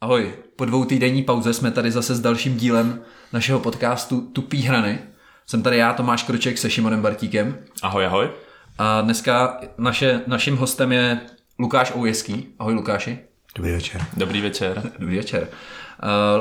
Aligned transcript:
Ahoj, 0.00 0.34
po 0.56 0.64
dvou 0.64 0.84
týdenní 0.84 1.22
pauze 1.22 1.52
jsme 1.52 1.70
tady 1.70 1.90
zase 1.90 2.14
s 2.14 2.20
dalším 2.20 2.56
dílem 2.56 3.00
našeho 3.32 3.60
podcastu 3.60 4.20
Tupý 4.20 4.62
hrany. 4.62 4.98
Jsem 5.46 5.62
tady 5.62 5.76
já, 5.76 5.92
Tomáš 5.92 6.22
Kroček 6.22 6.58
se 6.58 6.70
Šimonem 6.70 7.02
Bartíkem. 7.02 7.58
Ahoj, 7.82 8.06
ahoj. 8.06 8.30
A 8.78 9.00
dneska 9.00 9.60
naše, 9.78 10.20
naším 10.26 10.56
hostem 10.56 10.92
je 10.92 11.20
Lukáš 11.58 11.92
Oujeský. 11.94 12.46
Ahoj 12.58 12.74
Lukáši. 12.74 13.18
Dobrý 13.56 13.72
večer. 13.72 14.06
Dobrý 14.16 14.40
večer. 14.40 14.82
Dobrý 14.98 15.16
večer. 15.16 15.48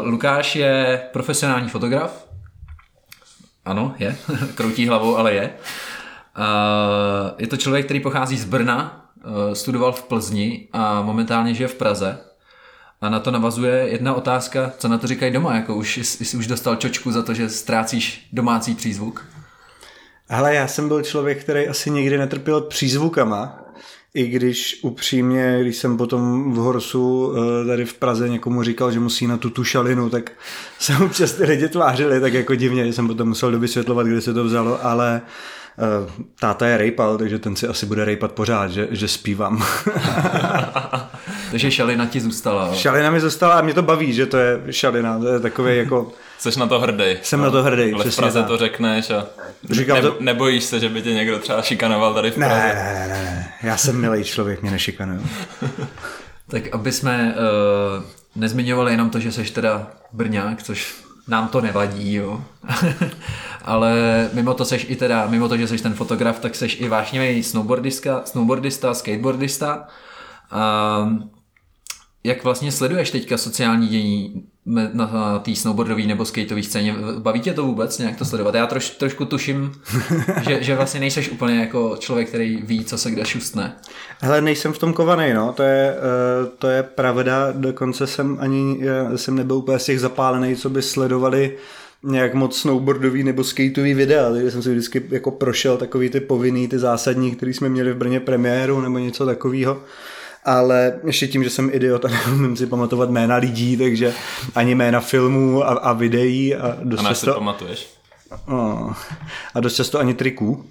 Uh, 0.02 0.08
Lukáš 0.08 0.56
je 0.56 1.02
profesionální 1.14 1.70
fotograf. 1.70 2.28
Ano, 3.66 3.96
je. 4.00 4.18
Kroutí 4.56 4.88
hlavou, 4.88 5.18
ale 5.18 5.34
je. 5.34 5.54
Uh, 6.38 7.32
je 7.38 7.48
to 7.48 7.58
člověk, 7.58 7.86
který 7.86 8.00
pochází 8.00 8.38
z 8.38 8.46
Brna, 8.46 9.12
uh, 9.26 9.54
studoval 9.54 9.92
v 9.92 10.04
Plzni 10.04 10.68
a 10.74 11.02
momentálně 11.02 11.54
žije 11.54 11.68
v 11.68 11.76
Praze. 11.76 12.27
A 13.02 13.10
na 13.10 13.20
to 13.20 13.32
navazuje 13.32 13.74
jedna 13.74 14.14
otázka, 14.14 14.72
co 14.78 14.88
na 14.88 14.98
to 14.98 15.08
říkají 15.08 15.34
doma, 15.34 15.56
jako 15.56 15.76
už, 15.76 15.98
jsi 15.98 16.38
už 16.38 16.48
dostal 16.48 16.76
čočku 16.76 17.12
za 17.12 17.22
to, 17.22 17.34
že 17.34 17.50
ztrácíš 17.50 18.28
domácí 18.34 18.76
přízvuk? 18.76 19.26
Ale 20.30 20.56
já 20.56 20.68
jsem 20.68 20.88
byl 20.88 21.02
člověk, 21.02 21.44
který 21.44 21.68
asi 21.68 21.92
nikdy 21.92 22.18
netrpěl 22.18 22.62
přízvukama, 22.62 23.60
i 24.14 24.28
když 24.28 24.80
upřímně, 24.82 25.58
když 25.62 25.78
jsem 25.78 25.98
potom 25.98 26.54
v 26.54 26.56
Horsu 26.56 27.34
eh, 27.36 27.66
tady 27.66 27.86
v 27.86 27.94
Praze 27.94 28.30
někomu 28.30 28.64
říkal, 28.64 28.92
že 28.92 29.00
musí 29.00 29.28
na 29.28 29.38
tu 29.38 29.50
tu 29.50 29.64
šalinu, 29.64 30.10
tak 30.10 30.32
se 30.80 30.98
občas 30.98 31.32
ty 31.32 31.44
lidi 31.44 31.70
tvářili 31.70 32.22
tak 32.22 32.34
jako 32.34 32.56
divně, 32.56 32.86
že 32.86 32.94
jsem 32.94 33.08
potom 33.08 33.28
musel 33.28 33.52
dovysvětlovat, 33.52 34.08
kde 34.08 34.22
se 34.22 34.34
to 34.34 34.44
vzalo, 34.44 34.86
ale 34.86 35.22
uh, 35.24 35.57
táta 36.40 36.68
je 36.68 36.78
rejpal, 36.78 37.18
takže 37.18 37.40
ten 37.40 37.56
si 37.56 37.68
asi 37.68 37.86
bude 37.86 38.06
rejpat 38.06 38.32
pořád, 38.32 38.72
že, 38.72 38.88
že 38.92 39.08
zpívám. 39.08 39.66
takže 41.52 41.72
šalina 41.72 42.06
ti 42.06 42.20
zůstala. 42.20 42.74
Šalina 42.74 43.12
mi 43.12 43.20
zůstala 43.20 43.54
a 43.54 43.62
mě 43.62 43.74
to 43.74 43.82
baví, 43.82 44.14
že 44.14 44.26
to 44.26 44.38
je 44.38 44.62
šalina, 44.70 45.20
to 45.20 45.28
je 45.28 45.40
takový 45.40 45.78
jako... 45.78 46.12
Jsi 46.40 46.60
na 46.60 46.68
to 46.68 46.80
hrdý. 46.80 47.18
Jsem 47.22 47.40
no, 47.40 47.46
na 47.46 47.52
to 47.52 47.64
hrdý, 47.64 47.94
Ale 47.94 48.06
v 48.06 48.16
Praze 48.16 48.40
tak. 48.40 48.48
to 48.48 48.58
řekneš 48.58 49.10
a 49.10 49.26
Říkám 49.70 49.96
ne, 49.96 50.02
to... 50.02 50.18
nebojíš 50.20 50.64
se, 50.64 50.80
že 50.80 50.90
by 50.90 51.02
tě 51.02 51.14
někdo 51.14 51.40
třeba 51.40 51.62
šikanoval 51.62 52.14
tady 52.14 52.32
v 52.32 52.36
Praze? 52.36 52.56
Ne, 52.56 52.74
ne, 52.76 53.08
ne, 53.08 53.24
ne. 53.24 53.54
já 53.64 53.78
jsem 53.78 54.02
milý 54.02 54.24
člověk, 54.24 54.62
mě 54.62 54.72
nešikanuju. 54.72 55.22
tak 56.48 56.64
aby 56.72 56.92
jsme 56.92 57.36
uh, 57.36 58.04
nezmiňovali 58.36 58.92
jenom 58.92 59.10
to, 59.10 59.20
že 59.20 59.32
jsi 59.32 59.44
teda 59.44 59.88
Brňák, 60.14 60.64
což 60.64 60.96
nám 61.28 61.48
to 61.48 61.62
nevadí, 61.62 62.14
jo. 62.14 62.44
Ale 63.68 63.94
mimo 64.34 64.54
to 64.54 64.66
seš 64.66 64.86
i 64.90 64.96
teda, 64.96 65.28
mimo 65.28 65.50
to, 65.50 65.58
že 65.58 65.68
jsi 65.68 65.78
ten 65.78 65.94
fotograf, 65.94 66.40
tak 66.40 66.56
seš 66.56 66.82
i 66.82 66.88
vášnivý 66.90 67.44
snowboardista, 67.44 68.22
snowboardista, 68.26 68.94
skateboardista. 68.94 69.88
A 70.52 71.10
jak 72.24 72.44
vlastně 72.44 72.72
sleduješ 72.72 73.12
teďka 73.12 73.38
sociální 73.38 73.88
dění 73.88 74.44
na 74.94 75.40
té 75.40 75.56
snowboardové 75.56 76.04
nebo 76.04 76.26
skateové 76.26 76.64
scéně? 76.64 76.96
Baví 77.20 77.40
tě 77.40 77.54
to 77.54 77.64
vůbec 77.64 78.00
nějak 78.00 78.18
to 78.18 78.26
sledovat? 78.26 78.56
Já 78.56 78.68
troš, 78.68 78.90
trošku 78.90 79.26
tuším, 79.26 79.72
že, 80.48 80.64
že 80.64 80.76
vlastně 80.76 81.00
nejseš 81.00 81.30
úplně 81.30 81.60
jako 81.60 81.96
člověk, 82.00 82.28
který 82.28 82.62
ví, 82.62 82.86
co 82.86 82.98
se 82.98 83.12
kde 83.12 83.26
šustne. 83.26 83.76
Hele, 84.22 84.42
nejsem 84.42 84.74
v 84.74 84.78
tom 84.78 84.94
kovaný, 84.94 85.34
no, 85.34 85.54
to 85.54 85.64
je, 85.64 85.96
uh, 85.96 86.50
to 86.58 86.68
je 86.68 86.84
pravda, 86.84 87.52
dokonce 87.52 88.08
jsem 88.08 88.38
ani, 88.40 88.78
já 88.80 89.18
jsem 89.18 89.36
nebyl 89.36 89.56
úplně 89.56 89.80
z 89.80 89.86
těch 89.86 90.00
zapálený, 90.00 90.56
co 90.56 90.70
by 90.70 90.82
sledovali 90.82 91.58
nějak 92.04 92.34
moc 92.34 92.60
snowboardový 92.60 93.24
nebo 93.24 93.44
skateový 93.44 93.94
videa, 93.94 94.32
takže 94.32 94.52
jsem 94.52 94.62
si 94.64 94.72
vždycky 94.72 95.04
jako 95.10 95.32
prošel 95.32 95.78
takový 95.78 96.10
ty 96.10 96.20
povinný, 96.20 96.68
ty 96.68 96.80
zásadní, 96.80 97.36
který 97.36 97.54
jsme 97.54 97.70
měli 97.70 97.94
v 97.94 97.98
Brně 97.98 98.20
premiéru 98.20 98.82
nebo 98.82 98.98
něco 98.98 99.26
takového 99.26 99.82
ale 100.48 101.00
ještě 101.06 101.28
tím, 101.28 101.44
že 101.44 101.50
jsem 101.50 101.70
idiot 101.74 102.06
a 102.06 102.08
neumím 102.28 102.58
si 102.58 102.68
pamatovat 102.68 103.10
jména 103.10 103.36
lidí, 103.36 103.78
takže 103.78 104.14
ani 104.56 104.76
jména 104.76 105.00
filmů 105.00 105.64
a, 105.64 105.68
a 105.68 105.94
videí 105.94 106.56
a 106.56 106.78
dost 106.84 107.06
a 107.06 107.10
často... 107.10 107.34
pamatuješ. 107.34 107.88
No, 108.48 108.96
a 109.54 109.60
dost 109.60 109.76
často 109.76 110.00
ani 110.00 110.14
triků. 110.14 110.66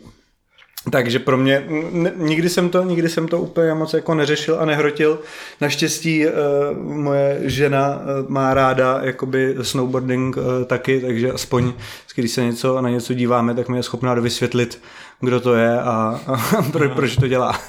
Takže 0.90 1.18
pro 1.18 1.36
mě, 1.36 1.66
nikdy 2.16 2.48
jsem 2.48 2.68
to, 2.68 2.82
nikdy 2.82 3.08
jsem 3.08 3.28
to 3.28 3.40
úplně 3.40 3.74
moc 3.74 3.94
jako 3.94 4.14
neřešil 4.14 4.60
a 4.60 4.64
nehrotil. 4.64 5.18
Naštěstí 5.60 6.26
uh, 6.26 6.32
moje 6.78 7.40
žena 7.42 7.96
uh, 7.96 8.30
má 8.30 8.54
ráda 8.54 9.00
jakoby 9.02 9.56
snowboarding 9.62 10.36
uh, 10.36 10.42
taky, 10.66 11.00
takže 11.00 11.32
aspoň 11.32 11.72
když 12.16 12.30
se 12.30 12.44
něco, 12.44 12.80
na 12.80 12.90
něco 12.90 13.14
díváme, 13.14 13.54
tak 13.54 13.68
mi 13.68 13.76
je 13.76 13.82
schopná 13.82 14.14
dovysvětlit, 14.14 14.82
kdo 15.20 15.40
to 15.40 15.54
je 15.54 15.80
a, 15.80 16.20
a 16.26 16.62
proč, 16.72 16.92
proč 16.92 17.16
to 17.16 17.28
dělá. 17.28 17.60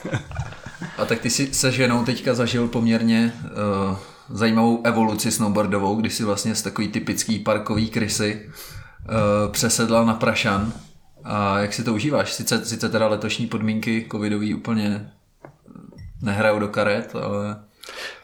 A 0.97 1.05
tak 1.05 1.19
ty 1.19 1.29
si 1.29 1.53
se 1.53 1.71
ženou 1.71 2.05
teďka 2.05 2.33
zažil 2.33 2.67
poměrně 2.67 3.33
uh, 3.43 3.97
zajímavou 4.29 4.81
evoluci 4.83 5.31
snowboardovou, 5.31 5.95
kdy 5.95 6.09
si 6.09 6.23
vlastně 6.23 6.55
z 6.55 6.61
takový 6.61 6.87
typický 6.87 7.39
parkový 7.39 7.89
krysy 7.89 8.41
uh, 8.45 9.51
přesedlal 9.51 10.05
na 10.05 10.13
Prašan. 10.13 10.73
A 11.27 11.59
jak 11.59 11.73
si 11.73 11.83
to 11.83 11.93
užíváš? 11.93 12.33
Sice, 12.33 12.65
sice 12.65 12.89
teda 12.89 13.07
letošní 13.07 13.47
podmínky 13.47 14.07
covidový 14.11 14.53
úplně 14.53 15.11
nehrajou 16.21 16.59
do 16.59 16.67
karet, 16.67 17.15
ale... 17.15 17.59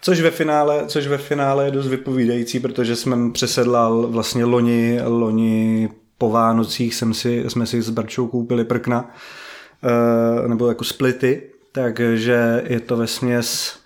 Což 0.02 0.22
ve 0.22 0.32
finále, 0.32 0.84
což 0.88 1.08
ve 1.08 1.18
finále 1.18 1.66
je 1.66 1.72
dost 1.72 1.88
vypovídající, 1.88 2.60
protože 2.60 2.96
jsme 2.96 3.32
přesedlal 3.32 4.08
vlastně 4.08 4.46
loni, 4.46 5.00
loni 5.06 5.90
po 6.18 6.30
Vánocích 6.30 6.96
jsem 6.96 7.14
si, 7.14 7.44
jsme 7.48 7.66
si 7.66 7.82
s 7.82 7.90
Barčou 7.90 8.28
koupili 8.28 8.66
prkna, 8.66 9.16
uh, 10.42 10.48
nebo 10.48 10.68
jako 10.68 10.84
splity 10.84 11.54
takže 11.74 12.64
je 12.68 12.80
to 12.80 12.98
ve 12.98 13.08
směs 13.08 13.80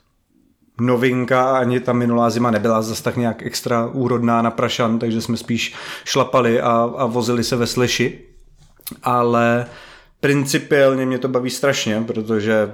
novinka, 0.81 1.57
ani 1.57 1.79
ta 1.79 1.94
minulá 1.94 2.29
zima 2.29 2.51
nebyla 2.51 2.81
zase 2.81 3.03
tak 3.03 3.17
nějak 3.17 3.45
extra 3.45 3.85
úrodná 3.85 4.41
na 4.41 4.51
Prašan, 4.51 5.00
takže 5.00 5.22
jsme 5.22 5.38
spíš 5.38 5.75
šlapali 6.06 6.61
a, 6.61 6.91
a 6.97 7.06
vozili 7.06 7.44
se 7.44 7.56
ve 7.56 7.67
sleši, 7.67 8.19
ale 9.03 9.66
principiálně 10.20 11.06
mě 11.06 11.20
to 11.20 11.28
baví 11.28 11.50
strašně, 11.50 12.03
protože 12.08 12.74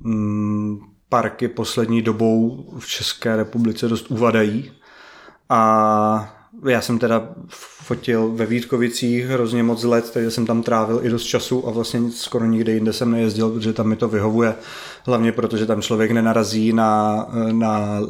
mm, 0.00 0.78
parky 1.08 1.48
poslední 1.48 2.02
dobou 2.02 2.64
v 2.78 2.86
České 2.86 3.36
republice 3.36 3.88
dost 3.88 4.10
uvadají 4.10 4.72
a 5.48 6.32
já 6.68 6.80
jsem 6.80 6.98
teda 6.98 7.28
fotil 7.48 8.28
ve 8.28 8.46
Vítkovicích 8.46 9.24
hrozně 9.24 9.62
moc 9.62 9.84
let, 9.84 10.10
takže 10.10 10.30
jsem 10.30 10.46
tam 10.46 10.62
trávil 10.62 11.00
i 11.02 11.08
dost 11.08 11.24
času 11.24 11.68
a 11.68 11.70
vlastně 11.70 12.10
skoro 12.10 12.46
nikde 12.46 12.72
jinde 12.72 12.92
jsem 12.92 13.10
nejezdil, 13.10 13.50
protože 13.50 13.72
tam 13.72 13.88
mi 13.88 13.96
to 13.96 14.08
vyhovuje. 14.08 14.54
Hlavně 15.06 15.32
proto, 15.32 15.56
že 15.56 15.66
tam 15.66 15.82
člověk 15.82 16.10
nenarazí 16.10 16.72
na, 16.72 17.26
na 17.52 18.00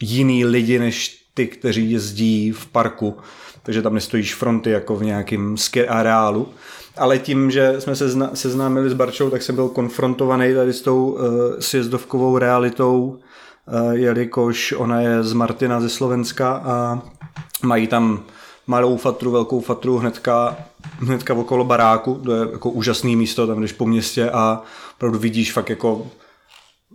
jiný 0.00 0.44
lidi, 0.44 0.78
než 0.78 1.24
ty, 1.34 1.46
kteří 1.46 1.90
jezdí 1.90 2.52
v 2.52 2.66
parku. 2.66 3.16
Takže 3.62 3.82
tam 3.82 3.94
nestojíš 3.94 4.34
fronty 4.34 4.70
jako 4.70 4.96
v 4.96 5.04
nějakém 5.04 5.56
ski 5.56 5.88
areálu. 5.88 6.48
Ale 6.96 7.18
tím, 7.18 7.50
že 7.50 7.80
jsme 7.80 7.96
se 7.96 8.08
zna, 8.08 8.30
seznámili 8.34 8.90
s 8.90 8.94
Barčou, 8.94 9.30
tak 9.30 9.42
jsem 9.42 9.54
byl 9.54 9.68
konfrontovaný 9.68 10.54
tady 10.54 10.72
s 10.72 10.80
tou 10.80 11.06
uh, 11.06 11.20
sjezdovkovou 11.58 12.38
realitou, 12.38 13.02
uh, 13.02 13.90
jelikož 13.90 14.74
ona 14.76 15.00
je 15.00 15.22
z 15.22 15.32
Martina 15.32 15.80
ze 15.80 15.88
Slovenska 15.88 16.62
a 16.64 17.02
Mají 17.62 17.86
tam 17.86 18.22
malou 18.66 18.96
fatru, 18.96 19.30
velkou 19.30 19.60
fatru 19.60 19.98
hnedka, 19.98 20.56
hnedka 20.98 21.34
okolo 21.34 21.64
baráku, 21.64 22.14
to 22.24 22.34
je 22.34 22.40
jako 22.52 22.70
úžasný 22.70 23.16
místo, 23.16 23.46
tam 23.46 23.60
jdeš 23.60 23.72
po 23.72 23.86
městě 23.86 24.30
a 24.30 24.62
opravdu 24.96 25.18
vidíš 25.18 25.52
fakt 25.52 25.70
jako 25.70 26.06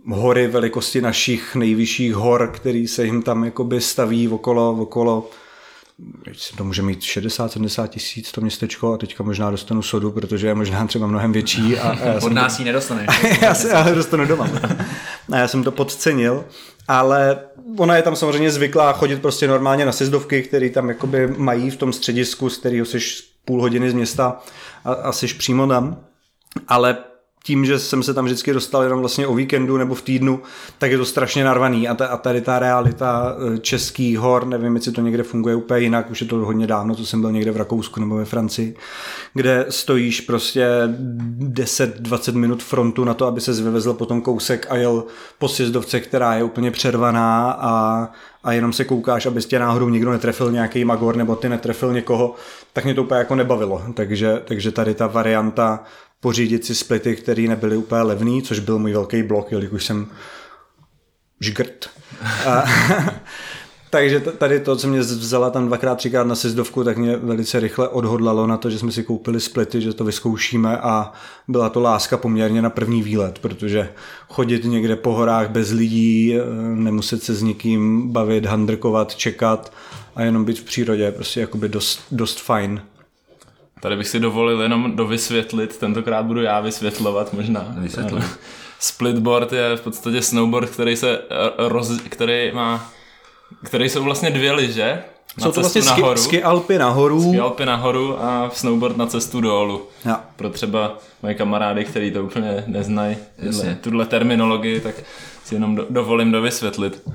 hory 0.08 0.46
velikosti 0.46 1.00
našich 1.00 1.54
nejvyšších 1.54 2.14
hor, 2.14 2.50
který 2.54 2.88
se 2.88 3.04
jim 3.04 3.22
tam 3.22 3.44
jakoby 3.44 3.80
staví 3.80 4.28
okolo, 4.28 4.76
okolo 4.80 5.30
to 6.56 6.64
může 6.64 6.82
mít 6.82 7.00
60-70 7.00 7.88
tisíc 7.88 8.32
to 8.32 8.40
městečko 8.40 8.92
a 8.92 8.96
teďka 8.96 9.22
možná 9.24 9.50
dostanu 9.50 9.82
sodu, 9.82 10.12
protože 10.12 10.46
je 10.46 10.54
možná 10.54 10.86
třeba 10.86 11.06
mnohem 11.06 11.32
větší. 11.32 11.78
A, 11.78 11.88
a 11.88 12.22
Od 12.22 12.32
nás 12.32 12.56
to... 12.56 12.62
ji 12.62 12.66
nedostaneš. 12.66 13.06
já 13.42 13.54
se 13.54 13.68
já 13.68 13.94
dostanu 13.94 14.26
doma. 14.26 14.50
a 15.32 15.36
já 15.36 15.48
jsem 15.48 15.64
to 15.64 15.72
podcenil, 15.72 16.44
ale 16.88 17.38
ona 17.78 17.96
je 17.96 18.02
tam 18.02 18.16
samozřejmě 18.16 18.50
zvyklá 18.50 18.92
chodit 18.92 19.22
prostě 19.22 19.48
normálně 19.48 19.86
na 19.86 19.92
sezdovky, 19.92 20.42
které 20.42 20.70
tam 20.70 20.88
jakoby 20.88 21.26
mají 21.26 21.70
v 21.70 21.76
tom 21.76 21.92
středisku, 21.92 22.50
z 22.50 22.58
kterého 22.58 22.86
jsi 22.86 22.98
půl 23.44 23.60
hodiny 23.60 23.90
z 23.90 23.94
města 23.94 24.42
a, 24.84 24.92
a 24.92 25.12
jsi 25.12 25.26
přímo 25.26 25.66
tam. 25.66 26.04
Ale 26.68 26.96
tím, 27.46 27.64
že 27.64 27.78
jsem 27.78 28.02
se 28.02 28.14
tam 28.14 28.24
vždycky 28.24 28.52
dostal 28.52 28.82
jenom 28.82 29.00
vlastně 29.00 29.26
o 29.26 29.34
víkendu 29.34 29.76
nebo 29.76 29.94
v 29.94 30.02
týdnu, 30.02 30.40
tak 30.78 30.90
je 30.90 30.98
to 30.98 31.04
strašně 31.04 31.44
narvaný 31.44 31.88
a, 31.88 31.94
ta, 31.94 32.06
a 32.06 32.16
tady 32.16 32.40
ta 32.40 32.58
realita 32.58 33.36
eh, 33.54 33.58
českých 33.58 34.18
hor, 34.18 34.46
nevím, 34.46 34.74
jestli 34.74 34.92
to 34.92 35.00
někde 35.00 35.22
funguje 35.22 35.54
úplně 35.54 35.80
jinak, 35.80 36.10
už 36.10 36.20
je 36.20 36.26
to 36.26 36.36
hodně 36.36 36.66
dávno, 36.66 36.94
co 36.94 37.06
jsem 37.06 37.20
byl 37.20 37.32
někde 37.32 37.50
v 37.50 37.56
Rakousku 37.56 38.00
nebo 38.00 38.16
ve 38.16 38.24
Francii, 38.24 38.76
kde 39.34 39.66
stojíš 39.68 40.20
prostě 40.20 40.68
10-20 41.38 42.34
minut 42.34 42.62
frontu 42.62 43.04
na 43.04 43.14
to, 43.14 43.26
aby 43.26 43.40
se 43.40 43.52
vyvezl 43.52 43.94
potom 43.94 44.22
kousek 44.22 44.66
a 44.70 44.76
jel 44.76 45.04
po 45.38 45.48
sjezdovce, 45.48 46.00
která 46.00 46.34
je 46.34 46.44
úplně 46.44 46.70
přervaná 46.70 47.50
a, 47.60 48.08
a 48.44 48.52
jenom 48.52 48.72
se 48.72 48.84
koukáš, 48.84 49.26
aby 49.26 49.42
tě 49.42 49.58
náhodou 49.58 49.88
nikdo 49.88 50.12
netrefil 50.12 50.52
nějaký 50.52 50.84
magor 50.84 51.16
nebo 51.16 51.36
ty 51.36 51.48
netrefil 51.48 51.92
někoho, 51.92 52.34
tak 52.72 52.84
mě 52.84 52.94
to 52.94 53.02
úplně 53.02 53.18
jako 53.18 53.34
nebavilo. 53.34 53.82
Takže, 53.94 54.42
takže 54.44 54.72
tady 54.72 54.94
ta 54.94 55.06
varianta 55.06 55.84
pořídit 56.20 56.64
si 56.64 56.74
splity, 56.74 57.16
které 57.16 57.42
nebyly 57.42 57.76
úplně 57.76 58.02
levný, 58.02 58.42
což 58.42 58.58
byl 58.58 58.78
můj 58.78 58.92
velký 58.92 59.22
blok, 59.22 59.52
jelikož 59.52 59.84
jsem 59.84 60.06
žgrt. 61.40 61.90
A, 62.46 62.64
Takže 63.90 64.20
tady 64.20 64.60
to, 64.60 64.76
co 64.76 64.88
mě 64.88 65.00
vzala 65.00 65.50
tam 65.50 65.66
dvakrát, 65.66 65.94
třikrát 65.94 66.24
na 66.24 66.34
sezdovku, 66.34 66.84
tak 66.84 66.96
mě 66.96 67.16
velice 67.16 67.60
rychle 67.60 67.88
odhodlalo 67.88 68.46
na 68.46 68.56
to, 68.56 68.70
že 68.70 68.78
jsme 68.78 68.92
si 68.92 69.02
koupili 69.02 69.40
splity, 69.40 69.80
že 69.80 69.92
to 69.92 70.04
vyzkoušíme 70.04 70.78
a 70.78 71.12
byla 71.48 71.68
to 71.68 71.80
láska 71.80 72.16
poměrně 72.16 72.62
na 72.62 72.70
první 72.70 73.02
výlet, 73.02 73.38
protože 73.38 73.88
chodit 74.28 74.64
někde 74.64 74.96
po 74.96 75.12
horách 75.12 75.50
bez 75.50 75.70
lidí, 75.70 76.34
eh, 76.34 76.42
nemuset 76.74 77.22
se 77.22 77.34
s 77.34 77.42
nikým 77.42 78.12
bavit, 78.12 78.46
handrkovat, 78.46 79.14
čekat 79.14 79.72
a 80.14 80.22
jenom 80.22 80.44
být 80.44 80.58
v 80.58 80.64
přírodě 80.64 81.02
je 81.02 81.12
prostě 81.12 81.40
jakoby 81.40 81.68
dost, 81.68 82.00
dost 82.10 82.40
fajn. 82.40 82.82
Tady 83.80 83.96
bych 83.96 84.08
si 84.08 84.20
dovolil 84.20 84.62
jenom 84.62 84.96
dovysvětlit, 84.96 85.76
tentokrát 85.76 86.22
budu 86.22 86.42
já 86.42 86.60
vysvětlovat 86.60 87.32
možná. 87.32 87.74
Vysvětlit. 87.78 88.24
Splitboard 88.80 89.52
je 89.52 89.76
v 89.76 89.80
podstatě 89.80 90.22
snowboard, 90.22 90.70
který 90.70 90.96
se 90.96 91.18
eh, 91.18 91.68
roz, 91.68 92.00
který 92.08 92.52
má 92.52 92.92
které 93.64 93.84
jsou 93.84 94.02
vlastně 94.02 94.30
dvě 94.30 94.52
lyže. 94.52 95.02
Jsou 95.38 95.52
to 95.52 95.60
vlastně 95.60 95.82
ski, 95.82 96.00
nahoru, 96.00 96.20
ski 96.20 96.42
Alpy 96.42 96.78
nahoru. 96.78 97.22
Ski 97.22 97.38
Alpy 97.38 97.66
nahoru 97.66 98.22
a 98.24 98.50
snowboard 98.54 98.96
na 98.96 99.06
cestu 99.06 99.40
dolů. 99.40 99.82
Ja. 100.04 100.24
Pro 100.36 100.50
třeba 100.50 100.98
moje 101.22 101.34
kamarády, 101.34 101.84
kteří 101.84 102.10
to 102.10 102.24
úplně 102.24 102.64
neznají, 102.66 103.16
tuhle 103.80 104.06
terminologii, 104.06 104.80
tak 104.80 104.94
si 105.44 105.54
jenom 105.54 105.74
do, 105.74 105.86
dovolím 105.90 106.32
dovysvětlit. 106.32 107.08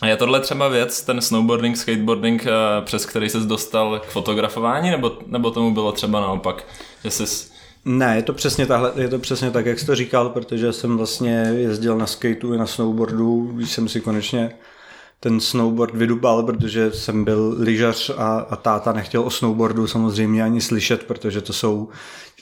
A 0.00 0.06
je 0.06 0.16
tohle 0.16 0.40
třeba 0.40 0.68
věc, 0.68 1.02
ten 1.02 1.20
snowboarding, 1.20 1.76
skateboarding, 1.76 2.46
eh, 2.46 2.50
přes 2.84 3.06
který 3.06 3.28
ses 3.30 3.46
dostal 3.46 4.00
k 4.00 4.10
fotografování, 4.10 4.90
nebo, 4.90 5.18
nebo 5.26 5.50
tomu 5.50 5.74
bylo 5.74 5.92
třeba 5.92 6.20
naopak, 6.20 6.64
že 7.04 7.10
jsi 7.10 7.50
ne, 7.84 8.16
je 8.16 8.22
to 8.22 8.32
přesně 8.32 8.66
tahle, 8.66 8.92
je 8.96 9.08
to 9.08 9.18
přesně 9.18 9.50
tak, 9.50 9.66
jak 9.66 9.78
jsi 9.78 9.86
to 9.86 9.94
říkal, 9.94 10.28
protože 10.28 10.72
jsem 10.72 10.96
vlastně 10.96 11.52
jezdil 11.56 11.98
na 11.98 12.06
skateu 12.06 12.54
i 12.54 12.58
na 12.58 12.66
snowboardu, 12.66 13.50
když 13.54 13.70
jsem 13.70 13.88
si 13.88 14.00
konečně 14.00 14.52
ten 15.20 15.40
snowboard 15.40 15.94
vydubal, 15.94 16.42
protože 16.42 16.92
jsem 16.92 17.24
byl 17.24 17.54
lyžař 17.58 18.10
a, 18.16 18.46
a 18.50 18.56
táta 18.56 18.92
nechtěl 18.92 19.22
o 19.22 19.30
snowboardu 19.30 19.86
samozřejmě 19.86 20.42
ani 20.42 20.60
slyšet, 20.60 21.04
protože 21.04 21.40
to 21.40 21.52
jsou, 21.52 21.88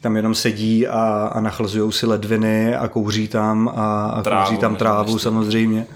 tam 0.02 0.16
jenom 0.16 0.34
sedí 0.34 0.86
a, 0.86 1.30
a 1.34 1.40
nachlazují 1.40 1.92
si 1.92 2.06
ledviny 2.06 2.76
a 2.76 2.88
kouří 2.88 3.28
tam 3.28 3.68
a, 3.68 4.06
a 4.06 4.22
trávu, 4.22 4.44
kouří 4.44 4.60
tam 4.60 4.76
trávu 4.76 5.18
samozřejmě. 5.18 5.86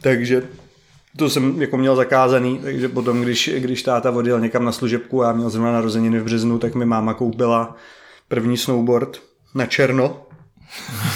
Takže 0.00 0.42
to 1.18 1.30
jsem 1.30 1.62
jako 1.62 1.76
měl 1.76 1.96
zakázaný, 1.96 2.58
takže 2.58 2.88
potom, 2.88 3.22
když, 3.22 3.50
když 3.58 3.82
táta 3.82 4.10
odjel 4.10 4.40
někam 4.40 4.64
na 4.64 4.72
služebku 4.72 5.22
a 5.22 5.26
já 5.26 5.32
měl 5.32 5.50
zrovna 5.50 5.72
narozeniny 5.72 6.20
v 6.20 6.24
březnu, 6.24 6.58
tak 6.58 6.74
mi 6.74 6.84
máma 6.84 7.14
koupila 7.14 7.76
první 8.28 8.56
snowboard 8.56 9.22
na 9.54 9.66
černo. 9.66 10.22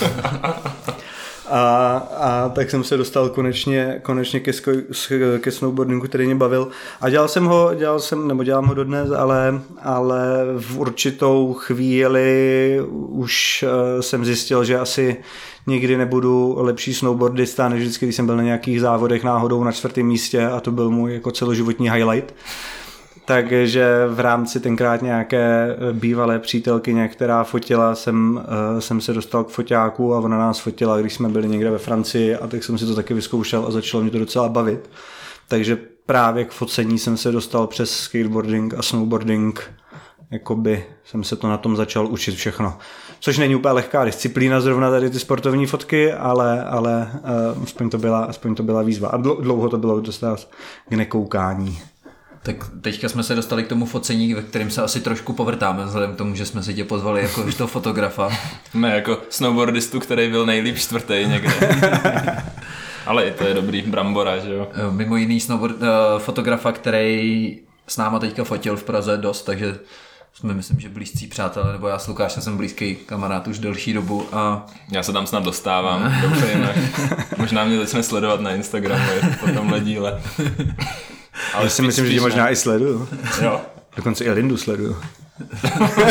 A, 1.54 1.96
a 2.18 2.48
tak 2.48 2.70
jsem 2.70 2.84
se 2.84 2.96
dostal 2.96 3.28
konečně, 3.28 4.00
konečně 4.02 4.40
ke, 4.40 4.52
sko, 4.52 4.70
ke 5.40 5.50
snowboardingu, 5.50 6.06
který 6.06 6.26
mě 6.26 6.34
bavil. 6.34 6.68
A 7.00 7.10
dělal 7.10 7.28
jsem 7.28 7.44
ho, 7.44 7.74
dělal 7.74 8.00
jsem, 8.00 8.28
nebo 8.28 8.44
dělám 8.44 8.66
ho 8.66 8.74
dodnes, 8.74 9.10
ale, 9.10 9.60
ale 9.82 10.22
v 10.58 10.78
určitou 10.78 11.52
chvíli 11.58 12.80
už 13.08 13.64
uh, 13.94 14.00
jsem 14.00 14.24
zjistil, 14.24 14.64
že 14.64 14.78
asi 14.78 15.16
nikdy 15.66 15.96
nebudu 15.96 16.54
lepší 16.58 16.94
snowboardista, 16.94 17.68
než 17.68 17.80
vždycky, 17.80 18.06
když 18.06 18.16
jsem 18.16 18.26
byl 18.26 18.36
na 18.36 18.42
nějakých 18.42 18.80
závodech 18.80 19.24
náhodou 19.24 19.64
na 19.64 19.72
čtvrtém 19.72 20.06
místě 20.06 20.46
a 20.46 20.60
to 20.60 20.70
byl 20.70 20.90
můj 20.90 21.14
jako 21.14 21.30
celoživotní 21.30 21.90
highlight 21.90 22.34
takže 23.24 24.06
v 24.08 24.20
rámci 24.20 24.60
tenkrát 24.60 25.02
nějaké 25.02 25.76
bývalé 25.92 26.38
přítelkyně, 26.38 27.08
která 27.08 27.44
fotila, 27.44 27.94
jsem, 27.94 28.44
eh, 28.76 28.80
jsem 28.80 29.00
se 29.00 29.12
dostal 29.12 29.44
k 29.44 29.48
foťáku 29.48 30.14
a 30.14 30.18
ona 30.18 30.38
nás 30.38 30.58
fotila, 30.58 31.00
když 31.00 31.14
jsme 31.14 31.28
byli 31.28 31.48
někde 31.48 31.70
ve 31.70 31.78
Francii 31.78 32.36
a 32.36 32.46
tak 32.46 32.64
jsem 32.64 32.78
si 32.78 32.86
to 32.86 32.94
taky 32.94 33.14
vyzkoušel 33.14 33.64
a 33.68 33.70
začalo 33.70 34.02
mě 34.02 34.12
to 34.12 34.18
docela 34.18 34.48
bavit. 34.48 34.90
Takže 35.48 35.78
právě 36.06 36.44
k 36.44 36.52
focení 36.52 36.98
jsem 36.98 37.16
se 37.16 37.32
dostal 37.32 37.66
přes 37.66 37.90
skateboarding 37.90 38.74
a 38.74 38.82
snowboarding, 38.82 39.72
jakoby 40.30 40.84
jsem 41.04 41.24
se 41.24 41.36
to 41.36 41.48
na 41.48 41.56
tom 41.56 41.76
začal 41.76 42.06
učit 42.06 42.34
všechno. 42.34 42.78
Což 43.20 43.38
není 43.38 43.54
úplně 43.54 43.72
lehká 43.72 44.04
disciplína 44.04 44.60
zrovna 44.60 44.90
tady 44.90 45.10
ty 45.10 45.18
sportovní 45.18 45.66
fotky, 45.66 46.12
ale, 46.12 46.64
ale 46.64 47.10
uh, 47.54 47.62
aspoň, 47.62 47.90
to 47.90 47.98
byla, 47.98 48.24
aspoň 48.24 48.54
to 48.54 48.62
byla 48.62 48.82
výzva. 48.82 49.08
A 49.08 49.16
dlouho 49.16 49.68
to 49.68 49.78
bylo 49.78 50.00
dostat 50.00 50.48
k 50.88 50.90
nekoukání. 50.90 51.80
Tak 52.42 52.56
teďka 52.80 53.08
jsme 53.08 53.22
se 53.22 53.34
dostali 53.34 53.64
k 53.64 53.68
tomu 53.68 53.86
focení, 53.86 54.34
ve 54.34 54.42
kterém 54.42 54.70
se 54.70 54.82
asi 54.82 55.00
trošku 55.00 55.32
povrtáme, 55.32 55.84
vzhledem 55.84 56.14
k 56.14 56.16
tomu, 56.16 56.34
že 56.34 56.46
jsme 56.46 56.62
si 56.62 56.74
tě 56.74 56.84
pozvali 56.84 57.22
jako 57.22 57.52
toho 57.52 57.68
fotografa. 57.68 58.30
Ne, 58.74 58.94
jako 58.94 59.18
snowboardistu, 59.28 60.00
který 60.00 60.30
byl 60.30 60.46
nejlíp 60.46 60.76
čtvrtý 60.76 61.14
někde. 61.26 61.52
Ale 63.06 63.30
to 63.30 63.44
je 63.44 63.54
dobrý, 63.54 63.82
Brambora, 63.82 64.38
že 64.38 64.54
jo? 64.54 64.68
Eh, 64.72 64.92
mimo 64.92 65.16
jiný 65.16 65.40
snowboard, 65.40 65.76
uh, 65.76 65.88
fotografa, 66.18 66.72
který 66.72 67.58
s 67.86 67.96
náma 67.96 68.18
teďka 68.18 68.44
fotil 68.44 68.76
v 68.76 68.84
Praze 68.84 69.16
dost, 69.16 69.42
takže 69.42 69.78
jsme 70.34 70.54
myslím, 70.54 70.80
že 70.80 70.88
blízcí 70.88 71.26
přátelé, 71.26 71.72
nebo 71.72 71.88
já 71.88 71.98
s 71.98 72.08
Lukášem 72.08 72.42
jsem 72.42 72.56
blízký 72.56 72.96
kamarád 72.96 73.48
už 73.48 73.58
delší 73.58 73.92
dobu 73.92 74.26
a... 74.32 74.66
Já 74.92 75.02
se 75.02 75.12
tam 75.12 75.26
snad 75.26 75.44
dostávám, 75.44 76.14
dobře 76.22 76.50
jinak. 76.52 76.76
Možná 77.38 77.64
mě 77.64 77.78
začne 77.78 78.02
sledovat 78.02 78.40
na 78.40 78.50
Instagramu 78.50 79.04
po 79.40 79.46
tomhle 79.46 79.80
díle. 79.80 80.22
Ale 81.54 81.70
si 81.70 81.82
myslím, 81.82 82.06
že 82.06 82.20
možná 82.20 82.50
i 82.50 82.56
sleduju. 82.56 83.08
Jo. 83.42 83.60
Dokonce 83.96 84.24
i 84.24 84.30
Lindu 84.30 84.56
sleduju. 84.56 84.96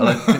Ale 0.00 0.16
ty, 0.26 0.32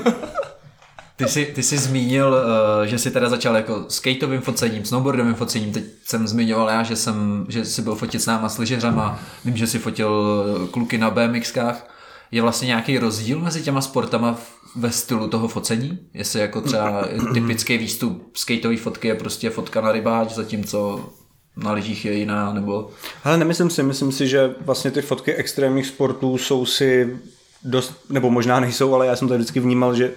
ty, 1.17 1.29
jsi, 1.29 1.45
ty 1.55 1.63
jsi 1.63 1.79
zmínil, 1.79 2.29
uh, 2.29 2.87
že 2.87 2.99
jsi 2.99 3.11
teda 3.11 3.29
začal 3.29 3.57
jako 3.57 3.85
skateovým 3.89 4.41
focením, 4.41 4.85
snowboardovým 4.85 5.35
focením. 5.35 5.73
Teď 5.73 5.85
jsem 6.05 6.29
zmiňoval 6.29 6.69
já, 6.69 6.83
že, 6.83 6.97
jsem, 6.97 7.47
že 7.49 7.65
jsi 7.65 7.83
byl 7.83 7.95
fotit 7.95 8.23
s 8.23 8.27
náma 8.27 8.49
s 8.49 8.59
lyžeřama. 8.59 9.21
Vím, 9.45 9.57
že 9.57 9.67
jsi 9.67 9.79
fotil 9.79 10.69
kluky 10.71 10.99
na 10.99 11.11
BMXkách. 11.11 11.97
Je 12.31 12.43
vlastně 12.43 12.67
nějaký 12.67 12.99
rozdíl 12.99 13.39
mezi 13.39 13.63
těma 13.63 13.81
sportama 13.81 14.37
ve 14.77 14.91
stylu 14.91 15.29
toho 15.29 15.49
focení? 15.49 15.99
Jestli 16.15 16.41
jako 16.41 16.61
třeba 16.61 17.05
typický 17.35 17.79
výstup 17.79 18.37
skateové 18.37 18.77
fotky 18.77 19.09
je 19.09 19.15
prostě 19.15 19.51
fotka 19.51 19.81
na 19.81 19.93
rybáč, 19.93 20.31
zatímco 20.31 21.09
na 21.57 21.73
lyžích 21.73 22.05
je 22.05 22.13
jiná, 22.13 22.53
nebo... 22.53 22.91
Ale 23.25 23.39
nemyslím 23.39 23.71
si, 23.71 23.83
myslím 23.83 24.13
si, 24.13 24.29
že 24.29 24.55
vlastně 24.61 24.91
ty 24.91 25.03
fotky 25.03 25.35
extrémních 25.35 25.87
sportů 25.87 26.39
jsou 26.39 26.67
si 26.67 27.19
dost, 27.65 28.11
nebo 28.11 28.31
možná 28.31 28.61
nejsou, 28.61 28.95
ale 28.95 29.07
já 29.07 29.17
jsem 29.17 29.29
to 29.29 29.35
vždycky 29.35 29.61
vnímal, 29.61 29.95
že 29.95 30.13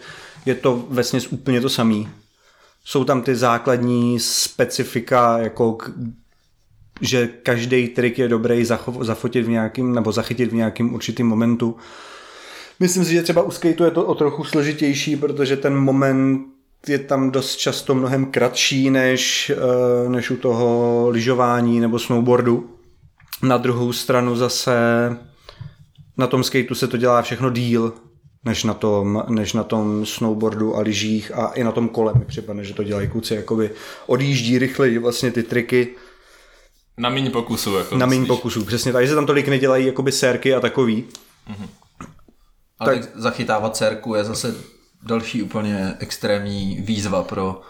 je 0.45 0.55
to 0.55 0.85
vlastně 0.89 1.19
úplně 1.29 1.61
to 1.61 1.69
samý. 1.69 2.09
Jsou 2.85 3.03
tam 3.03 3.21
ty 3.21 3.35
základní 3.35 4.19
specifika, 4.19 5.37
jako 5.37 5.73
k, 5.73 5.91
že 7.01 7.27
každý 7.27 7.87
trik 7.87 8.19
je 8.19 8.27
dobrý 8.27 8.65
zafotit 9.01 9.45
v 9.45 9.49
nějakým, 9.49 9.93
nebo 9.93 10.11
zachytit 10.11 10.49
v 10.51 10.55
nějakém 10.55 10.93
určitém 10.93 11.27
momentu. 11.27 11.77
Myslím 12.79 13.05
si, 13.05 13.13
že 13.13 13.23
třeba 13.23 13.41
u 13.41 13.51
skateu 13.51 13.83
je 13.83 13.91
to 13.91 14.05
o 14.05 14.15
trochu 14.15 14.43
složitější, 14.43 15.15
protože 15.15 15.57
ten 15.57 15.75
moment 15.75 16.52
je 16.87 16.99
tam 16.99 17.31
dost 17.31 17.55
často 17.55 17.95
mnohem 17.95 18.25
kratší 18.25 18.89
než, 18.89 19.51
eh, 19.55 20.09
než 20.09 20.31
u 20.31 20.37
toho 20.37 21.07
lyžování 21.09 21.79
nebo 21.79 21.99
snowboardu. 21.99 22.69
Na 23.41 23.57
druhou 23.57 23.93
stranu 23.93 24.35
zase 24.35 24.73
na 26.17 26.27
tom 26.27 26.43
skateu 26.43 26.75
se 26.75 26.87
to 26.87 26.97
dělá 26.97 27.21
všechno 27.21 27.49
díl, 27.49 27.93
než 28.45 28.63
na 28.63 28.73
tom, 28.73 29.23
než 29.29 29.53
na 29.53 29.63
tom 29.63 30.05
snowboardu 30.05 30.75
a 30.75 30.81
lyžích 30.81 31.31
a 31.35 31.47
i 31.47 31.63
na 31.63 31.71
tom 31.71 31.89
kole 31.89 32.13
mi 32.15 32.25
připadne, 32.25 32.63
že 32.63 32.73
to 32.73 32.83
dělají 32.83 33.07
kluci, 33.07 33.35
jakoby 33.35 33.71
odjíždí 34.07 34.59
rychleji 34.59 34.97
vlastně 34.97 35.31
ty 35.31 35.43
triky. 35.43 35.87
Na 36.97 37.09
méně 37.09 37.29
pokusů. 37.29 37.75
Jako 37.75 37.97
na 37.97 38.05
méně 38.05 38.25
pokusů, 38.25 38.65
přesně 38.65 38.93
tak, 38.93 39.07
se 39.07 39.15
tam 39.15 39.25
tolik 39.25 39.47
nedělají 39.47 39.85
jakoby 39.85 40.11
sérky 40.11 40.53
a 40.53 40.59
takový. 40.59 41.05
Mm-hmm. 41.49 41.67
Ale 42.79 42.95
tak, 42.95 43.09
zachytávat 43.15 43.77
sérku 43.77 44.15
je 44.15 44.23
zase 44.23 44.55
další 45.05 45.43
úplně 45.43 45.93
extrémní 45.99 46.77
výzva 46.81 47.23
pro, 47.23 47.61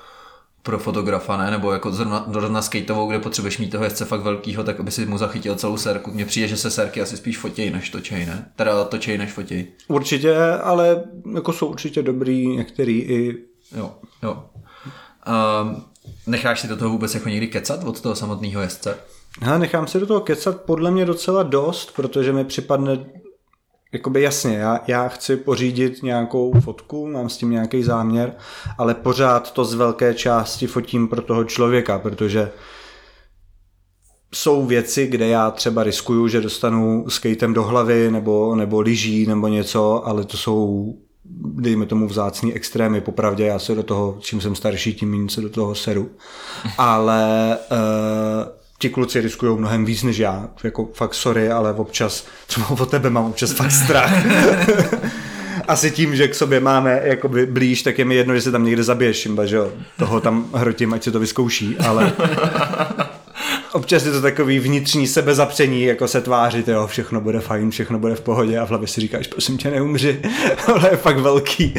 pro 0.64 0.80
fotografa, 0.80 1.38
ne? 1.38 1.52
Nebo 1.52 1.72
jako 1.72 1.92
zrovna, 1.92 2.26
zrovna 2.32 2.62
skateovou, 2.62 3.08
kde 3.08 3.20
potřebuješ 3.20 3.58
mít 3.58 3.70
toho 3.70 3.84
jezdce 3.84 4.06
fakt 4.06 4.22
velkýho, 4.22 4.64
tak 4.64 4.80
aby 4.80 4.92
si 4.92 5.06
mu 5.06 5.18
zachytil 5.18 5.56
celou 5.56 5.78
serku. 5.78 6.12
Mně 6.12 6.26
přijde, 6.26 6.48
že 6.48 6.58
se 6.58 6.72
serky 6.72 7.02
asi 7.02 7.18
spíš 7.18 7.38
fotějí 7.38 7.70
než 7.70 7.90
točej, 7.90 8.26
ne? 8.26 8.52
Teda 8.56 8.84
točej 8.84 9.18
než 9.18 9.32
fotějí. 9.32 9.68
Určitě, 9.88 10.38
ale 10.64 11.04
jako 11.36 11.54
jsou 11.54 11.68
určitě 11.68 12.04
dobrý 12.04 12.48
některý 12.48 13.00
i... 13.00 13.38
Jo, 13.78 13.94
jo. 14.24 14.44
Um, 15.62 15.84
necháš 16.28 16.60
si 16.60 16.68
do 16.68 16.78
toho 16.78 16.90
vůbec 16.90 17.14
jako 17.14 17.30
někdy 17.30 17.48
kecat 17.48 17.84
od 17.84 18.02
toho 18.02 18.16
samotného 18.16 18.62
jezdce? 18.62 18.98
Já 19.42 19.58
nechám 19.58 19.88
si 19.88 20.00
do 20.00 20.08
toho 20.08 20.22
kecat 20.22 20.62
podle 20.62 20.92
mě 20.92 21.06
docela 21.06 21.44
dost, 21.44 21.92
protože 21.96 22.34
mi 22.34 22.46
připadne 22.46 23.06
jakoby 23.94 24.22
jasně, 24.22 24.58
já, 24.58 24.80
já 24.88 25.08
chci 25.08 25.38
pořídit 25.38 26.04
nějakou 26.04 26.54
fotku, 26.60 27.08
mám 27.08 27.30
s 27.30 27.38
tím 27.38 27.50
nějaký 27.50 27.84
záměr, 27.84 28.34
ale 28.78 28.94
pořád 28.94 29.52
to 29.52 29.66
z 29.66 29.74
velké 29.74 30.14
části 30.14 30.68
fotím 30.68 31.08
pro 31.08 31.22
toho 31.22 31.44
člověka, 31.44 32.00
protože 32.00 32.52
jsou 34.34 34.66
věci, 34.66 35.08
kde 35.08 35.28
já 35.28 35.52
třeba 35.52 35.84
riskuju, 35.84 36.28
že 36.28 36.42
dostanu 36.42 37.06
skatem 37.10 37.54
do 37.54 37.64
hlavy 37.64 38.12
nebo, 38.12 38.56
nebo 38.56 38.82
lyží 38.82 39.26
nebo 39.26 39.48
něco, 39.48 40.08
ale 40.08 40.24
to 40.24 40.38
jsou 40.38 40.94
dejme 41.46 41.86
tomu 41.86 42.08
vzácný 42.08 42.54
extrémy, 42.54 43.02
popravdě 43.02 43.46
já 43.46 43.60
se 43.60 43.76
do 43.76 43.84
toho, 43.84 44.18
čím 44.20 44.42
jsem 44.42 44.56
starší, 44.56 44.94
tím 44.94 45.12
méně 45.12 45.30
se 45.30 45.42
do 45.42 45.50
toho 45.50 45.76
seru. 45.76 46.10
Ale 46.78 47.58
uh, 47.72 48.63
ti 48.84 48.90
kluci 48.90 49.22
riskují 49.22 49.58
mnohem 49.58 49.86
víc 49.86 50.04
než 50.04 50.18
já. 50.18 50.48
Jako 50.64 50.90
fakt 50.94 51.14
sorry, 51.14 51.52
ale 51.52 51.74
občas, 51.74 52.26
třeba 52.48 52.70
o 52.70 52.86
tebe 52.86 53.10
mám 53.10 53.26
občas 53.26 53.52
fakt 53.52 53.72
strach. 53.72 54.12
Asi 55.68 55.92
tím, 55.92 56.16
že 56.16 56.28
k 56.28 56.36
sobě 56.36 56.60
máme 56.60 57.02
jakoby 57.04 57.46
blíž, 57.46 57.84
tak 57.84 58.00
je 58.00 58.06
mi 58.06 58.16
jedno, 58.16 58.36
že 58.36 58.42
se 58.42 58.52
tam 58.52 58.66
někde 58.66 58.84
zabiješ, 58.84 59.18
Šimba, 59.18 59.46
že 59.46 59.56
jo. 59.56 59.72
Toho 59.98 60.22
tam 60.22 60.46
hrotím, 60.54 60.94
ať 60.94 61.04
se 61.04 61.12
to 61.12 61.20
vyzkouší, 61.20 61.78
ale 61.78 62.14
občas 63.74 64.06
je 64.06 64.12
to 64.12 64.22
takový 64.22 64.60
vnitřní 64.60 65.08
sebezapření, 65.08 65.84
jako 65.84 66.08
se 66.08 66.22
tvářit, 66.22 66.68
jo, 66.68 66.88
všechno 66.88 67.22
bude 67.22 67.40
fajn, 67.40 67.72
všechno 67.72 68.00
bude 68.00 68.16
v 68.16 68.22
pohodě 68.22 68.60
a 68.60 68.66
v 68.66 68.70
hlavě 68.70 68.88
si 68.88 69.02
říkáš, 69.02 69.28
prosím 69.28 69.58
tě, 69.58 69.72
neumři, 69.72 70.22
ale 70.74 70.90
je 70.92 70.98
fakt 70.98 71.18
velký. 71.18 71.74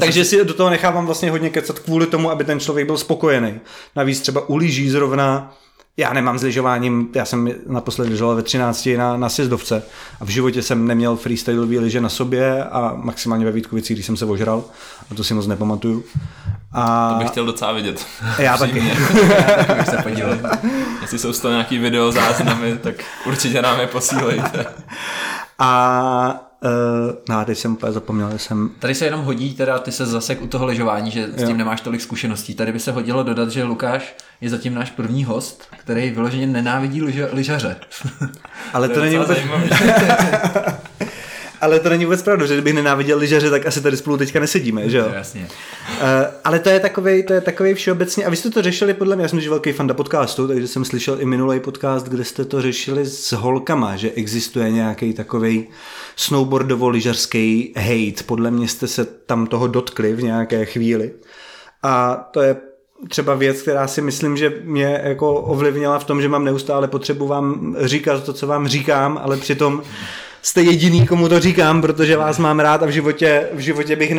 Takže 0.00 0.24
si 0.24 0.44
do 0.44 0.54
toho 0.54 0.70
nechávám 0.70 1.06
vlastně 1.06 1.30
hodně 1.30 1.50
kecat 1.50 1.78
kvůli 1.78 2.06
tomu, 2.06 2.30
aby 2.30 2.44
ten 2.44 2.60
člověk 2.60 2.86
byl 2.86 2.98
spokojený. 2.98 3.60
Navíc 3.96 4.20
třeba 4.20 4.48
u 4.48 4.56
lyží 4.56 4.90
zrovna 4.90 5.54
já 5.96 6.12
nemám 6.12 6.38
s 6.38 6.42
lyžováním, 6.42 7.08
já 7.14 7.24
jsem 7.24 7.50
naposledy 7.66 8.10
lyžoval 8.10 8.36
ve 8.36 8.42
13 8.42 8.88
na, 8.96 9.16
na 9.16 9.28
sjezdovce 9.28 9.82
a 10.20 10.24
v 10.24 10.28
životě 10.28 10.62
jsem 10.62 10.86
neměl 10.86 11.16
freestyleový 11.16 11.78
lyže 11.78 12.00
na 12.00 12.08
sobě 12.08 12.64
a 12.64 12.92
maximálně 12.96 13.44
ve 13.44 13.52
Vítkovicích, 13.52 13.96
když 13.96 14.06
jsem 14.06 14.16
se 14.16 14.24
ožral 14.24 14.64
a 15.10 15.14
to 15.14 15.24
si 15.24 15.34
moc 15.34 15.46
nepamatuju. 15.46 16.04
A... 16.72 17.12
To 17.12 17.18
bych 17.18 17.30
chtěl 17.30 17.46
docela 17.46 17.72
vidět. 17.72 18.06
Já 18.38 18.58
taky. 18.58 18.78
já 19.48 19.54
taky 19.54 19.74
bych 19.74 19.88
se 19.88 19.96
podíval. 20.02 20.38
Jestli 21.02 21.18
jsou 21.18 21.32
z 21.32 21.40
toho 21.40 21.52
nějaký 21.52 21.78
video 21.78 22.12
záznamy, 22.12 22.78
tak 22.78 22.94
určitě 23.26 23.62
nám 23.62 23.80
je 23.80 23.86
posílejte. 23.86 24.66
A 25.58 26.51
Uh, 26.64 27.14
no 27.28 27.44
teď 27.44 27.58
jsem 27.58 27.72
úplně 27.72 27.92
zapomněl, 27.92 28.30
že 28.30 28.38
jsem... 28.38 28.70
Tady 28.78 28.94
se 28.94 29.04
jenom 29.04 29.20
hodí, 29.20 29.54
teda 29.54 29.78
ty 29.78 29.92
se 29.92 30.06
zasek 30.06 30.42
u 30.42 30.46
toho 30.46 30.66
lyžování, 30.66 31.10
že 31.10 31.26
s 31.26 31.36
tím 31.36 31.48
jo. 31.48 31.56
nemáš 31.56 31.80
tolik 31.80 32.00
zkušeností. 32.00 32.54
Tady 32.54 32.72
by 32.72 32.80
se 32.80 32.92
hodilo 32.92 33.22
dodat, 33.22 33.50
že 33.50 33.64
Lukáš 33.64 34.16
je 34.40 34.50
zatím 34.50 34.74
náš 34.74 34.90
první 34.90 35.24
host, 35.24 35.64
který 35.78 36.10
vyloženě 36.10 36.46
nenávidí 36.46 37.02
lyžaře. 37.32 37.76
Ale 38.72 38.88
to, 38.88 38.94
to 38.94 39.00
není 39.00 39.16
vůbec... 39.18 39.38
ale 41.62 41.80
to 41.80 41.88
není 41.88 42.04
vůbec 42.04 42.22
pravda, 42.22 42.46
že 42.46 42.54
kdybych 42.54 42.74
nenáviděl 42.74 43.18
lyžaře, 43.18 43.50
tak 43.50 43.66
asi 43.66 43.80
tady 43.80 43.96
spolu 43.96 44.16
teďka 44.16 44.40
nesedíme, 44.40 44.90
že 44.90 44.98
jo? 44.98 45.10
Jasně. 45.14 45.40
Uh, 45.40 46.06
ale 46.44 46.58
to 46.58 46.68
je 46.68 46.80
takový, 46.80 47.22
to 47.22 47.32
je 47.32 47.40
takový 47.40 47.74
všeobecně, 47.74 48.24
a 48.24 48.30
vy 48.30 48.36
jste 48.36 48.50
to 48.50 48.62
řešili 48.62 48.94
podle 48.94 49.16
mě, 49.16 49.22
já 49.22 49.28
jsem 49.28 49.40
velký 49.48 49.72
fanda 49.72 49.94
podcastu, 49.94 50.48
takže 50.48 50.68
jsem 50.68 50.84
slyšel 50.84 51.20
i 51.20 51.24
minulý 51.24 51.60
podcast, 51.60 52.08
kde 52.08 52.24
jste 52.24 52.44
to 52.44 52.62
řešili 52.62 53.06
s 53.06 53.32
holkama, 53.32 53.96
že 53.96 54.10
existuje 54.10 54.70
nějaký 54.70 55.12
takový 55.12 55.68
snowboardovo-lyžařský 56.16 57.72
hate, 57.76 58.24
podle 58.26 58.50
mě 58.50 58.68
jste 58.68 58.86
se 58.86 59.04
tam 59.04 59.46
toho 59.46 59.66
dotkli 59.66 60.12
v 60.12 60.22
nějaké 60.22 60.64
chvíli. 60.64 61.12
A 61.82 62.14
to 62.30 62.42
je 62.42 62.56
třeba 63.08 63.34
věc, 63.34 63.62
která 63.62 63.86
si 63.86 64.02
myslím, 64.02 64.36
že 64.36 64.52
mě 64.64 65.00
jako 65.04 65.34
ovlivnila 65.34 65.98
v 65.98 66.04
tom, 66.04 66.22
že 66.22 66.28
mám 66.28 66.44
neustále 66.44 66.88
potřebu 66.88 67.26
vám 67.26 67.76
říkat 67.80 68.24
to, 68.24 68.32
co 68.32 68.46
vám 68.46 68.68
říkám, 68.68 69.20
ale 69.22 69.36
přitom 69.36 69.82
jste 70.42 70.62
jediný, 70.62 71.06
komu 71.06 71.28
to 71.28 71.40
říkám, 71.40 71.82
protože 71.82 72.16
vás 72.16 72.38
mám 72.38 72.60
rád 72.60 72.82
a 72.82 72.86
v 72.86 72.90
životě, 72.90 73.48
v 73.52 73.58
životě 73.58 73.96
bych 73.96 74.14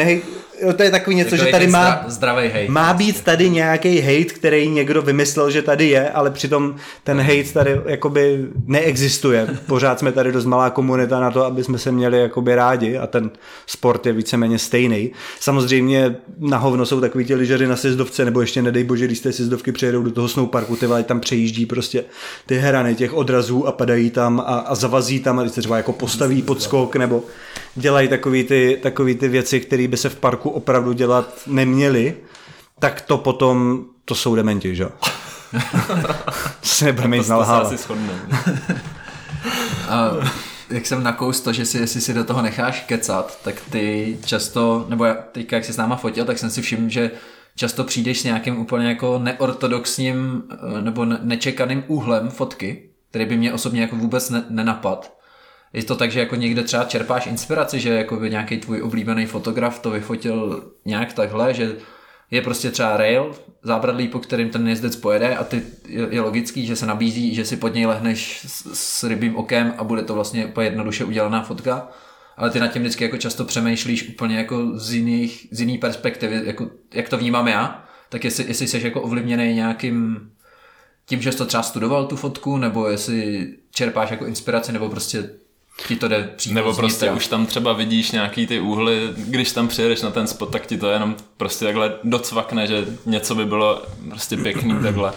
nehej... 0.64 0.78
To 0.78 0.84
je 0.84 0.92
takový 0.92 1.16
něco, 1.16 1.30
takový 1.30 1.46
že 1.46 1.52
tady 1.52 1.68
má, 1.68 2.04
zdravý 2.08 2.48
hate. 2.48 2.68
má 2.68 2.94
být 2.94 3.22
tady 3.22 3.50
nějaký 3.50 4.00
hate, 4.00 4.34
který 4.34 4.70
někdo 4.70 5.02
vymyslel, 5.02 5.52
že 5.52 5.62
tady 5.62 5.88
je, 5.88 6.10
ale 6.10 6.32
přitom 6.32 6.76
ten 7.04 7.22
hate 7.22 7.54
tady 7.54 7.82
jakoby 7.86 8.46
neexistuje. 8.66 9.48
Pořád 9.68 10.00
jsme 10.00 10.12
tady 10.12 10.32
dost 10.32 10.46
malá 10.46 10.70
komunita 10.70 11.20
na 11.20 11.32
to, 11.32 11.46
aby 11.46 11.64
jsme 11.64 11.78
se 11.78 11.92
měli 11.92 12.22
jakoby 12.22 12.56
rádi 12.56 12.98
a 12.98 13.08
ten 13.08 13.32
sport 13.66 14.06
je 14.06 14.14
víceméně 14.14 14.60
stejný. 14.60 15.12
Samozřejmě 15.40 16.16
na 16.40 16.58
hovno 16.58 16.86
jsou 16.86 17.02
takový 17.02 17.26
ti 17.26 17.36
lyžaři 17.36 17.68
na 17.68 17.76
sezdovce, 17.76 18.26
nebo 18.26 18.42
ještě 18.42 18.62
nedej 18.62 18.84
bože, 18.84 19.06
když 19.06 19.18
z 19.18 19.22
té 19.22 19.32
sezdovky 19.32 19.72
přijedou 19.72 20.04
do 20.04 20.12
toho 20.12 20.28
snowparku, 20.28 20.76
ty 20.76 20.86
tam 21.04 21.20
přejíždí 21.20 21.66
prostě 21.66 22.04
ty 22.46 22.56
herany 22.56 22.96
těch 22.96 23.14
odrazů 23.14 23.68
a 23.68 23.72
padají 23.72 24.10
tam 24.10 24.40
a, 24.40 24.44
a 24.44 24.76
zavazí 24.76 25.20
tam 25.20 25.40
a 25.40 25.42
když 25.42 25.54
se 25.54 25.62
třeba 25.62 25.78
jako 25.78 25.94
postaví 25.94 26.42
pod 26.42 26.62
skok 26.62 26.96
nebo 26.96 27.24
dělají 27.76 28.08
takový 28.08 28.44
ty, 28.44 28.80
takový 28.82 29.16
ty 29.16 29.28
věci, 29.28 29.60
které 29.60 29.88
by 29.88 29.98
se 29.98 30.10
v 30.10 30.16
parku 30.16 30.50
opravdu 30.54 30.94
dělat 30.94 31.42
neměly, 31.48 32.18
tak 32.80 33.02
to 33.02 33.18
potom, 33.18 33.86
to 34.06 34.16
jsou 34.16 34.36
dementi, 34.36 34.76
že? 34.76 34.86
se 36.64 36.86
nebudeme 36.86 37.18
jít 37.18 37.28
nalhávat. 37.28 37.74
A 39.90 40.12
jak 40.70 40.86
jsem 40.86 41.04
nakous 41.04 41.42
to, 41.42 41.54
že 41.54 41.66
si, 41.66 41.78
jestli 41.78 42.02
si 42.02 42.14
do 42.14 42.24
toho 42.24 42.42
necháš 42.42 42.80
kecat, 42.80 43.40
tak 43.44 43.62
ty 43.70 44.18
často, 44.26 44.86
nebo 44.90 45.06
já 45.06 45.14
teďka 45.32 45.56
jak 45.56 45.66
jsi 45.66 45.74
s 45.74 45.78
náma 45.78 45.96
fotil, 45.96 46.26
tak 46.26 46.38
jsem 46.38 46.50
si 46.50 46.62
všiml, 46.62 46.90
že 46.90 47.12
často 47.56 47.84
přijdeš 47.84 48.22
s 48.22 48.24
nějakým 48.24 48.60
úplně 48.60 48.88
jako 48.88 49.20
neortodoxním 49.20 50.44
eh, 50.52 50.82
nebo 50.82 51.06
nečekaným 51.06 51.84
úhlem 51.88 52.30
fotky, 52.30 52.90
který 53.10 53.26
by 53.26 53.38
mě 53.38 53.54
osobně 53.54 53.82
jako 53.82 53.96
vůbec 53.96 54.30
ne, 54.30 54.44
nenapad 54.50 55.23
je 55.74 55.84
to 55.84 55.96
tak, 55.96 56.12
že 56.12 56.20
jako 56.20 56.36
někde 56.36 56.64
třeba 56.64 56.84
čerpáš 56.84 57.28
inspiraci, 57.28 57.80
že 57.80 57.90
jako 57.90 58.16
by 58.16 58.30
nějaký 58.30 58.58
tvůj 58.58 58.82
oblíbený 58.82 59.26
fotograf 59.26 59.80
to 59.80 59.92
vyfotil 59.92 60.64
nějak 60.86 61.14
takhle, 61.14 61.54
že 61.54 61.76
je 62.32 62.42
prostě 62.42 62.72
třeba 62.72 62.98
rail, 62.98 63.36
zábradlí, 63.64 64.08
po 64.08 64.20
kterým 64.20 64.50
ten 64.50 64.68
jezdec 64.68 64.96
pojede 64.96 65.36
a 65.36 65.44
ty 65.44 65.62
je, 65.88 66.22
logický, 66.22 66.66
že 66.66 66.76
se 66.76 66.86
nabízí, 66.86 67.36
že 67.36 67.46
si 67.46 67.58
pod 67.58 67.74
něj 67.74 67.86
lehneš 67.86 68.46
s, 68.48 68.74
s 68.74 69.04
rybým 69.04 69.36
okem 69.36 69.74
a 69.78 69.84
bude 69.84 70.02
to 70.02 70.14
vlastně 70.14 70.46
úplně 70.46 70.68
jednoduše 70.68 71.06
udělaná 71.06 71.44
fotka, 71.44 71.88
ale 72.38 72.50
ty 72.50 72.60
nad 72.60 72.68
tím 72.68 72.82
vždycky 72.82 73.04
jako 73.04 73.18
často 73.18 73.46
přemýšlíš 73.46 74.10
úplně 74.10 74.38
jako 74.38 74.80
z, 74.80 74.94
jiných, 74.94 75.48
z 75.52 75.60
jiný 75.60 75.78
perspektivy, 75.78 76.42
jako, 76.44 76.70
jak 76.94 77.10
to 77.10 77.18
vnímám 77.18 77.48
já, 77.48 77.86
tak 78.10 78.24
jestli, 78.24 78.46
jestli 78.48 78.68
jsi 78.68 78.82
jako 78.84 79.02
ovlivněný 79.02 79.54
nějakým 79.54 80.30
tím, 81.06 81.22
že 81.22 81.32
jsi 81.32 81.38
to 81.38 81.46
třeba 81.46 81.64
studoval 81.64 82.06
tu 82.06 82.16
fotku, 82.16 82.58
nebo 82.58 82.88
jestli 82.88 83.48
čerpáš 83.72 84.12
jako 84.12 84.26
inspiraci, 84.26 84.72
nebo 84.72 84.90
prostě 84.90 85.30
ti 85.88 85.96
to 85.96 86.08
jde 86.08 86.30
přímo 86.36 86.56
Nebo 86.56 86.74
prostě 86.74 87.12
už 87.12 87.28
tam 87.28 87.46
třeba 87.46 87.74
vidíš 87.74 88.12
nějaký 88.12 88.48
ty 88.48 88.60
úhly, 88.60 89.10
když 89.18 89.52
tam 89.52 89.68
přijedeš 89.68 90.02
na 90.02 90.12
ten 90.12 90.28
spot, 90.28 90.52
tak 90.52 90.66
ti 90.66 90.78
to 90.78 90.90
jenom 90.90 91.16
prostě 91.38 91.66
takhle 91.66 91.94
docvakne, 92.04 92.68
že 92.68 92.86
něco 93.06 93.36
by 93.36 93.46
bylo 93.46 93.82
prostě 94.10 94.38
pěkný 94.38 94.76
takhle, 94.84 95.14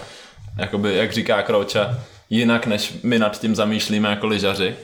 jakoby, 0.58 0.96
jak 0.96 1.12
říká 1.12 1.42
Krouča, 1.42 1.98
jinak, 2.30 2.66
než 2.66 2.94
my 3.02 3.18
nad 3.18 3.40
tím 3.40 3.54
zamýšlíme 3.54 4.08
jako 4.08 4.26
lyžaři. 4.26 4.74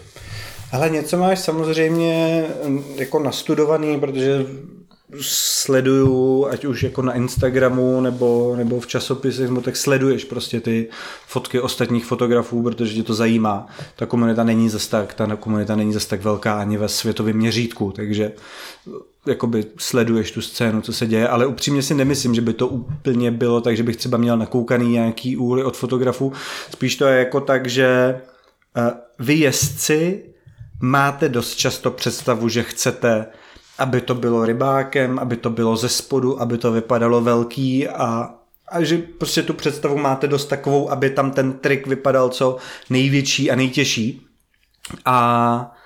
Ale 0.72 0.90
něco 0.90 1.18
máš 1.18 1.38
samozřejmě 1.38 2.44
mm, 2.64 2.84
jako 2.96 3.18
nastudovaný, 3.18 4.00
protože 4.00 4.46
sleduju, 5.20 6.46
ať 6.46 6.64
už 6.64 6.82
jako 6.82 7.02
na 7.02 7.12
Instagramu 7.12 8.00
nebo, 8.00 8.54
nebo 8.56 8.80
v 8.80 8.86
časopisech, 8.86 9.50
no 9.50 9.60
tak 9.60 9.76
sleduješ 9.76 10.24
prostě 10.24 10.60
ty 10.60 10.88
fotky 11.26 11.60
ostatních 11.60 12.04
fotografů, 12.04 12.62
protože 12.62 12.94
tě 12.94 13.02
to 13.02 13.14
zajímá. 13.14 13.66
Ta 13.96 14.06
komunita 14.06 14.44
není 14.44 14.68
zase 14.68 14.90
tak, 14.90 15.14
ta 15.14 15.36
komunita 15.36 15.76
není 15.76 15.92
zase 15.92 16.08
tak 16.08 16.22
velká 16.22 16.54
ani 16.54 16.76
ve 16.76 16.88
světovém 16.88 17.36
měřítku, 17.36 17.92
takže 17.96 18.32
jakoby 19.26 19.64
sleduješ 19.78 20.30
tu 20.30 20.42
scénu, 20.42 20.80
co 20.80 20.92
se 20.92 21.06
děje, 21.06 21.28
ale 21.28 21.46
upřímně 21.46 21.82
si 21.82 21.94
nemyslím, 21.94 22.34
že 22.34 22.40
by 22.40 22.52
to 22.52 22.68
úplně 22.68 23.30
bylo 23.30 23.60
tak, 23.60 23.76
že 23.76 23.82
bych 23.82 23.96
třeba 23.96 24.18
měl 24.18 24.38
nakoukaný 24.38 24.90
nějaký 24.92 25.36
úly 25.36 25.64
od 25.64 25.76
fotografů. 25.76 26.32
Spíš 26.70 26.96
to 26.96 27.04
je 27.04 27.18
jako 27.18 27.40
tak, 27.40 27.66
že 27.66 28.20
eh, 28.76 28.92
vy 29.18 29.34
jezdci 29.34 30.22
máte 30.80 31.28
dost 31.28 31.54
často 31.54 31.90
představu, 31.90 32.48
že 32.48 32.62
chcete 32.62 33.26
aby 33.82 34.00
to 34.00 34.14
bylo 34.14 34.44
rybákem, 34.44 35.18
aby 35.18 35.36
to 35.36 35.50
bylo 35.50 35.76
ze 35.76 35.88
spodu, 35.88 36.40
aby 36.42 36.58
to 36.58 36.72
vypadalo 36.72 37.20
velký 37.20 37.88
a, 37.88 38.34
a 38.68 38.82
že 38.82 38.98
prostě 38.98 39.42
tu 39.42 39.54
představu 39.54 39.98
máte 39.98 40.28
dost 40.28 40.46
takovou, 40.46 40.90
aby 40.90 41.10
tam 41.10 41.30
ten 41.30 41.52
trik 41.52 41.86
vypadal 41.86 42.28
co 42.28 42.56
největší 42.90 43.50
a 43.50 43.56
nejtěžší. 43.56 44.26
A 45.04 45.76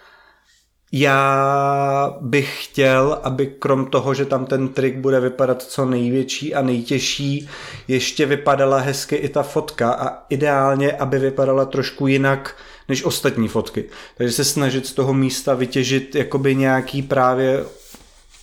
já 0.93 2.17
bych 2.21 2.65
chtěl, 2.65 3.21
aby 3.23 3.47
krom 3.47 3.87
toho, 3.87 4.15
že 4.15 4.25
tam 4.25 4.47
ten 4.47 4.69
trik 4.69 4.97
bude 4.97 5.21
vypadat 5.21 5.63
co 5.63 5.85
největší 5.85 6.55
a 6.55 6.63
nejtěžší, 6.63 7.49
ještě 7.89 8.27
vypadala 8.27 8.79
hezky 8.79 9.17
i 9.17 9.29
ta 9.29 9.43
fotka 9.43 9.93
a 9.93 10.25
ideálně, 10.29 10.93
aby 10.93 11.19
vypadala 11.19 11.65
trošku 11.65 12.07
jinak 12.07 12.57
než 12.89 13.05
ostatní 13.05 13.49
fotky. 13.49 13.85
Takže 14.17 14.33
se 14.33 14.45
snažit 14.45 14.87
z 14.87 14.93
toho 14.93 15.15
místa 15.15 15.55
vytěžit 15.55 16.15
jakoby 16.15 16.55
nějaký 16.55 17.03
právě 17.03 17.65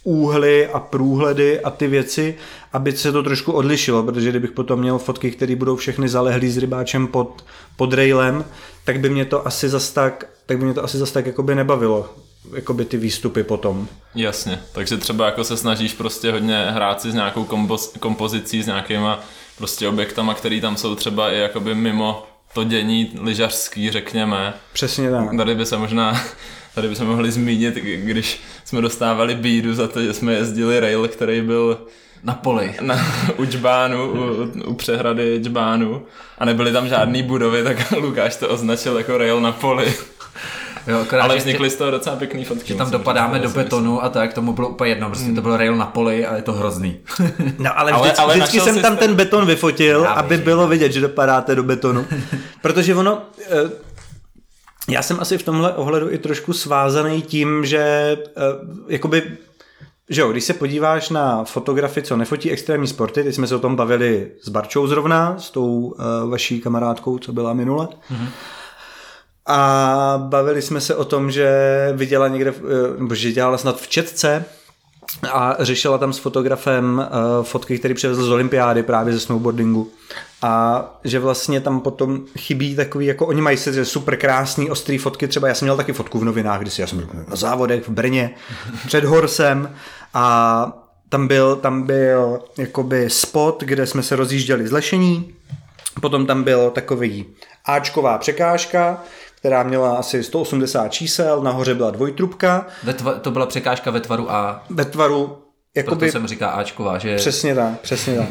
úhly 0.04 0.68
a 0.68 0.80
průhledy 0.80 1.60
a 1.60 1.70
ty 1.70 1.88
věci, 1.88 2.36
aby 2.74 2.92
se 2.92 3.12
to 3.12 3.24
trošku 3.24 3.52
odlišilo, 3.52 4.04
protože 4.04 4.30
kdybych 4.30 4.52
potom 4.52 4.80
měl 4.80 4.98
fotky, 4.98 5.32
které 5.32 5.56
budou 5.56 5.76
všechny 5.76 6.10
zalehlý 6.10 6.50
s 6.52 6.58
rybáčem 6.58 7.08
pod, 7.08 7.46
pod 7.78 7.94
railem, 7.94 8.46
tak 8.86 9.00
by 9.00 9.10
mě 9.10 9.26
to 9.26 9.48
asi 9.48 9.70
zas 9.70 9.92
tak, 9.92 10.26
tak 10.46 10.58
by 10.58 10.66
mě 10.66 10.74
to 10.74 10.84
asi 10.84 10.98
zas 10.98 11.12
tak 11.12 11.26
jakoby 11.26 11.56
nebavilo 11.56 12.10
jakoby 12.56 12.86
ty 12.86 12.98
výstupy 12.98 13.44
potom. 13.44 13.88
Jasně, 14.16 14.62
takže 14.72 14.98
třeba 14.98 15.26
jako 15.26 15.44
se 15.44 15.58
snažíš 15.58 15.94
prostě 15.94 16.32
hodně 16.32 16.66
hrát 16.70 17.02
si 17.02 17.12
s 17.12 17.14
nějakou 17.14 17.44
kompoz, 17.44 17.94
kompozicí, 18.00 18.64
s 18.64 18.68
nějakýma 18.68 19.20
prostě 19.58 19.88
objektama, 19.88 20.34
které 20.34 20.62
tam 20.62 20.78
jsou 20.78 20.96
třeba 20.96 21.32
i 21.32 21.40
jakoby 21.40 21.76
mimo 21.76 22.26
to 22.54 22.64
dění 22.64 23.12
lyžařský, 23.22 23.92
řekněme. 23.92 24.54
Přesně 24.74 25.12
tak. 25.12 25.38
Tady 25.38 25.56
by 25.56 25.66
se 25.66 25.78
možná 25.78 26.22
Tady 26.76 26.88
bychom 26.88 27.08
mohli 27.08 27.32
zmínit, 27.32 27.76
když 27.76 28.42
jsme 28.66 28.82
dostávali 28.82 29.36
bídu 29.36 29.74
za 29.74 29.88
to, 29.88 30.02
že 30.02 30.14
jsme 30.14 30.34
jezdili 30.34 30.80
rail, 30.80 31.08
který 31.08 31.42
byl 31.42 31.78
Na 32.24 32.34
poli. 32.34 32.76
Na, 32.82 32.96
u 33.38 33.46
Džbánu, 33.46 34.12
u, 34.12 34.52
u 34.66 34.74
přehrady 34.74 35.40
Džbánu 35.44 36.02
a 36.38 36.46
nebyly 36.46 36.72
tam 36.72 36.88
žádné 36.88 37.24
budovy, 37.24 37.64
tak 37.64 37.92
Lukáš 38.02 38.36
to 38.36 38.50
označil 38.50 38.98
jako 38.98 39.18
rail 39.18 39.42
na 39.42 39.52
poli. 39.52 39.94
Jo, 40.88 41.00
akorát, 41.02 41.24
Ale 41.24 41.38
vznikly 41.38 41.70
z 41.70 41.76
toho 41.76 41.92
docela 41.92 42.16
pěkný 42.16 42.46
fotky. 42.46 42.74
tam 42.74 42.92
dopadáme 42.92 43.40
do 43.40 43.50
betonu 43.50 44.04
a 44.04 44.10
tak, 44.10 44.34
tomu 44.34 44.54
bylo 44.54 44.70
úplně 44.70 44.92
jedno, 44.92 45.08
prostě 45.08 45.26
hmm. 45.26 45.36
to 45.36 45.42
bylo 45.42 45.58
rail 45.58 45.76
na 45.76 45.86
poli 45.86 46.26
a 46.26 46.36
je 46.36 46.42
to 46.42 46.54
hrozný. 46.54 46.98
No 47.60 47.80
ale, 47.80 47.92
vždycky, 47.92 48.18
ale, 48.18 48.26
ale 48.26 48.36
vždycky 48.36 48.60
jsem 48.60 48.82
tam 48.82 48.98
ten 48.98 49.16
beton 49.16 49.46
vyfotil, 49.46 50.02
Já 50.02 50.10
aby 50.10 50.38
bylo 50.38 50.68
vidět, 50.68 50.92
že 50.92 51.02
dopadáte 51.02 51.56
do 51.56 51.64
betonu. 51.64 52.06
Protože 52.62 52.96
ono, 52.96 53.22
eh, 53.50 53.70
já 54.90 55.02
jsem 55.02 55.20
asi 55.20 55.38
v 55.38 55.44
tomhle 55.44 55.74
ohledu 55.74 56.12
i 56.12 56.18
trošku 56.18 56.54
svázaný 56.54 57.22
tím, 57.22 57.66
že 57.66 58.18
eh, 58.28 58.42
jakoby 58.88 59.38
že 60.10 60.22
jo, 60.22 60.32
když 60.32 60.44
se 60.44 60.54
podíváš 60.54 61.10
na 61.10 61.44
fotografy, 61.44 62.02
co 62.02 62.18
nefotí 62.18 62.52
extrémní 62.52 62.88
sporty, 62.88 63.24
teď 63.24 63.36
jsme 63.36 63.48
se 63.48 63.56
o 63.56 63.60
tom 63.60 63.76
bavili 63.76 64.32
s 64.42 64.50
Barčou 64.50 64.88
zrovna, 64.88 65.36
s 65.40 65.52
tou 65.52 65.70
uh, 65.70 66.30
vaší 66.30 66.62
kamarádkou, 66.62 67.18
co 67.18 67.34
byla 67.34 67.54
minule. 67.54 67.86
Mm-hmm. 67.86 68.28
A 69.46 70.26
bavili 70.28 70.62
jsme 70.62 70.82
se 70.82 70.96
o 70.96 71.06
tom, 71.06 71.32
že 71.32 71.50
viděla 71.96 72.28
někde, 72.28 72.54
eh, 72.58 73.00
nebo 73.00 73.16
že 73.16 73.32
dělala 73.32 73.58
snad 73.58 73.82
v 73.82 73.88
Četce 73.88 74.46
a 75.32 75.56
řešila 75.60 75.98
tam 75.98 76.14
s 76.14 76.18
fotografem 76.18 77.08
uh, 77.38 77.46
fotky, 77.46 77.80
který 77.80 77.94
přivezl 77.94 78.24
z 78.24 78.30
olympiády 78.30 78.84
právě 78.84 79.14
ze 79.14 79.20
snowboardingu. 79.20 79.92
A 80.42 80.86
že 81.04 81.20
vlastně 81.20 81.62
tam 81.62 81.80
potom 81.80 82.22
chybí 82.38 82.76
takový, 82.76 83.06
jako 83.06 83.28
oni 83.28 83.42
mají 83.42 83.58
sice 83.58 83.86
super 83.86 84.18
krásný, 84.18 84.70
ostrý 84.70 84.98
fotky, 84.98 85.28
třeba 85.28 85.48
já 85.48 85.54
jsem 85.54 85.66
měl 85.66 85.78
taky 85.78 85.94
fotku 85.94 86.20
v 86.20 86.26
novinách, 86.26 86.62
když 86.62 86.80
já 86.80 86.88
jsem 86.88 86.98
byl 86.98 87.08
na 87.28 87.36
závodech 87.36 87.88
v 87.88 87.92
Brně, 87.92 88.36
před 88.88 89.04
Horsem 89.04 89.76
a 90.14 90.84
tam 91.10 91.28
byl, 91.28 91.56
tam 91.56 91.84
byl 91.84 92.40
jakoby 92.58 93.10
spot, 93.10 93.64
kde 93.64 93.88
jsme 93.88 94.04
se 94.04 94.16
rozjížděli 94.16 94.68
z 94.68 94.72
lešení, 94.72 95.34
potom 96.02 96.26
tam 96.26 96.44
byl 96.44 96.70
takový 96.70 97.26
Ačková 97.66 98.18
překážka, 98.18 99.04
která 99.44 99.64
měla 99.64 99.96
asi 99.96 100.24
180 100.24 100.88
čísel, 100.88 101.42
nahoře 101.42 101.76
byla 101.76 101.92
dvojtrubka. 101.92 102.68
Ve 102.84 102.94
tva- 102.94 103.20
to 103.20 103.32
byla 103.32 103.46
překážka 103.46 103.92
ve 103.92 104.00
tvaru 104.00 104.32
A. 104.32 104.64
Ve 104.70 104.86
tvaru, 104.86 105.38
jakoby... 105.76 106.00
Proto 106.00 106.12
jsem 106.12 106.28
říká 106.28 106.50
Ačková, 106.50 106.98
že... 106.98 107.16
Přesně 107.16 107.56
tak, 107.56 107.80
přesně 107.82 108.18
tak. 108.18 108.28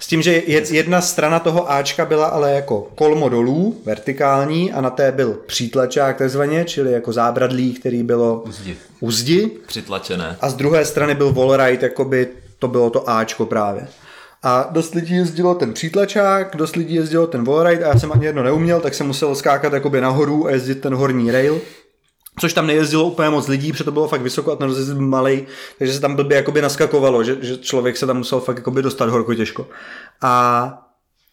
S 0.00 0.06
tím, 0.06 0.22
že 0.22 0.42
jedna 0.46 1.00
strana 1.00 1.38
toho 1.38 1.72
Ačka 1.72 2.04
byla 2.04 2.26
ale 2.26 2.52
jako 2.52 2.88
kolmo 2.94 3.28
dolů, 3.28 3.80
vertikální, 3.84 4.72
a 4.72 4.80
na 4.80 4.90
té 4.90 5.12
byl 5.12 5.38
přítlačák 5.46 6.16
takzvaně, 6.16 6.64
čili 6.64 6.92
jako 6.92 7.12
zábradlí, 7.12 7.74
který 7.74 8.02
bylo 8.02 8.42
uzdi. 8.46 8.76
uzdi. 9.00 9.50
Přitlačené. 9.66 10.36
A 10.40 10.48
z 10.50 10.54
druhé 10.54 10.84
strany 10.84 11.14
byl 11.14 11.32
wallride, 11.32 11.86
jakoby 11.86 12.28
to 12.58 12.68
bylo 12.68 12.90
to 12.90 13.10
Ačko 13.10 13.46
právě. 13.46 13.88
A 14.46 14.68
dost 14.70 14.94
lidí 14.94 15.14
jezdilo 15.14 15.54
ten 15.54 15.72
přítlačák, 15.72 16.56
dost 16.56 16.76
lidí 16.76 16.94
jezdilo 16.94 17.26
ten 17.26 17.44
wallride 17.44 17.84
a 17.84 17.88
já 17.88 17.98
jsem 17.98 18.12
ani 18.12 18.26
jedno 18.26 18.42
neuměl, 18.42 18.80
tak 18.80 18.94
jsem 18.94 19.06
musel 19.06 19.34
skákat 19.34 19.72
jakoby 19.72 20.00
nahoru 20.00 20.46
a 20.46 20.50
jezdit 20.50 20.74
ten 20.74 20.94
horní 20.94 21.30
rail. 21.30 21.60
Což 22.40 22.52
tam 22.52 22.66
nejezdilo 22.66 23.04
úplně 23.04 23.30
moc 23.30 23.48
lidí, 23.48 23.72
protože 23.72 23.84
to 23.84 23.92
bylo 23.92 24.08
fakt 24.08 24.20
vysoko 24.22 24.52
a 24.52 24.56
ten 24.56 24.66
rozjezd 24.66 24.92
byl 24.92 25.06
malý, 25.06 25.46
takže 25.78 25.94
se 25.94 26.00
tam 26.00 26.16
blbě 26.16 26.36
jakoby 26.36 26.62
naskakovalo, 26.62 27.24
že, 27.24 27.36
že 27.40 27.56
člověk 27.56 27.96
se 27.96 28.06
tam 28.06 28.16
musel 28.16 28.40
fakt 28.40 28.56
jakoby 28.56 28.82
dostat 28.82 29.08
horko 29.08 29.34
těžko. 29.34 29.66
A 30.22 30.83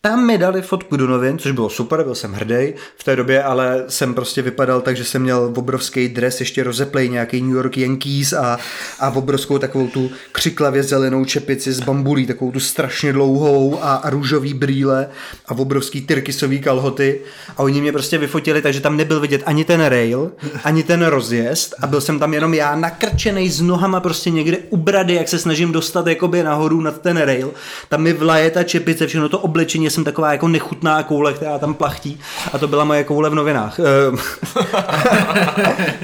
tam 0.04 0.26
mi 0.26 0.38
dali 0.38 0.62
fotku 0.62 0.98
do 0.98 1.08
novin, 1.08 1.38
což 1.38 1.52
bylo 1.52 1.70
super, 1.70 2.04
byl 2.04 2.16
jsem 2.16 2.34
hrdý 2.34 2.74
v 2.98 3.04
té 3.04 3.16
době, 3.16 3.44
ale 3.44 3.84
jsem 3.88 4.14
prostě 4.14 4.42
vypadal 4.42 4.82
tak, 4.82 4.98
že 4.98 5.04
jsem 5.04 5.22
měl 5.22 5.54
obrovský 5.56 6.10
dres, 6.10 6.40
ještě 6.40 6.64
rozeplej 6.64 7.10
nějaký 7.10 7.42
New 7.42 7.56
York 7.56 7.78
Yankees 7.78 8.34
a, 8.34 8.60
a 9.00 9.10
obrovskou 9.10 9.58
takovou 9.58 9.88
tu 9.88 10.12
křiklavě 10.32 10.84
zelenou 10.84 11.26
čepici 11.26 11.74
z 11.74 11.80
bambulí, 11.80 12.28
takovou 12.28 12.52
tu 12.52 12.60
strašně 12.60 13.14
dlouhou 13.14 13.80
a, 13.84 13.96
a 13.96 14.10
růžový 14.10 14.54
brýle 14.54 15.10
a 15.48 15.58
obrovský 15.58 16.02
tyrkysový 16.02 16.60
kalhoty 16.62 17.22
a 17.58 17.60
oni 17.60 17.82
mě 17.82 17.92
prostě 17.92 18.18
vyfotili, 18.18 18.62
takže 18.62 18.82
tam 18.82 18.98
nebyl 18.98 19.20
vidět 19.20 19.42
ani 19.46 19.66
ten 19.66 19.86
rail, 19.86 20.32
ani 20.64 20.84
ten 20.84 21.06
rozjezd 21.06 21.76
a 21.80 21.88
byl 21.88 22.02
jsem 22.02 22.20
tam 22.20 22.34
jenom 22.34 22.54
já 22.54 22.76
nakrčený 22.76 23.50
s 23.50 23.62
nohama 23.62 24.00
prostě 24.00 24.30
někde 24.30 24.58
u 24.70 24.78
brady, 24.78 25.14
jak 25.14 25.28
se 25.28 25.40
snažím 25.40 25.72
dostat 25.72 26.08
jakoby 26.08 26.44
nahoru 26.44 26.82
nad 26.82 27.02
ten 27.02 27.18
rail. 27.18 27.52
Tam 27.90 28.02
mi 28.02 28.14
vlaje 28.14 28.50
ta 28.52 28.64
čepice, 28.64 29.08
všechno 29.08 29.30
to 29.30 29.40
oblečení 29.40 29.91
jsem 29.92 30.04
taková 30.04 30.32
jako 30.32 30.48
nechutná 30.48 31.04
koule, 31.04 31.34
která 31.34 31.60
tam 31.60 31.74
plachtí 31.74 32.20
a 32.54 32.58
to 32.58 32.68
byla 32.68 32.84
moje 32.84 33.04
koule 33.04 33.30
v 33.30 33.36
novinách. 33.36 33.80
Ehm, 33.80 34.18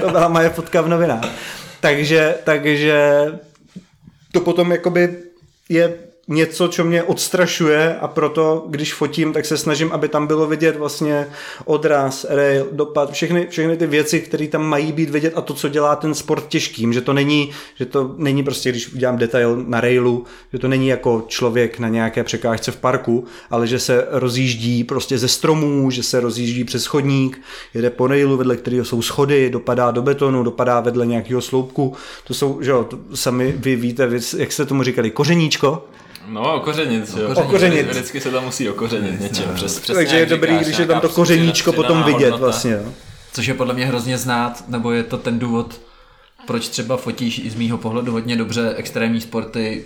to 0.00 0.10
byla 0.10 0.28
moje 0.28 0.50
fotka 0.50 0.80
v 0.80 0.88
novinách. 0.88 1.24
Takže, 1.80 2.34
takže 2.44 3.24
to 4.32 4.40
potom 4.40 4.72
jakoby 4.72 5.16
je 5.68 5.94
něco, 6.28 6.68
co 6.68 6.84
mě 6.84 7.02
odstrašuje 7.02 7.96
a 8.00 8.08
proto, 8.08 8.66
když 8.68 8.94
fotím, 8.94 9.32
tak 9.32 9.44
se 9.44 9.58
snažím, 9.58 9.92
aby 9.92 10.08
tam 10.08 10.26
bylo 10.26 10.46
vidět 10.46 10.76
vlastně 10.76 11.26
odraz, 11.64 12.26
rail, 12.28 12.68
dopad, 12.72 13.12
všechny, 13.12 13.46
všechny 13.50 13.76
ty 13.76 13.86
věci, 13.86 14.20
které 14.20 14.48
tam 14.48 14.66
mají 14.66 14.92
být 14.92 15.10
vidět 15.10 15.32
a 15.36 15.40
to, 15.40 15.54
co 15.54 15.68
dělá 15.68 15.96
ten 15.96 16.14
sport 16.14 16.48
těžkým, 16.48 16.92
že 16.92 17.00
to 17.00 17.12
není, 17.12 17.50
že 17.74 17.86
to 17.86 18.14
není 18.16 18.42
prostě, 18.42 18.70
když 18.70 18.92
udělám 18.92 19.16
detail 19.16 19.64
na 19.66 19.80
railu, 19.80 20.24
že 20.52 20.58
to 20.58 20.68
není 20.68 20.88
jako 20.88 21.24
člověk 21.28 21.78
na 21.78 21.88
nějaké 21.88 22.24
překážce 22.24 22.70
v 22.70 22.76
parku, 22.76 23.24
ale 23.50 23.66
že 23.66 23.78
se 23.78 24.06
rozjíždí 24.10 24.84
prostě 24.84 25.18
ze 25.18 25.28
stromů, 25.28 25.90
že 25.90 26.02
se 26.02 26.20
rozjíždí 26.20 26.64
přes 26.64 26.86
chodník, 26.86 27.40
jede 27.74 27.90
po 27.90 28.06
railu, 28.06 28.36
vedle 28.36 28.56
kterého 28.56 28.84
jsou 28.84 29.02
schody, 29.02 29.50
dopadá 29.50 29.90
do 29.90 30.02
betonu, 30.02 30.42
dopadá 30.42 30.80
vedle 30.80 31.06
nějakého 31.06 31.40
sloupku. 31.40 31.94
To 32.26 32.34
jsou, 32.34 32.58
že 32.62 32.70
jo, 32.70 32.88
sami 33.14 33.54
vy 33.56 33.76
víte, 33.76 34.10
jak 34.36 34.52
se 34.52 34.66
tomu 34.66 34.82
říkali, 34.82 35.10
kořeníčko, 35.10 35.84
No, 36.28 36.54
okořenit, 36.54 37.14
jo. 37.20 37.28
Okořenit. 37.34 37.86
Vždycky 37.90 38.20
se 38.20 38.30
tam 38.30 38.44
musí 38.44 38.68
okořenit 38.68 39.20
něčím. 39.20 39.44
No. 39.48 39.54
Přes, 39.54 39.80
Takže 39.80 40.16
je 40.16 40.26
dobrý, 40.26 40.58
když 40.58 40.78
je 40.78 40.86
tam 40.86 41.00
to 41.00 41.08
kořeníčko 41.08 41.72
potom 41.72 42.02
vidět 42.02 42.30
hodnota. 42.30 42.44
vlastně. 42.44 42.78
Což 43.32 43.46
je 43.46 43.54
podle 43.54 43.74
mě 43.74 43.86
hrozně 43.86 44.18
znát, 44.18 44.64
nebo 44.68 44.92
je 44.92 45.02
to 45.02 45.18
ten 45.18 45.38
důvod, 45.38 45.80
proč 46.46 46.68
třeba 46.68 46.96
fotíš 46.96 47.38
i 47.38 47.50
z 47.50 47.54
mýho 47.54 47.78
pohledu 47.78 48.12
hodně 48.12 48.36
dobře 48.36 48.74
extrémní 48.76 49.20
sporty, 49.20 49.84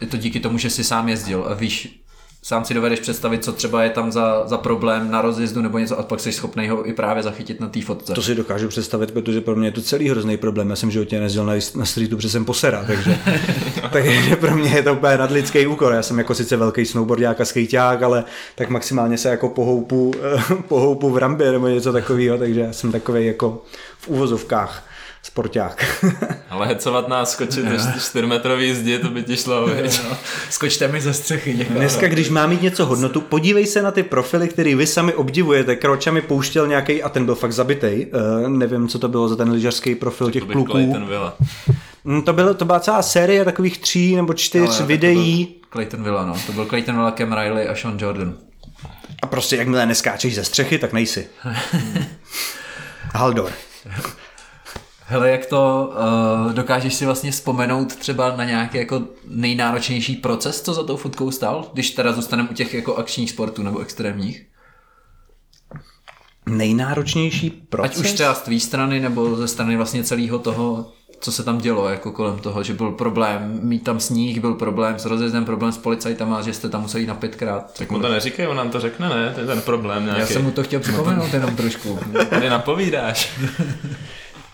je 0.00 0.06
to 0.06 0.16
díky 0.16 0.40
tomu, 0.40 0.58
že 0.58 0.70
jsi 0.70 0.84
sám 0.84 1.08
jezdil 1.08 1.44
a 1.48 1.54
víš, 1.54 2.00
sám 2.44 2.64
si 2.64 2.74
dovedeš 2.74 3.00
představit, 3.00 3.44
co 3.44 3.52
třeba 3.52 3.82
je 3.82 3.90
tam 3.90 4.12
za, 4.12 4.42
za 4.46 4.58
problém 4.58 5.10
na 5.10 5.22
rozjezdu 5.22 5.62
nebo 5.62 5.78
něco 5.78 5.98
a 5.98 6.02
pak 6.02 6.20
jsi 6.20 6.32
schopný 6.32 6.68
ho 6.68 6.88
i 6.88 6.92
právě 6.92 7.22
zachytit 7.22 7.60
na 7.60 7.68
té 7.68 7.82
fotce. 7.82 8.12
To 8.12 8.22
si 8.22 8.34
dokážu 8.34 8.68
představit, 8.68 9.10
protože 9.10 9.40
pro 9.40 9.56
mě 9.56 9.68
je 9.68 9.72
to 9.72 9.82
celý 9.82 10.08
hrozný 10.08 10.36
problém. 10.36 10.70
Já 10.70 10.76
jsem 10.76 10.90
životě 10.90 11.18
nejezdil 11.18 11.46
na, 11.46 11.52
na 11.76 11.84
streetu, 11.84 12.16
protože 12.16 12.30
jsem 12.30 12.44
posera, 12.44 12.84
takže, 12.86 13.18
takže 13.92 14.36
pro 14.36 14.56
mě 14.56 14.70
je 14.70 14.82
to 14.82 14.92
úplně 14.92 15.16
nadlidský 15.16 15.66
úkol. 15.66 15.92
Já 15.92 16.02
jsem 16.02 16.18
jako 16.18 16.34
sice 16.34 16.56
velký 16.56 16.86
snowboardák 16.86 17.40
a 17.40 17.44
skejťák, 17.44 18.02
ale 18.02 18.24
tak 18.54 18.70
maximálně 18.70 19.18
se 19.18 19.28
jako 19.28 19.48
pohoupu, 19.48 20.14
pohoupu 20.68 21.10
v 21.10 21.18
rambě 21.18 21.52
nebo 21.52 21.68
něco 21.68 21.92
takového, 21.92 22.38
takže 22.38 22.60
já 22.60 22.72
jsem 22.72 22.92
takový 22.92 23.26
jako 23.26 23.62
v 23.98 24.08
úvozovkách 24.08 24.91
sporták. 25.22 26.04
Ale 26.50 26.66
hecovat 26.66 27.08
nás, 27.08 27.32
skočit 27.32 27.64
ze 27.76 28.00
4 28.00 28.26
metrový 28.26 28.74
zdi, 28.74 28.98
to 28.98 29.08
by 29.08 29.22
ti 29.22 29.36
šlo, 29.36 29.68
no. 29.68 30.16
Skočte 30.50 30.88
mi 30.88 31.00
ze 31.00 31.14
střechy. 31.14 31.52
Děkuji. 31.52 31.74
Dneska, 31.74 32.08
když 32.08 32.30
má 32.30 32.46
mít 32.46 32.62
něco 32.62 32.86
hodnotu, 32.86 33.20
podívej 33.20 33.66
se 33.66 33.82
na 33.82 33.90
ty 33.90 34.02
profily, 34.02 34.48
který 34.48 34.74
vy 34.74 34.86
sami 34.86 35.14
obdivujete. 35.14 35.76
Kroča 35.76 36.10
mi 36.10 36.22
pouštěl 36.22 36.66
nějaký, 36.66 37.02
a 37.02 37.08
ten 37.08 37.24
byl 37.24 37.34
fakt 37.34 37.52
zabitej. 37.52 38.06
Uh, 38.42 38.48
nevím, 38.48 38.88
co 38.88 38.98
to 38.98 39.08
bylo 39.08 39.28
za 39.28 39.36
ten 39.36 39.50
lyžařský 39.50 39.94
profil 39.94 40.30
těch 40.30 40.42
to 40.42 40.52
pluků. 40.52 40.72
Clayton 40.72 41.06
Villa. 41.06 41.36
Mm, 42.04 42.22
to, 42.22 42.32
bylo, 42.32 42.54
to 42.54 42.64
byla 42.64 42.80
celá 42.80 43.02
série 43.02 43.44
takových 43.44 43.78
tří 43.78 44.16
nebo 44.16 44.34
čtyř 44.34 44.80
no, 44.80 44.86
videí. 44.86 45.54
Clayton 45.72 46.02
Villa, 46.02 46.26
no. 46.26 46.34
To 46.46 46.52
byl 46.52 46.66
Clayton 46.66 46.94
Villa, 46.94 47.12
Cam 47.12 47.32
Riley 47.32 47.68
a 47.68 47.74
Sean 47.74 47.98
Jordan. 47.98 48.34
A 49.22 49.26
prostě 49.26 49.56
jakmile 49.56 49.86
neskáčeš 49.86 50.34
ze 50.34 50.44
střechy, 50.44 50.78
tak 50.78 50.92
nejsi. 50.92 51.26
Haldor. 53.14 53.52
Hele, 55.12 55.30
jak 55.30 55.46
to 55.46 55.92
uh, 56.46 56.52
dokážeš 56.52 56.94
si 56.94 57.06
vlastně 57.06 57.30
vzpomenout 57.30 57.96
třeba 57.96 58.36
na 58.36 58.44
nějaký 58.44 58.78
jako 58.78 59.02
nejnáročnější 59.28 60.16
proces, 60.16 60.62
co 60.62 60.74
za 60.74 60.82
tou 60.84 60.96
fotkou 60.96 61.30
stál, 61.30 61.70
když 61.72 61.90
teda 61.90 62.12
zůstaneme 62.12 62.48
u 62.48 62.54
těch 62.54 62.74
jako 62.74 62.96
akčních 62.96 63.30
sportů 63.30 63.62
nebo 63.62 63.78
extrémních? 63.78 64.46
Nejnáročnější 66.46 67.50
proces? 67.50 68.00
Ať 68.00 68.04
už 68.04 68.12
třeba 68.12 68.34
z 68.34 68.40
tvý 68.40 68.60
strany 68.60 69.00
nebo 69.00 69.36
ze 69.36 69.48
strany 69.48 69.76
vlastně 69.76 70.04
celého 70.04 70.38
toho, 70.38 70.92
co 71.20 71.32
se 71.32 71.44
tam 71.44 71.58
dělo 71.58 71.88
jako 71.88 72.12
kolem 72.12 72.38
toho, 72.38 72.62
že 72.62 72.74
byl 72.74 72.90
problém 72.90 73.60
mít 73.62 73.84
tam 73.84 74.00
sníh, 74.00 74.40
byl 74.40 74.54
problém 74.54 74.98
s 74.98 75.04
rozjezdem, 75.04 75.44
problém 75.44 75.72
s 75.72 75.78
policajtama, 75.78 76.42
že 76.42 76.52
jste 76.52 76.68
tam 76.68 76.82
museli 76.82 77.06
na 77.06 77.14
pětkrát. 77.14 77.78
Tak 77.78 77.90
mu 77.90 78.00
to 78.00 78.08
neříkej, 78.08 78.46
on 78.46 78.56
nám 78.56 78.70
to 78.70 78.80
řekne, 78.80 79.08
ne? 79.08 79.32
To 79.34 79.40
je 79.40 79.46
ten 79.46 79.60
problém 79.60 80.04
nějaký. 80.04 80.20
Já 80.20 80.26
jsem 80.26 80.44
mu 80.44 80.50
to 80.50 80.62
chtěl 80.62 80.80
připomenout 80.80 81.34
jenom 81.34 81.56
trošku. 81.56 81.98
Tady 82.30 82.48
napovídáš. 82.50 83.32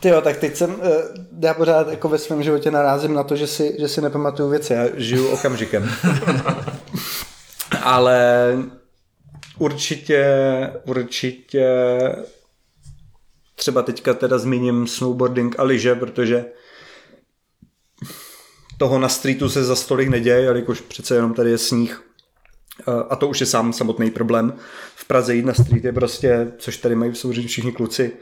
Ty 0.00 0.08
jo, 0.08 0.20
tak 0.20 0.36
teď 0.36 0.56
jsem, 0.56 0.76
eh, 0.82 1.02
já 1.40 1.54
pořád 1.54 1.88
jako 1.88 2.08
ve 2.08 2.18
svém 2.18 2.42
životě 2.42 2.70
narázím 2.70 3.14
na 3.14 3.22
to, 3.22 3.36
že 3.36 3.46
si, 3.46 3.76
že 3.80 3.88
si 3.88 4.00
nepamatuju 4.00 4.48
věci, 4.48 4.72
já 4.72 4.84
žiju 4.94 5.28
okamžikem. 5.28 5.90
Ale 7.82 8.52
určitě, 9.58 10.24
určitě 10.84 11.66
třeba 13.54 13.82
teďka 13.82 14.14
teda 14.14 14.38
zmíním 14.38 14.86
snowboarding 14.86 15.54
a 15.58 15.62
lyže, 15.62 15.94
protože 15.94 16.44
toho 18.78 18.98
na 18.98 19.08
streetu 19.08 19.48
se 19.48 19.64
za 19.64 19.76
stolik 19.76 20.08
neděje, 20.08 20.42
jakož 20.42 20.80
přece 20.80 21.14
jenom 21.14 21.34
tady 21.34 21.50
je 21.50 21.58
sníh. 21.58 22.02
Eh, 22.80 23.04
a 23.10 23.16
to 23.16 23.28
už 23.28 23.40
je 23.40 23.46
sám 23.46 23.72
samotný 23.72 24.10
problém. 24.10 24.54
V 24.94 25.04
Praze 25.04 25.34
jít 25.34 25.44
na 25.44 25.54
street 25.54 25.84
je 25.84 25.92
prostě, 25.92 26.52
což 26.58 26.76
tady 26.76 26.94
mají 26.94 27.14
samozřejmě 27.14 27.48
všichni 27.48 27.72
kluci, 27.72 28.12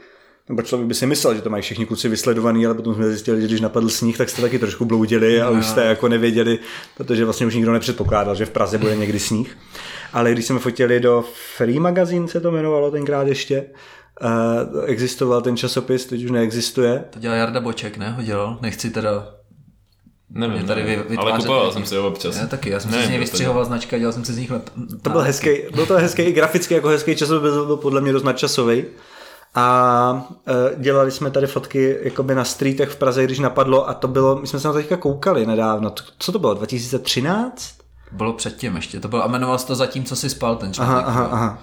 nebo 0.49 0.61
člověk 0.61 0.87
by 0.87 0.93
si 0.93 1.05
myslel, 1.05 1.35
že 1.35 1.41
to 1.41 1.49
mají 1.49 1.63
všichni 1.63 1.85
kluci 1.85 2.09
vysledovaný, 2.09 2.65
ale 2.65 2.75
potom 2.75 2.95
jsme 2.95 3.09
zjistili, 3.09 3.41
že 3.41 3.47
když 3.47 3.61
napadl 3.61 3.89
sníh, 3.89 4.17
tak 4.17 4.29
jste 4.29 4.41
taky 4.41 4.59
trošku 4.59 4.85
bloudili 4.85 5.41
a 5.41 5.49
už 5.49 5.65
jste 5.65 5.85
jako 5.85 6.07
nevěděli, 6.07 6.59
protože 6.97 7.25
vlastně 7.25 7.45
už 7.47 7.55
nikdo 7.55 7.71
nepředpokládal, 7.73 8.35
že 8.35 8.45
v 8.45 8.49
Praze 8.49 8.77
bude 8.77 8.95
někdy 8.95 9.19
sníh. 9.19 9.57
Ale 10.13 10.31
když 10.31 10.45
jsme 10.45 10.59
fotili 10.59 10.99
do 10.99 11.23
Free 11.57 11.79
Magazine, 11.79 12.27
se 12.27 12.41
to 12.41 12.49
jmenovalo 12.51 12.91
tenkrát 12.91 13.27
ještě, 13.27 13.65
uh, 14.73 14.83
existoval 14.85 15.41
ten 15.41 15.57
časopis, 15.57 16.05
teď 16.05 16.23
už 16.23 16.31
neexistuje. 16.31 17.03
To 17.09 17.19
dělal 17.19 17.37
Jarda 17.37 17.59
Boček, 17.59 17.97
ne? 17.97 18.11
Ho 18.11 18.23
dělal? 18.23 18.57
Nechci 18.61 18.89
teda 18.89 19.33
Nevím, 20.29 20.67
tady 20.67 20.83
nevím. 20.83 20.95
vy- 20.99 21.17
ale 21.17 21.31
vytvářet 21.31 21.37
kupoval 21.47 21.71
jsem 21.71 21.85
si 21.85 21.95
ho 21.95 22.07
občas. 22.07 22.37
Já 22.37 22.47
taky, 22.47 22.69
já 22.69 22.79
jsem 22.79 22.91
Ne, 22.91 23.01
si 23.01 23.07
z 23.07 23.09
něj 23.09 23.19
vystřihoval 23.19 23.65
značky 23.65 23.95
a 23.95 23.99
dělal 23.99 24.13
jsem 24.13 24.25
si 24.25 24.33
z 24.33 24.37
nich 24.37 24.51
lep... 24.51 24.69
To 25.01 25.09
byl 25.09 25.21
hezký, 25.21 25.49
byl 25.75 25.85
to 25.85 25.93
hezký 25.97 26.21
i 26.21 26.31
graficky 26.31 26.73
jako 26.73 26.87
hezký 26.87 27.15
časopis, 27.15 27.51
byl, 27.51 27.65
byl 27.65 27.77
podle 27.77 28.01
mě 28.01 28.13
dost 28.13 28.23
nadčasový. 28.23 28.85
A 29.55 30.27
e, 30.47 30.81
dělali 30.81 31.11
jsme 31.11 31.31
tady 31.31 31.47
fotky 31.47 31.97
jakoby 32.01 32.35
na 32.35 32.43
streetech 32.43 32.89
v 32.89 32.95
Praze, 32.95 33.23
když 33.23 33.39
napadlo 33.39 33.89
a 33.89 33.93
to 33.93 34.07
bylo, 34.07 34.35
my 34.35 34.47
jsme 34.47 34.59
se 34.59 34.67
na 34.67 34.73
to 34.73 34.79
teďka 34.79 34.97
koukali 34.97 35.45
nedávno, 35.45 35.93
co 36.19 36.31
to 36.31 36.39
bylo, 36.39 36.53
2013? 36.53 37.73
Bylo 38.11 38.33
předtím 38.33 38.75
ještě, 38.75 38.99
to 38.99 39.07
bylo, 39.07 39.23
a 39.23 39.27
jmenoval 39.27 39.57
se 39.59 39.67
to 39.67 39.75
zatím, 39.75 40.03
co 40.03 40.15
si 40.15 40.29
spal 40.29 40.55
ten 40.55 40.71
Aha, 40.77 40.85
článek. 40.91 41.05
aha, 41.07 41.23
jo. 41.23 41.29
aha. 41.31 41.57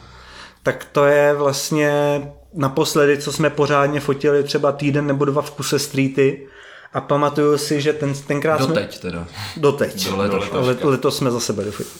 Tak 0.62 0.86
to 0.92 1.04
je 1.04 1.34
vlastně 1.34 2.22
naposledy, 2.54 3.18
co 3.18 3.32
jsme 3.32 3.50
pořádně 3.50 4.00
fotili 4.00 4.42
třeba 4.42 4.72
týden 4.72 5.06
nebo 5.06 5.24
dva 5.24 5.42
v 5.42 5.50
kuse 5.50 5.78
streety 5.78 6.46
a 6.92 7.00
pamatuju 7.00 7.58
si, 7.58 7.80
že 7.80 7.92
ten, 7.92 8.14
tenkrát 8.14 8.56
jsme... 8.56 8.66
Doteď 8.66 8.98
teda. 8.98 9.26
Doteď. 9.56 10.10
Do 10.10 10.16
letoška. 10.16 10.56
Do 10.56 10.66
let, 10.66 10.84
letos 10.84 11.16
jsme 11.16 11.30
zase 11.30 11.52
byli 11.52 11.70
fotit. 11.70 11.92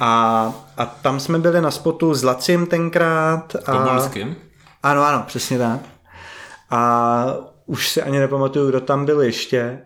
A, 0.00 0.52
a 0.76 0.86
tam 0.86 1.20
jsme 1.20 1.38
byli 1.38 1.60
na 1.60 1.70
spotu 1.70 2.14
s 2.14 2.22
Lacim 2.22 2.66
tenkrát. 2.66 3.56
A, 3.66 3.72
Kobulským? 3.72 4.36
Ano, 4.82 5.02
ano, 5.04 5.24
přesně 5.26 5.58
tak. 5.58 5.80
A 6.70 7.24
už 7.66 7.88
si 7.88 8.02
ani 8.02 8.18
nepamatuju, 8.18 8.68
kdo 8.68 8.80
tam 8.80 9.04
byl 9.06 9.20
ještě. 9.22 9.78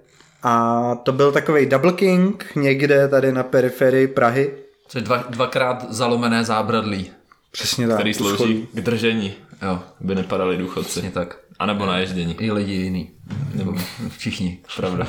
A 0.43 0.81
to 1.03 1.13
byl 1.13 1.33
takový 1.33 1.67
Double 1.67 1.93
King 1.93 2.45
někde 2.57 3.09
tady 3.09 3.33
na 3.33 3.43
periferii 3.43 4.07
Prahy. 4.07 4.55
Což 4.89 5.03
dva, 5.03 5.25
dvakrát 5.31 5.87
zalomené 5.93 6.45
zábradlí. 6.45 7.11
Přesně 7.53 7.87
tak. 7.89 7.97
který 7.97 8.15
slouží 8.15 8.35
schodů. 8.37 8.67
k 8.73 8.81
držení, 8.81 9.35
Jo, 9.63 9.81
aby 10.01 10.15
nepadali 10.15 10.57
důchodci. 10.57 10.91
přesně 10.91 11.11
tak. 11.11 11.37
A 11.59 11.67
nebo 11.67 11.87
na 11.87 11.99
ježdění. 11.99 12.37
I 12.41 12.53
lidi 12.53 12.73
jiný. 12.73 13.11
Nebo 13.55 13.75
všichni. 14.17 14.59
Pravda. 14.77 15.07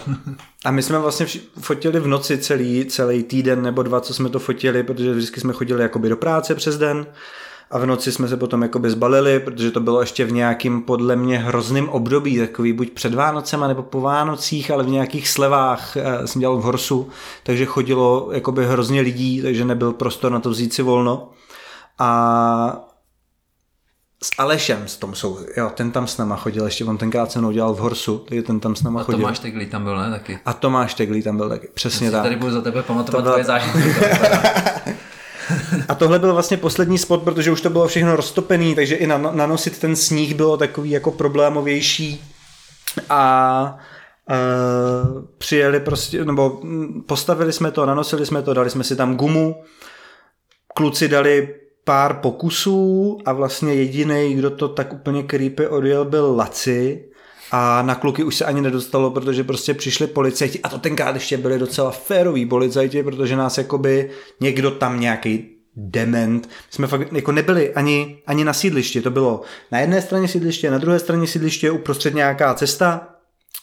A 0.65 0.71
my 0.71 0.83
jsme 0.83 0.99
vlastně 0.99 1.25
vši- 1.25 1.41
fotili 1.59 1.99
v 1.99 2.07
noci 2.07 2.37
celý, 2.37 2.85
celý 2.85 3.23
týden 3.23 3.61
nebo 3.61 3.83
dva, 3.83 4.01
co 4.01 4.13
jsme 4.13 4.29
to 4.29 4.39
fotili, 4.39 4.83
protože 4.83 5.13
vždycky 5.13 5.39
jsme 5.39 5.53
chodili 5.53 5.81
jakoby 5.81 6.09
do 6.09 6.17
práce 6.17 6.55
přes 6.55 6.77
den 6.77 7.05
a 7.71 7.77
v 7.77 7.85
noci 7.85 8.11
jsme 8.11 8.27
se 8.27 8.37
potom 8.37 8.61
jakoby 8.61 8.89
zbalili, 8.89 9.39
protože 9.39 9.71
to 9.71 9.79
bylo 9.79 9.99
ještě 10.01 10.25
v 10.25 10.31
nějakým 10.31 10.81
podle 10.81 11.15
mě 11.15 11.37
hrozným 11.39 11.89
období, 11.89 12.37
takový 12.37 12.73
buď 12.73 12.89
před 12.91 13.13
Vánocema 13.13 13.67
nebo 13.67 13.83
po 13.83 14.01
Vánocích, 14.01 14.71
ale 14.71 14.83
v 14.83 14.89
nějakých 14.89 15.27
slevách 15.29 15.97
eh, 15.97 16.27
jsem 16.27 16.39
dělal 16.41 16.57
v 16.57 16.61
Horsu, 16.63 17.09
takže 17.43 17.65
chodilo 17.65 18.29
jakoby 18.31 18.65
hrozně 18.65 19.01
lidí, 19.01 19.41
takže 19.41 19.65
nebyl 19.65 19.93
prostor 19.93 20.31
na 20.31 20.39
to 20.39 20.49
vzít 20.49 20.73
si 20.73 20.81
volno. 20.81 21.29
A 21.99 22.83
s 24.23 24.29
Alešem 24.37 24.87
s 24.87 24.97
tom 24.97 25.15
jsou, 25.15 25.39
jo, 25.57 25.71
ten 25.73 25.91
tam 25.91 26.07
s 26.07 26.17
náma 26.17 26.35
chodil, 26.35 26.65
ještě 26.65 26.85
on 26.85 26.97
tenkrát 26.97 27.31
se 27.31 27.39
mnou 27.39 27.51
dělal 27.51 27.73
v 27.73 27.77
Horsu, 27.77 28.17
takže 28.27 28.41
ten 28.43 28.59
tam 28.59 28.75
s 28.75 28.83
náma 28.83 28.99
A 29.01 29.03
chodil. 29.03 29.19
Tomáš 29.21 29.39
Teglý 29.39 29.65
tam 29.65 29.83
byl, 29.83 29.97
ne? 29.97 30.11
Taky. 30.11 30.39
A 30.45 30.53
Tomáš 30.53 30.93
Teglý 30.93 31.23
tam 31.23 31.37
byl 31.37 31.49
taky, 31.49 31.67
přesně 31.73 32.07
Si 32.07 32.11
tak. 32.11 32.23
tady 32.23 32.35
budu 32.35 32.51
za 32.51 32.61
tebe 32.61 32.83
pamatovat 32.83 33.17
To 33.17 33.21
byla- 33.21 33.33
tvoje 33.33 33.43
zážitky. 33.45 33.79
A 35.87 35.95
tohle 35.95 36.19
byl 36.19 36.33
vlastně 36.33 36.57
poslední 36.57 36.97
spot, 36.97 37.23
protože 37.23 37.51
už 37.51 37.61
to 37.61 37.69
bylo 37.69 37.87
všechno 37.87 38.15
roztopený, 38.15 38.75
takže 38.75 38.95
i 38.95 39.07
na, 39.07 39.17
nanosit 39.17 39.79
ten 39.79 39.95
sníh 39.95 40.35
bylo 40.35 40.57
takový 40.57 40.89
jako 40.89 41.11
problémovější. 41.11 42.23
A 43.09 43.77
Uh, 44.29 45.25
přijeli 45.37 45.79
prostě, 45.79 46.25
nebo 46.25 46.61
postavili 47.05 47.53
jsme 47.53 47.71
to, 47.71 47.85
nanosili 47.85 48.25
jsme 48.25 48.41
to, 48.41 48.53
dali 48.53 48.69
jsme 48.69 48.83
si 48.83 48.95
tam 48.95 49.15
gumu, 49.15 49.63
kluci 50.75 51.07
dali 51.07 51.55
pár 51.83 52.13
pokusů 52.13 53.17
a 53.25 53.33
vlastně 53.33 53.73
jediný, 53.73 54.33
kdo 54.33 54.49
to 54.49 54.67
tak 54.67 54.93
úplně 54.93 55.23
creepy 55.23 55.67
odjel, 55.67 56.05
byl 56.05 56.35
Laci 56.35 57.09
a 57.51 57.81
na 57.81 57.95
kluky 57.95 58.23
už 58.23 58.35
se 58.35 58.45
ani 58.45 58.61
nedostalo, 58.61 59.11
protože 59.11 59.43
prostě 59.43 59.73
přišli 59.73 60.07
policajti 60.07 60.59
a 60.59 60.69
to 60.69 60.77
tenkrát 60.77 61.15
ještě 61.15 61.37
byli 61.37 61.59
docela 61.59 61.91
féroví 61.91 62.45
policajti, 62.45 63.03
protože 63.03 63.35
nás 63.35 63.57
jakoby 63.57 64.09
někdo 64.39 64.71
tam 64.71 64.99
nějaký 64.99 65.49
dement. 65.75 66.47
My 66.47 66.53
jsme 66.69 66.87
fakt 66.87 67.13
jako 67.13 67.31
nebyli 67.31 67.73
ani, 67.73 68.17
ani 68.27 68.43
na 68.43 68.53
sídlišti, 68.53 69.01
to 69.01 69.11
bylo 69.11 69.41
na 69.71 69.79
jedné 69.79 70.01
straně 70.01 70.27
sídliště, 70.27 70.71
na 70.71 70.77
druhé 70.77 70.99
straně 70.99 71.27
sídliště, 71.27 71.71
uprostřed 71.71 72.13
nějaká 72.15 72.53
cesta, 72.53 73.16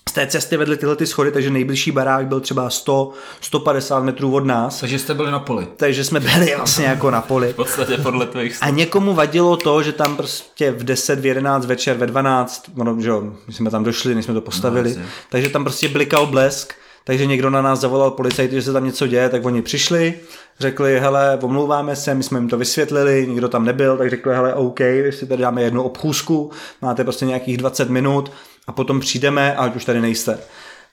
z 0.09 0.13
té 0.13 0.27
cesty 0.27 0.57
vedly 0.57 0.77
tyhle 0.77 0.97
ty 0.97 1.07
schody, 1.07 1.33
takže 1.33 1.51
nejbližší 1.51 1.91
barák 1.91 2.27
byl 2.27 2.41
třeba 2.41 2.71
100, 2.71 3.11
150 3.41 4.01
metrů 4.05 4.35
od 4.35 4.45
nás, 4.47 4.81
Takže 4.81 4.99
jste 4.99 5.15
byli 5.15 5.31
na 5.31 5.39
poli. 5.39 5.69
takže 5.77 6.05
jsme 6.05 6.21
byli 6.21 6.55
vlastně 6.57 6.85
jako 6.87 7.11
na 7.11 7.21
poli. 7.21 7.53
V 7.53 7.57
podstatě 7.57 7.97
podle 7.99 8.27
tvých 8.27 8.59
A 8.61 8.71
někomu 8.71 9.15
vadilo 9.15 9.57
to, 9.57 9.83
že 9.83 9.93
tam 9.93 10.17
prostě 10.17 10.71
v 10.71 10.85
10, 10.85 11.21
v 11.21 11.27
11 11.27 11.67
večer, 11.67 11.97
ve 11.97 12.07
12, 12.07 12.65
ono, 12.79 13.01
že 13.01 13.09
jo, 13.09 13.33
my 13.47 13.53
jsme 13.53 13.71
tam 13.71 13.85
došli, 13.85 14.15
než 14.15 14.25
jsme 14.25 14.35
to 14.35 14.41
postavili, 14.41 14.95
No, 14.99 15.03
takže 15.31 15.49
tam 15.49 15.65
prostě 15.65 15.89
blikal 15.89 16.27
blesk, 16.27 16.75
takže 17.05 17.27
někdo 17.27 17.51
na 17.51 17.63
nás 17.63 17.81
zavolal 17.81 18.11
policajty, 18.11 18.55
že 18.55 18.63
se 18.63 18.73
tam 18.73 18.85
něco 18.85 19.07
děje, 19.07 19.29
tak 19.29 19.45
oni 19.45 19.63
přišli, 19.63 20.15
řekli, 20.61 21.01
hele, 21.01 21.39
omlouváme 21.43 21.97
se, 21.97 22.15
my 22.15 22.23
jsme 22.23 22.39
jim 22.39 22.49
to 22.49 22.57
vysvětlili, 22.59 23.27
nikdo 23.29 23.49
tam 23.49 23.65
nebyl, 23.65 23.97
tak 23.97 24.11
řekli, 24.11 24.35
hele, 24.35 24.55
OK, 24.55 24.81
si 25.11 25.27
tady 25.27 25.43
dáme 25.43 25.63
jednu 25.63 25.83
obchůzku, 25.83 26.51
máte 26.83 27.05
prostě 27.05 27.27
nějakých 27.27 27.57
20 27.57 27.91
minut 27.91 28.33
a 28.67 28.73
potom 28.73 29.01
přijdeme, 29.01 29.57
ať 29.57 29.77
už 29.77 29.85
tady 29.85 30.01
nejste. 30.01 30.39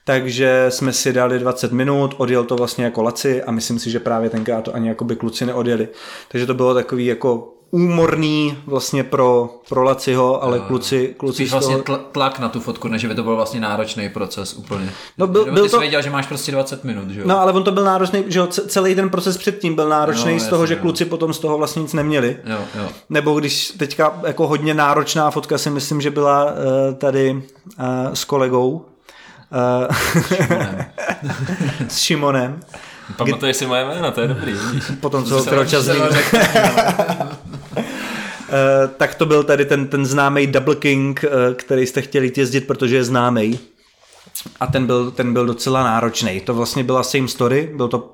Takže 0.04 0.66
jsme 0.68 0.92
si 0.92 1.12
dali 1.12 1.38
20 1.38 1.72
minut, 1.72 2.14
odjel 2.18 2.44
to 2.44 2.56
vlastně 2.56 2.84
jako 2.84 3.02
Laci 3.02 3.42
a 3.42 3.50
myslím 3.50 3.78
si, 3.78 3.90
že 3.90 4.00
právě 4.00 4.30
tenkrát 4.30 4.60
to 4.64 4.74
ani 4.74 4.88
jakoby 4.88 5.16
kluci 5.16 5.46
neodjeli. 5.46 5.88
Takže 6.28 6.46
to 6.46 6.54
bylo 6.54 6.74
takový 6.74 7.06
jako 7.06 7.48
úmorný 7.70 8.58
vlastně 8.66 9.04
pro, 9.04 9.50
pro 9.68 9.82
Laciho, 9.82 10.42
ale 10.44 10.58
kluci, 10.60 11.14
kluci 11.18 11.36
Spíš 11.36 11.48
z 11.48 11.50
toho... 11.50 11.60
vlastně 11.60 11.94
tl- 11.94 12.00
tlak 12.12 12.38
na 12.38 12.48
tu 12.48 12.60
fotku, 12.60 12.88
než 12.88 13.04
by 13.04 13.14
to 13.14 13.22
byl 13.22 13.36
vlastně 13.36 13.60
náročný 13.60 14.08
proces 14.08 14.54
úplně. 14.54 14.90
No, 15.18 15.26
byl- 15.26 15.44
byl 15.44 15.54
ty 15.54 15.60
to- 15.70 15.76
jsi 15.76 15.78
věděl, 15.80 16.02
že 16.02 16.10
máš 16.10 16.26
prostě 16.26 16.52
20 16.52 16.84
minut, 16.84 17.10
že 17.10 17.20
jo? 17.20 17.26
No 17.28 17.40
ale 17.40 17.52
on 17.52 17.64
to 17.64 17.72
byl 17.72 17.84
náročný, 17.84 18.24
že 18.26 18.38
jo, 18.38 18.46
ce- 18.46 18.66
celý 18.68 18.94
ten 18.94 19.10
proces 19.10 19.36
předtím 19.36 19.74
byl 19.74 19.88
náročný 19.88 20.32
No, 20.34 20.40
z 20.40 20.46
toho, 20.48 20.62
jasně, 20.62 20.74
že 20.74 20.78
no. 20.78 20.82
kluci 20.82 21.04
potom 21.04 21.32
z 21.32 21.38
toho 21.38 21.58
vlastně 21.58 21.82
nic 21.82 21.92
neměli. 21.92 22.36
Jo, 22.46 22.58
jo. 22.78 22.88
Nebo 23.10 23.40
když 23.40 23.68
teďka 23.78 24.20
jako 24.26 24.46
hodně 24.48 24.74
náročná 24.74 25.30
fotka 25.30 25.58
si 25.58 25.70
myslím, 25.70 26.00
že 26.00 26.10
byla 26.10 26.44
uh, 26.44 26.50
tady 26.98 27.30
uh, 27.32 27.42
s 28.14 28.24
kolegou. 28.24 28.84
S 31.88 31.98
Šimonem. 31.98 32.60
Pamatuješ 33.16 33.56
si 33.56 33.66
moje 33.66 33.84
jméno, 33.84 34.10
to 34.10 34.20
je 34.20 34.28
dobrý. 34.28 34.54
Potom, 35.00 35.24
co 35.24 35.34
ho 35.34 35.42
zmínil. 35.80 36.12
Eh, 38.54 38.88
tak 38.96 39.14
to 39.14 39.26
byl 39.26 39.44
tady 39.44 39.64
ten, 39.64 39.86
ten 39.86 40.06
známý 40.06 40.46
Double 40.46 40.74
King, 40.74 41.24
eh, 41.24 41.54
který 41.54 41.86
jste 41.86 42.02
chtěli 42.02 42.26
jít 42.26 42.38
jezdit, 42.38 42.60
protože 42.60 42.96
je 42.96 43.04
známý. 43.04 43.58
A 44.60 44.66
ten 44.66 44.86
byl, 44.86 45.10
ten 45.10 45.32
byl 45.32 45.46
docela 45.46 45.84
náročný. 45.84 46.40
To 46.40 46.54
vlastně 46.54 46.84
byla 46.84 47.02
same 47.02 47.28
story, 47.28 47.70
byl 47.76 47.88
to 47.88 48.10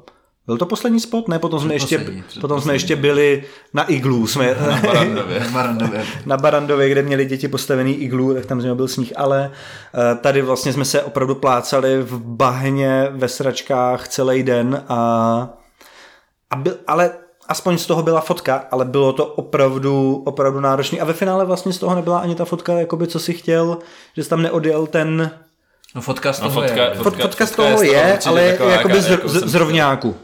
byl 0.48 0.56
to 0.58 0.66
poslední 0.66 1.00
spot? 1.00 1.28
Ne, 1.28 1.38
potom 1.38 1.60
jsme, 1.60 1.74
ještě, 1.74 2.06
potom 2.40 2.60
jsme 2.60 2.72
ještě 2.72 2.96
byli 2.96 3.44
na 3.74 3.84
iglu. 3.84 4.26
Jsme, 4.26 4.56
Na 4.70 4.80
Barandově. 4.80 5.46
Marandově. 5.52 6.04
na 6.26 6.36
Barandově, 6.36 6.88
kde 6.90 7.02
měli 7.02 7.26
děti 7.26 7.48
postavený 7.48 7.94
iglu, 7.94 8.34
tak 8.34 8.46
tam 8.46 8.60
z 8.60 8.64
něho 8.64 8.76
byl 8.76 8.88
sníh, 8.88 9.12
ale 9.16 9.50
eh, 9.94 10.14
tady 10.14 10.42
vlastně 10.42 10.72
jsme 10.72 10.84
se 10.84 11.02
opravdu 11.02 11.34
plácali 11.34 12.02
v 12.02 12.18
bahně 12.20 13.08
ve 13.10 13.28
sračkách 13.28 14.08
celý 14.08 14.42
den 14.42 14.84
a, 14.88 14.98
a 16.50 16.56
byl, 16.56 16.74
ale 16.86 17.10
aspoň 17.48 17.78
z 17.78 17.86
toho 17.86 18.02
byla 18.02 18.20
fotka, 18.20 18.64
ale 18.70 18.84
bylo 18.84 19.12
to 19.12 19.26
opravdu, 19.26 20.22
opravdu 20.26 20.60
náročný 20.60 21.00
a 21.00 21.04
ve 21.04 21.12
finále 21.12 21.44
vlastně 21.44 21.72
z 21.72 21.78
toho 21.78 21.94
nebyla 21.94 22.18
ani 22.18 22.34
ta 22.34 22.44
fotka, 22.44 22.72
jakoby 22.72 23.06
co 23.06 23.18
si 23.20 23.32
chtěl, 23.34 23.78
že 24.16 24.24
jsi 24.24 24.30
tam 24.30 24.42
neodjel 24.42 24.86
ten, 24.86 25.30
No 25.94 26.00
fotka 26.00 26.32
z 26.32 26.40
No, 26.40 26.48
toho 26.48 26.60
fotka- 26.62 26.84
je. 26.88 26.94
Fot, 26.94 27.02
fotka 27.16 27.46
z 27.46 27.50
fotka 27.50 27.62
toho 27.62 27.82
je 27.82 28.16
z 28.20 28.24
toho 28.24 28.36
je, 28.36 28.42
určitě 28.52 28.64
ale 28.64 28.72
jakoby 28.72 28.94
jaká- 28.94 29.00
z, 29.02 29.10
jakou 29.10 29.28
z, 29.28 29.32
z 29.50 29.54
rovňáku. 29.54 30.16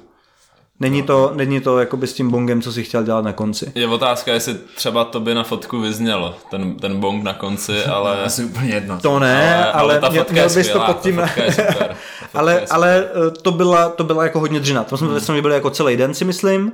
Není 0.81 1.03
to, 1.03 1.33
není 1.35 1.61
to 1.61 1.79
jakoby 1.79 2.07
s 2.07 2.13
tím 2.13 2.31
bongem, 2.31 2.63
co 2.63 2.73
si 2.73 2.85
chtěl 2.85 3.03
dělat 3.03 3.25
na 3.25 3.33
konci. 3.33 3.73
Je 3.75 3.87
otázka, 3.87 4.33
jestli 4.33 4.55
třeba 4.75 5.05
to 5.05 5.21
by 5.21 5.35
na 5.35 5.43
fotku 5.43 5.81
vyznělo, 5.81 6.35
ten, 6.51 6.77
ten 6.77 7.01
bong 7.01 7.23
na 7.23 7.35
konci, 7.35 7.85
ale... 7.93 8.23
Asi 8.23 8.45
úplně 8.45 8.75
jedno. 8.75 9.01
To 9.01 9.19
ne, 9.19 9.65
ale, 9.65 9.73
ale, 9.73 10.01
ta 10.01 10.09
měl, 10.09 10.23
fotka 10.23 10.33
měl 10.33 10.51
bys 10.55 10.69
to 10.69 10.81
pod 10.81 11.01
tím... 11.01 11.17
Ta 11.17 11.27
fotka 11.27 11.45
je 11.45 11.53
super. 11.53 11.75
Ta 11.79 11.95
fotka 11.95 12.39
ale, 12.39 12.53
je 12.53 12.61
super. 12.61 12.77
ale 12.77 13.05
eh, 13.27 13.31
to 13.31 13.53
byla, 13.53 13.89
to 13.89 14.05
byla 14.05 14.23
jako 14.23 14.41
hodně 14.41 14.61
dřina. 14.61 14.85
To 14.85 14.97
jsme 14.97 15.09
hmm. 15.09 15.19
ve 15.35 15.43
byli 15.43 15.55
jako 15.55 15.71
celý 15.71 15.97
den, 15.97 16.15
si 16.15 16.25
myslím. 16.25 16.73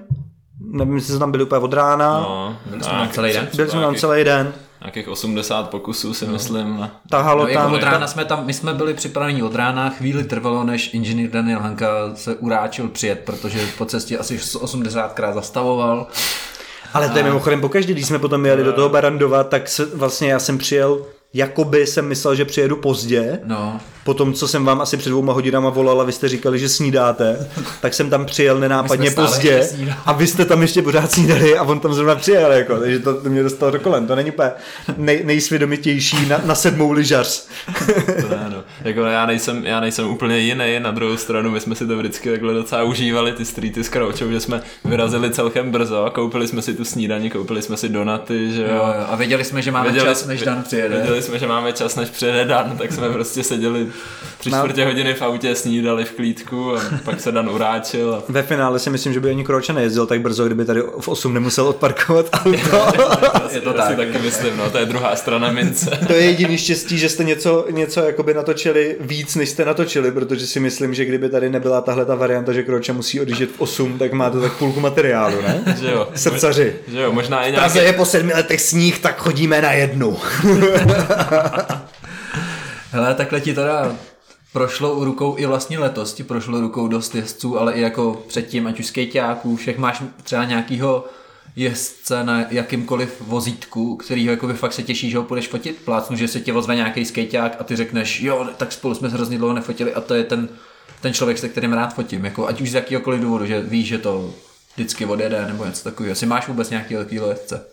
Nevím, 0.72 0.94
jestli 0.94 1.10
jsme 1.10 1.18
tam 1.18 1.30
byli 1.30 1.44
úplně 1.44 1.60
od 1.60 1.72
rána. 1.72 2.20
No, 2.20 2.56
Byli 2.66 2.82
jsme 2.82 2.92
tam 2.92 3.08
celý 3.08 3.32
den? 3.32 3.48
Byli 3.56 3.70
jsme 3.70 3.80
tam 3.80 3.94
celý 3.94 4.24
den. 4.24 4.52
Nějakých 4.82 5.08
80 5.08 5.70
pokusů 5.70 6.14
si 6.14 6.26
myslím. 6.26 6.80
Na... 6.80 7.00
Tahalo 7.10 7.42
No, 7.42 7.48
jako 7.48 7.62
tam, 7.62 7.72
od 7.74 7.82
rána 7.82 8.06
jsme 8.06 8.24
tam, 8.24 8.46
my 8.46 8.52
jsme 8.52 8.74
byli 8.74 8.94
připraveni 8.94 9.42
od 9.42 9.54
rána, 9.54 9.90
chvíli 9.90 10.24
trvalo, 10.24 10.64
než 10.64 10.94
inženýr 10.94 11.30
Daniel 11.30 11.60
Hanka 11.60 11.88
se 12.14 12.34
uráčil 12.34 12.88
přijet, 12.88 13.20
protože 13.24 13.66
po 13.78 13.84
cestě 13.84 14.18
asi 14.18 14.36
80krát 14.36 15.34
zastavoval. 15.34 16.06
ale 16.94 17.08
to 17.08 17.18
je 17.18 17.24
mimochodem 17.24 17.60
pokaždé, 17.60 17.92
když 17.92 18.06
jsme 18.06 18.18
potom 18.18 18.46
jeli 18.46 18.64
do 18.64 18.72
toho 18.72 18.88
Barandova, 18.88 19.44
tak 19.44 19.68
se, 19.68 19.84
vlastně 19.86 20.32
já 20.32 20.38
jsem 20.38 20.58
přijel, 20.58 21.06
jakoby 21.34 21.86
jsem 21.86 22.08
myslel, 22.08 22.34
že 22.34 22.44
přijedu 22.44 22.76
pozdě, 22.76 23.40
No, 23.44 23.80
po 24.04 24.14
tom, 24.14 24.32
co 24.32 24.48
jsem 24.48 24.64
vám 24.64 24.80
asi 24.80 24.96
před 24.96 25.10
dvouma 25.10 25.32
hodinama 25.32 25.70
volal 25.70 26.00
a 26.00 26.04
vy 26.04 26.12
jste 26.12 26.28
říkali, 26.28 26.58
že 26.58 26.68
snídáte, 26.68 27.48
tak 27.80 27.94
jsem 27.94 28.10
tam 28.10 28.26
přijel 28.26 28.60
nenápadně 28.60 29.10
pozdě 29.10 29.68
a 30.06 30.12
vy 30.12 30.26
jste 30.26 30.44
tam 30.44 30.62
ještě 30.62 30.82
pořád 30.82 31.12
snídali 31.12 31.58
a 31.58 31.62
on 31.62 31.80
tam 31.80 31.94
zrovna 31.94 32.14
přijel, 32.14 32.52
jako, 32.52 32.80
takže 32.80 32.98
to, 32.98 33.14
to 33.14 33.28
mě 33.28 33.42
dostalo 33.42 33.72
do 33.72 33.80
kolen. 33.80 34.06
To 34.06 34.14
není 34.14 34.30
úplně 34.30 34.50
nej, 34.96 35.22
nejsvědomitější 35.24 36.28
na, 36.28 36.40
na 36.44 36.54
sedmou 36.54 36.92
lyžař. 36.92 37.46
To 38.22 38.28
ne, 38.28 38.46
no. 38.48 38.64
Jako 38.84 39.00
já 39.00 39.26
nejsem, 39.26 39.66
já 39.66 39.80
nejsem 39.80 40.08
úplně 40.08 40.38
jiný, 40.38 40.76
na 40.78 40.90
druhou 40.90 41.16
stranu 41.16 41.50
my 41.50 41.60
jsme 41.60 41.74
si 41.74 41.86
to 41.86 41.98
vždycky 41.98 42.30
takhle 42.30 42.54
docela 42.54 42.82
užívali, 42.82 43.32
ty 43.32 43.44
streety 43.44 43.84
s 43.84 43.88
Crouchou, 43.88 44.30
že 44.30 44.40
jsme 44.40 44.62
vyrazili 44.84 45.30
celkem 45.30 45.70
brzo, 45.70 46.10
koupili 46.14 46.48
jsme 46.48 46.62
si 46.62 46.74
tu 46.74 46.84
snídaní, 46.84 47.30
koupili 47.30 47.62
jsme 47.62 47.76
si 47.76 47.88
donaty, 47.88 48.52
že 48.52 48.62
jo, 48.62 48.68
jo. 48.68 48.76
jo. 48.76 49.06
A 49.10 49.16
věděli 49.16 49.44
jsme, 49.44 49.62
že 49.62 49.70
máme 49.70 49.90
Věděli, 49.90 50.08
čas, 50.08 50.26
než 50.26 50.42
Dan 50.42 50.62
přijede. 50.62 50.96
Věděli 50.96 51.22
jsme, 51.22 51.38
že 51.38 51.46
máme 51.46 51.72
čas, 51.72 51.96
než 51.96 52.08
přijede 52.08 52.44
Dan, 52.44 52.76
tak 52.78 52.92
jsme 52.92 53.10
prostě 53.10 53.44
seděli 53.44 53.86
tři 54.38 54.50
čtvrtě 54.50 54.84
hodiny 54.84 55.14
v 55.14 55.22
autě, 55.22 55.54
snídali 55.54 56.04
v 56.04 56.12
klídku 56.12 56.76
a 56.76 56.80
pak 57.04 57.20
se 57.20 57.32
Dan 57.32 57.48
uráčil. 57.48 58.14
A... 58.14 58.22
Ve 58.28 58.42
finále 58.42 58.78
si 58.78 58.90
myslím, 58.90 59.12
že 59.12 59.20
by 59.20 59.30
ani 59.30 59.44
Kroča 59.44 59.72
nejezdil 59.72 60.06
tak 60.06 60.20
brzo, 60.20 60.46
kdyby 60.46 60.64
tady 60.64 60.80
v 61.00 61.08
8 61.08 61.34
nemusel 61.34 61.66
odparkovat 61.68 62.26
auto. 62.32 62.50
Je 63.50 63.60
to 63.60 63.74
Já 63.76 63.90
si 63.90 63.96
tak. 63.96 63.96
taky 63.96 64.18
myslím, 64.18 64.56
no, 64.56 64.70
to 64.70 64.78
je 64.78 64.84
druhá 64.86 65.16
strana 65.16 65.52
mince. 65.52 65.90
To 66.06 66.12
je 66.12 66.20
jediný 66.20 66.58
štěstí, 66.58 66.98
že 66.98 67.08
jste 67.08 67.24
něco, 67.24 67.66
něco 67.70 68.00
jakoby 68.00 68.34
natočili 68.34 68.96
víc, 69.00 69.34
než 69.34 69.48
jste 69.48 69.64
natočili, 69.64 70.12
protože 70.12 70.46
si 70.46 70.60
myslím, 70.60 70.94
že 70.94 71.04
kdyby 71.04 71.28
tady 71.28 71.50
nebyla 71.50 71.80
tahle 71.80 72.04
ta 72.04 72.14
varianta, 72.14 72.52
že 72.52 72.62
Kroča 72.62 72.92
musí 72.92 73.20
odjíždět 73.20 73.50
v 73.50 73.60
8, 73.60 73.98
tak 73.98 74.12
máte 74.12 74.40
tak 74.40 74.52
půlku 74.52 74.80
materiálu, 74.80 75.42
ne? 75.42 75.76
Že 75.80 75.90
jo, 75.90 76.08
Srdcaři. 76.14 76.74
že 76.88 77.00
jo, 77.00 77.12
možná 77.12 77.44
i 77.46 77.52
nějaký... 77.52 77.78
je 77.78 77.92
po 77.92 78.04
sedmi 78.04 78.32
letech 78.32 78.60
sníh, 78.60 78.98
tak 78.98 79.18
chodíme 79.18 79.62
na 79.62 79.72
jednu. 79.72 80.16
Hele, 82.92 83.14
takhle 83.14 83.40
ti 83.40 83.55
teda 83.55 83.96
prošlo 84.53 85.05
rukou 85.05 85.38
i 85.38 85.46
vlastně 85.46 85.79
letos, 85.79 86.14
ti 86.14 86.24
prošlo 86.24 86.61
rukou 86.61 86.88
dost 86.88 87.14
jezdců, 87.14 87.59
ale 87.59 87.72
i 87.72 87.81
jako 87.81 88.22
předtím, 88.29 88.66
ať 88.66 88.81
už 88.81 88.87
skejťáků, 88.87 89.57
všech 89.57 89.79
máš 89.79 90.03
třeba 90.22 90.44
nějakýho 90.44 91.05
jezdce 91.57 92.24
na 92.24 92.44
jakýmkoliv 92.50 93.20
vozítku, 93.20 93.96
kterýho 93.96 94.31
jakoby 94.31 94.55
fakt 94.55 94.72
se 94.72 94.83
těší, 94.83 95.11
že 95.11 95.18
ho 95.18 95.24
půjdeš 95.24 95.48
fotit, 95.48 95.76
plácnu, 95.85 96.16
že 96.16 96.29
se 96.29 96.40
tě 96.40 96.53
ozve 96.53 96.74
nějaký 96.76 97.05
skejťák 97.05 97.57
a 97.61 97.64
ty 97.64 97.76
řekneš, 97.76 98.20
jo, 98.20 98.48
tak 98.57 98.72
spolu 98.72 98.94
jsme 98.94 99.11
se 99.11 99.16
hrozně 99.16 99.38
dlouho 99.38 99.55
nefotili 99.55 99.94
a 99.94 100.00
to 100.00 100.14
je 100.14 100.24
ten, 100.24 100.48
ten 101.00 101.12
člověk, 101.12 101.38
se 101.38 101.48
kterým 101.48 101.72
rád 101.72 101.94
fotím, 101.94 102.24
jako 102.24 102.46
ať 102.46 102.61
už 102.61 102.70
z 102.70 102.74
jakýhokoliv 102.74 103.20
důvodu, 103.20 103.46
že 103.46 103.61
víš, 103.61 103.87
že 103.87 103.98
to 103.98 104.35
vždycky 104.74 105.07
odjede 105.07 105.46
nebo 105.46 105.64
něco 105.64 105.85
takového. 105.85 106.11
Jestli 106.11 106.26
máš 106.26 106.48
vůbec 106.48 106.70
nějaký 106.70 106.94
takový 106.94 107.20
jezdce? 107.29 107.64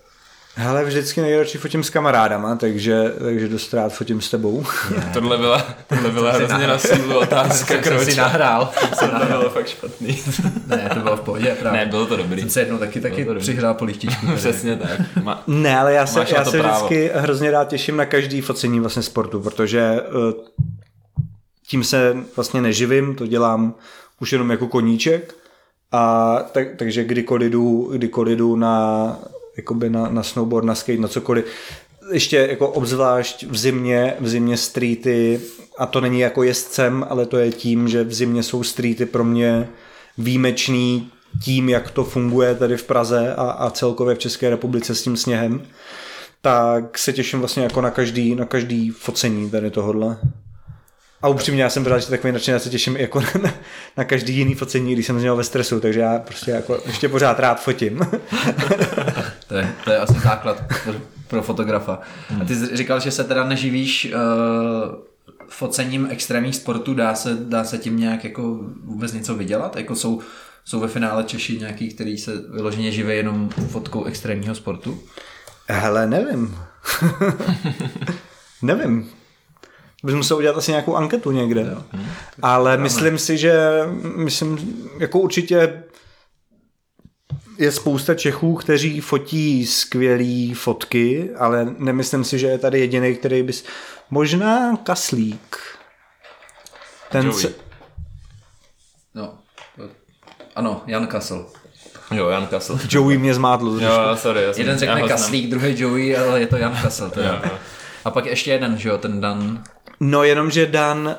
Hele, 0.60 0.84
vždycky 0.86 1.22
nejradši 1.22 1.58
fotím 1.58 1.84
s 1.84 1.90
kamarádama, 1.90 2.56
takže, 2.56 3.14
takže 3.24 3.48
dost 3.48 3.74
rád 3.74 3.94
fotím 3.94 4.22
s 4.22 4.30
tebou. 4.30 4.64
Tohle 5.14 5.38
byla, 5.38 5.68
tohle 5.88 6.12
byla 6.12 6.32
hrozně 6.32 6.68
na 6.68 6.78
sílu 6.78 7.18
otázka 7.20 7.84
Jsem 7.84 8.00
si 8.00 8.16
nahrál. 8.16 8.72
To 9.00 9.26
bylo 9.26 9.50
fakt 9.50 9.68
špatný. 9.68 10.20
ne, 10.68 10.90
to 10.94 11.00
bylo 11.00 11.18
v 11.18 11.22
pohodě, 11.22 11.56
právě. 11.60 11.80
Ne, 11.80 11.86
bylo 11.86 12.06
to 12.06 12.18
dobrý. 12.18 12.42
Jsem 12.42 12.50
se 12.50 12.60
jednou 12.60 12.78
taky, 12.78 13.02
taky 13.02 13.26
to 13.26 13.36
přihrál 13.36 13.74
po 13.74 13.86
lištičku. 13.86 14.26
tady. 14.26 14.38
Přesně 14.38 14.76
tak. 14.76 15.24
Ma... 15.24 15.44
Ne, 15.48 15.80
ale 15.80 15.94
já 15.94 16.06
se, 16.06 16.20
já 16.20 16.46
se 16.46 16.58
právo. 16.60 16.76
vždycky 16.76 17.12
hrozně 17.14 17.52
rád 17.52 17.68
těším 17.68 17.98
na 17.98 18.06
každý 18.06 18.42
focení 18.42 18.80
vlastně 18.80 19.04
sportu, 19.04 19.42
protože 19.42 19.80
eh, 19.80 20.34
tím 21.68 21.84
se 21.84 22.18
vlastně 22.36 22.62
neživím, 22.62 23.16
to 23.16 23.28
dělám 23.28 23.74
už 24.22 24.32
jenom 24.32 24.52
jako 24.52 24.68
koníček 24.68 25.36
a 25.92 26.36
tak, 26.52 26.68
takže 26.78 27.04
kdykoliv 27.04 27.52
jdu, 27.52 27.92
kdykoliv 27.94 28.38
jdu 28.38 28.56
na, 28.56 29.18
jakoby 29.58 29.90
na, 29.90 30.10
na 30.10 30.24
snowboard, 30.24 30.66
na 30.66 30.76
skate, 30.76 31.02
na 31.02 31.08
cokoliv, 31.08 31.46
ještě 32.12 32.38
jako 32.38 32.70
obzvlášť 32.70 33.44
v 33.44 33.58
zimě, 33.58 34.14
v 34.20 34.28
zimě 34.28 34.58
streety, 34.58 35.40
a 35.78 35.86
to 35.86 36.02
není 36.02 36.20
jako 36.20 36.44
jezdcem, 36.44 37.06
ale 37.10 37.26
to 37.26 37.38
je 37.38 37.52
tím, 37.52 37.88
že 37.88 38.04
v 38.04 38.14
zimě 38.14 38.44
jsou 38.44 38.64
streety 38.64 39.06
pro 39.06 39.24
mě 39.24 39.70
výjimečný 40.18 41.12
tím, 41.44 41.70
jak 41.70 41.92
to 41.92 42.04
funguje 42.04 42.56
tady 42.56 42.78
v 42.78 42.84
Praze 42.84 43.36
a, 43.36 43.42
a 43.42 43.70
celkově 43.70 44.16
v 44.16 44.20
České 44.20 44.50
republice 44.50 44.96
s 44.96 45.04
tím 45.04 45.18
sněhem, 45.18 45.62
tak 46.42 46.98
se 46.98 47.14
těším 47.14 47.40
vlastně 47.40 47.64
jako 47.64 47.82
na 47.82 47.92
každý, 47.92 48.36
na 48.36 48.46
každý 48.46 48.90
focení 48.90 49.50
tady 49.50 49.72
tohodle. 49.72 50.18
A 51.22 51.28
upřímně, 51.28 51.64
já 51.64 51.70
jsem 51.70 51.86
že 52.00 52.08
takový 52.10 52.34
nadšený, 52.34 52.54
já 52.54 52.60
se 52.60 52.70
těším 52.70 52.98
jako 52.98 53.20
na, 53.44 53.54
na 53.98 54.04
každý 54.04 54.36
jiný 54.38 54.56
focení, 54.56 54.94
když 54.94 55.06
jsem 55.06 55.20
z 55.20 55.24
něho 55.24 55.36
ve 55.36 55.44
stresu, 55.44 55.80
takže 55.80 56.00
já 56.00 56.20
prostě 56.20 56.52
jako 56.52 56.80
ještě 56.86 57.10
pořád 57.10 57.40
rád 57.40 57.62
fotím. 57.64 58.00
To 59.48 59.56
je, 59.56 59.76
to 59.84 59.92
je 59.92 59.98
asi 59.98 60.20
základ 60.20 60.64
pro, 60.84 60.94
pro 61.28 61.42
fotografa. 61.42 62.00
A 62.42 62.46
ty 62.46 62.56
jsi 62.56 62.78
říkal, 62.78 63.00
že 63.00 63.12
se 63.12 63.24
teda 63.24 63.44
neživíš 63.44 64.14
uh, 64.14 64.96
focením 65.50 66.08
extrémních 66.12 66.56
sportů, 66.56 66.94
dá 66.94 67.16
se, 67.16 67.38
dá 67.40 67.64
se 67.64 67.78
tím 67.78 67.98
nějak 67.98 68.24
jako 68.24 68.60
vůbec 68.84 69.14
něco 69.14 69.36
vydělat? 69.36 69.76
Jako 69.76 69.96
jsou, 69.96 70.20
jsou 70.66 70.80
ve 70.80 70.88
finále 70.88 71.24
Češi 71.24 71.58
nějaký, 71.58 71.90
který 71.90 72.18
se 72.18 72.32
vyloženě 72.54 72.92
živí 72.92 73.16
jenom 73.16 73.50
fotkou 73.50 74.04
extrémního 74.04 74.56
sportu? 74.56 75.00
Hele, 75.68 76.08
nevím. 76.08 76.58
nevím. 78.62 79.10
Bys 80.04 80.16
musel 80.16 80.38
udělat 80.38 80.58
asi 80.58 80.72
nějakou 80.72 80.96
anketu 80.96 81.32
někde. 81.32 81.62
Jo. 81.62 81.84
Ale 82.42 82.78
myslím 82.78 83.18
si, 83.18 83.38
že 83.38 83.82
myslím, 84.16 84.58
jako 85.00 85.20
určitě 85.20 85.84
je 87.58 87.72
spousta 87.72 88.16
Čechů, 88.16 88.56
kteří 88.56 89.02
fotí 89.02 89.66
skvělé 89.66 90.56
fotky, 90.56 91.30
ale 91.38 91.76
nemyslím 91.78 92.24
si, 92.24 92.40
že 92.40 92.48
je 92.48 92.58
tady 92.58 92.80
jediný, 92.80 93.16
který 93.16 93.44
bys... 93.44 93.64
Možná 94.10 94.76
Kaslík. 94.84 95.58
Ten 97.12 97.26
Joey. 97.26 97.42
se... 97.42 97.54
No, 99.16 99.34
ano, 100.56 100.84
Jan 100.88 101.08
Kassel. 101.08 101.46
Jo, 102.12 102.30
Jan 102.30 102.48
Kassel. 102.48 102.80
Joey 102.90 103.18
mě 103.18 103.34
zmátl. 103.34 103.80
trošku. 103.80 104.02
Jo, 104.02 104.16
sorry. 104.16 104.44
Já 104.44 104.54
jsem, 104.54 104.62
Jeden 104.62 104.74
já 104.76 104.80
řekne 104.80 104.96
znám. 104.96 105.08
Kaslík, 105.10 105.50
druhý 105.50 105.82
Joey, 105.82 106.18
ale 106.18 106.40
je 106.40 106.48
to 106.48 106.58
Jan 106.58 106.78
Kassel. 106.82 107.10
To 107.10 107.20
je. 107.20 107.32
A 108.06 108.12
pak 108.12 108.26
ještě 108.26 108.52
jeden, 108.52 108.78
že 108.78 108.90
jo, 108.90 108.98
ten 108.98 109.22
Dan. 109.22 109.64
No 110.00 110.24
jenomže 110.24 110.66
Dan 110.66 111.16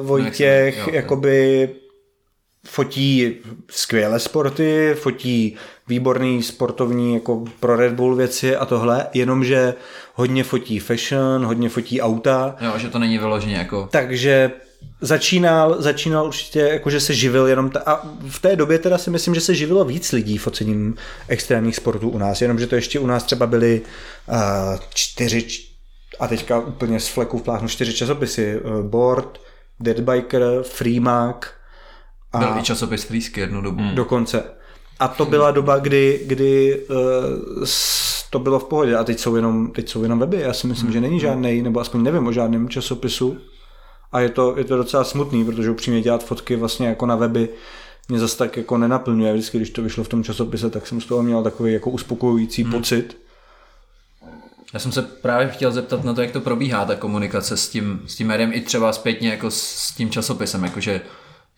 uh, 0.00 0.06
Vojtěch 0.06 0.40
No, 0.40 0.46
jak 0.66 0.74
se- 0.74 0.80
jo, 0.80 0.86
jakoby 0.94 1.68
fotí 2.64 3.36
skvělé 3.70 4.20
sporty, 4.20 4.94
fotí 4.98 5.56
výborný 5.88 6.42
sportovní 6.42 7.14
jako 7.14 7.44
pro 7.60 7.76
Red 7.76 7.92
Bull 7.92 8.14
věci 8.16 8.56
a 8.56 8.66
tohle, 8.66 9.06
jenomže 9.14 9.74
hodně 10.14 10.44
fotí 10.44 10.78
fashion, 10.78 11.46
hodně 11.46 11.68
fotí 11.68 12.00
auta, 12.00 12.56
Jo, 12.60 12.72
že 12.76 12.88
to 12.88 12.98
není 12.98 13.18
vyloženě 13.18 13.56
jako... 13.56 13.88
takže 13.90 14.50
začínal, 15.00 15.76
začínal 15.82 16.26
určitě, 16.26 16.60
jakože 16.60 17.00
se 17.00 17.14
živil 17.14 17.46
jenom, 17.46 17.70
ta, 17.70 17.80
a 17.86 18.06
v 18.28 18.38
té 18.38 18.56
době 18.56 18.78
teda 18.78 18.98
si 18.98 19.10
myslím, 19.10 19.34
že 19.34 19.40
se 19.40 19.54
živilo 19.54 19.84
víc 19.84 20.12
lidí 20.12 20.38
focením 20.38 20.94
extrémních 21.28 21.76
sportů 21.76 22.10
u 22.10 22.18
nás, 22.18 22.42
jenomže 22.42 22.66
to 22.66 22.74
ještě 22.74 22.98
u 22.98 23.06
nás 23.06 23.24
třeba 23.24 23.46
byly 23.46 23.80
uh, 24.28 24.36
čtyři, 24.94 25.46
a 26.20 26.28
teďka 26.28 26.58
úplně 26.58 27.00
z 27.00 27.08
fleku 27.08 27.38
vpláhnu 27.38 27.68
čtyři 27.68 27.94
časopisy, 27.94 28.60
uh, 28.60 28.82
Board, 28.82 29.40
Dead 29.80 30.00
Biker, 30.00 30.42
Freemak 30.62 31.54
a 32.34 32.38
Byl 32.38 32.58
i 32.58 32.62
časopis 32.62 33.04
Frýsky 33.04 33.40
jednu 33.40 33.60
dobu. 33.60 33.82
Hmm. 33.82 33.94
dokonce. 33.94 34.44
A 35.00 35.08
to 35.08 35.24
byla 35.24 35.50
doba, 35.50 35.78
kdy, 35.78 36.20
kdy 36.26 36.80
uh, 36.88 37.66
to 38.30 38.38
bylo 38.38 38.58
v 38.58 38.64
pohodě 38.64 38.96
a 38.96 39.04
teď 39.04 39.18
jsou 39.18 39.36
jenom, 39.36 39.70
teď 39.70 39.88
jsou 39.88 40.02
jenom 40.02 40.18
weby. 40.18 40.40
Já 40.40 40.52
si 40.52 40.66
myslím, 40.66 40.92
že 40.92 41.00
není 41.00 41.20
žádný, 41.20 41.62
nebo 41.62 41.80
aspoň 41.80 42.02
nevím 42.02 42.26
o 42.26 42.32
žádném 42.32 42.68
časopisu. 42.68 43.38
A 44.12 44.20
je 44.20 44.28
to, 44.28 44.54
je 44.58 44.64
to 44.64 44.76
docela 44.76 45.04
smutný, 45.04 45.44
protože 45.44 45.70
upřímně 45.70 46.00
dělat 46.02 46.24
fotky 46.24 46.56
vlastně 46.56 46.88
jako 46.88 47.06
na 47.06 47.16
weby 47.16 47.48
mě 48.08 48.18
zase 48.18 48.38
tak 48.38 48.56
jako 48.56 48.78
nenaplňuje. 48.78 49.32
Vždycky, 49.32 49.58
když 49.58 49.70
to 49.70 49.82
vyšlo 49.82 50.04
v 50.04 50.08
tom 50.08 50.24
časopise, 50.24 50.70
tak 50.70 50.86
jsem 50.86 51.00
z 51.00 51.06
toho 51.06 51.22
měl 51.22 51.42
takový 51.42 51.72
jako 51.72 51.90
uspokojující 51.90 52.62
hmm. 52.62 52.72
pocit. 52.72 53.16
Já 54.74 54.80
jsem 54.80 54.92
se 54.92 55.02
právě 55.02 55.48
chtěl 55.48 55.72
zeptat 55.72 56.04
na 56.04 56.14
to, 56.14 56.22
jak 56.22 56.30
to 56.30 56.40
probíhá, 56.40 56.84
ta 56.84 56.94
komunikace 56.94 57.56
s 57.56 57.68
tím, 57.68 58.02
s 58.06 58.16
tím 58.16 58.26
médiem, 58.26 58.52
i 58.52 58.60
třeba 58.60 58.92
zpětně 58.92 59.28
jako 59.28 59.50
s 59.50 59.92
tím 59.96 60.10
časopisem, 60.10 60.64
jakože 60.64 61.00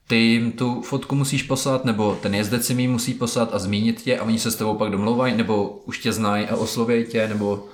ty 0.06 0.16
jim 0.16 0.52
tu 0.52 0.82
fotku 0.82 1.14
musíš 1.14 1.42
poslat, 1.42 1.84
nebo 1.84 2.18
ten 2.22 2.34
jezdec 2.34 2.66
si 2.66 2.74
mi 2.74 2.88
musí 2.88 3.14
poslat 3.14 3.54
a 3.54 3.58
zmínit 3.58 4.02
tě 4.02 4.18
a 4.18 4.24
oni 4.24 4.38
se 4.38 4.50
s 4.50 4.56
tebou 4.56 4.74
pak 4.74 4.90
domlouvají, 4.90 5.36
nebo 5.36 5.80
už 5.84 5.98
tě 5.98 6.12
znají 6.12 6.46
a 6.46 6.56
oslovějí 6.56 7.04
tě, 7.04 7.28
nebo 7.28 7.64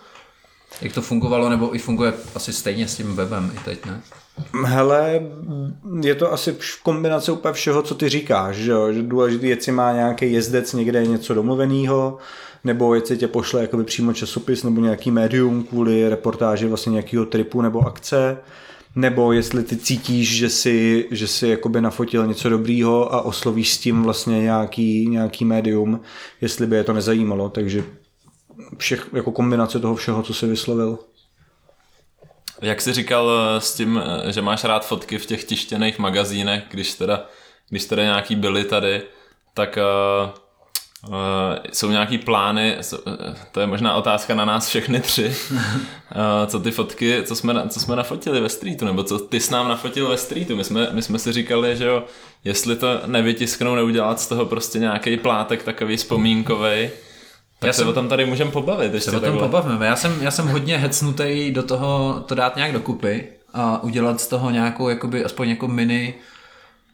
Jak 0.81 0.93
to 0.93 1.03
fungovalo, 1.03 1.49
nebo 1.49 1.75
i 1.75 1.79
funguje 1.79 2.13
asi 2.35 2.53
stejně 2.53 2.89
s 2.89 2.97
tím 2.97 3.17
webem 3.17 3.53
i 3.57 3.65
teď, 3.65 3.87
ne? 3.87 4.01
Hele, 4.65 5.21
je 6.03 6.15
to 6.15 6.33
asi 6.33 6.57
kombinace 6.83 7.33
úplně 7.33 7.53
všeho, 7.53 7.83
co 7.83 7.95
ty 7.95 8.09
říkáš, 8.09 8.57
že, 8.57 8.73
že 8.93 9.03
důležitý 9.03 9.49
je, 9.49 9.61
si 9.61 9.73
má 9.73 9.93
nějaký 9.93 10.33
jezdec 10.33 10.73
někde 10.73 11.07
něco 11.07 11.35
domluveného, 11.35 12.19
nebo 12.65 12.95
jestli 12.95 13.17
tě 13.17 13.29
pošle 13.29 13.61
jakoby 13.61 13.85
přímo 13.85 14.13
časopis 14.13 14.63
nebo 14.63 14.81
nějaký 14.81 15.11
médium 15.11 15.65
kvůli 15.65 16.09
reportáži 16.09 16.69
vlastně 16.69 16.91
nějakého 16.93 17.27
tripu 17.27 17.63
nebo 17.63 17.87
akce, 17.87 18.39
nebo 18.95 19.33
jestli 19.33 19.63
ty 19.63 19.77
cítíš, 19.77 20.37
že 20.37 20.49
si, 20.49 21.09
že 21.11 21.27
si 21.27 21.49
jakoby 21.49 21.81
nafotil 21.81 22.27
něco 22.27 22.49
dobrýho 22.49 23.15
a 23.15 23.23
oslovíš 23.23 23.75
s 23.75 23.79
tím 23.79 24.03
vlastně 24.03 24.43
nějaký, 24.43 25.09
nějaký 25.09 25.45
médium, 25.45 26.01
jestli 26.41 26.67
by 26.67 26.77
je 26.77 26.85
to 26.85 26.93
nezajímalo, 26.93 27.49
takže 27.49 27.85
všech, 28.79 29.09
jako 29.13 29.33
kombinace 29.33 29.81
toho 29.81 29.95
všeho, 29.95 30.23
co 30.23 30.35
si 30.35 30.47
vyslovil. 30.47 30.99
Jak 32.63 32.81
jsi 32.81 32.93
říkal 32.93 33.31
eh, 33.31 33.61
s 33.61 33.75
tím, 33.75 34.03
eh, 34.05 34.33
že 34.33 34.43
máš 34.43 34.65
rád 34.65 34.87
fotky 34.87 35.19
v 35.19 35.27
těch 35.27 35.45
tištěných 35.45 35.99
magazínech, 35.99 36.65
když 36.71 36.95
teda, 36.95 37.29
když 37.69 37.85
teda 37.85 38.03
nějaký 38.03 38.37
byly 38.37 38.65
tady, 38.65 39.03
tak 39.55 39.79
uh, 41.09 41.15
uh, 41.15 41.15
jsou 41.73 41.91
nějaký 41.91 42.19
plány, 42.19 42.77
to 43.53 43.61
je 43.61 43.67
možná 43.67 43.95
otázka 43.95 44.35
na 44.35 44.45
nás 44.45 44.69
všechny 44.69 45.01
tři, 45.01 45.37
uh, 45.51 45.59
co 46.47 46.61
ty 46.61 46.71
fotky, 46.71 47.23
co 47.25 47.37
jsme, 47.37 47.69
co 47.69 47.81
jsme 47.81 47.97
nafotili 47.97 48.41
ve 48.41 48.49
streetu, 48.49 48.85
nebo 48.85 49.05
co 49.05 49.19
ty 49.19 49.41
s 49.41 49.51
nám 49.51 49.69
nafotil 49.69 50.09
ve 50.09 50.17
streetu. 50.17 50.57
My 50.57 50.65
jsme, 50.65 50.89
my 50.93 51.03
jsme 51.03 51.19
si 51.19 51.33
říkali, 51.33 51.77
že 51.77 51.85
jo, 51.85 52.05
jestli 52.45 52.77
to 52.77 53.01
nevytisknou, 53.07 53.75
neudělat 53.75 54.21
z 54.21 54.27
toho 54.27 54.47
prostě 54.47 54.79
nějaký 54.79 55.17
plátek 55.17 55.63
takový 55.63 55.97
vzpomínkový, 55.97 56.91
tak 57.59 57.67
já 57.67 57.73
se 57.73 57.79
jsem, 57.79 57.89
o 57.89 57.93
tom 57.93 58.09
tady 58.09 58.27
můžeme 58.27 58.51
pobavit. 58.51 59.03
Se 59.03 59.17
o 59.17 59.21
tom 59.21 59.39
pobavíme. 59.39 59.87
Já 59.87 59.97
jsem, 59.97 60.19
já 60.21 60.31
jsem 60.31 60.49
hodně 60.49 60.79
hecnutý 60.79 61.51
do 61.51 61.63
toho 61.63 62.25
to 62.27 62.35
dát 62.35 62.57
nějak 62.57 62.73
dokupy 62.73 63.29
a 63.55 63.83
udělat 63.83 64.21
z 64.21 64.27
toho 64.27 64.51
nějakou, 64.51 64.89
jakoby, 64.89 65.25
aspoň 65.25 65.49
jako 65.49 65.69
mini, 65.69 66.15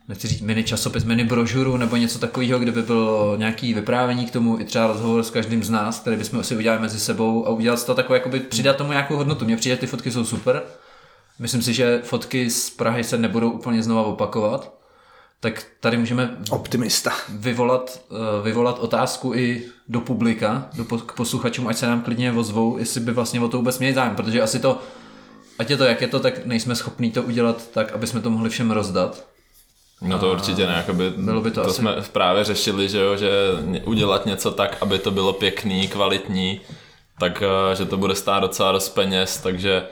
nechci 0.08 0.28
říct 0.28 0.40
mini 0.40 0.64
časopis, 0.64 1.04
mini 1.04 1.24
brožuru 1.24 1.76
nebo 1.76 1.96
něco 1.96 2.18
takového, 2.18 2.58
kde 2.58 2.72
by 2.72 2.82
bylo 2.82 3.36
nějaký 3.36 3.74
vyprávění 3.74 4.26
k 4.26 4.30
tomu, 4.30 4.60
i 4.60 4.64
třeba 4.64 4.86
rozhovor 4.86 5.22
s 5.22 5.30
každým 5.30 5.64
z 5.64 5.70
nás, 5.70 6.00
který 6.00 6.16
bychom 6.16 6.44
si 6.44 6.56
udělali 6.56 6.82
mezi 6.82 7.00
sebou 7.00 7.46
a 7.46 7.50
udělat 7.50 7.86
toho 7.86 7.96
takové, 7.96 8.18
jakoby 8.18 8.40
přidat 8.40 8.76
tomu 8.76 8.90
nějakou 8.90 9.16
hodnotu. 9.16 9.44
Mně 9.44 9.56
přijde, 9.56 9.76
ty 9.76 9.86
fotky 9.86 10.10
jsou 10.10 10.24
super. 10.24 10.62
Myslím 11.38 11.62
si, 11.62 11.74
že 11.74 12.00
fotky 12.04 12.50
z 12.50 12.70
Prahy 12.70 13.04
se 13.04 13.18
nebudou 13.18 13.50
úplně 13.50 13.82
znova 13.82 14.02
opakovat, 14.02 14.78
tak 15.40 15.66
tady 15.80 15.96
můžeme 15.96 16.36
Optimista. 16.50 17.12
Vyvolat, 17.28 18.00
eh, 18.10 18.42
vyvolat 18.42 18.78
otázku 18.78 19.34
i 19.34 19.64
do 19.88 20.00
publika, 20.00 20.68
do, 20.74 20.84
k 20.84 21.12
posluchačům, 21.12 21.68
ať 21.68 21.76
se 21.76 21.86
nám 21.86 22.02
klidně 22.02 22.32
ozvou, 22.32 22.78
jestli 22.78 23.00
by 23.00 23.12
vlastně 23.12 23.40
o 23.40 23.48
to 23.48 23.56
vůbec 23.56 23.78
měli 23.78 23.94
zájem, 23.94 24.16
protože 24.16 24.42
asi 24.42 24.58
to, 24.58 24.78
ať 25.58 25.70
je 25.70 25.76
to 25.76 25.84
jak 25.84 26.00
je 26.00 26.08
to, 26.08 26.20
tak 26.20 26.46
nejsme 26.46 26.74
schopní 26.74 27.10
to 27.10 27.22
udělat 27.22 27.70
tak, 27.70 27.92
aby 27.92 28.06
jsme 28.06 28.20
to 28.20 28.30
mohli 28.30 28.50
všem 28.50 28.70
rozdat. 28.70 29.24
No 30.00 30.18
to 30.18 30.32
určitě 30.32 30.66
ne, 30.66 30.72
jakoby, 30.72 31.10
bylo 31.10 31.40
by 31.40 31.50
to, 31.50 31.62
to 31.62 31.68
asi... 31.68 31.76
jsme 31.76 31.94
právě 32.12 32.44
řešili, 32.44 32.88
že, 32.88 32.98
jo, 32.98 33.16
že 33.16 33.30
udělat 33.84 34.26
něco 34.26 34.50
tak, 34.50 34.76
aby 34.80 34.98
to 34.98 35.10
bylo 35.10 35.32
pěkný, 35.32 35.88
kvalitní, 35.88 36.60
tak 37.18 37.42
eh, 37.42 37.76
že 37.76 37.84
to 37.84 37.96
bude 37.96 38.14
stát 38.14 38.40
docela 38.40 38.72
dost 38.72 38.88
peněz, 38.88 39.38
takže 39.38 39.82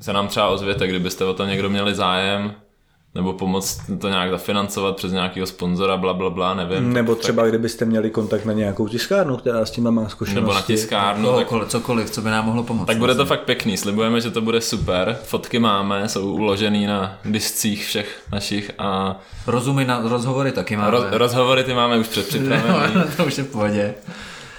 se 0.00 0.12
nám 0.12 0.28
třeba 0.28 0.48
ozvěte, 0.48 0.86
kdybyste 0.86 1.24
o 1.24 1.34
to 1.34 1.44
někdo 1.44 1.70
měli 1.70 1.94
zájem, 1.94 2.54
nebo 3.14 3.32
pomoct 3.32 3.80
to 3.98 4.08
nějak 4.08 4.30
zafinancovat 4.30 4.96
přes 4.96 5.12
nějakého 5.12 5.46
sponzora, 5.46 5.96
bla, 5.96 6.14
bla, 6.14 6.30
bla, 6.30 6.54
nevím. 6.54 6.92
Nebo 6.92 7.14
tak, 7.14 7.22
třeba 7.22 7.42
tak... 7.42 7.50
kdybyste 7.50 7.84
měli 7.84 8.10
kontakt 8.10 8.44
na 8.44 8.52
nějakou 8.52 8.88
tiskárnu, 8.88 9.36
která 9.36 9.64
s 9.64 9.70
tím 9.70 9.90
má 9.90 10.08
zkušenosti. 10.08 10.40
Nebo 10.40 10.54
na 10.54 10.62
tiskárnu. 10.62 11.22
No, 11.22 11.44
tak... 11.44 11.68
Cokoliv, 11.68 12.10
co 12.10 12.22
by 12.22 12.30
nám 12.30 12.46
mohlo 12.46 12.62
pomoct. 12.62 12.86
Tak 12.86 12.96
bude 12.96 13.14
to 13.14 13.26
fakt 13.26 13.40
pěkný, 13.40 13.76
slibujeme, 13.76 14.20
že 14.20 14.30
to 14.30 14.40
bude 14.40 14.60
super. 14.60 15.18
Fotky 15.24 15.58
máme, 15.58 16.08
jsou 16.08 16.32
uložený 16.32 16.86
na 16.86 17.18
discích 17.24 17.86
všech 17.86 18.22
našich 18.32 18.70
a... 18.78 19.20
Rozumy 19.46 19.84
na 19.84 20.00
rozhovory 20.04 20.52
taky 20.52 20.76
máme. 20.76 20.90
Roz, 20.90 21.04
rozhovory 21.10 21.64
ty 21.64 21.74
máme 21.74 21.98
už 21.98 22.08
předpřipravený. 22.08 22.94
to 23.16 23.24
už 23.24 23.38
je 23.38 23.44
v 23.44 23.52
pohodě. 23.52 23.94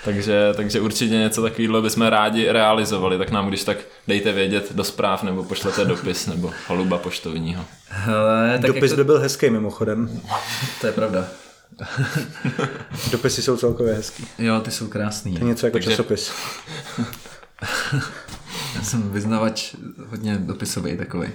Takže, 0.06 0.54
takže 0.56 0.80
určitě 0.82 1.16
něco 1.16 1.42
takového 1.42 1.82
bychom 1.82 2.08
rádi 2.08 2.52
realizovali, 2.52 3.18
tak 3.18 3.32
nám 3.32 3.48
když 3.48 3.64
tak 3.64 3.78
dejte 4.08 4.32
vědět 4.32 4.74
do 4.74 4.84
zpráv 4.84 5.24
nebo 5.24 5.44
pošlete 5.44 5.86
dopis 5.86 6.28
nebo 6.28 6.52
holuba 6.68 6.98
poštovního. 6.98 7.66
Hele, 7.88 8.60
tak 8.62 8.74
Dopis 8.74 8.92
to... 8.92 8.98
by 8.98 9.04
byl 9.04 9.20
hezký 9.20 9.50
mimochodem. 9.50 10.22
To 10.82 10.88
je 10.88 10.94
pravda. 10.94 11.28
Dopisy 13.12 13.42
jsou 13.42 13.58
celkově 13.58 13.94
hezký. 13.94 14.28
Jo, 14.40 14.60
ty 14.60 14.72
jsou 14.72 14.88
krásný. 14.88 15.34
To 15.34 15.40
je 15.40 15.46
něco 15.46 15.66
jako 15.66 15.76
takže... 15.76 15.90
časopis. 15.90 16.32
Já 18.76 18.82
jsem 18.82 19.12
vyznavač 19.12 19.76
hodně 20.10 20.38
dopisový 20.38 20.98
takový. 20.98 21.28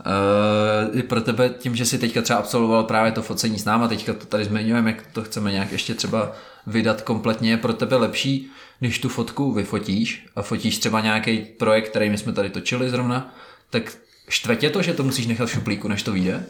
Uh, 0.00 0.98
i 0.98 1.02
pro 1.02 1.20
tebe 1.20 1.48
tím, 1.48 1.76
že 1.76 1.86
jsi 1.86 1.98
teďka 1.98 2.22
třeba 2.22 2.38
absolvoval 2.38 2.84
právě 2.84 3.12
to 3.12 3.22
focení 3.22 3.58
s 3.58 3.64
náma, 3.64 3.88
teďka 3.88 4.12
to 4.12 4.26
tady 4.26 4.44
zmiňujeme, 4.44 4.90
jak 4.90 5.06
to 5.06 5.24
chceme 5.24 5.52
nějak 5.52 5.72
ještě 5.72 5.94
třeba 5.94 6.32
vydat 6.66 7.02
kompletně, 7.02 7.50
je 7.50 7.56
pro 7.56 7.72
tebe 7.72 7.96
lepší, 7.96 8.50
když 8.80 8.98
tu 8.98 9.08
fotku 9.08 9.52
vyfotíš 9.52 10.26
a 10.36 10.42
fotíš 10.42 10.78
třeba 10.78 11.00
nějaký 11.00 11.38
projekt, 11.38 11.88
který 11.88 12.10
my 12.10 12.18
jsme 12.18 12.32
tady 12.32 12.50
točili 12.50 12.90
zrovna, 12.90 13.34
tak 13.70 13.92
štve 14.28 14.56
tě 14.56 14.70
to, 14.70 14.82
že 14.82 14.94
to 14.94 15.02
musíš 15.02 15.26
nechat 15.26 15.48
v 15.48 15.52
šuplíku, 15.52 15.88
než 15.88 16.02
to 16.02 16.12
vyjde? 16.12 16.44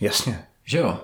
Jasně. 0.00 0.44
Že 0.66 0.78
jo? 0.78 1.00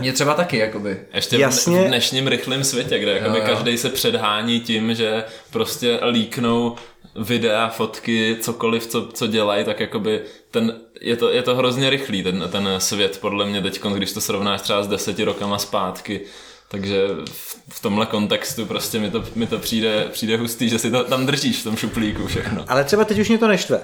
Mě 0.00 0.12
třeba 0.12 0.34
taky, 0.34 0.58
jakoby. 0.58 1.00
Ještě 1.14 1.36
Jasně. 1.38 1.84
v 1.84 1.88
dnešním 1.88 2.26
rychlém 2.26 2.64
světě, 2.64 2.98
kde 2.98 3.12
jakoby 3.12 3.38
jo, 3.38 3.44
jo. 3.48 3.54
každý 3.54 3.78
se 3.78 3.88
předhání 3.88 4.60
tím, 4.60 4.94
že 4.94 5.24
prostě 5.50 6.00
líknou 6.10 6.76
videa, 7.16 7.68
fotky, 7.68 8.36
cokoliv, 8.40 8.86
co, 8.86 9.08
co 9.12 9.26
dělají, 9.26 9.64
tak 9.64 9.80
jakoby 9.80 10.22
ten, 10.50 10.74
je, 11.00 11.16
to, 11.16 11.30
je 11.30 11.42
to 11.42 11.56
hrozně 11.56 11.90
rychlý 11.90 12.22
ten, 12.22 12.48
ten 12.52 12.68
svět, 12.78 13.18
podle 13.20 13.46
mě 13.46 13.62
teď, 13.62 13.82
když 13.84 14.12
to 14.12 14.20
srovnáš 14.20 14.60
třeba 14.60 14.82
s 14.82 14.88
deseti 14.88 15.24
rokama 15.24 15.58
zpátky, 15.58 16.20
takže 16.68 17.08
v, 17.24 17.58
v 17.68 17.82
tomhle 17.82 18.06
kontextu 18.06 18.66
prostě 18.66 18.98
mi 18.98 19.10
to, 19.10 19.24
mi 19.34 19.46
to 19.46 19.58
přijde, 19.58 20.08
přijde 20.12 20.36
hustý, 20.36 20.68
že 20.68 20.78
si 20.78 20.90
to 20.90 21.04
tam 21.04 21.26
držíš 21.26 21.60
v 21.60 21.64
tom 21.64 21.76
šuplíku 21.76 22.26
všechno. 22.26 22.64
Ale 22.68 22.84
třeba 22.84 23.04
teď 23.04 23.18
už 23.18 23.28
mě 23.28 23.38
to 23.38 23.48
neštve. 23.48 23.80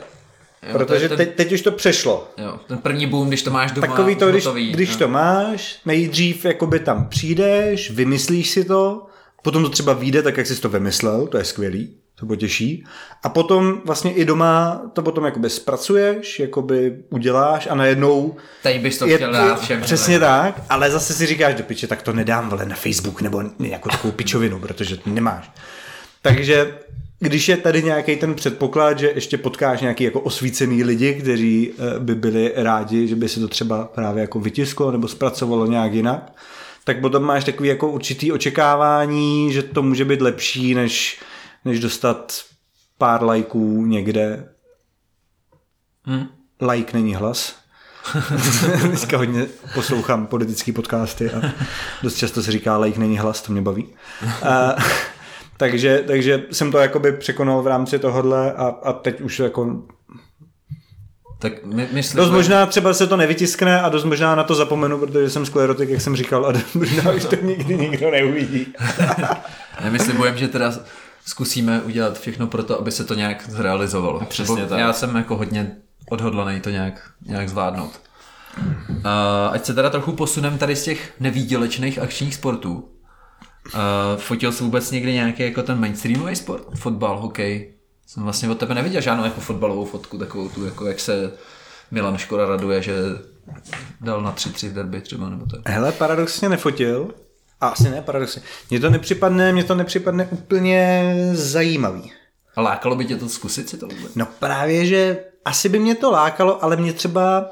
Jo, 0.62 0.72
Protože 0.72 1.08
ten, 1.08 1.16
teď, 1.16 1.34
teď 1.34 1.52
už 1.52 1.62
to 1.62 1.72
přešlo. 1.72 2.28
Jo, 2.38 2.60
ten 2.68 2.78
první 2.78 3.06
boom, 3.06 3.28
když 3.28 3.42
to 3.42 3.50
máš 3.50 3.72
doma 3.72 3.86
Takový 3.86 4.16
to, 4.16 4.30
když, 4.30 4.46
hotový, 4.46 4.72
když 4.72 4.96
to 4.96 5.08
máš, 5.08 5.78
nejdřív 5.86 6.44
jakoby 6.44 6.80
tam 6.80 7.08
přijdeš, 7.08 7.90
vymyslíš 7.90 8.50
si 8.50 8.64
to, 8.64 9.06
potom 9.42 9.62
to 9.62 9.68
třeba 9.68 9.92
vyjde 9.92 10.22
tak, 10.22 10.36
jak 10.36 10.46
jsi 10.46 10.60
to 10.60 10.68
vymyslel, 10.68 11.26
to 11.26 11.38
je 11.38 11.44
skvělý 11.44 11.99
to 12.20 12.26
potěší. 12.26 12.84
A 13.22 13.28
potom 13.28 13.80
vlastně 13.84 14.12
i 14.12 14.24
doma 14.24 14.82
to 14.92 15.02
potom 15.02 15.24
jakoby 15.24 15.50
zpracuješ, 15.50 16.40
jakoby 16.40 16.96
uděláš 17.10 17.68
a 17.70 17.74
najednou... 17.74 18.36
Teď 18.62 18.80
bys 18.82 18.98
to 18.98 19.06
je, 19.06 19.16
chtěl 19.16 19.32
dát 19.32 19.60
všem. 19.60 19.80
Přesně 19.80 20.14
ne? 20.14 20.26
tak, 20.26 20.62
ale 20.68 20.90
zase 20.90 21.14
si 21.14 21.26
říkáš 21.26 21.54
do 21.54 21.62
piče, 21.62 21.86
tak 21.86 22.02
to 22.02 22.12
nedám 22.12 22.50
vole 22.50 22.66
na 22.66 22.76
Facebook 22.76 23.22
nebo 23.22 23.42
jako 23.58 23.88
takovou 23.88 24.12
pičovinu, 24.12 24.58
protože 24.58 24.96
to 24.96 25.10
nemáš. 25.10 25.50
Takže 26.22 26.74
když 27.18 27.48
je 27.48 27.56
tady 27.56 27.82
nějaký 27.82 28.16
ten 28.16 28.34
předpoklad, 28.34 28.98
že 28.98 29.12
ještě 29.14 29.38
potkáš 29.38 29.80
nějaký 29.80 30.04
jako 30.04 30.20
osvícený 30.20 30.84
lidi, 30.84 31.14
kteří 31.14 31.70
eh, 31.72 31.98
by 31.98 32.14
byli 32.14 32.52
rádi, 32.56 33.08
že 33.08 33.16
by 33.16 33.28
se 33.28 33.40
to 33.40 33.48
třeba 33.48 33.84
právě 33.84 34.20
jako 34.20 34.40
vytisklo 34.40 34.90
nebo 34.90 35.08
zpracovalo 35.08 35.66
nějak 35.66 35.92
jinak, 35.92 36.32
tak 36.84 37.00
potom 37.00 37.22
máš 37.22 37.44
takový 37.44 37.68
jako 37.68 37.90
určitý 37.90 38.32
očekávání, 38.32 39.52
že 39.52 39.62
to 39.62 39.82
může 39.82 40.04
být 40.04 40.20
lepší, 40.20 40.74
než 40.74 41.20
než 41.64 41.80
dostat 41.80 42.42
pár 42.98 43.22
lajků 43.22 43.86
někde. 43.86 44.48
Hmm. 46.04 46.28
Like 46.60 46.96
není 46.96 47.14
hlas. 47.14 47.56
Dneska 48.86 49.16
hodně 49.16 49.46
poslouchám 49.74 50.26
politické 50.26 50.72
podcasty 50.72 51.30
a 51.30 51.52
dost 52.02 52.16
často 52.16 52.42
se 52.42 52.52
říká 52.52 52.78
like 52.78 53.00
není 53.00 53.18
hlas, 53.18 53.42
to 53.42 53.52
mě 53.52 53.62
baví. 53.62 53.88
A, 54.42 54.76
takže, 55.56 56.04
takže 56.06 56.44
jsem 56.52 56.72
to 56.72 56.78
jakoby 56.78 57.12
překonal 57.12 57.62
v 57.62 57.66
rámci 57.66 57.98
tohohle 57.98 58.52
a, 58.52 58.66
a 58.82 58.92
teď 58.92 59.20
už 59.20 59.38
jako 59.38 59.82
tak 61.40 61.64
my, 61.64 61.88
myslím, 61.92 62.16
dost 62.16 62.30
možná 62.30 62.66
třeba 62.66 62.94
se 62.94 63.06
to 63.06 63.16
nevytiskne 63.16 63.80
a 63.80 63.88
dost 63.88 64.04
možná 64.04 64.34
na 64.34 64.44
to 64.44 64.54
zapomenu, 64.54 64.98
protože 64.98 65.30
jsem 65.30 65.46
sklerotik, 65.46 65.88
jak 65.88 66.00
jsem 66.00 66.16
říkal, 66.16 66.46
a 66.46 66.52
dost 66.52 66.74
možná 66.74 67.12
už 67.12 67.24
to 67.24 67.36
nikdy 67.36 67.76
nikdo 67.76 68.10
neuvidí. 68.10 68.66
Nemyslibujem, 69.84 70.36
že 70.36 70.48
teda 70.48 70.72
zkusíme 71.26 71.82
udělat 71.82 72.18
všechno 72.18 72.46
pro 72.46 72.62
to, 72.62 72.78
aby 72.78 72.92
se 72.92 73.04
to 73.04 73.14
nějak 73.14 73.50
zrealizovalo. 73.50 74.20
Přesně 74.28 74.66
tak. 74.66 74.78
Já 74.78 74.92
jsem 74.92 75.16
jako 75.16 75.36
hodně 75.36 75.76
odhodlaný 76.10 76.60
to 76.60 76.70
nějak, 76.70 77.10
nějak 77.26 77.48
zvládnout. 77.48 78.00
Uh, 78.88 79.04
ať 79.50 79.64
se 79.64 79.74
teda 79.74 79.90
trochu 79.90 80.12
posunem 80.12 80.58
tady 80.58 80.76
z 80.76 80.84
těch 80.84 81.12
nevýdělečných 81.20 81.98
akčních 81.98 82.34
sportů. 82.34 82.88
Uh, 83.74 83.80
fotil 84.16 84.52
jsi 84.52 84.64
vůbec 84.64 84.90
někdy 84.90 85.12
nějaký 85.12 85.42
jako 85.42 85.62
ten 85.62 85.80
mainstreamový 85.80 86.36
sport? 86.36 86.62
Fotbal, 86.74 87.20
hokej? 87.20 87.74
Jsem 88.06 88.22
vlastně 88.22 88.50
od 88.50 88.58
tebe 88.58 88.74
neviděl 88.74 89.00
žádnou 89.00 89.24
jako 89.24 89.40
fotbalovou 89.40 89.84
fotku, 89.84 90.18
takovou 90.18 90.48
tu, 90.48 90.64
jako 90.64 90.86
jak 90.86 91.00
se 91.00 91.32
Milan 91.90 92.18
Škoda 92.18 92.46
raduje, 92.46 92.82
že 92.82 92.94
dal 94.00 94.22
na 94.22 94.32
3-3 94.32 94.72
derby 94.72 95.00
třeba, 95.00 95.28
nebo 95.28 95.46
tak. 95.46 95.60
Hele, 95.68 95.92
paradoxně 95.92 96.48
nefotil, 96.48 97.14
a 97.60 97.68
asi 97.68 97.90
ne, 97.90 98.02
paradoxně. 98.02 98.42
Mně 98.70 98.80
to 98.80 98.90
nepřipadne, 98.90 99.52
mně 99.52 99.64
to 99.64 99.74
nepřipadne 99.74 100.28
úplně 100.30 101.14
zajímavý. 101.32 102.12
A 102.56 102.60
lákalo 102.60 102.96
by 102.96 103.04
tě 103.04 103.16
to 103.16 103.28
zkusit 103.28 103.68
si 103.68 103.76
to 103.76 103.86
vůbec? 103.86 104.14
No 104.14 104.26
právě, 104.38 104.86
že 104.86 105.24
asi 105.44 105.68
by 105.68 105.78
mě 105.78 105.94
to 105.94 106.10
lákalo, 106.10 106.64
ale 106.64 106.76
mě 106.76 106.92
třeba 106.92 107.50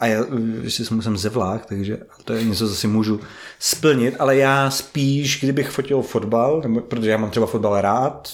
a 0.00 0.06
já 0.06 0.24
ještě 0.62 0.84
jsem 0.84 1.16
ze 1.16 1.28
vlák, 1.28 1.66
takže 1.66 1.98
to 2.24 2.32
je 2.32 2.44
něco, 2.44 2.68
co 2.68 2.74
si 2.74 2.86
můžu 2.86 3.20
splnit, 3.58 4.14
ale 4.18 4.36
já 4.36 4.70
spíš, 4.70 5.40
kdybych 5.40 5.70
fotil 5.70 6.02
fotbal, 6.02 6.62
nebo, 6.62 6.80
protože 6.80 7.10
já 7.10 7.16
mám 7.16 7.30
třeba 7.30 7.46
fotbal 7.46 7.80
rád, 7.80 8.28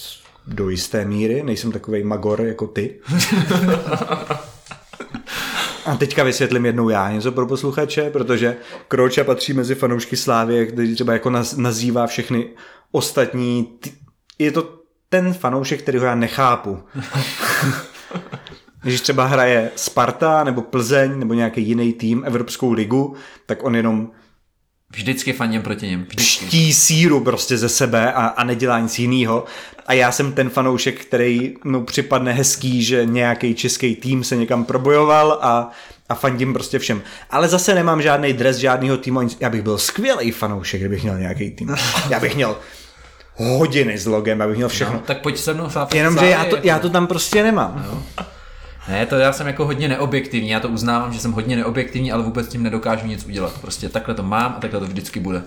do 0.46 0.68
jisté 0.68 1.04
míry, 1.04 1.42
nejsem 1.42 1.72
takový 1.72 2.04
magor 2.04 2.40
jako 2.40 2.66
ty. 2.66 3.00
A 5.86 5.96
teďka 5.96 6.24
vysvětlím 6.24 6.66
jednou 6.66 6.88
já 6.88 7.12
něco 7.12 7.32
pro 7.32 7.46
posluchače, 7.46 8.10
protože 8.10 8.56
Kroča 8.88 9.24
patří 9.24 9.52
mezi 9.52 9.74
fanoušky 9.74 10.16
Slávy, 10.16 10.66
který 10.66 10.94
třeba 10.94 11.12
jako 11.12 11.30
nazývá 11.56 12.06
všechny 12.06 12.48
ostatní. 12.92 13.78
Je 14.38 14.52
to 14.52 14.80
ten 15.08 15.34
fanoušek, 15.34 15.82
který 15.82 15.98
ho 15.98 16.04
já 16.04 16.14
nechápu. 16.14 16.78
Když 18.82 19.00
třeba 19.00 19.26
hraje 19.26 19.70
Sparta 19.76 20.44
nebo 20.44 20.62
Plzeň 20.62 21.18
nebo 21.18 21.34
nějaký 21.34 21.62
jiný 21.62 21.92
tým 21.92 22.22
Evropskou 22.26 22.72
ligu, 22.72 23.14
tak 23.46 23.64
on 23.64 23.76
jenom 23.76 24.10
Vždycky 24.92 25.32
fandím 25.32 25.62
proti 25.62 25.86
něm. 25.86 26.06
Vždycky. 26.08 26.44
Pští 26.46 26.72
síru 26.74 27.24
prostě 27.24 27.58
ze 27.58 27.68
sebe 27.68 28.12
a, 28.12 28.26
a 28.26 28.44
nedělá 28.44 28.80
nic 28.80 28.98
jiného. 28.98 29.44
A 29.86 29.92
já 29.92 30.12
jsem 30.12 30.32
ten 30.32 30.50
fanoušek, 30.50 31.00
který 31.00 31.54
mu 31.64 31.84
připadne 31.84 32.32
hezký, 32.32 32.82
že 32.82 33.06
nějaký 33.06 33.54
český 33.54 33.96
tým 33.96 34.24
se 34.24 34.36
někam 34.36 34.64
probojoval 34.64 35.38
a, 35.42 35.70
a 36.08 36.14
fandím 36.14 36.52
prostě 36.52 36.78
všem. 36.78 37.02
Ale 37.30 37.48
zase 37.48 37.74
nemám 37.74 38.02
žádný 38.02 38.32
dres 38.32 38.56
žádného 38.56 38.96
týmu. 38.96 39.20
Já 39.40 39.50
bych 39.50 39.62
byl 39.62 39.78
skvělý 39.78 40.30
fanoušek, 40.30 40.80
kdybych 40.80 41.02
měl 41.02 41.18
nějaký 41.18 41.50
tým. 41.50 41.76
Já 42.08 42.20
bych 42.20 42.34
měl 42.34 42.56
hodiny 43.34 43.98
s 43.98 44.06
logem, 44.06 44.42
abych 44.42 44.56
měl 44.56 44.68
všechno. 44.68 44.94
No, 44.94 45.00
tak 45.00 45.22
pojď 45.22 45.38
se 45.38 45.54
mnou 45.54 45.68
Jenomže 45.94 46.26
já 46.26 46.44
to, 46.44 46.56
já 46.62 46.78
to 46.78 46.90
tam 46.90 47.06
prostě 47.06 47.42
nemám. 47.42 47.84
No. 47.86 48.24
Ne, 48.90 49.06
to 49.06 49.14
já 49.14 49.32
jsem 49.32 49.46
jako 49.46 49.64
hodně 49.64 49.88
neobjektivní, 49.88 50.48
já 50.48 50.60
to 50.60 50.68
uznávám, 50.68 51.12
že 51.12 51.20
jsem 51.20 51.32
hodně 51.32 51.56
neobjektivní, 51.56 52.12
ale 52.12 52.22
vůbec 52.22 52.48
tím 52.48 52.62
nedokážu 52.62 53.06
nic 53.06 53.26
udělat. 53.26 53.60
Prostě 53.60 53.88
takhle 53.88 54.14
to 54.14 54.22
mám 54.22 54.54
a 54.56 54.60
takhle 54.60 54.80
to 54.80 54.86
vždycky 54.86 55.20
bude. 55.20 55.42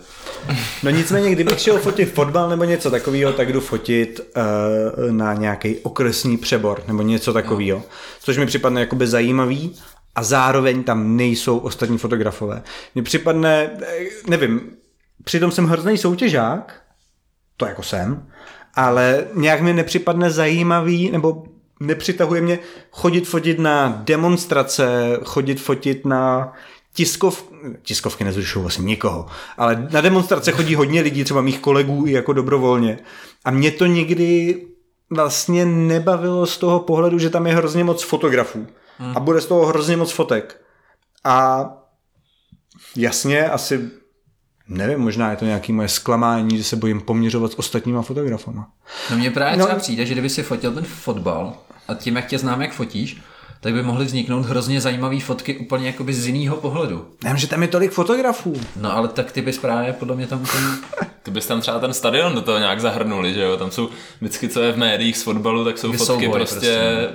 No 0.83 0.89
nicméně, 0.89 1.31
kdybych 1.31 1.59
šel 1.59 1.77
fotit 1.77 2.13
fotbal 2.13 2.49
nebo 2.49 2.63
něco 2.63 2.91
takového, 2.91 3.33
tak 3.33 3.53
jdu 3.53 3.61
fotit 3.61 4.19
uh, 4.35 5.11
na 5.11 5.33
nějaký 5.33 5.77
okresní 5.77 6.37
přebor 6.37 6.83
nebo 6.87 7.01
něco 7.01 7.33
takového, 7.33 7.77
no. 7.77 7.85
což 8.19 8.37
mi 8.37 8.45
připadne 8.45 8.81
jakoby 8.81 9.07
zajímavý 9.07 9.75
a 10.15 10.23
zároveň 10.23 10.83
tam 10.83 11.17
nejsou 11.17 11.57
ostatní 11.57 11.97
fotografové. 11.97 12.61
Mně 12.95 13.03
připadne, 13.03 13.69
eh, 13.81 14.05
nevím, 14.27 14.61
přitom 15.23 15.51
jsem 15.51 15.65
hrozný 15.65 15.97
soutěžák, 15.97 16.81
to 17.57 17.65
jako 17.65 17.83
jsem, 17.83 18.27
ale 18.75 19.25
nějak 19.35 19.61
mi 19.61 19.73
nepřipadne 19.73 20.31
zajímavý, 20.31 21.11
nebo 21.11 21.43
nepřitahuje 21.83 22.41
mě 22.41 22.59
chodit 22.91 23.27
fotit 23.27 23.59
na 23.59 24.01
demonstrace, 24.05 25.17
chodit 25.23 25.61
fotit 25.61 26.05
na 26.05 26.53
tiskov, 26.93 27.51
tiskovky 27.81 28.23
nezrušují 28.23 28.63
vlastně 28.63 28.85
nikoho, 28.85 29.25
ale 29.57 29.87
na 29.91 30.01
demonstrace 30.01 30.51
chodí 30.51 30.75
hodně 30.75 31.01
lidí, 31.01 31.23
třeba 31.23 31.41
mých 31.41 31.59
kolegů 31.59 32.03
i 32.07 32.11
jako 32.11 32.33
dobrovolně. 32.33 32.99
A 33.45 33.51
mě 33.51 33.71
to 33.71 33.85
nikdy 33.85 34.61
vlastně 35.09 35.65
nebavilo 35.65 36.45
z 36.45 36.57
toho 36.57 36.79
pohledu, 36.79 37.19
že 37.19 37.29
tam 37.29 37.47
je 37.47 37.55
hrozně 37.55 37.83
moc 37.83 38.03
fotografů. 38.03 38.67
Hmm. 38.97 39.17
A 39.17 39.19
bude 39.19 39.41
z 39.41 39.45
toho 39.45 39.65
hrozně 39.65 39.97
moc 39.97 40.11
fotek. 40.11 40.61
A 41.23 41.69
jasně, 42.95 43.49
asi 43.49 43.89
nevím, 44.67 44.99
možná 44.99 45.31
je 45.31 45.37
to 45.37 45.45
nějaký 45.45 45.73
moje 45.73 45.87
zklamání, 45.87 46.57
že 46.57 46.63
se 46.63 46.75
bojím 46.75 47.01
poměřovat 47.01 47.51
s 47.51 47.59
ostatníma 47.59 48.01
fotografama. 48.01 48.67
No 49.11 49.17
mně 49.17 49.31
právě 49.31 49.57
no, 49.57 49.65
třeba 49.65 49.79
přijde, 49.79 50.05
že 50.05 50.13
kdyby 50.13 50.29
si 50.29 50.43
fotil 50.43 50.73
ten 50.73 50.83
fotbal 50.83 51.53
a 51.87 51.93
tím, 51.93 52.15
jak 52.15 52.27
tě 52.27 52.39
znám, 52.39 52.61
jak 52.61 52.73
fotíš, 52.73 53.17
tak 53.63 53.73
by 53.73 53.83
mohly 53.83 54.05
vzniknout 54.05 54.45
hrozně 54.45 54.81
zajímavé 54.81 55.19
fotky 55.19 55.57
úplně 55.57 55.87
jakoby 55.87 56.13
z 56.13 56.27
jiného 56.27 56.57
pohledu. 56.57 57.05
Nevím, 57.23 57.37
že 57.37 57.47
tam 57.47 57.61
je 57.61 57.67
tolik 57.67 57.91
fotografů. 57.91 58.61
No 58.75 58.97
ale 58.97 59.07
tak 59.07 59.31
ty 59.31 59.41
bys 59.41 59.57
právě 59.57 59.93
podle 59.93 60.15
mě 60.15 60.27
tam 60.27 60.45
ten... 60.45 60.77
Ty 61.23 61.31
bys 61.31 61.45
tam 61.45 61.61
třeba 61.61 61.79
ten 61.79 61.93
stadion 61.93 62.35
do 62.35 62.41
toho 62.41 62.59
nějak 62.59 62.81
zahrnuli, 62.81 63.33
že 63.33 63.41
jo? 63.41 63.57
Tam 63.57 63.71
jsou 63.71 63.89
vždycky, 64.21 64.49
co 64.49 64.61
je 64.61 64.71
v 64.71 64.77
médiích 64.77 65.17
z 65.17 65.23
fotbalu, 65.23 65.65
tak 65.65 65.77
jsou 65.77 65.91
Vy 65.91 65.97
fotky 65.97 66.29
prostě, 66.29 66.57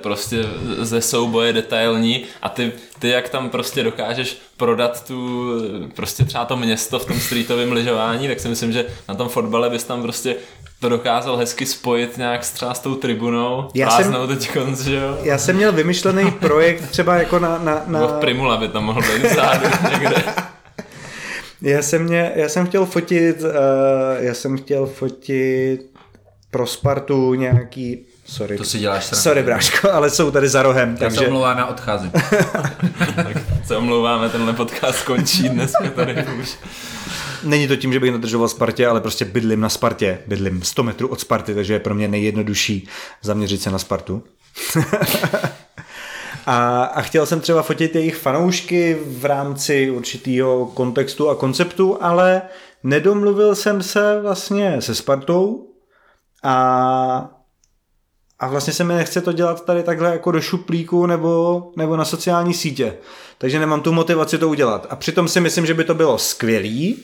prostě, 0.02 0.42
prostě 0.42 0.44
ze 0.84 1.00
souboje 1.00 1.52
detailní 1.52 2.24
a 2.42 2.48
ty, 2.48 2.72
ty 2.98 3.08
jak 3.08 3.28
tam 3.28 3.50
prostě 3.50 3.82
dokážeš 3.82 4.38
prodat 4.56 5.06
tu, 5.06 5.50
prostě 5.96 6.24
třeba 6.24 6.44
to 6.44 6.56
město 6.56 6.98
v 6.98 7.04
tom 7.04 7.20
streetovém 7.20 7.72
lyžování, 7.72 8.28
tak 8.28 8.40
si 8.40 8.48
myslím, 8.48 8.72
že 8.72 8.86
na 9.08 9.14
tom 9.14 9.28
fotbale 9.28 9.70
bys 9.70 9.84
tam 9.84 10.02
prostě 10.02 10.36
to 10.80 10.88
dokázal 10.88 11.36
hezky 11.36 11.66
spojit 11.66 12.18
nějak 12.18 12.40
třeba 12.40 12.74
s 12.74 12.80
tou 12.80 12.94
tribunou, 12.94 13.68
já 13.74 13.90
jsem, 13.90 14.16
teď 14.28 14.52
konc, 14.52 14.80
že 14.80 14.96
jo? 14.96 15.18
Já 15.22 15.38
jsem 15.38 15.56
měl 15.56 15.72
vymyšlený 15.72 16.30
projekt 16.30 16.90
třeba 16.90 17.16
jako 17.16 17.38
na... 17.38 17.58
na, 17.58 17.82
na... 17.86 18.06
v 18.06 18.20
Primula 18.20 18.56
by 18.56 18.68
tam 18.68 18.84
mohl 18.84 19.00
být 19.00 19.24
vzadu 19.24 19.66
někde. 19.92 20.24
Já 21.62 21.82
jsem, 21.82 22.04
mě, 22.04 22.32
já 22.34 22.48
jsem 22.48 22.66
chtěl 22.66 22.86
fotit, 22.86 23.42
uh, 23.42 23.50
já 24.18 24.34
jsem 24.34 24.58
chtěl 24.58 24.86
fotit 24.86 25.80
pro 26.50 26.66
Spartu 26.66 27.34
nějaký 27.34 28.06
Sorry. 28.28 28.58
To 28.58 28.64
si 28.64 28.78
děláš 28.78 29.04
srandu. 29.04 29.22
Sorry, 29.22 29.42
bráško, 29.42 29.92
ale 29.92 30.10
jsou 30.10 30.30
tady 30.30 30.48
za 30.48 30.62
rohem. 30.62 30.90
Já 30.90 30.96
takže... 30.96 31.18
se 31.18 31.26
omlouvám, 31.26 31.58
já 31.58 31.66
odcházím. 31.66 32.10
tak 33.16 33.36
se 33.64 33.76
omlouváme, 33.76 34.28
tenhle 34.28 34.52
podcast 34.52 35.04
končí 35.04 35.48
dneska 35.48 35.90
tady 35.94 36.26
už. 36.40 36.56
Není 37.44 37.68
to 37.68 37.76
tím, 37.76 37.92
že 37.92 38.00
bych 38.00 38.12
nadržoval 38.12 38.48
Spartě, 38.48 38.86
ale 38.86 39.00
prostě 39.00 39.24
bydlím 39.24 39.60
na 39.60 39.68
Spartě. 39.68 40.18
Bydlím 40.26 40.62
100 40.62 40.82
metrů 40.82 41.08
od 41.08 41.20
Sparty, 41.20 41.54
takže 41.54 41.72
je 41.72 41.80
pro 41.80 41.94
mě 41.94 42.08
nejjednodušší 42.08 42.88
zaměřit 43.22 43.62
se 43.62 43.70
na 43.70 43.78
Spartu. 43.78 44.22
a, 46.46 46.84
a 46.84 47.00
chtěl 47.00 47.26
jsem 47.26 47.40
třeba 47.40 47.62
fotit 47.62 47.94
jejich 47.94 48.16
fanoušky 48.16 48.98
v 49.06 49.24
rámci 49.24 49.90
určitého 49.90 50.66
kontextu 50.66 51.28
a 51.28 51.34
konceptu, 51.34 51.98
ale 52.00 52.42
nedomluvil 52.82 53.54
jsem 53.54 53.82
se 53.82 54.20
vlastně 54.20 54.82
se 54.82 54.94
Spartou 54.94 55.66
a 56.42 57.37
a 58.40 58.48
vlastně 58.48 58.72
se 58.72 58.84
mi 58.84 58.94
nechce 58.94 59.20
to 59.20 59.32
dělat 59.32 59.64
tady 59.64 59.82
takhle 59.82 60.10
jako 60.12 60.30
do 60.30 60.40
šuplíku 60.40 61.06
nebo, 61.06 61.62
nebo 61.76 61.96
na 61.96 62.04
sociální 62.04 62.54
sítě. 62.54 62.94
Takže 63.38 63.58
nemám 63.58 63.80
tu 63.80 63.92
motivaci 63.92 64.38
to 64.38 64.48
udělat. 64.48 64.86
A 64.90 64.96
přitom 64.96 65.28
si 65.28 65.40
myslím, 65.40 65.66
že 65.66 65.74
by 65.74 65.84
to 65.84 65.94
bylo 65.94 66.18
skvělý, 66.18 66.96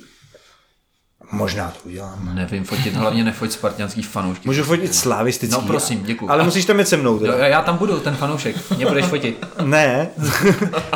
Možná 1.33 1.71
to 1.71 1.89
udělám. 1.89 2.31
Nevím, 2.35 2.65
fotit, 2.65 2.95
hlavně 2.95 3.25
nefoť 3.25 3.51
spartianský 3.51 4.03
fanoušky. 4.03 4.49
Můžu 4.49 4.65
fotit 4.65 4.95
slavistický. 4.95 5.61
No 5.61 5.67
prosím, 5.67 6.05
děkuji. 6.05 6.31
Ale 6.31 6.45
musíš 6.45 6.65
tam 6.65 6.79
jít 6.79 6.89
se 6.89 6.97
mnou. 6.97 7.19
Teda. 7.19 7.47
Já 7.47 7.63
tam 7.63 7.77
budu, 7.77 8.01
ten 8.01 8.17
fanoušek. 8.17 8.57
Mě 8.77 8.87
budeš 8.87 9.07
fotit. 9.07 9.47
ne, 9.63 10.09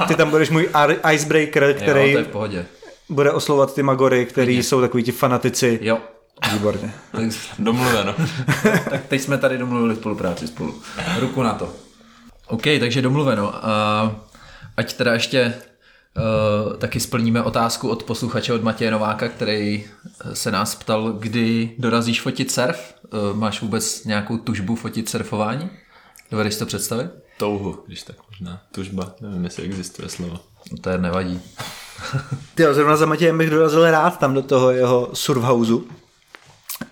ty 0.09 0.15
tam 0.15 0.31
budeš 0.31 0.51
můj 0.51 0.69
icebreaker, 1.13 1.75
který 1.75 2.01
jo, 2.01 2.13
to 2.13 2.19
je 2.19 2.25
v 2.25 2.29
pohodě. 2.29 2.67
bude 3.09 3.33
oslovat 3.33 3.75
ty 3.75 3.83
magory, 3.83 4.27
který 4.27 4.63
jsou 4.63 4.81
takový 4.81 5.03
ti 5.03 5.13
fanatici. 5.13 5.79
Jo. 5.83 5.99
Výborně. 6.53 6.95
Domluveno. 7.59 8.15
tak 8.91 9.07
teď 9.07 9.21
jsme 9.21 9.39
tady 9.39 9.59
domluvili 9.59 9.97
spolupráci 9.97 10.47
spolu. 10.47 10.75
Ruku 11.19 11.43
na 11.43 11.55
to. 11.55 11.73
OK, 12.47 12.63
takže 12.81 13.03
domluveno. 13.03 13.67
A 13.67 14.17
ať 14.77 14.93
teda 14.93 15.13
ještě 15.13 15.55
Uh, 16.17 16.77
taky 16.77 17.01
splníme 17.01 17.43
otázku 17.43 17.89
od 17.89 18.03
posluchače 18.03 18.53
od 18.53 18.63
Matěje 18.63 18.91
Nováka, 18.91 19.29
který 19.29 19.85
se 20.33 20.51
nás 20.51 20.75
ptal, 20.75 21.13
kdy 21.13 21.75
dorazíš 21.79 22.21
fotit 22.21 22.51
surf. 22.51 22.95
Uh, 23.13 23.37
máš 23.37 23.63
vůbec 23.63 24.05
nějakou 24.05 24.37
tužbu 24.37 24.77
fotit 24.77 25.09
surfování? 25.09 25.71
Dovedeš 26.31 26.57
to 26.57 26.67
představit? 26.67 27.11
Touhu, 27.39 27.83
když 27.87 28.03
tak 28.03 28.17
možná. 28.31 28.61
Tužba, 28.75 29.15
nevím, 29.21 29.45
jestli 29.45 29.63
existuje 29.63 30.09
slovo. 30.09 30.41
No 30.73 30.79
to 30.79 30.91
je 30.91 30.99
nevadí. 30.99 31.41
Ty 32.55 32.65
zrovna 32.73 32.97
za 32.97 33.07
Matějem 33.07 33.39
bych 33.39 33.51
dorazil 33.51 33.91
rád 33.91 34.19
tam 34.19 34.35
do 34.35 34.43
toho 34.43 34.71
jeho 34.71 35.11
surfhouseu, 35.13 35.85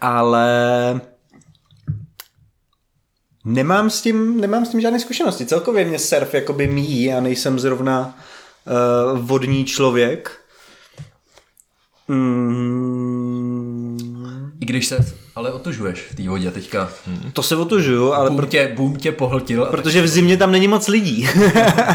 ale 0.07 1.01
nemám 3.45 3.91
s 3.91 4.03
tím, 4.03 4.41
nemám 4.41 4.67
s 4.67 4.69
tím 4.69 4.81
žádné 4.81 5.01
zkušenosti. 5.01 5.47
Celkově 5.47 5.85
mě 5.85 5.99
surf 5.99 6.35
jakoby 6.35 6.67
míjí 6.67 7.13
a 7.13 7.21
nejsem 7.21 7.59
zrovna 7.59 8.19
uh, 8.67 9.19
vodní 9.19 9.65
člověk. 9.65 10.41
Mm. 12.09 13.66
I 14.61 14.65
když 14.65 14.87
se 14.87 15.05
ale 15.37 15.53
otužuješ 15.53 16.01
v 16.01 16.15
té 16.15 16.29
vodě 16.29 16.51
teďka. 16.51 16.91
Hmm. 17.07 17.31
To 17.33 17.43
se 17.43 17.57
otužuju, 17.57 18.13
ale... 18.13 18.31
Boom, 18.31 18.47
tě, 18.47 18.73
boom 18.77 18.97
tě 18.97 19.13
pohltil. 19.13 19.67
Protože 19.67 20.03
v 20.03 20.09
zimě 20.09 20.37
tam 20.37 20.53
není 20.53 20.69
moc 20.69 20.89
lidí. 20.89 21.29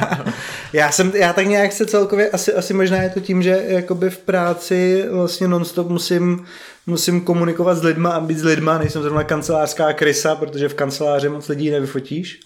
já 0.74 0.92
jsem, 0.92 1.12
já 1.16 1.34
tak 1.34 1.48
nějak 1.48 1.72
se 1.72 1.86
celkově, 1.86 2.30
asi, 2.30 2.54
asi 2.54 2.74
možná 2.74 2.98
je 2.98 3.10
to 3.10 3.20
tím, 3.20 3.44
že 3.44 3.64
jakoby 3.68 4.10
v 4.10 4.18
práci 4.18 5.06
vlastně 5.12 5.48
nonstop 5.48 5.90
musím, 5.90 6.46
musím 6.88 7.22
komunikovat 7.22 7.76
s 7.76 7.84
lidma 7.84 8.10
a 8.10 8.20
být 8.20 8.38
s 8.38 8.44
lidma, 8.44 8.78
nejsem 8.78 9.02
zrovna 9.02 9.24
kancelářská 9.24 9.94
krysa, 9.94 10.36
protože 10.36 10.70
v 10.70 10.74
kanceláři 10.74 11.30
moc 11.30 11.48
lidí 11.48 11.70
nevyfotíš. 11.70 12.40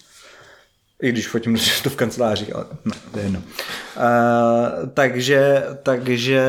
I 1.01 1.09
když 1.09 1.27
fotím 1.27 1.57
to 1.83 1.89
v 1.89 1.95
kanceláři, 1.95 2.53
ale 2.53 2.65
ne, 2.85 2.95
to 3.11 3.19
je 3.19 3.25
jedno. 3.25 3.39
Uh, 3.39 4.89
takže, 4.93 5.63
takže 5.83 6.47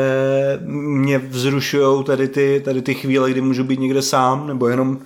mě 0.62 1.18
vzrušují 1.18 2.05
tady 2.05 2.28
ty, 2.28 2.62
tady 2.64 2.82
ty 2.82 2.94
chvíle, 2.94 3.30
kdy 3.30 3.40
můžu 3.40 3.64
být 3.64 3.80
někde 3.80 4.03
sám, 4.03 4.47
nebo 4.47 4.68
jenom 4.68 4.99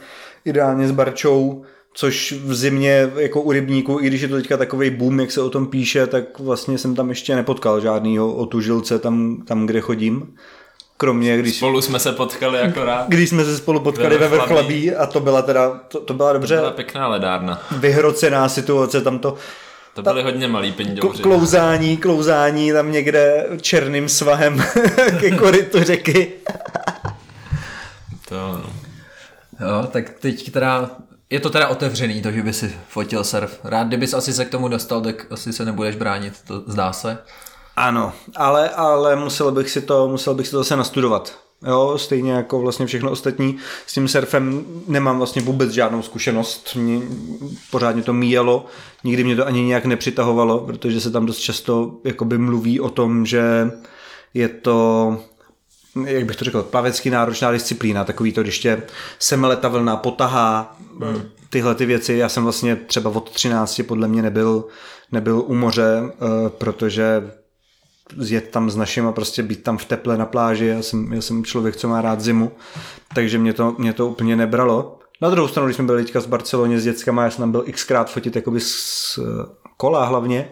ideálně 0.44 0.88
s 0.88 0.90
Barčou 0.90 1.64
což 1.94 2.32
v 2.32 2.54
zimě 2.54 3.12
jako 3.16 3.42
u 3.42 3.52
rybníku, 3.52 3.98
i 4.00 4.06
když 4.06 4.20
je 4.20 4.28
to 4.28 4.36
teďka 4.36 4.56
takový 4.56 4.90
boom, 4.90 5.20
jak 5.20 5.30
se 5.30 5.42
o 5.42 5.50
tom 5.50 5.66
píše, 5.66 6.06
tak 6.06 6.38
vlastně 6.38 6.78
jsem 6.78 6.94
tam 6.94 7.08
ještě 7.08 7.36
nepotkal 7.36 7.80
žádnýho 7.80 8.34
otužilce 8.34 8.98
tam, 8.98 9.42
tam 9.46 9.66
kde 9.66 9.80
chodím. 9.80 10.34
Kromě, 11.00 11.38
když... 11.38 11.56
Spolu 11.56 11.82
jsme 11.82 11.98
se 11.98 12.12
potkali 12.12 12.60
akorát. 12.60 13.08
Když 13.08 13.28
jsme 13.28 13.44
se 13.44 13.56
spolu 13.56 13.80
potkali 13.80 14.18
ve 14.18 14.28
Vrchlabí 14.28 14.94
a 14.94 15.06
to 15.06 15.20
byla 15.20 15.42
teda, 15.42 15.80
to, 15.88 16.00
to 16.00 16.14
byla 16.14 16.32
dobře... 16.32 16.54
To 16.54 16.60
byla 16.60 16.72
pěkná 16.72 17.08
ledárna. 17.08 17.62
Vyhrocená 17.78 18.48
situace, 18.48 19.00
tam 19.00 19.18
to... 19.18 19.34
To 19.94 20.02
byly 20.02 20.22
hodně 20.22 20.48
malý 20.48 20.72
pindouři. 20.72 21.22
Klouzání, 21.22 21.96
klouzání 21.96 22.72
tam 22.72 22.92
někde 22.92 23.46
černým 23.60 24.08
svahem 24.08 24.64
ke 25.20 25.30
korytu 25.30 25.84
řeky. 25.84 26.32
to 28.28 28.34
no. 28.36 28.70
Jo, 29.60 29.86
tak 29.92 30.10
teď 30.10 30.52
teda 30.52 30.90
je 31.30 31.40
to 31.40 31.50
teda 31.50 31.68
otevřený, 31.68 32.22
to, 32.22 32.30
že 32.30 32.42
by 32.42 32.52
si 32.52 32.76
fotil 32.88 33.24
surf. 33.24 33.60
Rád, 33.64 33.86
kdybys 33.86 34.14
asi 34.14 34.32
se 34.32 34.44
k 34.44 34.50
tomu 34.50 34.68
dostal, 34.68 35.00
tak 35.00 35.26
asi 35.30 35.52
se 35.52 35.64
nebudeš 35.64 35.96
bránit, 35.96 36.34
to 36.46 36.62
zdá 36.66 36.92
se. 36.92 37.18
Ano, 37.80 38.12
ale, 38.36 38.68
ale 38.68 39.16
musel 39.16 39.52
bych 39.52 39.70
si 39.70 39.80
to, 39.80 40.08
musel 40.08 40.34
bych 40.34 40.46
si 40.46 40.50
to 40.50 40.58
zase 40.58 40.76
nastudovat. 40.76 41.38
Jo, 41.66 41.94
stejně 41.98 42.32
jako 42.32 42.60
vlastně 42.60 42.86
všechno 42.86 43.10
ostatní. 43.10 43.56
S 43.86 43.92
tím 43.92 44.08
surfem 44.08 44.64
nemám 44.86 45.18
vlastně 45.18 45.42
vůbec 45.42 45.70
žádnou 45.70 46.02
zkušenost. 46.02 46.74
Mě 46.74 47.00
pořádně 47.70 48.02
to 48.02 48.12
míjelo. 48.12 48.66
Nikdy 49.04 49.24
mě 49.24 49.36
to 49.36 49.46
ani 49.46 49.62
nějak 49.62 49.84
nepřitahovalo, 49.84 50.58
protože 50.58 51.00
se 51.00 51.10
tam 51.10 51.26
dost 51.26 51.38
často 51.38 51.92
jakoby 52.04 52.38
mluví 52.38 52.80
o 52.80 52.90
tom, 52.90 53.26
že 53.26 53.70
je 54.34 54.48
to 54.48 55.18
jak 56.04 56.24
bych 56.24 56.36
to 56.36 56.44
řekl, 56.44 56.62
plavecký 56.62 57.10
náročná 57.10 57.52
disciplína, 57.52 58.04
takový 58.04 58.32
to, 58.32 58.42
když 58.42 58.58
tě 58.58 58.82
semele 59.18 59.56
ta 59.56 59.68
vlna 59.68 59.96
potahá, 59.96 60.76
hmm. 61.00 61.22
tyhle 61.50 61.74
ty 61.74 61.86
věci. 61.86 62.14
Já 62.14 62.28
jsem 62.28 62.42
vlastně 62.42 62.76
třeba 62.76 63.10
od 63.10 63.30
13 63.30 63.80
podle 63.88 64.08
mě 64.08 64.22
nebyl, 64.22 64.64
nebyl 65.12 65.42
u 65.46 65.54
moře, 65.54 66.02
eh, 66.04 66.48
protože 66.48 67.22
zjet 68.16 68.48
tam 68.48 68.70
s 68.70 68.76
naším 68.76 69.06
a 69.06 69.12
prostě 69.12 69.42
být 69.42 69.62
tam 69.62 69.78
v 69.78 69.84
teple 69.84 70.18
na 70.18 70.26
pláži. 70.26 70.66
Já 70.66 70.82
jsem, 70.82 71.12
já 71.12 71.20
jsem 71.20 71.44
člověk, 71.44 71.76
co 71.76 71.88
má 71.88 72.00
rád 72.00 72.20
zimu, 72.20 72.52
takže 73.14 73.38
mě 73.38 73.52
to, 73.52 73.74
mě 73.78 73.92
to 73.92 74.08
úplně 74.08 74.36
nebralo. 74.36 74.98
Na 75.22 75.30
druhou 75.30 75.48
stranu, 75.48 75.66
když 75.66 75.76
jsme 75.76 75.84
byli 75.84 76.04
teďka 76.04 76.20
v 76.20 76.26
Barceloně 76.26 76.80
s 76.80 76.84
dětskama, 76.84 77.24
já 77.24 77.30
jsem 77.30 77.42
tam 77.42 77.52
byl 77.52 77.64
xkrát 77.72 78.10
fotit 78.10 78.36
jakoby 78.36 78.60
z 78.60 79.18
kola 79.76 80.04
hlavně, 80.04 80.50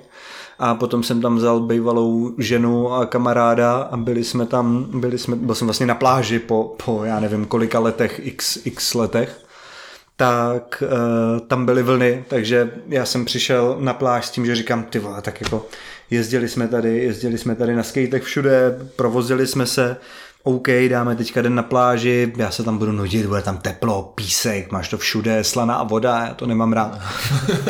a 0.58 0.74
potom 0.74 1.02
jsem 1.02 1.20
tam 1.20 1.36
vzal 1.36 1.60
bývalou 1.60 2.34
ženu 2.38 2.92
a 2.92 3.06
kamaráda 3.06 3.76
a 3.76 3.96
byli 3.96 4.24
jsme 4.24 4.46
tam, 4.46 4.86
byli 5.00 5.18
jsme, 5.18 5.36
byl 5.36 5.54
jsem 5.54 5.66
vlastně 5.66 5.86
na 5.86 5.94
pláži 5.94 6.38
po, 6.38 6.76
po 6.84 7.04
já 7.04 7.20
nevím 7.20 7.44
kolika 7.46 7.78
letech, 7.78 8.20
x, 8.24 8.58
x 8.66 8.94
letech 8.94 9.40
tak 10.16 10.82
uh, 10.82 11.40
tam 11.46 11.66
byly 11.66 11.82
vlny, 11.82 12.24
takže 12.28 12.70
já 12.88 13.04
jsem 13.04 13.24
přišel 13.24 13.76
na 13.80 13.94
pláž 13.94 14.26
s 14.26 14.30
tím, 14.30 14.46
že 14.46 14.54
říkám, 14.54 14.82
ty 14.82 14.98
vole, 14.98 15.22
tak 15.22 15.40
jako 15.40 15.66
jezdili 16.10 16.48
jsme 16.48 16.68
tady, 16.68 16.98
jezdili 16.98 17.38
jsme 17.38 17.54
tady 17.54 17.74
na 17.76 17.82
skatech 17.82 18.22
všude, 18.22 18.78
provozili 18.96 19.46
jsme 19.46 19.66
se, 19.66 19.96
OK, 20.42 20.68
dáme 20.88 21.16
teďka 21.16 21.42
den 21.42 21.54
na 21.54 21.62
pláži, 21.62 22.32
já 22.36 22.50
se 22.50 22.62
tam 22.62 22.78
budu 22.78 22.92
nudit, 22.92 23.26
bude 23.26 23.42
tam 23.42 23.58
teplo, 23.58 24.12
písek, 24.14 24.72
máš 24.72 24.88
to 24.88 24.98
všude, 24.98 25.44
slaná 25.44 25.82
voda, 25.82 26.24
já 26.28 26.34
to 26.34 26.46
nemám 26.46 26.72
rád. 26.72 27.00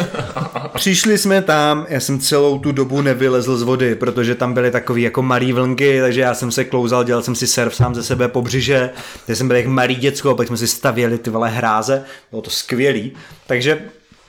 Přišli 0.75 1.19
jsme 1.19 1.43
tam, 1.43 1.87
já 1.89 2.01
jsem 2.01 2.19
celou 2.19 2.59
tu 2.59 2.73
dobu 2.73 3.03
nevylezl 3.03 3.57
z 3.57 3.63
vody, 3.63 3.95
protože 3.95 4.35
tam 4.35 4.55
byly 4.55 4.71
takové 4.71 5.01
jako 5.01 5.23
malý 5.23 5.53
vlnky, 5.53 6.01
takže 6.01 6.21
já 6.21 6.35
jsem 6.35 6.51
se 6.51 6.65
klouzal, 6.65 7.05
dělal 7.05 7.23
jsem 7.23 7.35
si 7.35 7.47
surf 7.47 7.75
sám 7.75 7.95
ze 7.95 8.03
sebe 8.03 8.29
po 8.29 8.43
břiže, 8.43 8.91
já 9.29 9.35
jsem 9.35 9.49
byl 9.49 9.57
jak 9.57 9.67
malý 9.67 9.95
děcko, 9.95 10.35
pak 10.35 10.47
jsme 10.47 10.57
si 10.57 10.67
stavěli 10.67 11.19
ty 11.19 11.31
vole 11.31 11.49
hráze, 11.49 12.05
bylo 12.31 12.43
to 12.43 12.51
skvělý. 12.51 13.13
Takže 13.47 13.79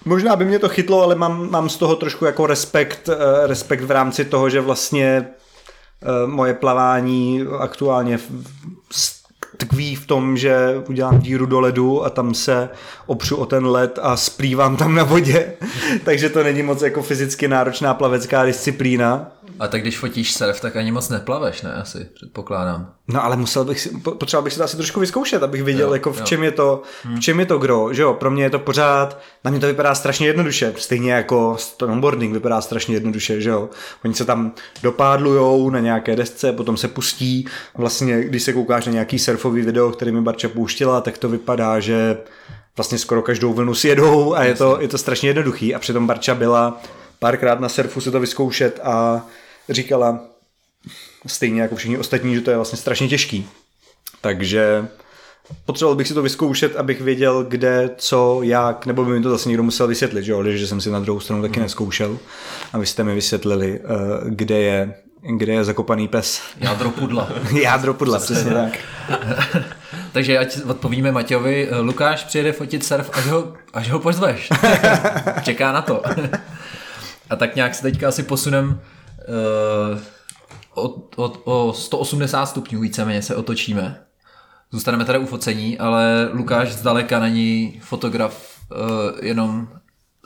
Možná 0.06 0.36
by 0.36 0.46
mě 0.46 0.60
to 0.60 0.70
chytlo, 0.70 1.04
ale 1.04 1.16
mám, 1.16 1.52
mám 1.52 1.70
z 1.70 1.78
toho 1.78 1.96
trošku 1.96 2.26
jako 2.26 2.48
respekt, 2.48 3.10
eh, 3.10 3.48
respekt 3.48 3.82
v 3.82 3.92
rámci 3.92 4.26
toho, 4.26 4.50
že 4.50 4.62
vlastně 4.62 5.26
Eh, 6.02 6.28
moje 6.28 6.54
plavání 6.54 7.46
aktuálně 7.60 8.20
tkví 9.58 9.96
v 9.96 10.08
tom, 10.08 10.38
že 10.38 10.84
udělám 10.90 11.20
díru 11.20 11.46
do 11.46 11.60
ledu 11.60 12.06
a 12.06 12.10
tam 12.10 12.34
se 12.34 12.70
opřu 13.06 13.36
o 13.36 13.46
ten 13.46 13.66
led 13.66 14.00
a 14.02 14.18
splývám 14.18 14.78
tam 14.78 14.96
na 14.96 15.04
vodě. 15.04 15.54
Takže 16.04 16.30
to 16.30 16.44
není 16.44 16.64
moc 16.64 16.82
jako 16.82 17.02
fyzicky 17.02 17.48
náročná 17.48 17.94
plavecká 17.94 18.46
disciplína. 18.46 19.32
A 19.60 19.68
tak 19.68 19.82
když 19.82 19.98
fotíš 19.98 20.34
surf, 20.34 20.62
tak 20.62 20.76
ani 20.76 20.92
moc 20.92 21.10
neplaveš, 21.10 21.62
ne? 21.62 21.74
Asi, 21.74 22.08
předpokládám. 22.14 22.94
No 23.08 23.24
ale 23.26 23.36
musel 23.36 23.66
bych 23.66 23.80
si, 23.80 23.90
potřeboval 23.90 24.44
bych 24.44 24.54
si 24.54 24.60
to 24.60 24.66
asi 24.66 24.78
trošku 24.78 25.00
vyzkoušet, 25.00 25.44
abych 25.44 25.64
viděl, 25.64 25.88
jo, 25.88 25.94
jako 25.94 26.14
v 26.14 26.20
jo. 26.20 26.26
čem 26.26 26.44
je 26.44 26.52
to, 26.52 26.82
hmm. 27.04 27.16
v 27.16 27.20
čem 27.20 27.40
je 27.40 27.46
to 27.46 27.58
gro, 27.58 27.94
že 27.94 28.02
jo, 28.02 28.14
pro 28.14 28.32
mě 28.32 28.44
je 28.44 28.50
to 28.50 28.60
pořád, 28.60 29.20
na 29.44 29.52
mě 29.52 29.60
to 29.60 29.68
vypadá 29.68 29.96
strašně 29.96 30.28
jednoduše, 30.28 30.74
stejně 30.78 31.14
jako 31.14 31.56
snowboarding 31.60 32.34
vypadá 32.34 32.62
strašně 32.62 32.96
jednoduše, 32.96 33.42
že 33.42 33.50
jo. 33.50 33.70
Oni 34.06 34.14
se 34.14 34.26
tam 34.26 34.52
dopádlujou 34.84 35.70
na 35.70 35.80
nějaké 35.80 36.16
desce, 36.16 36.54
potom 36.54 36.78
se 36.78 36.88
pustí, 36.88 37.46
vlastně 37.78 38.22
když 38.22 38.44
se 38.44 38.54
koukáš 38.54 38.86
na 38.86 38.92
nějaký 38.92 39.20
surfový 39.20 39.62
video, 39.62 39.92
který 39.92 40.12
mi 40.12 40.22
Barča 40.22 40.50
pouštila, 40.50 41.02
tak 41.02 41.18
to 41.18 41.30
vypadá, 41.30 41.80
že 41.80 42.18
vlastně 42.78 42.98
skoro 42.98 43.22
každou 43.22 43.54
vlnu 43.54 43.74
si 43.74 43.88
jedou 43.88 44.36
a 44.36 44.44
je 44.44 44.56
to, 44.56 44.78
je 44.82 44.88
to 44.88 44.98
strašně 44.98 45.30
jednoduchý 45.30 45.76
a 45.76 45.80
přitom 45.80 46.08
Barča 46.08 46.36
byla 46.36 46.82
párkrát 47.20 47.60
na 47.60 47.70
surfu 47.70 48.02
se 48.02 48.12
to 48.12 48.20
vyzkoušet 48.20 48.80
a 48.84 49.26
říkala 49.70 50.20
stejně 51.26 51.62
jako 51.62 51.76
všichni 51.76 51.98
ostatní, 51.98 52.36
že 52.36 52.42
to 52.42 52.50
je 52.50 52.56
vlastně 52.56 52.78
strašně 52.78 53.08
těžký. 53.08 53.50
Takže 54.22 54.88
potřeboval 55.66 55.96
bych 55.96 56.08
si 56.08 56.14
to 56.14 56.22
vyzkoušet, 56.22 56.76
abych 56.76 57.02
věděl, 57.02 57.44
kde, 57.44 57.90
co, 57.98 58.40
jak, 58.44 58.86
nebo 58.86 59.06
by 59.06 59.12
mi 59.12 59.22
to 59.22 59.30
zase 59.30 59.50
někdo 59.50 59.64
musel 59.64 59.88
vysvětlit, 59.88 60.24
že, 60.24 60.32
jo? 60.32 60.44
že 60.44 60.68
jsem 60.68 60.82
si 60.82 60.90
na 60.90 61.00
druhou 61.00 61.20
stranu 61.20 61.42
taky 61.42 61.60
mhm. 61.60 61.64
neskoušel, 61.64 62.18
abyste 62.74 63.04
mi 63.04 63.16
vysvětlili, 63.16 63.80
eh, 63.84 63.88
kde 64.30 64.60
je, 64.60 64.94
kde 65.36 65.54
je 65.54 65.64
zakopaný 65.64 66.08
pes. 66.08 66.42
Jádro 66.58 66.92
pudla. 66.92 67.30
Jádro 67.62 67.94
pudla, 67.94 68.20
přesně 68.20 68.52
tak. 68.52 68.78
Takže 70.12 70.38
ať 70.38 70.64
odpovíme 70.66 71.12
Matějovi, 71.12 71.70
Lukáš 71.82 72.24
přijede 72.24 72.52
fotit 72.52 72.86
surf, 72.86 73.10
až 73.14 73.26
ho, 73.26 73.54
až 73.74 73.90
ho 73.90 74.00
pozveš. 74.00 74.50
Čeká 75.44 75.72
na 75.72 75.82
to. 75.82 76.02
A 77.30 77.36
tak 77.36 77.56
nějak 77.56 77.76
se 77.76 77.82
teďka 77.82 78.08
asi 78.08 78.24
posunem 78.24 78.80
o, 80.76 81.08
o, 81.16 81.34
o 81.44 81.74
180 81.74 82.46
stupňů 82.46 82.82
víceméně 82.82 83.22
se 83.22 83.36
otočíme. 83.36 84.06
Zůstaneme 84.72 85.06
tady 85.06 85.20
u 85.20 85.26
focení, 85.26 85.80
ale 85.80 86.30
Lukáš 86.34 86.72
zdaleka 86.72 87.20
není 87.20 87.80
fotograf 87.84 88.60
uh, 88.72 88.78
jenom 89.26 89.70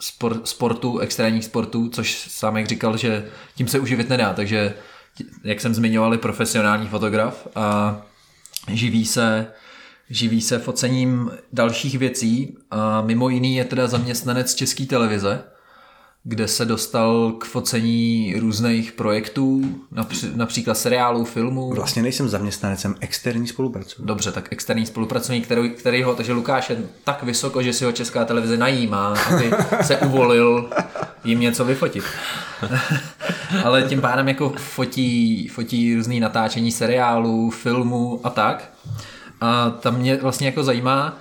sport, 0.00 0.48
sportu, 0.48 0.98
extrémních 0.98 1.44
sportů, 1.44 1.88
což 1.88 2.26
sám 2.30 2.56
jak 2.56 2.66
říkal, 2.66 2.96
že 2.96 3.28
tím 3.56 3.68
se 3.68 3.78
uživit 3.78 4.08
nedá, 4.08 4.32
takže 4.34 4.74
jak 5.44 5.60
jsem 5.60 5.74
zmiňoval, 5.74 6.12
je 6.12 6.18
profesionální 6.18 6.88
fotograf 6.88 7.48
a 7.54 8.00
živí 8.68 9.06
se 9.06 9.46
živí 10.10 10.40
se 10.40 10.58
focením 10.58 11.30
dalších 11.52 11.98
věcí 11.98 12.56
a 12.70 13.00
mimo 13.00 13.28
jiný 13.28 13.56
je 13.56 13.64
teda 13.64 13.86
zaměstnanec 13.86 14.54
České 14.54 14.86
televize, 14.86 15.44
kde 16.26 16.48
se 16.48 16.64
dostal 16.64 17.32
k 17.32 17.44
focení 17.44 18.34
různých 18.38 18.92
projektů, 18.92 19.62
například 20.34 20.74
seriálů, 20.74 21.24
filmů. 21.24 21.70
Vlastně 21.74 22.02
nejsem 22.02 22.28
zaměstnanec, 22.28 22.80
jsem 22.80 22.94
externí 23.00 23.46
spolupracovník. 23.46 24.08
Dobře, 24.08 24.32
tak 24.32 24.52
externí 24.52 24.86
spolupracovník, 24.86 25.44
který, 25.44 25.70
který 25.70 26.02
ho, 26.02 26.14
takže 26.14 26.32
Lukáš 26.32 26.70
je 26.70 26.78
tak 27.04 27.22
vysoko, 27.22 27.62
že 27.62 27.72
si 27.72 27.84
ho 27.84 27.92
Česká 27.92 28.24
televize 28.24 28.56
najímá, 28.56 29.14
aby 29.32 29.52
se 29.82 29.96
uvolil 29.98 30.70
jim 31.24 31.40
něco 31.40 31.64
vyfotit. 31.64 32.04
Ale 33.64 33.82
tím 33.82 34.00
pádem 34.00 34.28
jako 34.28 34.52
fotí, 34.56 35.48
fotí 35.48 35.94
různý 35.94 36.20
natáčení 36.20 36.72
seriálů, 36.72 37.50
filmů 37.50 38.20
a 38.24 38.30
tak. 38.30 38.70
A 39.40 39.70
tam 39.70 39.98
mě 39.98 40.16
vlastně 40.16 40.46
jako 40.46 40.64
zajímá, 40.64 41.18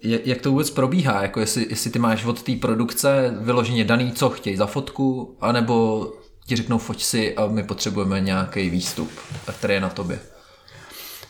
jak 0.00 0.40
to 0.40 0.50
vůbec 0.50 0.70
probíhá, 0.70 1.22
jako 1.22 1.40
jestli, 1.40 1.66
jestli 1.70 1.90
ty 1.90 1.98
máš 1.98 2.24
od 2.24 2.42
té 2.42 2.52
produkce 2.56 3.34
vyloženě 3.40 3.84
daný, 3.84 4.12
co 4.12 4.30
chtějí 4.30 4.56
za 4.56 4.66
fotku, 4.66 5.36
anebo 5.40 6.06
ti 6.46 6.56
řeknou 6.56 6.78
foť 6.78 7.02
si 7.02 7.36
a 7.36 7.46
my 7.46 7.62
potřebujeme 7.62 8.20
nějaký 8.20 8.70
výstup, 8.70 9.10
který 9.58 9.74
je 9.74 9.80
na 9.80 9.90
tobě. 9.90 10.18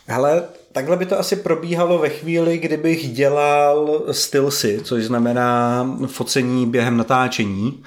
Hele, 0.07 0.43
takhle 0.73 0.97
by 0.97 1.07
to 1.07 1.19
asi 1.19 1.37
probíhalo 1.37 1.99
ve 1.99 2.09
chvíli, 2.09 2.59
kdybych 2.59 3.13
dělal 3.13 4.03
stylsy, 4.11 4.81
což 4.85 5.05
znamená 5.05 5.87
focení 6.07 6.67
během 6.67 6.97
natáčení, 6.97 7.83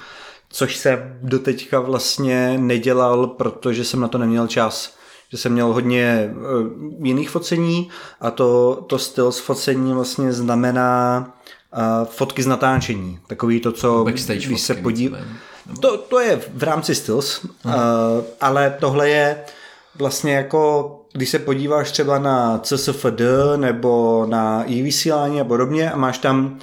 což 0.50 0.76
se 0.76 1.18
doteďka 1.22 1.80
vlastně 1.80 2.58
nedělal, 2.58 3.26
protože 3.26 3.84
jsem 3.84 4.00
na 4.00 4.08
to 4.08 4.18
neměl 4.18 4.46
čas 4.46 4.97
že 5.28 5.38
jsem 5.38 5.52
měl 5.52 5.72
hodně 5.72 6.34
uh, 6.36 7.06
jiných 7.06 7.30
focení 7.30 7.88
a 8.20 8.30
to, 8.30 8.84
to 8.86 8.98
styl 8.98 9.32
z 9.32 9.38
focení 9.38 9.92
vlastně 9.92 10.32
znamená 10.32 11.26
uh, 11.72 12.08
fotky 12.08 12.42
z 12.42 12.46
natáčení. 12.46 13.18
Takový 13.26 13.60
to, 13.60 13.72
co 13.72 14.04
Backstage 14.04 14.46
když 14.46 14.60
se 14.60 14.74
podí... 14.74 15.14
To, 15.80 15.96
to 15.96 16.20
je 16.20 16.40
v 16.54 16.62
rámci 16.62 16.94
styls, 16.94 17.44
uh, 17.44 17.72
ale 18.40 18.76
tohle 18.80 19.08
je 19.08 19.44
vlastně 19.98 20.34
jako 20.34 20.94
když 21.12 21.30
se 21.30 21.38
podíváš 21.38 21.90
třeba 21.90 22.18
na 22.18 22.58
CSFD 22.58 23.20
nebo 23.56 24.26
na 24.28 24.64
i 24.64 24.82
vysílání 24.82 25.40
a 25.40 25.44
podobně 25.44 25.90
a 25.90 25.96
máš 25.96 26.18
tam 26.18 26.58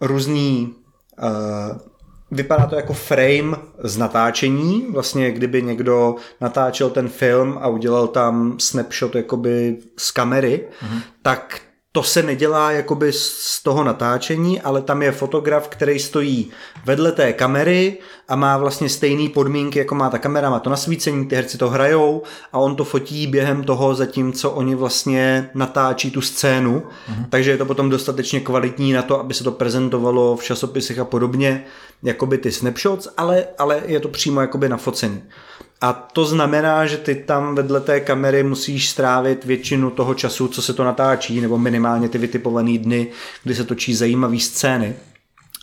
různý 0.00 0.74
uh, 1.22 1.91
vypadá 2.32 2.66
to 2.66 2.76
jako 2.76 2.92
frame 2.92 3.56
z 3.78 3.98
natáčení, 3.98 4.86
vlastně 4.90 5.30
kdyby 5.30 5.62
někdo 5.62 6.16
natáčel 6.40 6.90
ten 6.90 7.08
film 7.08 7.58
a 7.60 7.68
udělal 7.68 8.08
tam 8.08 8.54
snapshot 8.58 9.14
jakoby 9.14 9.76
z 9.96 10.10
kamery, 10.10 10.68
mm-hmm. 10.82 11.00
tak 11.22 11.60
to 11.94 12.02
se 12.02 12.22
nedělá 12.22 12.72
jakoby 12.72 13.12
z 13.12 13.62
toho 13.62 13.84
natáčení, 13.84 14.60
ale 14.60 14.82
tam 14.82 15.02
je 15.02 15.12
fotograf, 15.12 15.68
který 15.68 15.98
stojí 15.98 16.50
vedle 16.84 17.12
té 17.12 17.32
kamery 17.32 17.98
a 18.28 18.36
má 18.36 18.58
vlastně 18.58 18.88
stejné 18.88 19.28
podmínky, 19.28 19.78
jako 19.78 19.94
má 19.94 20.10
ta 20.10 20.18
kamera, 20.18 20.50
má 20.50 20.58
to 20.58 20.70
nasvícení, 20.70 21.26
ty 21.26 21.36
herci 21.36 21.58
to 21.58 21.70
hrajou 21.70 22.22
a 22.52 22.58
on 22.58 22.76
to 22.76 22.84
fotí 22.84 23.26
během 23.26 23.64
toho, 23.64 23.94
zatímco 23.94 24.50
oni 24.50 24.74
vlastně 24.74 25.50
natáčí 25.54 26.10
tu 26.10 26.20
scénu, 26.20 26.80
mm-hmm. 26.80 27.26
takže 27.28 27.50
je 27.50 27.56
to 27.58 27.66
potom 27.66 27.90
dostatečně 27.90 28.40
kvalitní 28.40 28.92
na 28.92 29.02
to, 29.02 29.20
aby 29.20 29.34
se 29.34 29.44
to 29.44 29.52
prezentovalo 29.52 30.36
v 30.36 30.44
časopisech 30.44 30.98
a 30.98 31.04
podobně, 31.04 31.64
jakoby 32.02 32.38
ty 32.38 32.52
snapshots, 32.52 33.08
ale, 33.16 33.44
ale 33.58 33.82
je 33.86 34.00
to 34.00 34.08
přímo 34.08 34.40
jakoby 34.40 34.68
nafocený. 34.68 35.22
A 35.82 35.92
to 35.92 36.24
znamená, 36.24 36.86
že 36.86 36.96
ty 36.96 37.14
tam 37.14 37.54
vedle 37.54 37.80
té 37.80 38.00
kamery 38.00 38.42
musíš 38.42 38.90
strávit 38.90 39.44
většinu 39.44 39.90
toho 39.90 40.14
času, 40.14 40.48
co 40.48 40.62
se 40.62 40.74
to 40.74 40.84
natáčí, 40.84 41.40
nebo 41.40 41.58
minimálně 41.58 42.08
ty 42.08 42.18
vytipované 42.18 42.78
dny, 42.78 43.10
kdy 43.44 43.54
se 43.54 43.64
točí 43.64 43.94
zajímavé 43.94 44.38
scény. 44.38 44.96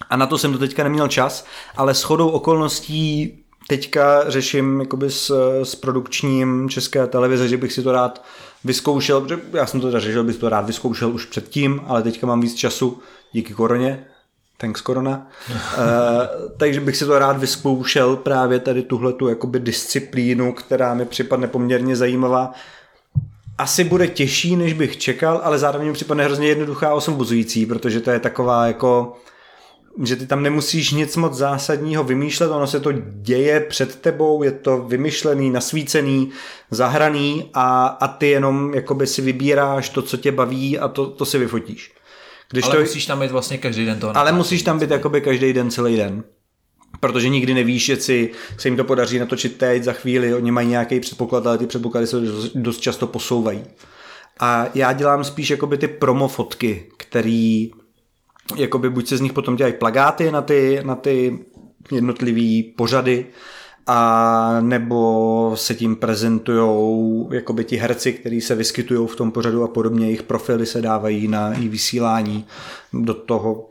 A 0.09 0.17
na 0.17 0.25
to 0.25 0.37
jsem 0.37 0.51
do 0.51 0.57
teďka 0.57 0.83
neměl 0.83 1.07
čas, 1.07 1.45
ale 1.77 1.93
s 1.93 2.03
chodou 2.03 2.29
okolností 2.29 3.33
teďka 3.67 4.29
řeším 4.29 4.79
jakoby 4.79 5.09
s, 5.09 5.31
s 5.63 5.75
produkčním 5.75 6.69
české 6.69 7.07
televize, 7.07 7.47
že 7.47 7.57
bych 7.57 7.73
si 7.73 7.83
to 7.83 7.91
rád 7.91 8.25
vyzkoušel, 8.63 9.27
já 9.53 9.65
jsem 9.65 9.81
to 9.81 9.99
řešil, 9.99 10.23
bych 10.23 10.37
to 10.37 10.49
rád 10.49 10.65
vyzkoušel 10.65 11.11
už 11.11 11.25
předtím, 11.25 11.81
ale 11.87 12.03
teďka 12.03 12.27
mám 12.27 12.41
víc 12.41 12.55
času 12.55 12.99
díky 13.31 13.53
koroně, 13.53 14.05
thanks 14.59 14.81
korona. 14.81 15.27
uh, 15.49 15.55
takže 16.57 16.81
bych 16.81 16.97
si 16.97 17.05
to 17.05 17.19
rád 17.19 17.37
vyzkoušel 17.37 18.15
právě 18.15 18.59
tady 18.59 18.83
tuhle 18.83 19.13
tu 19.13 19.27
jakoby 19.27 19.59
disciplínu, 19.59 20.53
která 20.53 20.93
mi 20.93 21.05
připadne 21.05 21.47
poměrně 21.47 21.95
zajímavá. 21.95 22.51
Asi 23.57 23.83
bude 23.83 24.07
těžší, 24.07 24.55
než 24.55 24.73
bych 24.73 24.97
čekal, 24.97 25.41
ale 25.43 25.59
zároveň 25.59 25.87
mi 25.87 25.93
připadne 25.93 26.23
hrozně 26.23 26.47
jednoduchá 26.47 26.89
a 26.89 26.93
osvobozující, 26.93 27.65
protože 27.65 28.01
to 28.01 28.11
je 28.11 28.19
taková 28.19 28.67
jako 28.67 29.17
že 30.03 30.15
ty 30.15 30.27
tam 30.27 30.43
nemusíš 30.43 30.91
nic 30.91 31.15
moc 31.15 31.33
zásadního 31.33 32.03
vymýšlet, 32.03 32.47
ono 32.47 32.67
se 32.67 32.79
to 32.79 32.91
děje 33.21 33.59
před 33.59 33.95
tebou, 33.95 34.43
je 34.43 34.51
to 34.51 34.77
vymyšlený, 34.77 35.49
nasvícený, 35.49 36.29
zahraný 36.71 37.49
a, 37.53 37.87
a 37.87 38.07
ty 38.07 38.29
jenom 38.29 38.73
jakoby 38.73 39.07
si 39.07 39.21
vybíráš 39.21 39.89
to, 39.89 40.01
co 40.01 40.17
tě 40.17 40.31
baví 40.31 40.79
a 40.79 40.87
to, 40.87 41.07
to 41.07 41.25
si 41.25 41.37
vyfotíš. 41.37 41.93
Když 42.51 42.65
ale 42.65 42.75
to... 42.75 42.81
musíš 42.81 43.05
tam 43.05 43.19
být 43.19 43.31
vlastně 43.31 43.57
každý 43.57 43.85
den 43.85 43.99
toho. 43.99 44.17
Ale 44.17 44.31
musíš 44.31 44.63
tam 44.63 44.79
být 44.79 44.91
jakoby 44.91 45.21
každý 45.21 45.53
den, 45.53 45.71
celý 45.71 45.97
den. 45.97 46.23
Protože 46.99 47.29
nikdy 47.29 47.53
nevíš, 47.53 47.89
jestli 47.89 48.29
se 48.57 48.67
jim 48.67 48.77
to 48.77 48.83
podaří 48.83 49.19
natočit 49.19 49.57
teď, 49.57 49.83
za 49.83 49.93
chvíli, 49.93 50.33
oni 50.33 50.51
mají 50.51 50.67
nějaký 50.67 50.99
předpoklad, 50.99 51.47
ale 51.47 51.57
ty 51.57 51.67
předpoklady 51.67 52.07
se 52.07 52.17
dost 52.55 52.79
často 52.79 53.07
posouvají. 53.07 53.63
A 54.39 54.67
já 54.75 54.93
dělám 54.93 55.23
spíš 55.23 55.49
jakoby 55.49 55.77
ty 55.77 55.87
promo 55.87 56.27
fotky, 56.27 56.85
který 56.97 57.71
jakoby 58.55 58.89
buď 58.89 59.07
se 59.07 59.17
z 59.17 59.21
nich 59.21 59.33
potom 59.33 59.55
dělají 59.55 59.73
plagáty 59.73 60.31
na 60.31 60.41
ty, 60.41 60.79
na 60.83 60.95
ty 60.95 61.39
jednotlivý 61.91 62.63
pořady, 62.63 63.25
a 63.91 64.57
nebo 64.61 65.51
se 65.55 65.75
tím 65.75 65.95
prezentují 65.95 67.27
jakoby 67.31 67.63
ti 67.63 67.77
herci, 67.77 68.13
kteří 68.13 68.41
se 68.41 68.55
vyskytují 68.55 69.07
v 69.07 69.15
tom 69.15 69.31
pořadu 69.31 69.63
a 69.63 69.67
podobně, 69.67 70.05
jejich 70.05 70.23
profily 70.23 70.65
se 70.65 70.81
dávají 70.81 71.27
na 71.27 71.53
i 71.53 71.67
vysílání 71.67 72.45
do 72.93 73.13
toho 73.13 73.69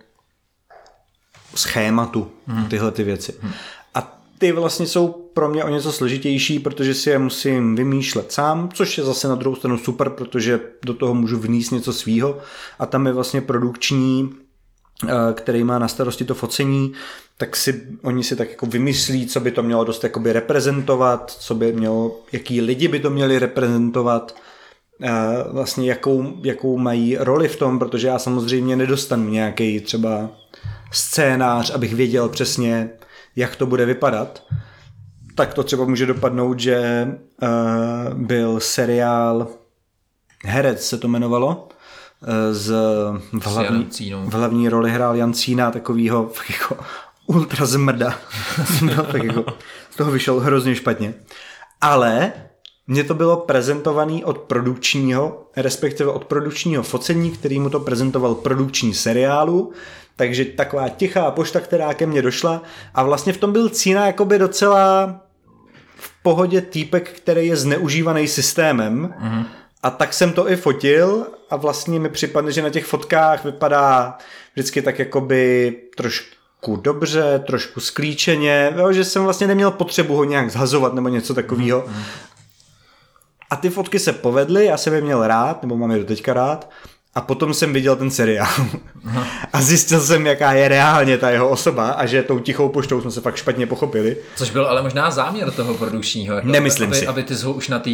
schématu, 1.55 2.31
hmm. 2.47 2.69
tyhle 2.69 2.91
ty 2.91 3.05
věci. 3.05 3.35
Hmm. 3.41 3.53
A 3.95 4.21
ty 4.39 4.53
vlastně 4.53 4.87
jsou 4.87 5.09
pro 5.09 5.49
mě 5.49 5.65
o 5.65 5.69
něco 5.69 5.93
složitější, 5.93 6.59
protože 6.59 6.95
si 6.95 7.11
je 7.11 7.19
musím 7.19 7.77
vymýšlet 7.77 8.33
sám, 8.33 8.69
což 8.75 8.99
je 8.99 9.05
zase 9.05 9.29
na 9.29 9.35
druhou 9.35 9.57
stranu 9.57 9.79
super, 9.79 10.11
protože 10.11 10.61
do 10.85 10.95
toho 10.95 11.15
můžu 11.15 11.39
vníst 11.39 11.73
něco 11.73 11.93
svýho 11.93 12.39
a 12.79 12.87
tam 12.87 13.07
je 13.07 13.13
vlastně 13.13 13.41
produkční 13.41 14.31
eh, 15.09 15.09
který 15.35 15.65
má 15.65 15.79
na 15.79 15.89
starosti 15.89 16.25
to 16.25 16.35
focení, 16.35 16.93
tak 17.39 17.57
si 17.57 17.83
oni 18.03 18.25
si 18.25 18.37
tak 18.37 18.51
jako 18.51 18.67
vymyslí, 18.67 19.27
co 19.27 19.41
by 19.41 19.51
to 19.51 19.63
mělo 19.63 19.85
dost 19.85 20.05
jakoby 20.05 20.33
reprezentovat, 20.33 21.31
co 21.31 21.55
by 21.55 21.73
mělo, 21.73 22.21
jaký 22.33 22.61
lidi 22.61 22.89
by 22.89 23.01
to 23.01 23.11
měli 23.11 23.39
reprezentovat, 23.39 24.35
vlastně 25.51 25.89
jakou, 25.89 26.33
jakou 26.45 26.79
mají 26.79 27.17
roli 27.17 27.49
v 27.49 27.57
tom, 27.57 27.79
protože 27.79 28.09
já 28.09 28.19
samozřejmě 28.19 28.77
nedostanu 28.77 29.29
nějaký 29.29 29.81
třeba 29.81 30.31
scénář, 30.93 31.71
abych 31.71 31.95
věděl 31.95 32.29
přesně, 32.29 32.91
jak 33.37 33.57
to 33.57 33.67
bude 33.67 33.87
vypadat. 33.87 34.43
Tak 35.35 35.55
to 35.55 35.63
třeba 35.63 35.85
může 35.85 36.07
dopadnout, 36.07 36.61
že 36.61 37.09
uh, 37.43 38.15
byl 38.15 38.61
seriál 38.61 39.49
Herec 40.45 40.87
se 40.87 40.99
to 40.99 41.07
jmenovalo, 41.07 41.69
z 42.51 42.75
v 43.41 43.47
hlavní, 43.47 43.89
v 44.25 44.33
hlavní 44.33 44.69
roli 44.69 44.91
hrál 44.91 45.17
Jancína, 45.17 45.71
takovýho 45.71 46.31
jako 46.51 46.77
ultra 47.29 47.67
zmrda. 47.67 48.19
tak 49.13 49.25
jako, 49.25 49.45
z 49.91 49.97
toho 49.97 50.11
vyšel 50.11 50.41
hrozně 50.41 50.75
špatně. 50.75 51.15
Ale 51.81 52.33
mně 52.87 53.05
to 53.05 53.15
bylo 53.15 53.37
prezentovaný 53.37 54.25
od 54.25 54.39
produkčního, 54.39 55.47
respektive 55.57 56.11
od 56.11 56.25
produkčního 56.25 56.83
focení, 56.83 57.31
který 57.31 57.61
mu 57.61 57.71
to 57.71 57.81
prezentoval 57.81 58.35
produkční 58.35 58.95
seriálu, 58.95 59.73
takže 60.17 60.45
taková 60.45 60.89
tichá 60.89 61.31
pošta, 61.31 61.61
která 61.61 61.95
ke 61.95 62.07
mně 62.07 62.23
došla 62.23 62.63
a 62.95 63.03
vlastně 63.03 63.33
v 63.33 63.37
tom 63.37 63.53
byl 63.53 63.69
Cína 63.69 64.07
jakoby 64.07 64.39
docela 64.39 65.21
v 65.97 66.23
pohodě 66.23 66.61
týpek, 66.61 67.11
který 67.13 67.47
je 67.47 67.57
zneužívaný 67.57 68.29
systémem 68.29 69.15
mm-hmm. 69.21 69.45
a 69.83 69.91
tak 69.91 70.15
jsem 70.15 70.33
to 70.33 70.51
i 70.51 70.57
fotil 70.57 71.27
a 71.51 71.57
vlastně 71.57 72.01
mi 72.01 72.09
připadne, 72.09 72.53
že 72.53 72.63
na 72.63 72.71
těch 72.71 72.85
fotkách 72.85 73.45
vypadá 73.45 74.19
vždycky 74.55 74.83
tak 74.83 74.99
jakoby 74.99 75.77
trošku 75.97 76.38
trošku 76.61 76.77
dobře, 76.77 77.43
trošku 77.47 77.81
sklíčeně, 77.81 78.75
jo, 78.77 78.93
že 78.93 79.05
jsem 79.05 79.25
vlastně 79.25 79.47
neměl 79.47 79.71
potřebu 79.71 80.17
ho 80.17 80.25
nějak 80.25 80.51
zhazovat 80.51 80.95
nebo 80.95 81.09
něco 81.09 81.35
takového. 81.35 81.85
Mm. 81.87 82.03
A 83.51 83.57
ty 83.57 83.71
fotky 83.71 83.99
se 83.99 84.13
povedly, 84.13 84.65
já 84.65 84.77
jsem 84.77 84.95
je 84.95 85.01
měl 85.01 85.27
rád, 85.27 85.63
nebo 85.63 85.77
mám 85.77 85.91
je 85.91 85.99
do 85.99 86.05
teďka 86.05 86.33
rád, 86.35 86.71
a 87.15 87.21
potom 87.21 87.55
jsem 87.55 87.73
viděl 87.73 87.97
ten 87.97 88.11
seriál 88.11 88.53
a 89.53 89.63
zjistil 89.63 90.01
jsem, 90.01 90.27
jaká 90.27 90.53
je 90.53 90.69
reálně 90.69 91.19
ta 91.19 91.31
jeho 91.31 91.49
osoba 91.49 91.91
a 91.91 92.07
že 92.07 92.23
tou 92.23 92.39
tichou 92.39 92.69
poštou 92.69 93.01
jsme 93.01 93.11
se 93.11 93.21
fakt 93.21 93.37
špatně 93.37 93.67
pochopili. 93.67 94.17
Což 94.37 94.51
byl 94.51 94.67
ale 94.67 94.83
možná 94.83 95.11
záměr 95.11 95.51
toho 95.51 95.75
produkčního. 95.75 96.35
Jako, 96.35 96.49
Nemyslím 96.49 96.89
aby, 96.89 96.97
si. 96.97 97.07
Aby 97.07 97.23
ty 97.23 97.35
ho 97.35 97.53
už 97.53 97.69
na 97.69 97.79
té 97.79 97.91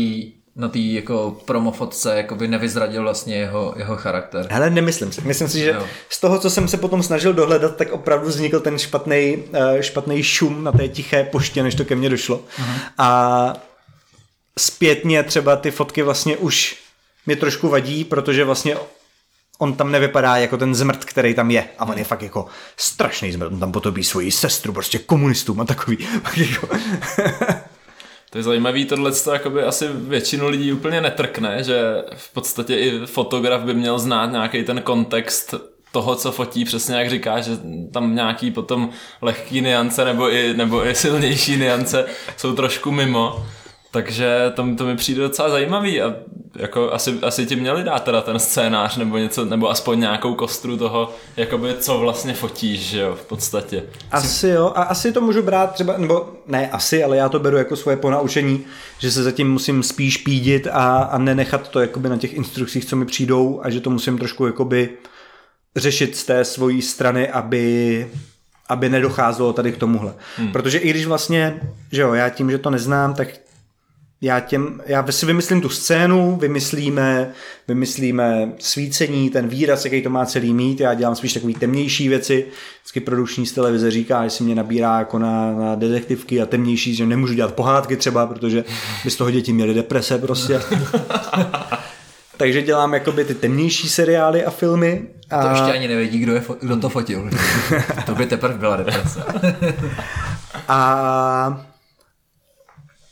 na 0.57 0.69
té 0.69 0.79
jako 0.79 1.37
promofotce 1.45 2.17
jako 2.17 2.35
by 2.35 2.49
nevyzradil 2.49 3.03
vlastně 3.03 3.37
jeho, 3.37 3.75
jeho 3.77 3.97
charakter. 3.97 4.47
Hele, 4.51 4.71
nemyslím 4.71 5.13
si. 5.13 5.21
Myslím 5.21 5.49
si, 5.49 5.59
že 5.59 5.71
jo. 5.71 5.87
z 6.09 6.21
toho, 6.21 6.39
co 6.39 6.51
jsem 6.51 6.69
se 6.69 6.77
potom 6.77 7.03
snažil 7.03 7.33
dohledat, 7.33 7.77
tak 7.77 7.93
opravdu 7.93 8.29
vznikl 8.29 8.61
ten 8.61 8.79
špatný 8.79 9.37
uh, 9.37 9.81
špatný 9.81 10.23
šum 10.23 10.65
na 10.65 10.73
té 10.73 10.89
tiché 10.89 11.25
poště, 11.25 11.63
než 11.63 11.75
to 11.75 11.85
ke 11.85 11.97
mně 11.97 12.09
došlo. 12.11 12.37
Uh-huh. 12.37 12.79
A 12.99 13.53
zpětně 14.59 15.23
třeba 15.23 15.57
ty 15.57 15.71
fotky 15.71 16.03
vlastně 16.03 16.37
už 16.37 16.77
mě 17.27 17.37
trošku 17.37 17.69
vadí, 17.69 18.05
protože 18.05 18.45
vlastně 18.45 18.77
on 19.59 19.75
tam 19.75 19.93
nevypadá 19.93 20.37
jako 20.37 20.57
ten 20.57 20.75
zmrt, 20.75 21.05
který 21.05 21.35
tam 21.35 21.51
je. 21.51 21.69
A 21.79 21.85
on 21.85 21.99
je 21.99 22.05
fakt 22.05 22.23
jako 22.23 22.47
strašný 22.77 23.33
zmrt. 23.33 23.53
On 23.53 23.61
tam 23.61 23.73
potobí 23.73 24.05
svoji 24.05 24.31
sestru, 24.31 24.73
prostě 24.73 24.99
komunistům 24.99 25.61
a 25.61 25.65
takový. 25.65 25.99
Jako 26.37 26.69
to 28.35 28.39
je 28.39 28.45
zajímavý, 28.45 28.85
tohle 28.85 29.13
to 29.13 29.33
asi 29.67 29.89
většinu 29.93 30.49
lidí 30.49 30.73
úplně 30.73 31.01
netrkne, 31.01 31.63
že 31.63 32.05
v 32.17 32.33
podstatě 32.33 32.77
i 32.77 33.07
fotograf 33.07 33.63
by 33.63 33.75
měl 33.75 33.99
znát 33.99 34.33
nějaký 34.33 34.63
ten 34.63 34.83
kontext 34.83 35.55
toho, 35.93 36.17
co 36.17 36.33
fotí, 36.33 36.65
přesně 36.65 36.97
jak 36.97 37.11
říká, 37.11 37.41
že 37.41 37.51
tam 37.93 38.15
nějaký 38.15 38.51
potom 38.51 38.91
lehký 39.23 39.61
niance 39.61 40.05
nebo 40.05 40.31
i, 40.33 40.55
nebo 40.57 40.87
i 40.87 40.95
silnější 40.95 41.57
niance 41.57 42.07
jsou 42.37 42.53
trošku 42.55 42.91
mimo. 42.91 43.47
Takže 43.95 44.53
to, 44.55 44.75
to 44.77 44.87
mi 44.87 44.97
přijde 44.97 45.23
docela 45.23 45.51
zajímavý 45.51 46.03
a 46.03 46.15
jako 46.57 46.93
asi, 46.93 47.19
asi 47.23 47.47
ti 47.47 47.57
měli 47.57 47.85
dát 47.85 48.05
teda 48.05 48.21
ten 48.21 48.39
scénář 48.39 48.97
nebo 48.97 49.19
něco, 49.19 49.45
nebo 49.45 49.71
aspoň 49.71 50.01
nějakou 50.01 50.35
kostru 50.35 50.77
toho, 50.77 51.15
jakoby 51.37 51.75
co 51.79 51.99
vlastně 51.99 52.35
fotíš, 52.35 52.81
že 52.81 53.01
jo, 53.01 53.15
v 53.15 53.25
podstatě. 53.25 53.83
Asi 54.11 54.49
jo, 54.49 54.73
a 54.75 54.83
asi 54.83 55.13
to 55.13 55.21
můžu 55.21 55.43
brát 55.43 55.73
třeba, 55.73 55.97
nebo 55.97 56.33
ne 56.47 56.71
asi, 56.71 57.05
ale 57.05 57.17
já 57.17 57.29
to 57.29 57.39
beru 57.39 57.57
jako 57.57 57.77
svoje 57.77 57.97
ponaučení, 57.97 58.65
že 58.99 59.11
se 59.11 59.23
zatím 59.23 59.53
musím 59.53 59.83
spíš 59.83 60.17
pídit 60.17 60.67
a, 60.73 60.97
a 60.97 61.19
nenechat 61.19 61.69
to 61.69 61.81
jakoby 61.81 62.09
na 62.09 62.17
těch 62.17 62.35
instrukcích, 62.35 62.85
co 62.85 62.97
mi 62.97 63.07
přijdou 63.07 63.61
a 63.63 63.71
že 63.71 63.81
to 63.81 63.91
musím 63.91 64.19
trošku 64.19 64.47
jakoby 64.47 64.91
řešit 65.77 66.17
z 66.17 66.25
té 66.25 66.45
svojí 66.45 66.83
strany, 66.83 67.29
aby 67.29 68.07
aby 68.69 68.89
nedocházelo 68.89 69.53
tady 69.53 69.73
k 69.73 69.77
tomuhle. 69.77 70.15
Hmm. 70.37 70.53
Protože 70.53 70.79
i 70.79 70.91
když 70.91 71.07
vlastně, 71.07 71.61
že 71.93 72.03
jo, 72.03 72.15
já 72.15 72.29
tím, 72.29 72.51
že 72.51 72.59
to 72.59 72.71
neznám, 72.71 73.15
tak 73.15 73.29
já, 74.25 74.41
těm, 74.41 74.81
já 74.87 75.07
si 75.11 75.27
vymyslím 75.27 75.61
tu 75.61 75.69
scénu, 75.69 76.37
vymyslíme, 76.37 77.33
vymyslíme 77.69 78.53
svícení, 78.59 79.31
ten 79.31 79.49
výraz, 79.49 79.85
jaký 79.85 80.03
to 80.03 80.11
má 80.11 80.27
celý 80.27 80.55
mít, 80.55 80.81
já 80.81 80.95
dělám 80.95 81.17
spíš 81.17 81.33
takový 81.33 81.55
temnější 81.55 82.09
věci, 82.09 82.47
vždycky 82.81 83.01
produkční 83.01 83.47
z 83.47 83.53
televize 83.53 83.91
říká, 83.91 84.25
že 84.25 84.31
si 84.31 84.45
mě 84.45 84.55
nabírá 84.55 84.99
jako 84.99 85.19
na, 85.19 85.53
na 85.53 85.75
detektivky 85.75 86.43
a 86.43 86.47
temnější, 86.47 86.95
že 86.95 87.07
nemůžu 87.07 87.35
dělat 87.35 87.55
pohádky 87.55 87.97
třeba, 87.97 88.27
protože 88.27 88.65
by 89.05 89.11
z 89.11 89.17
toho 89.17 89.31
děti 89.31 89.53
měly 89.53 89.75
deprese 89.75 90.19
prostě. 90.19 90.61
Takže 92.37 92.63
dělám 92.63 92.95
jakoby 92.95 93.25
ty 93.25 93.35
temnější 93.35 93.89
seriály 93.89 94.45
a 94.45 94.51
filmy. 94.51 95.03
A... 95.31 95.43
To 95.43 95.49
ještě 95.49 95.73
ani 95.73 95.89
nevědí, 95.89 96.19
kdo, 96.19 96.35
je, 96.35 96.43
kdo 96.61 96.77
to 96.77 96.89
fotil. 96.89 97.31
to 98.07 98.15
by 98.15 98.27
teprve 98.27 98.59
byla 98.59 98.77
deprese. 98.77 99.25
a 100.69 101.67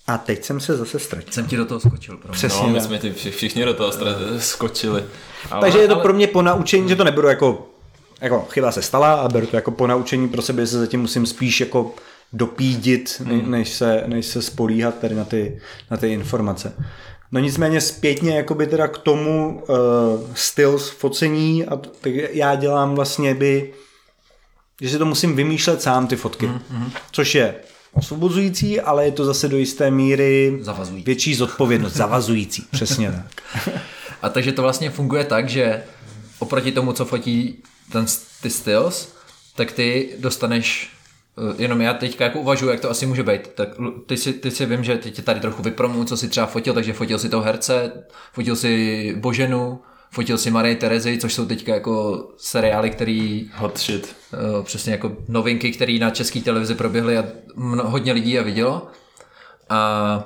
a 0.07 0.19
teď 0.19 0.45
jsem 0.45 0.61
se 0.61 0.77
zase 0.77 0.99
ztratil. 0.99 1.33
Jsem 1.33 1.47
ti 1.47 1.57
do 1.57 1.65
toho 1.65 1.81
skočil. 1.81 2.17
Pro 2.17 2.33
Přesně. 2.33 2.67
No, 2.67 2.73
my 2.73 2.81
jsme 2.81 2.99
ti 2.99 3.13
všichni 3.13 3.65
do 3.65 3.75
toho 3.75 3.93
skočili. 4.39 5.05
Ale, 5.51 5.61
Takže 5.61 5.79
je 5.79 5.89
to 5.89 5.95
ale... 5.95 6.03
pro 6.03 6.13
mě 6.13 6.27
po 6.27 6.43
naučení, 6.43 6.89
že 6.89 6.97
to 6.97 7.05
neberu 7.05 7.29
jako, 7.29 7.69
jako 8.21 8.47
chyba 8.51 8.73
se 8.73 8.83
stala, 8.83 9.15
a 9.15 9.29
beru 9.29 9.47
to 9.47 9.57
jako 9.57 9.71
po 9.71 9.87
naučení 9.87 10.29
pro 10.29 10.43
sebe, 10.43 10.63
že 10.63 10.67
se 10.67 10.79
zatím 10.79 11.01
musím 11.01 11.27
spíš 11.27 11.61
jako 11.61 11.95
dopídit, 12.33 13.23
hmm. 13.25 13.51
než, 13.51 13.69
se, 13.69 14.05
než 14.07 14.27
se 14.27 14.43
spolíhat 14.43 14.99
tady 14.99 15.15
na 15.15 15.25
ty, 15.25 15.61
na 15.91 15.97
ty 15.97 16.13
informace. 16.13 16.73
No 17.33 17.41
nicméně 17.41 17.81
zpětně 17.81 18.37
jakoby 18.37 18.67
teda 18.67 18.89
k 18.89 18.99
tomu 18.99 19.63
uh, 19.69 19.77
styl 20.35 20.79
focení, 20.79 21.67
a 21.67 21.77
tak 21.77 22.13
já 22.33 22.55
dělám 22.55 22.95
vlastně 22.95 23.35
by, 23.35 23.73
že 24.81 24.91
si 24.91 24.99
to 24.99 25.07
musím 25.07 25.37
vymýšlet 25.37 25.83
sám 25.83 26.07
ty 26.07 26.17
fotky, 26.17 26.47
mm-hmm. 26.47 26.91
což 27.13 27.35
je 27.35 27.55
osvobozující, 27.93 28.81
ale 28.81 29.05
je 29.05 29.13
to 29.13 29.25
zase 29.25 29.49
do 29.49 29.57
jisté 29.57 29.91
míry 29.91 30.59
zavazující. 30.61 31.05
větší 31.07 31.35
zodpovědnost, 31.35 31.93
zavazující, 31.93 32.67
přesně 32.71 33.13
tak. 33.13 33.43
A 34.23 34.29
takže 34.29 34.53
to 34.53 34.63
vlastně 34.63 34.91
funguje 34.91 35.25
tak, 35.25 35.49
že 35.49 35.83
oproti 36.39 36.73
tomu, 36.73 36.93
co 36.93 37.05
fotí 37.05 37.59
ten, 37.93 38.07
ty 38.43 38.51
styls, 38.51 39.09
tak 39.57 39.73
ty 39.73 40.09
dostaneš 40.19 40.91
eh, 41.39 41.63
jenom 41.63 41.81
já 41.81 41.95
teďka 41.95 42.25
jako 42.25 42.41
uvažuji, 42.41 42.69
jak 42.71 42.81
to 42.81 42.91
asi 42.91 43.07
může 43.07 43.23
být. 43.23 43.49
Tak 43.55 43.69
ty 44.07 44.17
si, 44.17 44.33
ty 44.33 44.51
si 44.51 44.67
vím, 44.67 44.85
že 44.85 44.97
teď 44.99 45.25
tady 45.25 45.41
trochu 45.41 45.63
vypromu, 45.63 46.05
co 46.05 46.17
si 46.17 46.29
třeba 46.29 46.47
fotil, 46.47 46.75
takže 46.75 46.93
fotil 46.93 47.19
si 47.19 47.29
toho 47.29 47.43
herce, 47.43 47.93
fotil 48.33 48.57
si 48.57 49.15
Boženu, 49.19 49.81
fotil 50.13 50.39
si 50.39 50.51
Marie 50.51 50.77
Terezy, 50.77 51.19
což 51.19 51.35
jsou 51.35 51.47
teďka 51.47 51.75
jako 51.75 52.27
seriály, 52.37 52.91
který... 52.91 53.51
Hot 53.55 53.79
shit. 53.79 54.17
Uh, 54.33 54.65
přesně 54.65 54.93
jako 54.93 55.17
novinky, 55.29 55.73
které 55.73 55.99
na 56.01 56.11
české 56.11 56.41
televizi 56.41 56.75
proběhly 56.75 57.19
a 57.19 57.25
mno, 57.55 57.91
hodně 57.91 58.13
lidí 58.13 58.31
je 58.31 58.43
vidělo. 58.43 58.87
A 59.69 60.25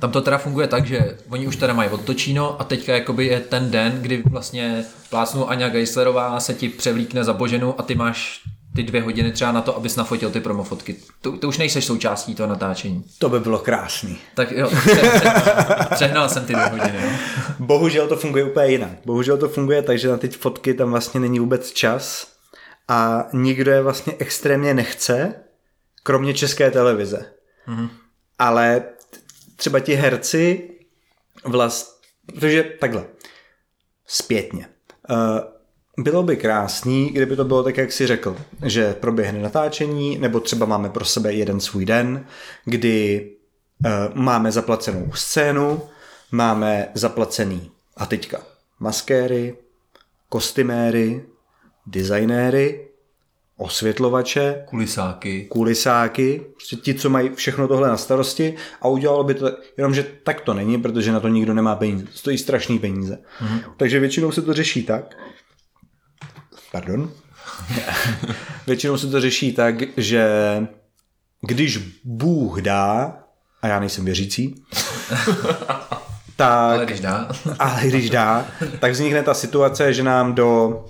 tam 0.00 0.10
to 0.12 0.20
teda 0.20 0.38
funguje 0.38 0.66
tak, 0.68 0.86
že 0.86 1.18
oni 1.28 1.46
už 1.46 1.56
teda 1.56 1.72
mají 1.72 1.90
odtočíno 1.90 2.60
a 2.60 2.64
teďka 2.64 2.94
jakoby 2.94 3.26
je 3.26 3.40
ten 3.40 3.70
den, 3.70 3.98
kdy 4.02 4.22
vlastně 4.30 4.84
plácnu 5.10 5.50
Aňa 5.50 5.68
Geislerová 5.68 6.40
se 6.40 6.54
ti 6.54 6.68
převlíkne 6.68 7.24
za 7.24 7.32
Boženu 7.32 7.80
a 7.80 7.82
ty 7.82 7.94
máš 7.94 8.42
ty 8.76 8.82
dvě 8.82 9.02
hodiny 9.02 9.32
třeba 9.32 9.52
na 9.52 9.62
to, 9.62 9.76
abys 9.76 9.96
nafotil 9.96 10.30
ty 10.30 10.40
promofotky. 10.40 10.96
To, 11.20 11.38
to 11.38 11.48
už 11.48 11.58
nejseš 11.58 11.84
součástí 11.84 12.34
toho 12.34 12.48
natáčení. 12.48 13.04
To 13.18 13.28
by 13.28 13.40
bylo 13.40 13.58
krásný. 13.58 14.18
Tak 14.34 14.52
jo, 14.52 14.70
přehnal 15.94 16.28
jsem 16.28 16.44
ty 16.46 16.52
dvě 16.52 16.66
hodiny. 16.66 16.98
Jo. 17.02 17.10
Bohužel 17.58 18.08
to 18.08 18.16
funguje 18.16 18.44
úplně 18.44 18.66
jinak. 18.66 18.90
Bohužel 19.04 19.38
to 19.38 19.48
funguje 19.48 19.82
tak, 19.82 19.98
že 19.98 20.08
na 20.08 20.16
ty 20.16 20.28
fotky 20.28 20.74
tam 20.74 20.90
vlastně 20.90 21.20
není 21.20 21.38
vůbec 21.38 21.72
čas 21.72 22.32
a 22.88 23.28
nikdo 23.32 23.70
je 23.70 23.82
vlastně 23.82 24.14
extrémně 24.18 24.74
nechce, 24.74 25.34
kromě 26.02 26.34
české 26.34 26.70
televize. 26.70 27.32
Mm-hmm. 27.68 27.88
Ale 28.38 28.82
třeba 29.56 29.80
ti 29.80 29.94
herci 29.94 30.70
vlast, 31.44 32.00
protože 32.26 32.64
takhle, 32.80 33.06
zpětně. 34.06 34.68
Uh, 35.10 35.55
bylo 35.98 36.22
by 36.22 36.36
krásný, 36.36 37.10
kdyby 37.10 37.36
to 37.36 37.44
bylo 37.44 37.62
tak, 37.62 37.76
jak 37.76 37.92
si 37.92 38.06
řekl, 38.06 38.36
že 38.64 38.94
proběhne 38.94 39.40
natáčení, 39.40 40.18
nebo 40.18 40.40
třeba 40.40 40.66
máme 40.66 40.90
pro 40.90 41.04
sebe 41.04 41.32
jeden 41.32 41.60
svůj 41.60 41.84
den, 41.84 42.26
kdy 42.64 43.30
uh, 43.84 43.90
máme 44.14 44.52
zaplacenou 44.52 45.12
scénu, 45.14 45.82
máme 46.32 46.88
zaplacený 46.94 47.70
a 47.96 48.06
teďka 48.06 48.42
maskéry, 48.80 49.56
kostyméry, 50.28 51.22
designéry, 51.86 52.88
osvětlovače, 53.56 54.64
kulisáky, 54.68 55.44
kulisáky, 55.44 56.46
prostě 56.52 56.76
ti, 56.76 56.94
co 56.94 57.10
mají 57.10 57.30
všechno 57.34 57.68
tohle 57.68 57.88
na 57.88 57.96
starosti 57.96 58.54
a 58.80 58.88
udělalo 58.88 59.24
by 59.24 59.34
to, 59.34 59.50
jenom 59.76 59.94
že 59.94 60.06
tak 60.24 60.40
to 60.40 60.54
není, 60.54 60.82
protože 60.82 61.12
na 61.12 61.20
to 61.20 61.28
nikdo 61.28 61.54
nemá 61.54 61.76
peníze. 61.76 62.06
Stojí 62.10 62.38
strašný 62.38 62.78
peníze. 62.78 63.18
Mm-hmm. 63.40 63.60
Takže 63.76 64.00
většinou 64.00 64.32
se 64.32 64.42
to 64.42 64.52
řeší 64.52 64.82
tak, 64.82 65.16
Pardon? 66.76 67.10
Většinou 68.66 68.98
se 68.98 69.06
to 69.06 69.20
řeší 69.20 69.52
tak, 69.52 69.74
že 69.96 70.26
když 71.40 71.78
Bůh 72.04 72.60
dá, 72.60 73.18
a 73.62 73.66
já 73.66 73.80
nejsem 73.80 74.04
věřící, 74.04 74.54
tak, 76.36 76.74
ale 76.74 76.86
když 76.86 77.00
dá. 77.00 77.28
ale 77.58 77.80
když 77.86 78.10
dá, 78.10 78.46
tak 78.78 78.92
vznikne 78.92 79.22
ta 79.22 79.34
situace, 79.34 79.92
že 79.92 80.02
nám 80.02 80.34
do 80.34 80.84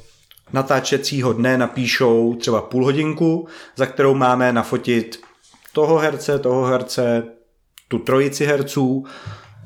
natáčecího 0.53 1.33
dne 1.33 1.59
napíšou 1.59 2.35
třeba 2.35 2.63
půl 2.63 2.85
hodinku, 2.85 3.49
za 3.77 3.87
kterou 3.87 4.15
máme 4.15 4.53
nafotit 4.53 5.21
toho 5.73 5.99
herce, 5.99 6.39
toho 6.39 6.65
herce, 6.65 7.23
tu 7.89 7.99
trojici 7.99 8.47
herců, 8.47 9.05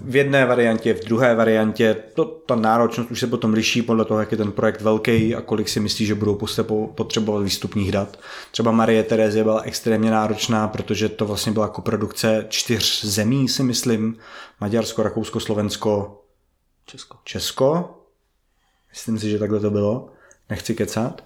v 0.04 0.16
jedné 0.16 0.46
variantě, 0.46 0.94
v 0.94 1.04
druhé 1.04 1.34
variantě. 1.34 1.96
To, 2.14 2.24
ta 2.24 2.54
náročnost 2.54 3.10
už 3.10 3.20
se 3.20 3.26
potom 3.26 3.52
liší 3.52 3.82
podle 3.82 4.04
toho, 4.04 4.20
jak 4.20 4.32
je 4.32 4.38
ten 4.38 4.52
projekt 4.52 4.80
velký 4.80 5.34
a 5.34 5.40
kolik 5.40 5.68
si 5.68 5.80
myslí, 5.80 6.06
že 6.06 6.14
budou 6.14 6.38
potřebovat 6.94 7.42
výstupních 7.42 7.92
dat. 7.92 8.18
Třeba 8.50 8.70
Marie 8.70 9.02
Terezie 9.02 9.44
byla 9.44 9.60
extrémně 9.60 10.10
náročná, 10.10 10.68
protože 10.68 11.08
to 11.08 11.26
vlastně 11.26 11.52
byla 11.52 11.68
koprodukce 11.68 12.46
čtyř 12.48 13.04
zemí, 13.04 13.48
si 13.48 13.62
myslím. 13.62 14.16
Maďarsko, 14.60 15.02
Rakousko, 15.02 15.40
Slovensko, 15.40 16.20
Česko. 16.86 17.16
Česko. 17.24 17.96
Myslím 18.90 19.18
si, 19.18 19.30
že 19.30 19.38
takhle 19.38 19.60
to 19.60 19.70
bylo. 19.70 20.08
Nechci 20.50 20.74
kecat. 20.74 21.24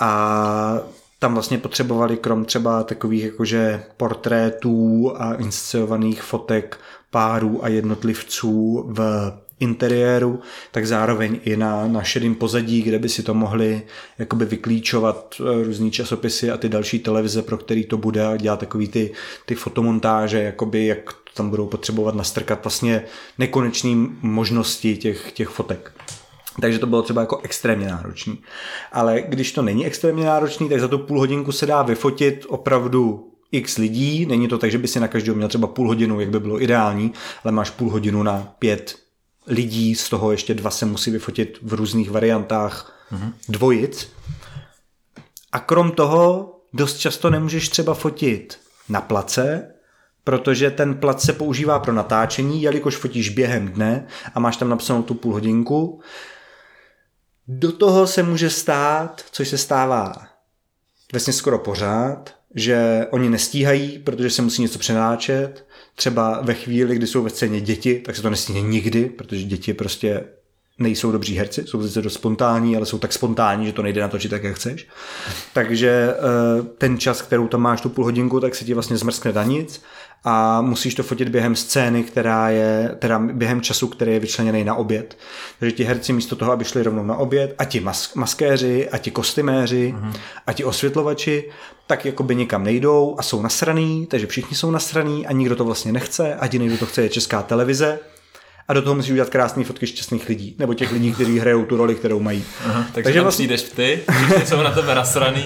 A 0.00 0.80
tam 1.18 1.34
vlastně 1.34 1.58
potřebovali 1.58 2.16
krom 2.16 2.44
třeba 2.44 2.82
takových 2.82 3.24
jakože 3.24 3.84
portrétů 3.96 5.12
a 5.16 5.34
inscenovaných 5.34 6.22
fotek 6.22 6.80
párů 7.14 7.64
a 7.64 7.68
jednotlivců 7.68 8.84
v 8.88 9.32
interiéru, 9.60 10.40
tak 10.70 10.86
zároveň 10.86 11.40
i 11.44 11.56
na, 11.56 11.86
na 11.86 12.02
šedým 12.02 12.34
pozadí, 12.34 12.82
kde 12.82 12.98
by 12.98 13.08
si 13.08 13.22
to 13.22 13.34
mohli 13.34 13.82
jakoby 14.18 14.44
vyklíčovat 14.44 15.34
eh, 15.40 15.64
různý 15.64 15.90
časopisy 15.90 16.50
a 16.50 16.56
ty 16.56 16.68
další 16.68 16.98
televize, 16.98 17.42
pro 17.42 17.56
který 17.56 17.84
to 17.84 17.96
bude 17.96 18.26
a 18.26 18.36
dělat 18.36 18.60
takový 18.60 18.88
ty, 18.88 19.12
ty 19.46 19.54
fotomontáže, 19.54 20.42
jakoby 20.42 20.86
jak 20.86 21.12
tam 21.34 21.50
budou 21.50 21.66
potřebovat 21.66 22.14
nastrkat 22.14 22.64
vlastně 22.64 23.04
nekonečný 23.38 24.08
možnosti 24.22 24.96
těch, 24.96 25.32
těch 25.32 25.48
fotek. 25.48 25.92
Takže 26.60 26.78
to 26.78 26.86
bylo 26.86 27.02
třeba 27.02 27.20
jako 27.20 27.40
extrémně 27.42 27.88
náročný. 27.88 28.38
Ale 28.92 29.22
když 29.28 29.52
to 29.52 29.62
není 29.62 29.86
extrémně 29.86 30.24
náročný, 30.24 30.68
tak 30.68 30.80
za 30.80 30.88
tu 30.88 30.98
půl 30.98 31.18
hodinku 31.18 31.52
se 31.52 31.66
dá 31.66 31.82
vyfotit 31.82 32.46
opravdu 32.48 33.33
x 33.54 33.78
lidí, 33.78 34.26
není 34.26 34.48
to 34.48 34.58
tak, 34.58 34.70
že 34.70 34.78
by 34.78 34.88
si 34.88 35.00
na 35.00 35.08
každého 35.08 35.36
měl 35.36 35.48
třeba 35.48 35.66
půl 35.66 35.88
hodinu, 35.88 36.20
jak 36.20 36.30
by 36.30 36.40
bylo 36.40 36.62
ideální, 36.62 37.12
ale 37.44 37.52
máš 37.52 37.70
půl 37.70 37.90
hodinu 37.90 38.22
na 38.22 38.54
pět 38.58 38.96
lidí, 39.46 39.94
z 39.94 40.08
toho 40.08 40.30
ještě 40.30 40.54
dva 40.54 40.70
se 40.70 40.86
musí 40.86 41.10
vyfotit 41.10 41.58
v 41.62 41.74
různých 41.74 42.10
variantách 42.10 43.06
mm-hmm. 43.12 43.32
dvojic. 43.48 44.12
A 45.52 45.58
krom 45.58 45.92
toho 45.92 46.54
dost 46.72 46.98
často 46.98 47.30
nemůžeš 47.30 47.68
třeba 47.68 47.94
fotit 47.94 48.58
na 48.88 49.00
place, 49.00 49.74
protože 50.24 50.70
ten 50.70 50.94
plac 50.94 51.24
se 51.24 51.32
používá 51.32 51.78
pro 51.78 51.92
natáčení, 51.92 52.62
jelikož 52.62 52.96
fotíš 52.96 53.28
během 53.28 53.68
dne 53.68 54.06
a 54.34 54.40
máš 54.40 54.56
tam 54.56 54.68
napsanou 54.68 55.02
tu 55.02 55.14
půl 55.14 55.32
hodinku. 55.32 56.00
Do 57.48 57.72
toho 57.72 58.06
se 58.06 58.22
může 58.22 58.50
stát, 58.50 59.24
což 59.30 59.48
se 59.48 59.58
stává 59.58 60.12
vlastně 61.12 61.32
skoro 61.32 61.58
pořád, 61.58 62.34
že 62.54 63.06
oni 63.10 63.30
nestíhají, 63.30 63.98
protože 63.98 64.30
se 64.30 64.42
musí 64.42 64.62
něco 64.62 64.78
přenáčet. 64.78 65.66
Třeba 65.94 66.40
ve 66.42 66.54
chvíli, 66.54 66.96
kdy 66.96 67.06
jsou 67.06 67.22
ve 67.22 67.30
scéně 67.30 67.60
děti, 67.60 68.00
tak 68.00 68.16
se 68.16 68.22
to 68.22 68.30
nestíhne 68.30 68.60
nikdy, 68.60 69.04
protože 69.04 69.44
děti 69.44 69.74
prostě 69.74 70.24
nejsou 70.78 71.12
dobří 71.12 71.36
herci, 71.36 71.64
jsou 71.66 71.82
sice 71.82 72.02
dost 72.02 72.14
spontánní, 72.14 72.76
ale 72.76 72.86
jsou 72.86 72.98
tak 72.98 73.12
spontánní, 73.12 73.66
že 73.66 73.72
to 73.72 73.82
nejde 73.82 74.00
natočit 74.00 74.30
tak, 74.30 74.44
jak 74.44 74.56
chceš. 74.56 74.88
Takže 75.52 76.14
eh, 76.16 76.62
ten 76.78 76.98
čas, 76.98 77.22
kterou 77.22 77.48
tam 77.48 77.60
máš 77.60 77.80
tu 77.80 77.88
půl 77.88 78.04
hodinku, 78.04 78.40
tak 78.40 78.54
se 78.54 78.64
ti 78.64 78.74
vlastně 78.74 78.96
zmrskne 78.96 79.32
na 79.32 79.44
nic 79.44 79.82
a 80.24 80.60
musíš 80.60 80.94
to 80.94 81.02
fotit 81.02 81.28
během 81.28 81.56
scény, 81.56 82.02
která 82.02 82.48
je, 82.48 82.96
teda 82.98 83.18
během 83.18 83.60
času, 83.60 83.88
který 83.88 84.12
je 84.12 84.20
vyčleněný 84.20 84.64
na 84.64 84.74
oběd. 84.74 85.18
Takže 85.58 85.76
ti 85.76 85.84
herci 85.84 86.12
místo 86.12 86.36
toho, 86.36 86.52
aby 86.52 86.64
šli 86.64 86.82
rovnou 86.82 87.04
na 87.04 87.16
oběd, 87.16 87.54
a 87.58 87.64
ti 87.64 87.80
mas- 87.80 88.12
maskéři, 88.14 88.88
a 88.88 88.98
ti 88.98 89.10
kostyméři, 89.10 89.94
mm-hmm. 89.96 90.12
a 90.46 90.52
ti 90.52 90.64
osvětlovači, 90.64 91.50
tak 91.86 92.04
jako 92.04 92.22
by 92.22 92.34
nikam 92.34 92.64
nejdou 92.64 93.16
a 93.18 93.22
jsou 93.22 93.42
nasraný, 93.42 94.06
takže 94.06 94.26
všichni 94.26 94.56
jsou 94.56 94.70
nasraný 94.70 95.26
a 95.26 95.32
nikdo 95.32 95.56
to 95.56 95.64
vlastně 95.64 95.92
nechce, 95.92 96.34
a 96.34 96.44
jediný, 96.44 96.66
kdo 96.66 96.78
to 96.78 96.86
chce, 96.86 97.02
je 97.02 97.08
česká 97.08 97.42
televize 97.42 97.98
a 98.68 98.72
do 98.72 98.82
toho 98.82 98.94
musíš 98.94 99.10
udělat 99.10 99.30
krásné 99.30 99.64
fotky 99.64 99.86
šťastných 99.86 100.28
lidí, 100.28 100.56
nebo 100.58 100.74
těch 100.74 100.92
lidí, 100.92 101.12
kteří 101.12 101.38
hrajou 101.38 101.64
tu 101.64 101.76
roli, 101.76 101.94
kterou 101.94 102.20
mají. 102.20 102.44
Aha, 102.64 102.82
takže, 102.82 103.02
takže 103.02 103.18
tam 103.18 103.24
vlastně... 103.24 103.46
přijdeš 103.46 103.62
ty, 103.62 104.00
jsou 104.44 104.62
na 104.62 104.70
tebe 104.70 104.94
nasraný. 104.94 105.44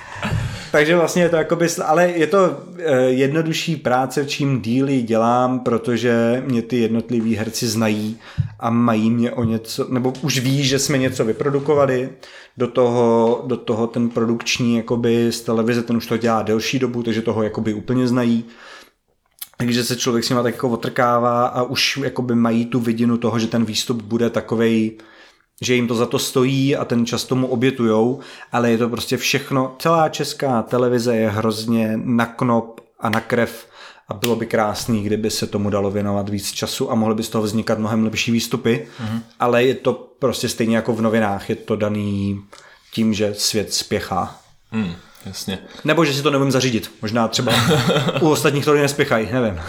takže 0.70 0.96
vlastně 0.96 1.22
je 1.22 1.28
to 1.28 1.36
jakoby, 1.36 1.66
ale 1.84 2.08
je 2.10 2.26
to 2.26 2.60
eh, 2.78 3.00
jednodušší 3.00 3.76
práce, 3.76 4.24
čím 4.24 4.60
díly 4.60 5.02
dělám, 5.02 5.60
protože 5.60 6.42
mě 6.46 6.62
ty 6.62 6.78
jednotliví 6.78 7.36
herci 7.36 7.66
znají 7.66 8.18
a 8.60 8.70
mají 8.70 9.10
mě 9.10 9.32
o 9.32 9.44
něco, 9.44 9.86
nebo 9.90 10.12
už 10.22 10.38
ví, 10.38 10.64
že 10.64 10.78
jsme 10.78 10.98
něco 10.98 11.24
vyprodukovali, 11.24 12.10
do 12.56 12.66
toho, 12.66 13.42
do 13.46 13.56
toho 13.56 13.86
ten 13.86 14.08
produkční 14.10 14.76
jakoby 14.76 15.32
z 15.32 15.40
televize, 15.40 15.82
ten 15.82 15.96
už 15.96 16.06
to 16.06 16.16
dělá 16.16 16.42
delší 16.42 16.78
dobu, 16.78 17.02
takže 17.02 17.22
toho 17.22 17.42
jakoby 17.42 17.74
úplně 17.74 18.08
znají 18.08 18.44
takže 19.66 19.84
se 19.84 19.96
člověk 19.96 20.24
s 20.24 20.28
nima 20.28 20.42
tak 20.42 20.54
jako 20.54 20.68
otrkává 20.68 21.46
a 21.46 21.62
už 21.62 21.96
jakoby 21.96 22.34
mají 22.34 22.66
tu 22.66 22.80
vidinu 22.80 23.16
toho, 23.16 23.38
že 23.38 23.46
ten 23.46 23.64
výstup 23.64 24.02
bude 24.02 24.30
takovej, 24.30 24.98
že 25.62 25.74
jim 25.74 25.88
to 25.88 25.94
za 25.94 26.06
to 26.06 26.18
stojí 26.18 26.76
a 26.76 26.84
ten 26.84 27.06
čas 27.06 27.24
tomu 27.24 27.46
obětujou, 27.46 28.20
ale 28.52 28.70
je 28.70 28.78
to 28.78 28.88
prostě 28.88 29.16
všechno, 29.16 29.76
celá 29.78 30.08
česká 30.08 30.62
televize 30.62 31.16
je 31.16 31.30
hrozně 31.30 32.00
na 32.04 32.26
knop 32.26 32.80
a 33.00 33.08
na 33.08 33.20
krev 33.20 33.66
a 34.08 34.14
bylo 34.14 34.36
by 34.36 34.46
krásný, 34.46 35.02
kdyby 35.02 35.30
se 35.30 35.46
tomu 35.46 35.70
dalo 35.70 35.90
věnovat 35.90 36.28
víc 36.28 36.52
času 36.52 36.90
a 36.90 36.94
mohly 36.94 37.14
by 37.14 37.22
z 37.22 37.28
toho 37.28 37.44
vznikat 37.44 37.78
mnohem 37.78 38.04
lepší 38.04 38.32
výstupy, 38.32 38.88
mm-hmm. 39.00 39.20
ale 39.40 39.64
je 39.64 39.74
to 39.74 39.92
prostě 40.18 40.48
stejně 40.48 40.76
jako 40.76 40.92
v 40.92 41.02
novinách, 41.02 41.50
je 41.50 41.56
to 41.56 41.76
daný 41.76 42.40
tím, 42.92 43.14
že 43.14 43.34
svět 43.38 43.72
spěchá. 43.72 44.40
Mm. 44.72 44.94
Jasně. 45.26 45.58
Nebo 45.84 46.04
že 46.04 46.12
si 46.14 46.22
to 46.22 46.30
nevím 46.30 46.50
zařídit. 46.50 46.90
Možná 47.02 47.28
třeba 47.28 47.52
u 48.20 48.30
ostatních 48.30 48.64
to 48.64 48.74
nespěchají, 48.74 49.28
nevím. 49.32 49.60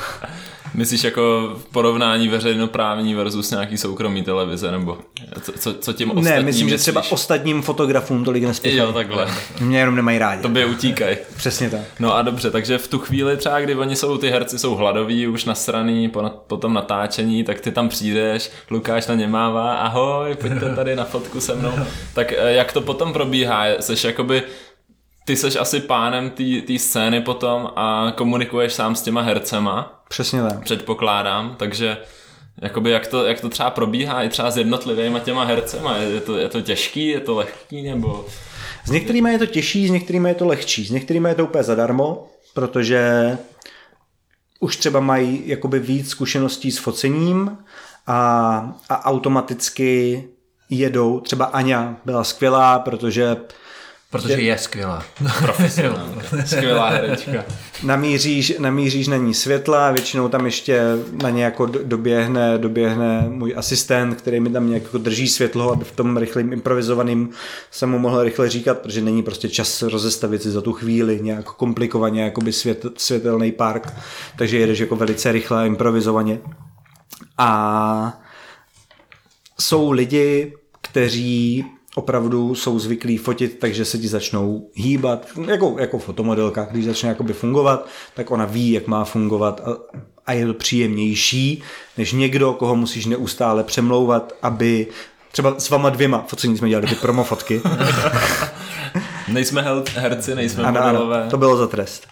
Myslíš 0.73 1.03
jako 1.03 1.55
porovnání 1.71 2.27
veřejnoprávní 2.27 3.15
versus 3.15 3.51
nějaký 3.51 3.77
soukromý 3.77 4.23
televize, 4.23 4.71
nebo 4.71 4.97
co, 5.41 5.51
co, 5.51 5.73
co 5.73 5.93
tím 5.93 6.09
ostatním 6.11 6.23
Ne, 6.35 6.41
myslím, 6.43 6.65
myslíš? 6.65 6.69
že 6.69 6.77
třeba 6.91 7.03
ostatním 7.09 7.61
fotografům 7.61 8.25
tolik 8.25 8.43
nespěchají. 8.43 8.79
Jo, 8.79 8.93
takhle. 8.93 9.27
Mě 9.61 9.79
jenom 9.79 9.95
nemají 9.95 10.17
rádi. 10.19 10.41
To 10.41 10.49
by 10.49 10.65
utíkají. 10.65 11.17
Přesně 11.37 11.69
tak. 11.69 11.79
No 11.99 12.15
a 12.15 12.21
dobře, 12.21 12.51
takže 12.51 12.77
v 12.77 12.87
tu 12.87 12.99
chvíli 12.99 13.37
třeba, 13.37 13.59
kdy 13.59 13.75
oni 13.75 13.95
jsou, 13.95 14.17
ty 14.17 14.29
herci 14.29 14.59
jsou 14.59 14.75
hladoví, 14.75 15.27
už 15.27 15.45
nasraný 15.45 16.09
po, 16.09 16.31
po 16.47 16.57
tom 16.57 16.73
natáčení, 16.73 17.43
tak 17.43 17.61
ty 17.61 17.71
tam 17.71 17.89
přijdeš, 17.89 18.51
Lukáš 18.71 19.07
na 19.07 19.15
ně 19.15 19.27
mává, 19.27 19.75
ahoj, 19.75 20.35
pojďte 20.41 20.75
tady 20.75 20.95
na 20.95 21.03
fotku 21.03 21.41
se 21.41 21.55
mnou. 21.55 21.71
Tak 22.13 22.33
eh, 22.37 22.53
jak 22.53 22.73
to 22.73 22.81
potom 22.81 23.13
probíhá? 23.13 23.65
Seš 23.79 24.03
jakoby 24.03 24.43
ty 25.25 25.35
seš 25.35 25.55
asi 25.55 25.79
pánem 25.79 26.31
té 26.67 26.79
scény 26.79 27.21
potom 27.21 27.71
a 27.75 28.13
komunikuješ 28.15 28.73
sám 28.73 28.95
s 28.95 29.01
těma 29.01 29.21
hercema. 29.21 30.03
Přesně 30.09 30.41
tak. 30.41 30.63
Předpokládám, 30.63 31.55
takže 31.59 31.97
jakoby 32.61 32.91
jak 32.91 33.07
to, 33.07 33.25
jak 33.25 33.41
to 33.41 33.49
třeba 33.49 33.69
probíhá 33.69 34.23
i 34.23 34.29
třeba 34.29 34.51
s 34.51 34.57
jednotlivými 34.57 35.19
těma 35.19 35.43
hercema, 35.43 35.97
je 35.97 36.21
to, 36.21 36.37
je 36.37 36.49
to 36.49 36.61
těžký, 36.61 37.07
je 37.07 37.19
to 37.19 37.35
lehký, 37.35 37.81
nebo... 37.81 38.25
S 38.85 38.91
některými 38.91 39.31
je 39.31 39.39
to 39.39 39.45
těžší, 39.45 39.87
s 39.87 39.91
některými 39.91 40.29
je 40.29 40.35
to 40.35 40.47
lehčí, 40.47 40.85
s 40.85 40.91
některými 40.91 41.29
je 41.29 41.35
to 41.35 41.43
úplně 41.43 41.63
zadarmo, 41.63 42.27
protože 42.53 43.37
už 44.59 44.75
třeba 44.75 44.99
mají 44.99 45.43
jakoby 45.45 45.79
víc 45.79 46.09
zkušeností 46.09 46.71
s 46.71 46.77
focením 46.77 47.57
a, 48.07 48.75
a 48.89 49.05
automaticky 49.05 50.23
jedou. 50.69 51.19
Třeba 51.19 51.45
Aňa 51.45 51.95
byla 52.05 52.23
skvělá, 52.23 52.79
protože 52.79 53.35
Protože 54.11 54.33
je 54.33 54.57
skvělá. 54.57 55.03
Profesionálka. 55.39 56.21
Skvělá 56.45 56.89
herečka. 56.89 57.45
Namíříš, 57.83 58.53
namíříš 58.59 59.07
na 59.07 59.17
ní 59.17 59.33
světla, 59.33 59.91
většinou 59.91 60.29
tam 60.29 60.45
ještě 60.45 60.81
na 61.23 61.29
ně 61.29 61.43
jako 61.43 61.65
doběhne, 61.65 62.57
doběhne 62.57 63.25
můj 63.29 63.53
asistent, 63.57 64.15
který 64.15 64.39
mi 64.39 64.49
tam 64.49 64.69
nějak 64.69 64.83
jako 64.83 64.97
drží 64.97 65.27
světlo, 65.27 65.71
aby 65.71 65.85
v 65.85 65.91
tom 65.91 66.17
rychlým 66.17 66.53
improvizovaným 66.53 67.29
se 67.71 67.85
mu 67.85 67.99
mohl 67.99 68.23
rychle 68.23 68.49
říkat, 68.49 68.79
protože 68.79 69.01
není 69.01 69.23
prostě 69.23 69.49
čas 69.49 69.81
rozestavit 69.81 70.41
si 70.41 70.51
za 70.51 70.61
tu 70.61 70.73
chvíli 70.73 71.19
nějak 71.21 71.45
komplikovaně 71.45 72.23
jakoby 72.23 72.53
svět, 72.53 72.85
světelný 72.97 73.51
park, 73.51 73.93
takže 74.37 74.57
jedeš 74.57 74.79
jako 74.79 74.95
velice 74.95 75.31
rychle 75.31 75.61
a 75.61 75.65
improvizovaně. 75.65 76.39
A 77.37 78.21
jsou 79.59 79.91
lidi, 79.91 80.53
kteří 80.81 81.65
opravdu 81.95 82.55
jsou 82.55 82.79
zvyklí 82.79 83.17
fotit, 83.17 83.59
takže 83.59 83.85
se 83.85 83.97
ti 83.97 84.07
začnou 84.07 84.69
hýbat, 84.73 85.27
jako, 85.47 85.75
jako 85.79 85.99
fotomodelka, 85.99 86.67
když 86.71 86.85
začne 86.85 87.09
jakoby 87.09 87.33
fungovat, 87.33 87.87
tak 88.13 88.31
ona 88.31 88.45
ví, 88.45 88.71
jak 88.71 88.87
má 88.87 89.05
fungovat 89.05 89.61
a, 89.65 89.97
a 90.25 90.33
je 90.33 90.45
to 90.47 90.53
příjemnější, 90.53 91.63
než 91.97 92.11
někdo, 92.11 92.53
koho 92.53 92.75
musíš 92.75 93.05
neustále 93.05 93.63
přemlouvat, 93.63 94.33
aby 94.41 94.87
třeba 95.31 95.59
s 95.59 95.69
vama 95.69 95.89
dvěma 95.89 96.25
focení 96.27 96.57
jsme 96.57 96.69
dělali 96.69 96.87
ty 96.87 96.95
promofotky. 96.95 97.61
nejsme 99.27 99.65
herci, 99.95 100.35
nejsme 100.35 100.63
ano, 100.63 100.81
modelové. 100.81 101.21
Ano, 101.21 101.29
to 101.29 101.37
bylo 101.37 101.57
za 101.57 101.67
trest. 101.67 102.07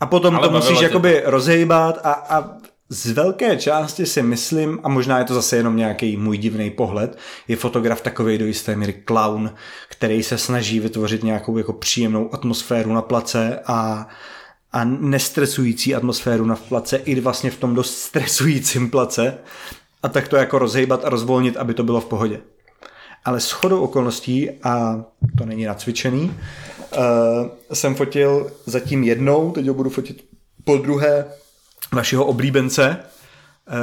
A 0.00 0.06
potom 0.06 0.36
Ale 0.36 0.48
to 0.48 0.54
musíš 0.54 0.80
jakoby 0.80 1.22
rozhejbat 1.24 1.98
a, 2.04 2.12
a 2.12 2.59
z 2.92 3.10
velké 3.10 3.56
části 3.56 4.06
si 4.06 4.22
myslím, 4.22 4.80
a 4.82 4.88
možná 4.88 5.18
je 5.18 5.24
to 5.24 5.34
zase 5.34 5.56
jenom 5.56 5.76
nějaký 5.76 6.16
můj 6.16 6.38
divný 6.38 6.70
pohled, 6.70 7.18
je 7.48 7.56
fotograf 7.56 8.00
takový 8.00 8.38
do 8.38 8.46
jisté 8.46 8.76
míry 8.76 9.02
clown, 9.06 9.54
který 9.88 10.22
se 10.22 10.38
snaží 10.38 10.80
vytvořit 10.80 11.24
nějakou 11.24 11.58
jako 11.58 11.72
příjemnou 11.72 12.34
atmosféru 12.34 12.92
na 12.92 13.02
place 13.02 13.60
a, 13.66 14.08
a 14.72 14.84
nestresující 14.84 15.94
atmosféru 15.94 16.46
na 16.46 16.56
place 16.56 16.96
i 16.96 17.20
vlastně 17.20 17.50
v 17.50 17.56
tom 17.56 17.74
dost 17.74 17.98
stresujícím 17.98 18.90
place 18.90 19.38
a 20.02 20.08
tak 20.08 20.28
to 20.28 20.36
jako 20.36 20.58
rozhejbat 20.58 21.04
a 21.04 21.08
rozvolnit, 21.08 21.56
aby 21.56 21.74
to 21.74 21.82
bylo 21.82 22.00
v 22.00 22.06
pohodě. 22.06 22.40
Ale 23.24 23.40
s 23.40 23.50
chodou 23.50 23.80
okolností, 23.80 24.50
a 24.50 25.04
to 25.38 25.44
není 25.44 25.64
nacvičený, 25.64 26.22
uh, 26.22 27.48
jsem 27.72 27.94
fotil 27.94 28.50
zatím 28.66 29.04
jednou, 29.04 29.50
teď 29.50 29.66
ho 29.66 29.74
budu 29.74 29.90
fotit 29.90 30.24
po 30.64 30.76
druhé 30.76 31.24
vašeho 31.92 32.24
oblíbence, 32.24 32.96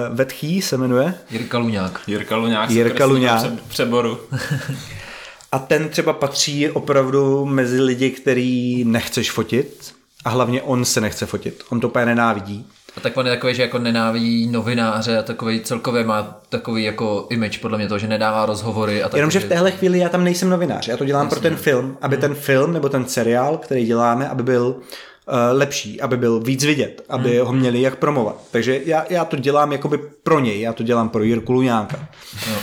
uh, 0.10 0.16
Vetchý 0.16 0.62
se 0.62 0.78
jmenuje. 0.78 1.14
Jirka 1.30 1.58
Luňák. 1.58 2.02
Jirka 2.08 2.36
Luňák. 2.36 2.70
Jirka 2.70 3.06
Luňák. 3.06 3.52
Přeboru. 3.68 4.20
A 5.52 5.60
ten 5.60 5.90
třeba 5.90 6.14
patří 6.14 6.70
opravdu 6.70 7.46
mezi 7.46 7.82
lidi, 7.82 8.10
který 8.10 8.84
nechceš 8.84 9.32
fotit 9.32 9.96
a 10.26 10.30
hlavně 10.30 10.62
on 10.62 10.86
se 10.86 11.02
nechce 11.02 11.26
fotit. 11.26 11.64
On 11.70 11.80
to 11.80 11.88
úplně 11.88 12.06
nenávidí. 12.06 12.66
A 12.98 13.00
tak 13.00 13.18
on 13.18 13.26
je 13.26 13.34
takový, 13.34 13.56
že 13.56 13.62
jako 13.62 13.80
nenávidí 13.80 14.48
novináře 14.48 15.18
a 15.18 15.24
takový 15.24 15.60
celkově 15.60 16.04
má 16.04 16.40
takový 16.50 16.84
jako 16.84 17.28
image 17.30 17.58
podle 17.58 17.78
mě 17.78 17.88
to, 17.88 18.00
že 18.00 18.08
nedává 18.08 18.46
rozhovory. 18.46 19.04
A 19.04 19.16
Jenomže 19.16 19.40
v 19.40 19.50
téhle 19.50 19.72
chvíli 19.72 20.00
já 20.00 20.10
tam 20.10 20.24
nejsem 20.24 20.50
novinář, 20.50 20.88
já 20.88 20.98
to 20.98 21.06
dělám 21.06 21.26
Jasně. 21.26 21.36
pro 21.36 21.50
ten 21.50 21.58
film, 21.58 21.98
aby 22.02 22.16
hmm. 22.16 22.22
ten 22.22 22.36
film 22.36 22.74
nebo 22.74 22.90
ten 22.90 23.06
seriál, 23.06 23.58
který 23.58 23.86
děláme, 23.86 24.30
aby 24.30 24.44
byl 24.44 24.76
Eh, 24.76 25.17
lepší, 25.52 26.02
aby 26.02 26.18
byl 26.18 26.40
víc 26.40 26.64
vidět, 26.64 27.06
aby 27.10 27.38
hmm. 27.38 27.48
ho 27.48 27.54
měli 27.54 27.82
jak 27.82 27.96
promovat. 27.96 28.36
Takže 28.52 28.82
já, 28.86 29.06
já 29.10 29.26
to 29.26 29.36
dělám 29.36 29.72
jakoby 29.72 29.98
pro 30.24 30.40
něj, 30.40 30.62
já 30.62 30.74
to 30.74 30.84
dělám 30.84 31.10
pro 31.10 31.24
Jirku 31.24 31.54
Luňáka. 31.54 32.08
No. 32.50 32.56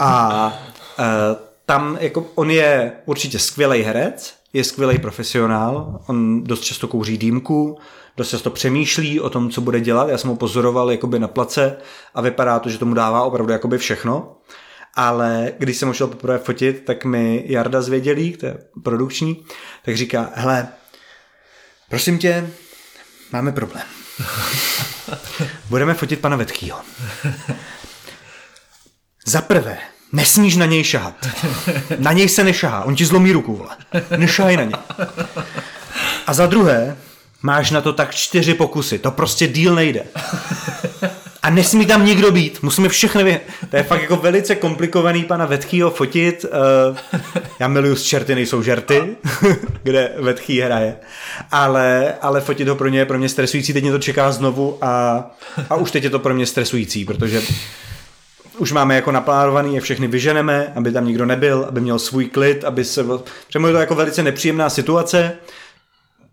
A 0.00 0.46
uh, 0.98 1.04
tam 1.66 1.98
jako 2.00 2.26
on 2.34 2.50
je 2.50 2.92
určitě 3.06 3.38
skvělý 3.38 3.82
herec, 3.82 4.34
je 4.52 4.64
skvělý 4.64 4.98
profesionál, 4.98 6.00
on 6.06 6.44
dost 6.44 6.60
často 6.60 6.88
kouří 6.88 7.18
dýmku, 7.18 7.78
dost 8.16 8.28
často 8.28 8.50
přemýšlí 8.50 9.20
o 9.20 9.30
tom, 9.30 9.50
co 9.50 9.60
bude 9.60 9.80
dělat. 9.80 10.08
Já 10.08 10.18
jsem 10.18 10.30
ho 10.30 10.36
pozoroval 10.36 10.90
jakoby 10.90 11.18
na 11.18 11.28
place 11.28 11.76
a 12.14 12.20
vypadá 12.20 12.58
to, 12.58 12.68
že 12.68 12.78
tomu 12.78 12.94
dává 12.94 13.22
opravdu 13.22 13.52
jakoby 13.52 13.78
všechno. 13.78 14.36
Ale 14.94 15.52
když 15.58 15.76
jsem 15.76 15.88
ho 15.88 15.94
šel 15.94 16.06
poprvé 16.06 16.38
fotit, 16.38 16.84
tak 16.84 17.04
mi 17.04 17.44
Jarda 17.46 17.82
zvědělí, 17.82 18.32
to 18.32 18.46
je 18.46 18.58
produkční, 18.82 19.44
tak 19.84 19.96
říká, 19.96 20.30
hele, 20.34 20.68
Prosím 21.92 22.18
tě, 22.18 22.50
máme 23.32 23.52
problém. 23.52 23.84
Budeme 25.68 25.94
fotit 25.94 26.20
pana 26.20 26.36
Vetkýho. 26.36 26.80
Za 29.26 29.40
prvé, 29.40 29.78
nesmíš 30.12 30.56
na 30.56 30.66
něj 30.66 30.84
šahat. 30.84 31.26
Na 31.98 32.12
něj 32.12 32.28
se 32.28 32.44
nešahá, 32.44 32.84
on 32.84 32.96
ti 32.96 33.04
zlomí 33.04 33.32
ruku, 33.32 33.56
vole. 33.56 33.76
Nešahaj 34.16 34.56
na 34.56 34.62
něj. 34.62 34.74
A 36.26 36.34
za 36.34 36.46
druhé, 36.46 36.96
máš 37.42 37.70
na 37.70 37.80
to 37.80 37.92
tak 37.92 38.14
čtyři 38.14 38.54
pokusy, 38.54 38.98
to 38.98 39.10
prostě 39.10 39.46
díl 39.46 39.74
nejde. 39.74 40.04
a 41.42 41.50
nesmí 41.50 41.86
tam 41.86 42.04
nikdo 42.04 42.30
být, 42.30 42.62
musíme 42.62 42.88
všechny 42.88 43.24
vy... 43.24 43.40
To 43.70 43.76
je 43.76 43.82
fakt 43.82 44.02
jako 44.02 44.16
velice 44.16 44.54
komplikovaný 44.54 45.24
pana 45.24 45.46
Vetchýho 45.46 45.90
fotit. 45.90 46.44
Uh, 46.44 47.20
já 47.60 47.68
miluju 47.68 47.96
z 47.96 48.02
čerty 48.02 48.34
nejsou 48.34 48.62
žerty, 48.62 49.16
kde 49.82 50.12
Vetchý 50.18 50.60
hraje, 50.60 50.96
ale, 51.50 52.14
ale 52.20 52.40
fotit 52.40 52.68
ho 52.68 52.74
pro 52.76 52.88
ně 52.88 52.98
je 52.98 53.06
pro 53.06 53.18
mě 53.18 53.28
stresující, 53.28 53.72
teď 53.72 53.82
mě 53.82 53.92
to 53.92 53.98
čeká 53.98 54.32
znovu 54.32 54.78
a, 54.80 55.24
a 55.70 55.74
už 55.74 55.90
teď 55.90 56.04
je 56.04 56.10
to 56.10 56.18
pro 56.18 56.34
mě 56.34 56.46
stresující, 56.46 57.04
protože 57.04 57.42
už 58.58 58.72
máme 58.72 58.94
jako 58.94 59.12
naplánovaný, 59.12 59.74
jak 59.74 59.84
všechny 59.84 60.06
vyženeme, 60.06 60.72
aby 60.76 60.92
tam 60.92 61.06
nikdo 61.06 61.26
nebyl, 61.26 61.64
aby 61.68 61.80
měl 61.80 61.98
svůj 61.98 62.26
klid, 62.26 62.64
aby 62.64 62.84
se... 62.84 63.04
Přemo 63.48 63.66
je 63.66 63.72
to 63.72 63.80
jako 63.80 63.94
velice 63.94 64.22
nepříjemná 64.22 64.70
situace, 64.70 65.32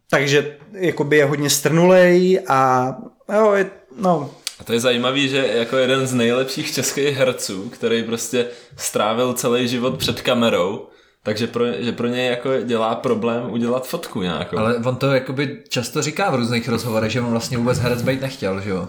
takže 0.10 0.56
jakoby 0.72 1.18
je 1.18 1.26
hodně 1.26 1.50
strnulej 1.50 2.42
a 2.48 2.94
jo, 3.34 3.54
je, 3.54 3.70
no, 4.02 4.30
a 4.60 4.64
to 4.64 4.74
je 4.74 4.80
zajímavý, 4.80 5.30
že 5.30 5.48
jako 5.48 5.78
jeden 5.78 6.08
z 6.08 6.14
nejlepších 6.14 6.74
českých 6.74 7.18
herců, 7.18 7.70
který 7.70 8.04
prostě 8.04 8.48
strávil 8.78 9.34
celý 9.34 9.68
život 9.68 9.98
před 9.98 10.22
kamerou, 10.22 10.88
takže 11.24 11.48
pro, 11.48 11.66
že 11.80 11.92
pro 11.92 12.08
něj 12.08 12.28
jako 12.28 12.50
dělá 12.62 12.96
problém 12.96 13.52
udělat 13.52 13.88
fotku 13.88 14.22
nějakou. 14.22 14.58
Ale 14.58 14.76
on 14.76 14.96
to 14.96 15.12
jakoby 15.12 15.64
často 15.70 16.02
říká 16.02 16.32
v 16.32 16.36
různých 16.36 16.70
rozhovorech, 16.70 17.12
že 17.12 17.22
on 17.22 17.32
vlastně 17.32 17.58
vůbec 17.58 17.80
herec 17.80 18.02
být 18.02 18.22
nechtěl, 18.22 18.62
že 18.62 18.70
jo? 18.70 18.88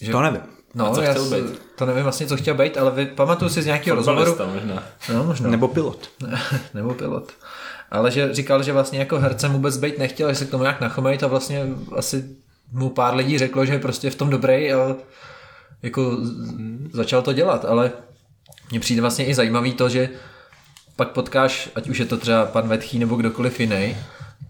Že... 0.00 0.12
To 0.12 0.22
nevím. 0.22 0.40
No, 0.74 0.94
co 0.94 1.02
já 1.02 1.10
chtěl 1.10 1.30
být? 1.30 1.62
to 1.76 1.86
nevím 1.86 2.02
vlastně, 2.02 2.26
co 2.26 2.36
chtěl 2.36 2.54
být, 2.54 2.78
ale 2.78 2.90
vy, 2.90 3.06
pamatuju 3.06 3.48
si 3.48 3.62
z 3.62 3.66
nějakého 3.66 3.96
rozhovoru. 3.96 4.36
možná. 4.54 4.82
No, 5.12 5.24
možná. 5.24 5.50
Nebo 5.50 5.68
pilot. 5.68 6.10
Nebo 6.74 6.94
pilot. 6.94 7.32
Ale 7.90 8.10
že 8.10 8.34
říkal, 8.34 8.62
že 8.62 8.72
vlastně 8.72 8.98
jako 8.98 9.18
hercem 9.18 9.52
vůbec 9.52 9.76
být 9.76 9.98
nechtěl, 9.98 10.28
že 10.28 10.34
se 10.34 10.44
k 10.44 10.50
tomu 10.50 10.62
nějak 10.62 10.80
nachomejt 10.80 11.22
a 11.22 11.26
vlastně 11.26 11.66
asi 11.96 12.36
mu 12.72 12.90
pár 12.90 13.14
lidí 13.14 13.38
řeklo, 13.38 13.66
že 13.66 13.72
je 13.72 13.78
prostě 13.78 14.10
v 14.10 14.14
tom 14.14 14.30
dobrý 14.30 14.72
a 14.72 14.96
jako 15.82 16.16
začal 16.92 17.22
to 17.22 17.32
dělat, 17.32 17.64
ale 17.64 17.92
mně 18.70 18.80
přijde 18.80 19.00
vlastně 19.00 19.26
i 19.26 19.34
zajímavý 19.34 19.72
to, 19.72 19.88
že 19.88 20.08
pak 20.96 21.10
potkáš, 21.10 21.70
ať 21.74 21.88
už 21.88 21.98
je 21.98 22.06
to 22.06 22.16
třeba 22.16 22.46
pan 22.46 22.68
Vetchý 22.68 22.98
nebo 22.98 23.16
kdokoliv 23.16 23.60
jiný, 23.60 23.96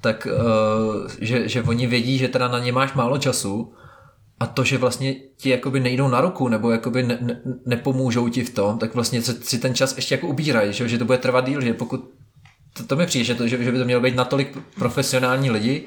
tak 0.00 0.26
uh, 0.30 1.08
že, 1.20 1.48
že 1.48 1.62
oni 1.62 1.86
vědí, 1.86 2.18
že 2.18 2.28
teda 2.28 2.48
na 2.48 2.58
ně 2.58 2.72
máš 2.72 2.94
málo 2.94 3.18
času 3.18 3.72
a 4.40 4.46
to, 4.46 4.64
že 4.64 4.78
vlastně 4.78 5.14
ti 5.36 5.50
jakoby 5.50 5.80
nejdou 5.80 6.08
na 6.08 6.20
ruku 6.20 6.48
nebo 6.48 6.70
jakoby 6.70 7.02
ne, 7.02 7.18
ne, 7.20 7.40
nepomůžou 7.66 8.28
ti 8.28 8.44
v 8.44 8.54
tom, 8.54 8.78
tak 8.78 8.94
vlastně 8.94 9.22
si 9.22 9.58
ten 9.58 9.74
čas 9.74 9.96
ještě 9.96 10.14
jako 10.14 10.26
ubírají, 10.26 10.72
že, 10.72 10.88
že 10.88 10.98
to 10.98 11.04
bude 11.04 11.18
trvat 11.18 11.46
díl, 11.46 11.60
že 11.60 11.74
pokud 11.74 12.10
to, 12.72 12.84
to 12.84 12.96
mi 12.96 13.06
přijde, 13.06 13.24
že, 13.24 13.34
to, 13.34 13.48
že, 13.48 13.64
že 13.64 13.72
by 13.72 13.78
to 13.78 13.84
mělo 13.84 14.00
být 14.00 14.16
natolik 14.16 14.58
profesionální 14.74 15.50
lidi, 15.50 15.86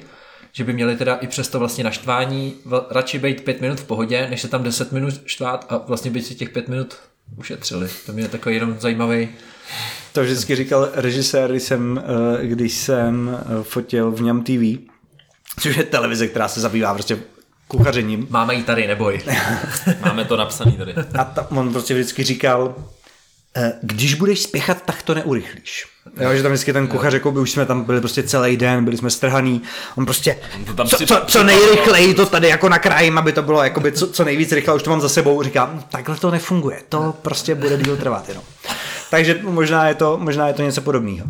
že 0.52 0.64
by 0.64 0.72
měli 0.72 0.96
teda 0.96 1.14
i 1.14 1.26
přesto 1.26 1.58
vlastně 1.58 1.84
naštvání 1.84 2.54
radši 2.90 3.18
být 3.18 3.44
pět 3.44 3.60
minut 3.60 3.80
v 3.80 3.84
pohodě, 3.84 4.26
než 4.30 4.40
se 4.40 4.48
tam 4.48 4.62
deset 4.62 4.92
minut 4.92 5.14
štvát 5.26 5.66
a 5.68 5.78
vlastně 5.78 6.10
by 6.10 6.22
si 6.22 6.34
těch 6.34 6.50
pět 6.50 6.68
minut 6.68 6.94
ušetřili. 7.36 7.88
To 8.06 8.12
mě 8.12 8.22
je 8.22 8.28
takový 8.28 8.54
jenom 8.54 8.76
zajímavý. 8.80 9.28
To 10.12 10.22
vždycky 10.22 10.56
říkal 10.56 10.88
režisér, 10.94 11.50
když 11.50 11.62
jsem, 11.62 12.02
eh, 12.42 12.46
když 12.46 12.74
jsem 12.74 13.38
eh, 13.40 13.62
fotil 13.62 14.10
v 14.10 14.22
něm 14.22 14.42
TV, 14.42 14.90
což 15.60 15.76
je 15.76 15.84
televize, 15.84 16.28
která 16.28 16.48
se 16.48 16.60
zabývá 16.60 16.94
prostě 16.94 17.18
kuchařením. 17.68 18.26
Máme 18.30 18.54
ji 18.54 18.62
tady, 18.62 18.86
neboj. 18.86 19.20
Máme 20.04 20.24
to 20.24 20.36
napsaný 20.36 20.72
tady. 20.72 20.94
A 21.18 21.24
ta, 21.24 21.50
on 21.50 21.72
prostě 21.72 21.94
vždycky 21.94 22.24
říkal, 22.24 22.74
když 23.82 24.14
budeš 24.14 24.42
spěchat, 24.42 24.82
tak 24.84 25.02
to 25.02 25.14
neurychlíš. 25.14 25.86
Jo, 26.20 26.34
že 26.34 26.42
tam 26.42 26.52
vždycky 26.52 26.72
ten 26.72 26.88
kuchař, 26.88 27.14
jako 27.14 27.32
by 27.32 27.40
už 27.40 27.50
jsme 27.50 27.66
tam 27.66 27.84
byli 27.84 28.00
prostě 28.00 28.22
celý 28.22 28.56
den, 28.56 28.84
byli 28.84 28.96
jsme 28.96 29.10
strhaný, 29.10 29.62
on 29.96 30.04
prostě, 30.04 30.38
to 30.66 30.72
tam 30.72 30.88
co, 30.88 31.06
co, 31.06 31.22
co 31.26 31.44
nejrychleji 31.44 32.14
to 32.14 32.26
tady 32.26 32.48
jako 32.48 32.68
nakrájím, 32.68 33.18
aby 33.18 33.32
to 33.32 33.42
bylo 33.42 33.64
jakoby 33.64 33.92
co, 33.92 34.06
co 34.06 34.24
nejvíc 34.24 34.52
rychle, 34.52 34.74
už 34.74 34.82
to 34.82 34.90
mám 34.90 35.00
za 35.00 35.08
sebou, 35.08 35.42
říkám, 35.42 35.70
hm, 35.74 35.82
takhle 35.90 36.16
to 36.16 36.30
nefunguje, 36.30 36.82
to 36.88 37.14
prostě 37.22 37.54
bude 37.54 37.76
díl 37.76 37.96
trvat 37.96 38.28
jenom. 38.28 38.44
Takže 39.10 39.40
možná 39.42 39.88
je 39.88 39.94
to, 39.94 40.18
možná 40.18 40.48
je 40.48 40.54
to 40.54 40.62
něco 40.62 40.80
podobného. 40.80 41.26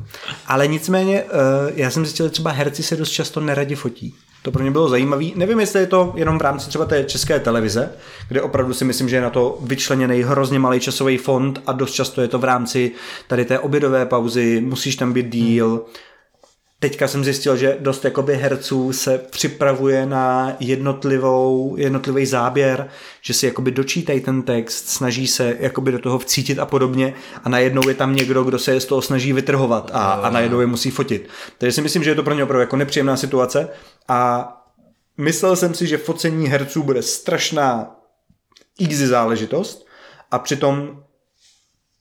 Ale 0.47 0.66
nicméně, 0.66 1.18
eh, 1.18 1.73
já 1.75 1.91
jsem 1.91 2.05
zjistil, 2.07 2.27
že 2.27 2.31
třeba 2.31 2.51
herci 2.51 2.83
se 2.83 2.97
dost 2.97 3.11
často 3.11 3.41
neradi 3.41 3.75
fotí. 3.75 4.14
To 4.43 4.51
pro 4.51 4.62
mě 4.62 4.70
bylo 4.70 4.88
zajímavé. 4.88 5.24
Nevím, 5.34 5.61
jestli 5.61 5.80
je 5.80 5.86
to 5.86 6.12
jenom 6.16 6.38
v 6.38 6.43
rámci 6.43 6.68
třeba 6.68 6.84
té 6.84 7.05
české 7.05 7.41
televize, 7.41 7.93
kde 8.28 8.43
opravdu 8.43 8.74
si 8.74 8.84
myslím, 8.84 9.09
že 9.09 9.16
je 9.16 9.22
na 9.22 9.30
to 9.30 9.59
vyčleněný 9.62 10.22
hrozně 10.22 10.59
malý 10.59 10.80
časový 10.80 11.18
fond 11.18 11.62
a 11.66 11.72
dost 11.72 11.93
často 11.93 12.20
je 12.20 12.28
to 12.28 12.38
v 12.38 12.45
rámci 12.45 12.93
tady 13.26 13.45
té 13.45 13.59
obědové 13.59 14.07
pauzy, 14.07 14.61
musíš 14.61 14.97
tam 14.97 15.12
být 15.12 15.28
díl. 15.28 15.84
Teďka 16.83 17.09
jsem 17.09 17.24
zjistil, 17.24 17.57
že 17.57 17.76
dost 17.81 18.05
jakoby 18.05 18.37
herců 18.37 18.93
se 18.93 19.18
připravuje 19.18 20.07
na 20.07 20.57
jednotlivou, 20.61 21.76
jednotlivý 21.76 22.26
záběr, 22.26 22.89
že 23.20 23.35
si 23.35 23.47
jakoby 23.47 23.70
dočítají 23.70 24.20
ten 24.20 24.43
text, 24.43 24.89
snaží 24.89 25.26
se 25.26 25.57
jakoby 25.61 25.93
do 25.93 25.99
toho 25.99 26.18
vcítit 26.18 26.59
a 26.59 26.66
podobně 26.66 27.14
a 27.45 27.49
najednou 27.49 27.89
je 27.89 27.95
tam 27.95 28.16
někdo, 28.16 28.45
kdo 28.45 28.59
se 28.59 28.81
z 28.81 28.85
toho 28.85 29.03
snaží 29.03 29.33
vytrhovat 29.33 29.91
a, 29.95 30.12
a 30.12 30.31
najednou 30.31 30.61
je 30.61 30.66
musí 30.66 30.91
fotit. 30.91 31.28
Takže 31.59 31.72
si 31.72 31.83
myslím, 31.83 32.05
že 32.05 32.11
je 32.11 32.14
to 32.14 32.22
pro 32.22 32.35
ně 32.35 32.45
opravdu 32.45 32.61
jako 32.61 32.76
nepříjemná 32.76 33.16
situace 33.16 33.68
a 34.09 34.49
myslel 35.18 35.57
jsem 35.57 35.74
si, 35.74 35.87
že 35.87 35.99
focení 35.99 36.49
herců 36.49 36.83
bude 36.83 37.03
strašná 37.03 37.97
easy 38.81 39.07
záležitost 39.07 39.87
a 40.31 40.39
přitom 40.39 41.03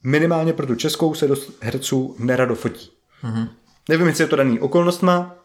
minimálně 0.03 0.53
pro 0.53 0.67
tu 0.67 0.75
českou 0.75 1.13
se 1.13 1.27
dost 1.27 1.51
herců 1.61 2.15
nerado 2.19 2.55
fotí. 2.55 2.89
Mm-hmm. 3.23 3.49
Nevím, 3.89 4.07
jestli 4.07 4.23
je 4.23 4.27
to 4.27 4.35
daný 4.35 4.59
okolnostma. 4.59 5.35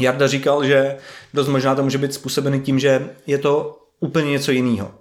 Jarda 0.00 0.26
říkal, 0.26 0.64
že 0.64 0.96
dost 1.34 1.48
možná 1.48 1.74
to 1.74 1.82
může 1.82 1.98
být 1.98 2.14
způsobený 2.14 2.60
tím, 2.60 2.78
že 2.78 3.10
je 3.26 3.38
to 3.38 3.78
úplně 4.00 4.30
něco 4.30 4.52
jiného 4.52 4.94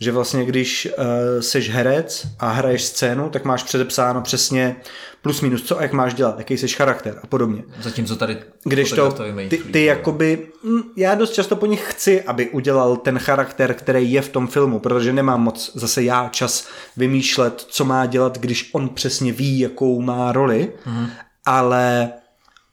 že 0.00 0.12
vlastně 0.12 0.44
když 0.44 0.88
uh, 0.98 1.04
seš 1.40 1.70
herec 1.70 2.26
a 2.38 2.50
hraješ 2.50 2.84
scénu, 2.84 3.30
tak 3.30 3.44
máš 3.44 3.62
předepsáno 3.62 4.22
přesně 4.22 4.76
plus 5.22 5.40
minus 5.40 5.62
co 5.62 5.78
a 5.78 5.82
jak 5.82 5.92
máš 5.92 6.14
dělat, 6.14 6.38
jaký 6.38 6.58
seš 6.58 6.76
charakter 6.76 7.20
a 7.22 7.26
podobně. 7.26 7.62
Zatímco 7.80 8.16
tady 8.16 8.38
když 8.64 8.92
to, 8.92 9.14
ty, 9.48 9.58
ty 9.58 9.84
jakoby, 9.84 10.48
hm, 10.64 10.82
já 10.96 11.14
dost 11.14 11.32
často 11.32 11.56
po 11.56 11.66
nich 11.66 11.84
chci, 11.90 12.22
aby 12.22 12.50
udělal 12.50 12.96
ten 12.96 13.18
charakter, 13.18 13.74
který 13.74 14.12
je 14.12 14.22
v 14.22 14.28
tom 14.28 14.46
filmu, 14.46 14.78
protože 14.78 15.12
nemám 15.12 15.42
moc 15.42 15.72
zase 15.74 16.02
já 16.02 16.28
čas 16.28 16.68
vymýšlet, 16.96 17.60
co 17.68 17.84
má 17.84 18.06
dělat, 18.06 18.38
když 18.38 18.70
on 18.72 18.88
přesně 18.88 19.32
ví, 19.32 19.58
jakou 19.58 20.00
má 20.00 20.32
roli, 20.32 20.72
mm-hmm. 20.86 21.10
ale 21.44 22.12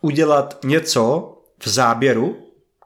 udělat 0.05 0.59
něco 0.63 1.33
v 1.59 1.67
záběru, 1.67 2.37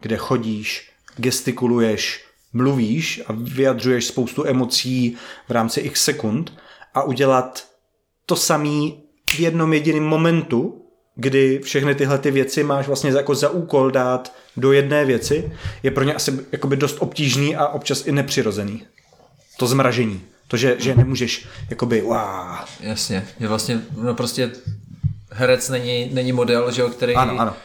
kde 0.01 0.17
chodíš, 0.17 0.91
gestikuluješ, 1.17 2.25
mluvíš 2.53 3.21
a 3.27 3.33
vyjadřuješ 3.37 4.05
spoustu 4.05 4.45
emocí 4.47 5.17
v 5.47 5.51
rámci 5.51 5.79
x 5.79 6.03
sekund 6.03 6.53
a 6.93 7.03
udělat 7.03 7.67
to 8.25 8.35
samý 8.35 9.03
v 9.29 9.39
jednom 9.39 9.73
jediném 9.73 10.03
momentu, 10.03 10.85
kdy 11.15 11.59
všechny 11.63 11.95
tyhle 11.95 12.17
ty 12.17 12.31
věci 12.31 12.63
máš 12.63 12.87
vlastně 12.87 13.11
jako 13.11 13.35
za 13.35 13.49
úkol 13.49 13.91
dát 13.91 14.35
do 14.57 14.71
jedné 14.71 15.05
věci, 15.05 15.51
je 15.83 15.91
pro 15.91 16.03
ně 16.03 16.13
asi 16.13 16.39
jakoby 16.51 16.75
dost 16.75 16.97
obtížný 16.99 17.55
a 17.55 17.67
občas 17.67 18.07
i 18.07 18.11
nepřirozený. 18.11 18.83
To 19.57 19.67
zmražení. 19.67 20.21
To, 20.47 20.57
že, 20.57 20.75
že 20.79 20.95
nemůžeš 20.95 21.45
jakoby 21.69 22.01
wow. 22.01 22.65
Jasně, 22.79 23.27
je 23.39 23.47
vlastně, 23.47 23.81
no 24.01 24.15
prostě 24.15 24.51
herec 25.29 25.69
není, 25.69 26.09
není 26.13 26.31
model, 26.31 26.71
že 26.71 26.81
jo, 26.81 26.89
který 26.89 27.15
ano, 27.15 27.39
ano 27.39 27.55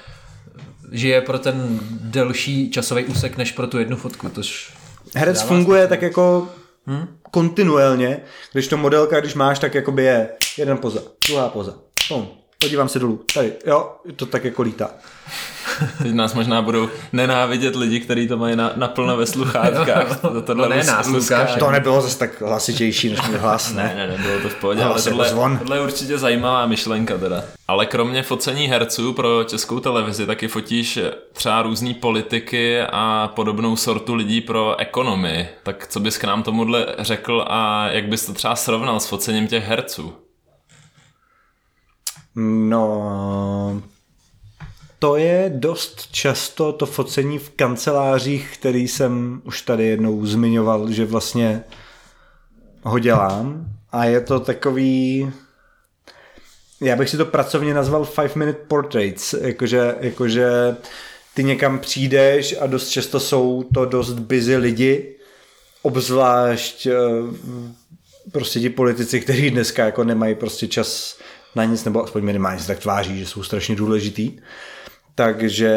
žije 0.95 1.21
pro 1.21 1.39
ten 1.39 1.81
delší 1.91 2.71
časový 2.71 3.05
úsek 3.05 3.37
než 3.37 3.53
pro 3.53 3.67
tu 3.67 3.79
jednu 3.79 3.97
fotku. 3.97 4.29
Tož 4.29 4.75
Herec 5.15 5.43
funguje 5.43 5.81
smysl. 5.81 5.89
tak 5.89 6.03
jako 6.03 6.49
hmm? 6.87 7.19
kontinuálně, 7.31 8.21
když 8.53 8.69
to 8.69 8.77
modelka, 8.77 9.21
když 9.21 9.35
máš, 9.35 9.59
tak 9.59 9.75
jakoby 9.75 10.05
je 10.05 10.29
jeden 10.59 10.79
poza, 10.79 11.01
druhá 11.29 11.49
poza. 11.49 11.75
Pum, 12.09 12.29
podívám 12.65 12.89
se 12.89 12.99
dolů. 12.99 13.21
Tady, 13.35 13.53
jo, 13.67 13.93
to 14.17 14.27
tak 14.27 14.45
jako 14.45 14.63
lítá. 14.63 14.91
Teď 16.03 16.13
nás 16.13 16.35
možná 16.35 16.63
budou 16.63 16.89
nenávidět 17.13 17.77
lidi, 17.77 18.01
kteří 18.01 18.29
to 18.29 18.37
mají 18.37 18.57
na, 18.57 18.73
naplno 18.77 19.17
ve 19.17 19.27
sluchátkách. 19.27 20.21
To, 20.25 20.43
tohle 20.43 20.69
no 20.69 20.77
ne 20.77 20.85
nás, 20.85 21.07
Lukáš. 21.07 21.55
To 21.59 21.71
nebylo 21.71 22.01
zase 22.01 22.19
tak 22.19 22.41
hlasitější 22.41 23.09
než 23.09 23.29
můj 23.29 23.37
hlas, 23.37 23.73
ne? 23.73 23.95
Ne, 23.97 24.07
ne, 24.07 24.17
nebylo 24.17 24.41
to 24.41 24.49
v 24.49 24.55
pohodě, 24.55 24.81
no, 24.81 24.91
ale 24.91 25.03
tohle, 25.03 25.29
zvon. 25.29 25.59
tohle 25.59 25.77
je 25.77 25.83
určitě 25.83 26.19
zajímavá 26.19 26.67
myšlenka 26.67 27.19
teda. 27.19 27.45
Ale 27.69 27.87
kromě 27.87 28.23
focení 28.23 28.67
herců 28.67 29.13
pro 29.13 29.45
českou 29.45 29.81
televizi 29.81 30.27
taky 30.27 30.49
fotíš 30.49 30.99
třeba 31.33 31.63
různý 31.63 31.95
politiky 31.95 32.81
a 32.81 33.33
podobnou 33.35 33.77
sortu 33.77 34.15
lidí 34.15 34.41
pro 34.41 34.81
ekonomii. 34.81 35.49
Tak 35.63 35.87
co 35.87 36.01
bys 36.01 36.19
k 36.19 36.25
nám 36.25 36.43
tomuhle 36.43 36.87
řekl 36.99 37.45
a 37.47 37.89
jak 37.89 38.09
bys 38.09 38.27
to 38.27 38.33
třeba 38.33 38.57
srovnal 38.57 39.01
s 39.01 39.07
focením 39.07 39.47
těch 39.47 39.65
herců? 39.65 40.24
No, 42.37 43.83
to 44.99 45.17
je 45.17 45.53
dost 45.55 46.09
často 46.13 46.73
to 46.73 46.87
focení 46.87 47.39
v 47.39 47.51
kancelářích, 47.51 48.59
který 48.59 48.89
jsem 48.89 49.43
už 49.45 49.63
tady 49.63 49.87
jednou 49.87 50.27
zmiňoval, 50.27 50.93
že 50.93 51.05
vlastně 51.05 51.65
ho 52.83 52.99
dělám. 52.99 53.67
A 53.93 54.05
je 54.05 54.21
to 54.21 54.41
takový... 54.41 55.31
Já 56.81 56.97
bych 56.97 57.11
si 57.11 57.17
to 57.17 57.27
pracovně 57.27 57.75
nazval 57.75 58.05
five 58.05 58.33
minute 58.35 58.59
portraits, 58.69 59.33
jakože, 59.33 59.95
jakože 60.01 60.77
ty 61.35 61.45
někam 61.45 61.79
přijdeš 61.79 62.55
a 62.61 62.67
dost 62.67 62.89
často 62.89 63.21
jsou 63.21 63.65
to 63.75 63.85
dost 63.85 64.13
busy 64.13 64.57
lidi 64.57 65.15
obzvlášť 65.83 66.87
eh, 66.87 66.93
prostě 68.33 68.61
ti 68.61 68.71
politici, 68.71 69.21
kteří 69.21 69.51
dneska 69.51 69.85
jako 69.85 70.05
nemají 70.05 70.35
prostě 70.35 70.67
čas 70.67 71.19
na 71.55 71.65
nic, 71.65 71.85
nebo 71.85 72.05
aspoň 72.05 72.25
minimálně 72.25 72.61
se 72.61 72.67
tak 72.67 72.79
tváří, 72.79 73.19
že 73.19 73.27
jsou 73.27 73.43
strašně 73.43 73.77
důležitý. 73.77 74.33
Takže 75.15 75.77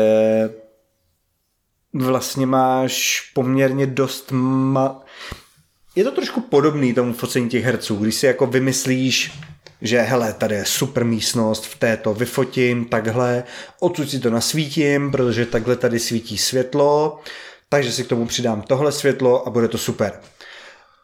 vlastně 1.93 2.45
máš 2.45 3.21
poměrně 3.33 3.87
dost 3.87 4.31
ma... 4.31 5.01
Je 5.95 6.03
to 6.03 6.11
trošku 6.11 6.41
podobný 6.41 6.93
tomu 6.93 7.13
focení 7.13 7.49
těch 7.49 7.63
herců, 7.63 7.95
když 7.95 8.15
si 8.15 8.25
jako 8.25 8.47
vymyslíš, 8.47 9.31
že 9.81 10.01
hele, 10.01 10.33
tady 10.33 10.55
je 10.55 10.65
super 10.65 11.05
místnost, 11.05 11.65
v 11.65 11.79
této 11.79 12.13
vyfotím 12.13 12.85
takhle, 12.85 13.43
odsud 13.79 14.09
si 14.09 14.19
to 14.19 14.29
nasvítím, 14.29 15.11
protože 15.11 15.45
takhle 15.45 15.75
tady 15.75 15.99
svítí 15.99 16.37
světlo, 16.37 17.19
takže 17.69 17.91
si 17.91 18.03
k 18.03 18.07
tomu 18.07 18.25
přidám 18.25 18.61
tohle 18.61 18.91
světlo 18.91 19.47
a 19.47 19.49
bude 19.49 19.67
to 19.67 19.77
super. 19.77 20.19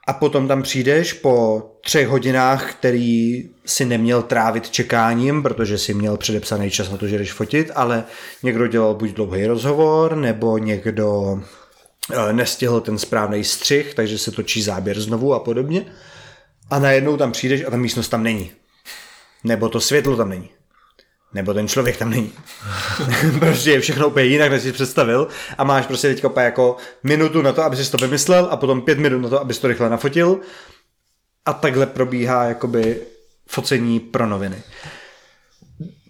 A 0.08 0.14
potom 0.14 0.48
tam 0.48 0.64
přijdeš 0.64 1.14
po 1.14 1.64
třech 1.82 2.08
hodinách, 2.08 2.74
který 2.74 3.44
si 3.66 3.86
neměl 3.86 4.24
trávit 4.24 4.70
čekáním, 4.70 5.44
protože 5.44 5.78
si 5.78 5.94
měl 5.94 6.18
předepsaný 6.18 6.72
čas 6.72 6.90
na 6.90 6.98
to, 6.98 7.08
že 7.08 7.18
jdeš 7.18 7.34
fotit, 7.34 7.72
ale 7.76 8.04
někdo 8.44 8.68
dělal 8.68 8.96
buď 8.96 9.10
dlouhý 9.10 9.46
rozhovor, 9.46 10.16
nebo 10.16 10.58
někdo 10.58 11.40
eh, 12.12 12.34
nestihl 12.34 12.82
ten 12.82 12.98
správný 12.98 13.44
střih, 13.44 13.94
takže 13.94 14.18
se 14.18 14.32
točí 14.32 14.62
záběr 14.62 15.02
znovu 15.02 15.34
a 15.34 15.40
podobně. 15.40 15.86
A 16.70 16.80
najednou 16.80 17.18
tam 17.18 17.32
přijdeš 17.32 17.64
a 17.68 17.72
ta 17.72 17.78
místnost 17.78 18.10
tam 18.10 18.24
není. 18.24 18.52
Nebo 19.44 19.70
to 19.70 19.80
světlo 19.80 20.18
tam 20.18 20.30
není 20.30 20.50
nebo 21.34 21.54
ten 21.54 21.68
člověk 21.68 21.98
tam 21.98 22.10
není. 22.10 22.34
prostě 23.40 23.72
je 23.72 23.80
všechno 23.80 24.08
úplně 24.08 24.26
jinak, 24.26 24.52
než 24.52 24.64
jsi 24.64 24.72
představil 24.72 25.28
a 25.58 25.64
máš 25.64 25.86
prostě 25.86 26.08
teďka 26.08 26.28
úplně 26.28 26.46
jako 26.46 26.78
minutu 27.04 27.42
na 27.42 27.52
to, 27.52 27.64
aby 27.64 27.76
si 27.76 27.92
to 27.92 27.98
vymyslel 27.98 28.48
a 28.52 28.58
potom 28.58 28.82
pět 28.82 29.00
minut 29.00 29.20
na 29.20 29.30
to, 29.30 29.42
abys 29.42 29.60
to 29.60 29.68
rychle 29.68 29.90
nafotil 29.90 30.40
a 31.46 31.54
takhle 31.54 31.86
probíhá 31.86 32.44
jakoby 32.44 33.02
focení 33.48 34.00
pro 34.00 34.28
noviny. 34.28 34.64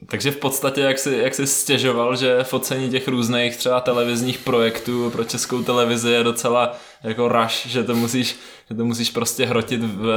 Takže 0.08 0.32
v 0.32 0.38
podstatě, 0.38 0.82
jak 0.82 1.00
jsi, 1.00 1.18
jak 1.24 1.36
jsi 1.36 1.48
stěžoval, 1.48 2.16
že 2.16 2.44
focení 2.44 2.90
těch 2.90 3.08
různých 3.08 3.58
třeba 3.58 3.82
televizních 3.82 4.40
projektů 4.40 5.10
pro 5.10 5.24
českou 5.24 5.64
televizi 5.64 6.12
je 6.12 6.24
docela 6.24 6.78
jako 7.04 7.28
rush, 7.28 7.68
že 7.68 7.84
to 7.84 7.96
musíš, 7.96 8.36
že 8.70 8.76
to 8.76 8.86
musíš 8.86 9.10
prostě 9.10 9.46
hrotit 9.46 9.82
v 9.84 10.10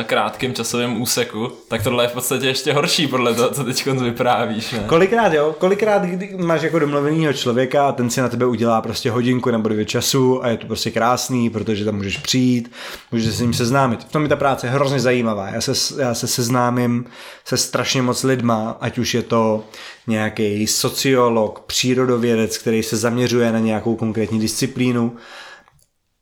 eh, 0.00 0.04
krátkém 0.04 0.54
časovém 0.54 1.02
úseku, 1.02 1.52
tak 1.68 1.82
tohle 1.82 2.04
je 2.04 2.08
v 2.08 2.12
podstatě 2.12 2.46
ještě 2.46 2.72
horší 2.72 3.06
podle 3.06 3.34
toho, 3.34 3.50
co 3.50 3.64
teď 3.64 3.86
vyprávíš. 3.86 4.72
Ne? 4.72 4.84
Kolikrát 4.86 5.32
jo, 5.32 5.54
kolikrát 5.58 6.02
kdy 6.02 6.36
máš 6.36 6.62
jako 6.62 6.78
domluvenýho 6.78 7.32
člověka 7.32 7.88
a 7.88 7.92
ten 7.92 8.10
si 8.10 8.20
na 8.20 8.28
tebe 8.28 8.46
udělá 8.46 8.80
prostě 8.80 9.10
hodinku 9.10 9.50
nebo 9.50 9.68
dvě 9.68 9.84
času 9.84 10.44
a 10.44 10.48
je 10.48 10.56
to 10.56 10.66
prostě 10.66 10.90
krásný, 10.90 11.50
protože 11.50 11.84
tam 11.84 11.96
můžeš 11.96 12.16
přijít, 12.16 12.72
můžeš 13.12 13.26
se 13.26 13.32
s 13.32 13.40
ním 13.40 13.54
seznámit. 13.54 14.04
V 14.04 14.12
tom 14.12 14.22
je 14.22 14.28
ta 14.28 14.36
práce 14.36 14.68
hrozně 14.68 15.00
zajímavá. 15.00 15.48
Já 15.48 15.60
se, 15.60 16.02
já 16.02 16.14
se 16.14 16.26
seznámím 16.26 17.04
se 17.44 17.56
strašně 17.56 18.02
moc 18.02 18.22
lidma, 18.22 18.76
ať 18.80 18.98
už 18.98 19.14
je 19.14 19.22
to 19.22 19.64
nějaký 20.06 20.66
sociolog, 20.66 21.60
přírodovědec, 21.60 22.58
který 22.58 22.82
se 22.82 22.96
zaměřuje 22.96 23.52
na 23.52 23.58
nějakou 23.58 23.96
konkrétní 23.96 24.40
disciplínu, 24.40 25.16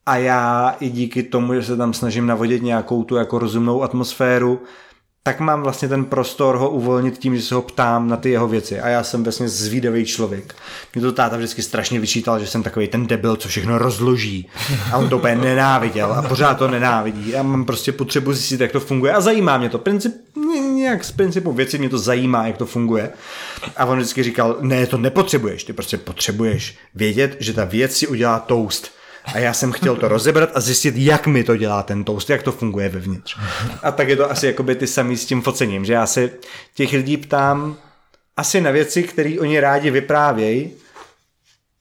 a 0.05 0.17
já 0.17 0.75
i 0.79 0.89
díky 0.89 1.23
tomu, 1.23 1.53
že 1.53 1.63
se 1.63 1.77
tam 1.77 1.93
snažím 1.93 2.27
navodit 2.27 2.63
nějakou 2.63 3.03
tu 3.03 3.15
jako 3.15 3.39
rozumnou 3.39 3.83
atmosféru, 3.83 4.61
tak 5.25 5.39
mám 5.39 5.61
vlastně 5.61 5.87
ten 5.87 6.05
prostor 6.05 6.55
ho 6.55 6.69
uvolnit 6.69 7.17
tím, 7.17 7.35
že 7.35 7.41
se 7.41 7.55
ho 7.55 7.61
ptám 7.61 8.09
na 8.09 8.17
ty 8.17 8.29
jeho 8.29 8.47
věci. 8.47 8.79
A 8.79 8.87
já 8.87 9.03
jsem 9.03 9.23
vlastně 9.23 9.49
zvídavý 9.49 10.05
člověk. 10.05 10.55
Mě 10.95 11.01
to 11.01 11.11
táta 11.11 11.37
vždycky 11.37 11.61
strašně 11.61 11.99
vyčítal, 11.99 12.39
že 12.39 12.47
jsem 12.47 12.63
takový 12.63 12.87
ten 12.87 13.07
debil, 13.07 13.35
co 13.35 13.47
všechno 13.47 13.77
rozloží. 13.77 14.49
A 14.91 14.97
on 14.97 15.09
to 15.09 15.17
úplně 15.17 15.35
nenáviděl 15.35 16.13
a 16.13 16.21
pořád 16.21 16.53
to 16.53 16.67
nenávidí. 16.67 17.29
Já 17.29 17.43
mám 17.43 17.65
prostě 17.65 17.91
potřebu 17.91 18.33
zjistit, 18.33 18.61
jak 18.61 18.71
to 18.71 18.79
funguje 18.79 19.13
a 19.13 19.21
zajímá 19.21 19.57
mě 19.57 19.69
to. 19.69 19.77
Princip, 19.77 20.13
nějak 20.75 21.03
z 21.03 21.11
principu 21.11 21.51
věci 21.51 21.77
mě 21.77 21.89
to 21.89 21.97
zajímá, 21.97 22.47
jak 22.47 22.57
to 22.57 22.65
funguje. 22.65 23.11
A 23.77 23.85
on 23.85 23.97
vždycky 23.97 24.23
říkal, 24.23 24.57
ne, 24.61 24.87
to 24.87 24.97
nepotřebuješ, 24.97 25.63
ty 25.63 25.73
prostě 25.73 25.97
potřebuješ 25.97 26.77
vědět, 26.95 27.37
že 27.39 27.53
ta 27.53 27.65
věc 27.65 27.97
si 27.97 28.07
udělá 28.07 28.39
toast 28.39 28.91
a 29.25 29.39
já 29.39 29.53
jsem 29.53 29.71
chtěl 29.71 29.95
to 29.95 30.07
rozebrat 30.07 30.49
a 30.53 30.59
zjistit, 30.59 30.95
jak 30.97 31.27
mi 31.27 31.43
to 31.43 31.57
dělá 31.57 31.83
ten 31.83 32.03
toast, 32.03 32.29
jak 32.29 32.43
to 32.43 32.51
funguje 32.51 32.89
vevnitř. 32.89 33.37
A 33.83 33.91
tak 33.91 34.09
je 34.09 34.15
to 34.15 34.31
asi 34.31 34.47
jakoby 34.47 34.75
ty 34.75 34.87
samý 34.87 35.17
s 35.17 35.25
tím 35.25 35.41
focením, 35.41 35.85
že 35.85 35.93
já 35.93 36.05
se 36.05 36.29
těch 36.75 36.93
lidí 36.93 37.17
ptám 37.17 37.77
asi 38.37 38.61
na 38.61 38.71
věci, 38.71 39.03
které 39.03 39.35
oni 39.39 39.59
rádi 39.59 39.91
vyprávějí 39.91 40.71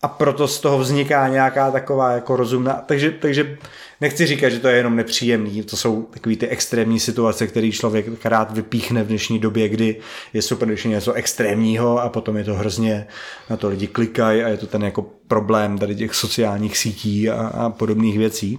a 0.02 0.08
proto 0.08 0.48
z 0.48 0.60
toho 0.60 0.78
vzniká 0.78 1.28
nějaká 1.28 1.70
taková 1.70 2.12
jako 2.12 2.36
rozumná, 2.36 2.72
takže, 2.86 3.10
takže 3.10 3.58
nechci 4.00 4.26
říkat, 4.26 4.48
že 4.48 4.58
to 4.58 4.68
je 4.68 4.76
jenom 4.76 4.96
nepříjemný, 4.96 5.62
to 5.62 5.76
jsou 5.76 6.02
takové 6.02 6.36
ty 6.36 6.48
extrémní 6.48 7.00
situace, 7.00 7.46
které 7.46 7.70
člověk 7.70 8.24
rád 8.24 8.52
vypíchne 8.52 9.02
v 9.02 9.06
dnešní 9.06 9.38
době, 9.38 9.68
kdy 9.68 10.00
je 10.32 10.42
super, 10.42 10.68
když 10.68 10.84
je 10.84 10.90
něco 10.90 11.12
extrémního 11.12 12.02
a 12.02 12.08
potom 12.08 12.36
je 12.36 12.44
to 12.44 12.54
hrozně, 12.54 13.06
na 13.50 13.56
to 13.56 13.68
lidi 13.68 13.86
klikají 13.86 14.42
a 14.42 14.48
je 14.48 14.56
to 14.56 14.66
ten 14.66 14.84
jako 14.84 15.02
problém 15.28 15.78
tady 15.78 15.96
těch 15.96 16.14
sociálních 16.14 16.78
sítí 16.78 17.30
a, 17.30 17.46
a 17.46 17.70
podobných 17.70 18.18
věcí. 18.18 18.58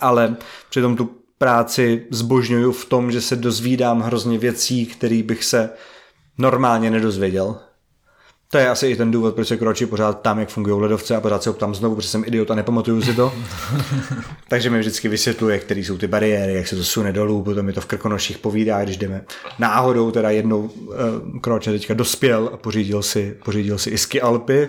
Ale 0.00 0.36
přitom 0.70 0.96
tu 0.96 1.10
práci 1.38 2.06
zbožňuju 2.10 2.72
v 2.72 2.84
tom, 2.84 3.12
že 3.12 3.20
se 3.20 3.36
dozvídám 3.36 4.00
hrozně 4.00 4.38
věcí, 4.38 4.86
které 4.86 5.22
bych 5.22 5.44
se 5.44 5.70
normálně 6.38 6.90
nedozvěděl 6.90 7.56
to 8.52 8.58
je 8.58 8.68
asi 8.68 8.86
i 8.86 8.96
ten 8.96 9.10
důvod, 9.10 9.34
proč 9.34 9.48
se 9.48 9.56
kročí 9.56 9.86
pořád 9.86 10.20
tam, 10.20 10.38
jak 10.38 10.48
fungují 10.48 10.80
ledovce 10.80 11.16
a 11.16 11.20
pořád 11.20 11.42
se 11.42 11.50
ho 11.50 11.54
ptám 11.54 11.74
znovu, 11.74 11.94
protože 11.94 12.08
jsem 12.08 12.24
idiot 12.26 12.50
a 12.50 12.54
nepamatuju 12.54 13.02
si 13.02 13.14
to. 13.14 13.32
Takže 14.48 14.70
mi 14.70 14.78
vždycky 14.78 15.08
vysvětluje, 15.08 15.58
které 15.58 15.80
jsou 15.80 15.98
ty 15.98 16.06
bariéry, 16.06 16.54
jak 16.54 16.68
se 16.68 16.76
to 16.76 16.84
sune 16.84 17.12
dolů, 17.12 17.42
potom 17.42 17.66
mi 17.66 17.72
to 17.72 17.80
v 17.80 17.86
krkonoších 17.86 18.38
povídá, 18.38 18.84
když 18.84 18.96
jdeme 18.96 19.24
náhodou, 19.58 20.10
teda 20.10 20.30
jednou 20.30 20.60
uh, 20.60 20.94
kroče 21.40 21.72
teďka 21.72 21.94
dospěl 21.94 22.50
a 22.52 22.56
pořídil 22.56 23.02
si, 23.02 23.36
pořídil 23.44 23.78
si 23.78 23.90
isky 23.90 24.20
Alpy. 24.20 24.68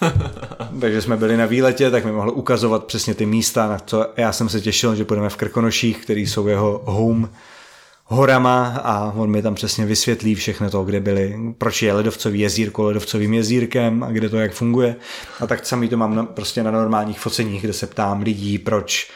Takže 0.80 1.02
jsme 1.02 1.16
byli 1.16 1.36
na 1.36 1.46
výletě, 1.46 1.90
tak 1.90 2.04
mi 2.04 2.12
mohl 2.12 2.30
ukazovat 2.30 2.84
přesně 2.84 3.14
ty 3.14 3.26
místa, 3.26 3.68
na 3.68 3.78
co 3.78 4.06
já 4.16 4.32
jsem 4.32 4.48
se 4.48 4.60
těšil, 4.60 4.94
že 4.94 5.04
půjdeme 5.04 5.28
v 5.28 5.36
Krkonoších, 5.36 6.02
který 6.02 6.26
jsou 6.26 6.46
jeho 6.46 6.82
home 6.84 7.28
horama 8.12 8.80
a 8.84 9.12
on 9.16 9.30
mi 9.30 9.42
tam 9.42 9.54
přesně 9.54 9.86
vysvětlí 9.86 10.34
všechno 10.34 10.70
to, 10.70 10.84
kde 10.84 11.00
byly, 11.00 11.36
proč 11.58 11.82
je 11.82 11.92
ledovcový 11.92 12.40
jezírko 12.40 12.82
ledovcovým 12.82 13.34
jezírkem 13.34 14.02
a 14.02 14.10
kde 14.10 14.28
to 14.28 14.36
jak 14.36 14.52
funguje. 14.52 14.96
A 15.40 15.46
tak 15.46 15.66
samý 15.66 15.88
to 15.88 15.96
mám 15.96 16.14
na, 16.14 16.24
prostě 16.24 16.62
na 16.62 16.70
normálních 16.70 17.20
foceních, 17.20 17.62
kde 17.62 17.72
se 17.72 17.86
ptám 17.86 18.22
lidí, 18.22 18.58
proč 18.58 19.10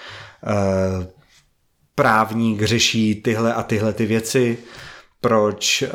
uh, 0.47 1.05
právník 1.95 2.63
řeší 2.63 3.15
tyhle 3.15 3.55
a 3.55 3.63
tyhle 3.63 3.93
ty 3.93 4.07
věci, 4.07 4.59
proč 5.21 5.83
uh, 5.83 5.89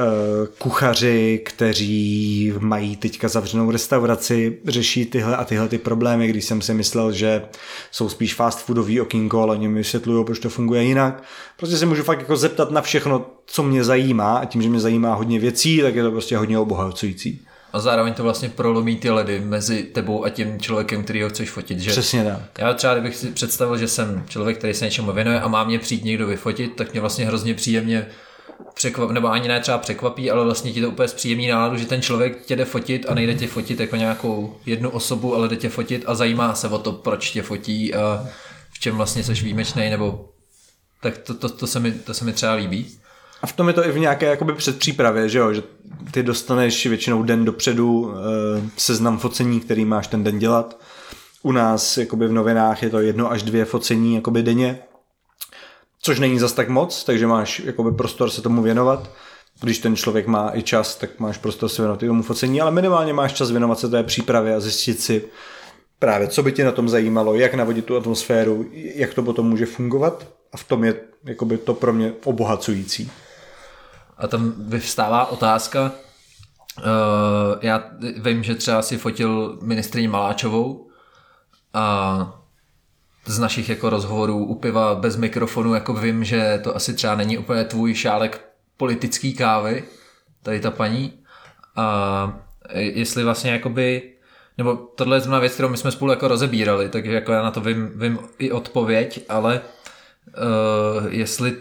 kuchaři, 0.58 1.42
kteří 1.46 2.54
mají 2.60 2.96
teďka 2.96 3.28
zavřenou 3.28 3.72
restauraci, 3.72 4.58
řeší 4.68 5.06
tyhle 5.06 5.38
a 5.38 5.46
tyhle 5.46 5.68
ty 5.68 5.78
problémy, 5.78 6.28
když 6.28 6.46
jsem 6.46 6.62
si 6.62 6.74
myslel, 6.74 7.12
že 7.12 7.46
jsou 7.92 8.10
spíš 8.10 8.34
fast 8.34 8.66
foodový 8.66 9.02
okýnko, 9.02 9.42
ale 9.42 9.56
oni 9.56 9.68
mi 9.68 9.78
vysvětlují, 9.78 10.26
proč 10.26 10.40
to 10.40 10.50
funguje 10.50 10.84
jinak. 10.84 11.24
Prostě 11.58 11.78
se 11.78 11.86
můžu 11.86 12.04
fakt 12.04 12.20
jako 12.20 12.38
zeptat 12.38 12.72
na 12.72 12.82
všechno, 12.82 13.26
co 13.46 13.64
mě 13.64 13.84
zajímá 13.84 14.38
a 14.38 14.46
tím, 14.46 14.62
že 14.62 14.70
mě 14.70 14.80
zajímá 14.80 15.14
hodně 15.14 15.40
věcí, 15.40 15.82
tak 15.82 15.96
je 15.96 16.04
to 16.04 16.12
prostě 16.12 16.38
hodně 16.38 16.60
obohacující. 16.60 17.42
A 17.74 17.80
zároveň 17.80 18.14
to 18.14 18.24
vlastně 18.24 18.50
prolomí 18.50 18.96
ty 18.96 19.10
ledy 19.10 19.40
mezi 19.40 19.84
tebou 19.84 20.26
a 20.26 20.30
tím 20.30 20.60
člověkem, 20.60 21.04
který 21.04 21.22
ho 21.22 21.30
chceš 21.30 21.50
fotit. 21.50 21.80
Že 21.80 21.92
Přesně 21.92 22.24
tak. 22.24 22.60
Já 22.60 22.74
třeba, 22.74 22.94
kdybych 22.94 23.16
si 23.16 23.32
představil, 23.32 23.78
že 23.78 23.88
jsem 23.88 24.26
člověk, 24.30 24.58
který 24.58 24.74
se 24.74 24.86
něčemu 24.86 25.12
věnuje 25.12 25.42
a 25.42 25.48
má 25.48 25.64
mě 25.64 25.80
přijít 25.80 26.04
někdo 26.04 26.28
vyfotit, 26.28 26.76
tak 26.76 26.92
mě 26.92 27.02
vlastně 27.02 27.26
hrozně 27.26 27.54
příjemně 27.54 28.08
překvap, 28.74 29.12
nebo 29.12 29.28
ani 29.28 29.48
ne 29.48 29.60
třeba 29.60 29.78
překvapí, 29.78 30.32
ale 30.32 30.44
vlastně 30.44 30.74
ti 30.74 30.82
to 30.82 30.90
úplně 30.90 31.08
zpříjemní 31.08 31.48
náladu, 31.48 31.78
že 31.78 31.86
ten 31.86 32.02
člověk 32.02 32.46
tě 32.46 32.56
jde 32.56 32.66
fotit 32.66 33.06
a 33.10 33.14
nejde 33.14 33.36
tě 33.36 33.48
fotit 33.48 33.80
jako 33.80 33.96
nějakou 33.96 34.56
jednu 34.66 34.90
osobu, 34.90 35.36
ale 35.36 35.48
jde 35.48 35.56
tě 35.56 35.70
fotit 35.70 36.04
a 36.08 36.16
zajímá 36.16 36.56
se 36.56 36.68
o 36.68 36.78
to, 36.78 36.92
proč 36.92 37.32
tě 37.32 37.42
fotí 37.42 37.94
a 37.94 38.28
v 38.72 38.80
čem 38.80 38.96
vlastně 38.96 39.24
jsi 39.24 39.34
výjimečný, 39.34 39.90
nebo 39.90 40.30
tak 41.02 41.18
to, 41.18 41.34
to, 41.34 41.50
to, 41.50 41.68
se 41.68 41.80
mi, 41.80 41.92
to 41.92 42.14
se 42.14 42.26
mi 42.26 42.34
třeba 42.34 42.54
líbí. 42.54 42.88
A 43.42 43.48
v 43.48 43.54
tom 43.54 43.68
je 43.68 43.74
to 43.74 43.86
i 43.86 43.92
v 43.92 44.00
nějaké 44.00 44.26
jakoby 44.26 44.54
předpřípravě, 44.54 45.30
že 45.30 45.40
jo, 45.40 45.54
že 45.54 45.64
ty 46.12 46.24
dostaneš 46.24 46.86
většinou 46.88 47.24
den 47.24 47.46
dopředu 47.46 48.14
e, 48.14 48.70
seznam 48.78 49.18
focení, 49.18 49.60
který 49.60 49.86
máš 49.86 50.08
ten 50.08 50.24
den 50.24 50.40
dělat. 50.40 50.80
U 51.44 51.52
nás 51.52 51.98
jakoby 51.98 52.28
v 52.28 52.32
novinách 52.32 52.84
je 52.84 52.90
to 52.90 53.00
jedno 53.00 53.32
až 53.32 53.44
dvě 53.44 53.66
focení 53.66 54.16
jakoby 54.16 54.44
denně, 54.44 54.80
což 56.02 56.20
není 56.20 56.40
zas 56.40 56.54
tak 56.54 56.70
moc, 56.70 57.04
takže 57.04 57.28
máš 57.28 57.60
jakoby 57.60 57.92
prostor 57.92 58.30
se 58.30 58.42
tomu 58.42 58.62
věnovat. 58.62 59.10
Když 59.62 59.80
ten 59.80 59.96
člověk 59.96 60.28
má 60.28 60.52
i 60.54 60.64
čas, 60.64 60.96
tak 60.96 61.20
máš 61.20 61.38
prostor 61.38 61.70
se 61.70 61.82
věnovat 61.82 62.04
i 62.04 62.08
tomu 62.08 62.24
focení, 62.24 62.62
ale 62.62 62.72
minimálně 62.72 63.14
máš 63.14 63.34
čas 63.34 63.52
věnovat 63.52 63.80
se 63.80 63.90
té 63.90 64.04
přípravě 64.04 64.56
a 64.56 64.60
zjistit 64.60 65.02
si 65.02 65.26
právě, 66.00 66.28
co 66.28 66.44
by 66.44 66.52
tě 66.52 66.66
na 66.66 66.72
tom 66.72 66.90
zajímalo, 66.90 67.36
jak 67.36 67.54
navodit 67.54 67.86
tu 67.86 67.98
atmosféru, 67.98 68.66
jak 68.74 69.14
to 69.14 69.24
potom 69.24 69.50
může 69.50 69.66
fungovat 69.66 70.28
a 70.54 70.58
v 70.58 70.64
tom 70.64 70.84
je 70.84 70.96
jakoby 71.24 71.58
to 71.58 71.74
pro 71.74 71.94
mě 71.94 72.14
obohacující. 72.24 73.12
A 74.18 74.28
tam 74.28 74.54
vyvstává 74.58 75.26
otázka, 75.26 75.92
uh, 76.78 76.84
já 77.62 77.84
vím, 78.18 78.44
že 78.44 78.56
třeba 78.56 78.82
si 78.82 78.98
fotil 78.98 79.60
ministrině 79.62 80.10
Maláčovou 80.10 80.88
a 81.74 82.41
z 83.26 83.40
našich 83.40 83.70
jako 83.70 83.90
rozhovorů 83.90 84.46
u 84.46 84.56
piva 84.56 84.96
bez 84.96 85.16
mikrofonu 85.16 85.74
jako 85.74 85.94
vím, 85.94 86.24
že 86.24 86.60
to 86.64 86.76
asi 86.76 86.94
třeba 86.94 87.16
není 87.16 87.38
úplně 87.38 87.64
tvůj 87.64 87.96
šálek 87.96 88.46
politický 88.78 89.34
kávy, 89.34 89.84
tady 90.44 90.60
ta 90.60 90.72
paní. 90.72 91.14
A 91.76 92.40
jestli 92.74 93.24
vlastně 93.24 93.52
jakoby, 93.52 94.02
nebo 94.58 94.76
tohle 94.76 95.18
je 95.18 95.22
zrovna 95.22 95.40
věc, 95.40 95.54
kterou 95.54 95.70
my 95.70 95.78
jsme 95.78 95.92
spolu 95.92 96.12
jako 96.12 96.28
rozebírali, 96.28 96.90
takže 96.90 97.12
jako 97.12 97.32
já 97.32 97.44
na 97.44 97.52
to 97.52 97.62
vím, 97.62 97.92
vím 97.96 98.20
i 98.40 98.52
odpověď, 98.52 99.26
ale 99.30 99.62
uh, 100.28 101.14
jestli 101.14 101.56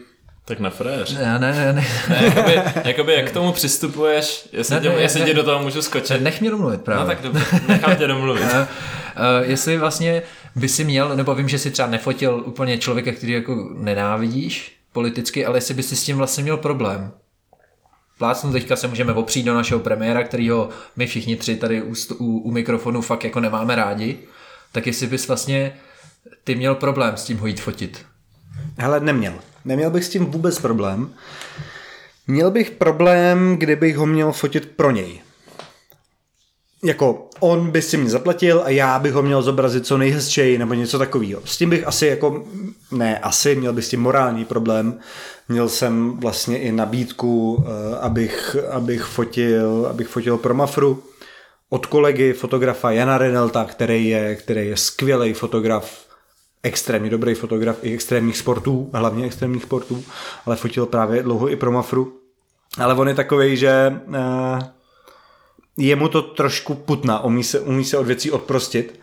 tak 0.44 0.60
na 0.60 0.70
fréř. 0.70 1.12
Ne, 1.12 1.38
ne, 1.38 1.52
ne. 1.52 1.72
ne. 1.72 1.86
ne 2.08 2.24
jakoby, 2.24 2.62
jakoby, 2.84 3.14
jak 3.14 3.30
k 3.30 3.32
tomu 3.32 3.52
přistupuješ, 3.52 4.48
jestli, 4.52 4.74
ne, 4.74 4.80
tě, 4.80 4.88
ne, 4.88 4.94
jestli 4.94 5.20
ne, 5.20 5.26
tě 5.26 5.34
do 5.34 5.42
toho 5.42 5.62
můžu 5.62 5.82
skočit. 5.82 6.22
Nech 6.22 6.40
mě 6.40 6.50
domluvit 6.50 6.82
právě. 6.82 7.04
No 7.04 7.06
tak 7.06 7.22
dobře, 7.22 7.44
nechám 7.68 7.96
tě 7.96 8.06
domluvit. 8.06 8.42
uh, 8.42 8.48
uh, 8.50 8.66
jestli 9.40 9.78
vlastně 9.78 10.22
by 10.54 10.68
si 10.68 10.84
měl, 10.84 11.16
nebo 11.16 11.34
vím, 11.34 11.48
že 11.48 11.58
si 11.58 11.70
třeba 11.70 11.88
nefotil 11.88 12.42
úplně 12.46 12.78
člověka, 12.78 13.12
který 13.12 13.32
jako 13.32 13.70
nenávidíš 13.78 14.76
politicky, 14.92 15.46
ale 15.46 15.56
jestli 15.56 15.74
by 15.74 15.82
si 15.82 15.96
s 15.96 16.04
tím 16.04 16.16
vlastně 16.16 16.42
měl 16.42 16.56
problém. 16.56 17.12
Plácnu 18.18 18.52
teďka 18.52 18.76
se 18.76 18.88
můžeme 18.88 19.12
opřít 19.12 19.42
do 19.42 19.54
našeho 19.54 19.80
premiéra, 19.80 20.24
kterýho 20.24 20.68
my 20.96 21.06
všichni 21.06 21.36
tři 21.36 21.56
tady 21.56 21.82
u, 21.82 21.94
u, 22.18 22.38
u 22.38 22.50
mikrofonu 22.50 23.00
fakt 23.00 23.24
jako 23.24 23.40
nemáme 23.40 23.74
rádi, 23.74 24.18
tak 24.72 24.86
jestli 24.86 25.06
bys 25.06 25.28
vlastně 25.28 25.72
ty 26.44 26.54
měl 26.54 26.74
problém 26.74 27.16
s 27.16 27.24
tím 27.24 27.38
ho 27.38 27.46
jít 27.46 27.60
fotit. 27.60 28.06
Hele, 28.78 29.00
neměl. 29.00 29.34
Neměl 29.64 29.90
bych 29.90 30.04
s 30.04 30.08
tím 30.08 30.26
vůbec 30.26 30.58
problém. 30.58 31.14
Měl 32.26 32.50
bych 32.50 32.70
problém, 32.70 33.56
kdybych 33.56 33.96
ho 33.96 34.06
měl 34.06 34.32
fotit 34.32 34.66
pro 34.66 34.90
něj. 34.90 35.20
Jako 36.82 37.28
on 37.40 37.70
by 37.70 37.82
si 37.82 37.96
mě 37.96 38.10
zaplatil 38.10 38.62
a 38.64 38.68
já 38.68 38.98
bych 38.98 39.12
ho 39.12 39.22
měl 39.22 39.42
zobrazit 39.42 39.86
co 39.86 39.98
nejhezčej 39.98 40.58
nebo 40.58 40.74
něco 40.74 40.98
takového. 40.98 41.40
S 41.44 41.56
tím 41.56 41.70
bych 41.70 41.86
asi 41.86 42.06
jako, 42.06 42.44
ne 42.92 43.18
asi, 43.18 43.54
měl 43.56 43.72
bych 43.72 43.84
s 43.84 43.88
tím 43.88 44.00
morální 44.00 44.44
problém. 44.44 44.98
Měl 45.48 45.68
jsem 45.68 46.16
vlastně 46.16 46.58
i 46.58 46.72
nabídku, 46.72 47.64
eh, 47.66 47.98
abych, 47.98 48.56
abych, 48.70 49.02
fotil, 49.02 49.86
abych 49.90 50.08
fotil 50.08 50.38
pro 50.38 50.54
Mafru 50.54 51.02
od 51.70 51.86
kolegy 51.86 52.32
fotografa 52.32 52.90
Jana 52.90 53.18
Renelta, 53.18 53.64
který 53.64 54.08
je, 54.08 54.36
který 54.36 54.68
je 54.68 54.76
skvělý 54.76 55.32
fotograf, 55.32 56.06
extrémně 56.62 57.10
dobrý 57.10 57.34
fotograf 57.34 57.76
i 57.82 57.94
extrémních 57.94 58.38
sportů, 58.38 58.90
hlavně 58.92 59.26
extrémních 59.26 59.62
sportů, 59.62 60.04
ale 60.46 60.56
fotil 60.56 60.86
právě 60.86 61.22
dlouho 61.22 61.48
i 61.48 61.56
pro 61.56 61.72
Mafru. 61.72 62.12
Ale 62.78 62.94
on 62.94 63.08
je 63.08 63.14
takový, 63.14 63.56
že 63.56 64.00
uh, 64.08 64.14
je 65.76 65.96
mu 65.96 66.08
to 66.08 66.22
trošku 66.22 66.74
putna, 66.74 67.24
umí 67.24 67.44
se, 67.44 67.60
umí 67.60 67.84
se 67.84 67.98
od 67.98 68.06
věcí 68.06 68.30
odprostit. 68.30 69.00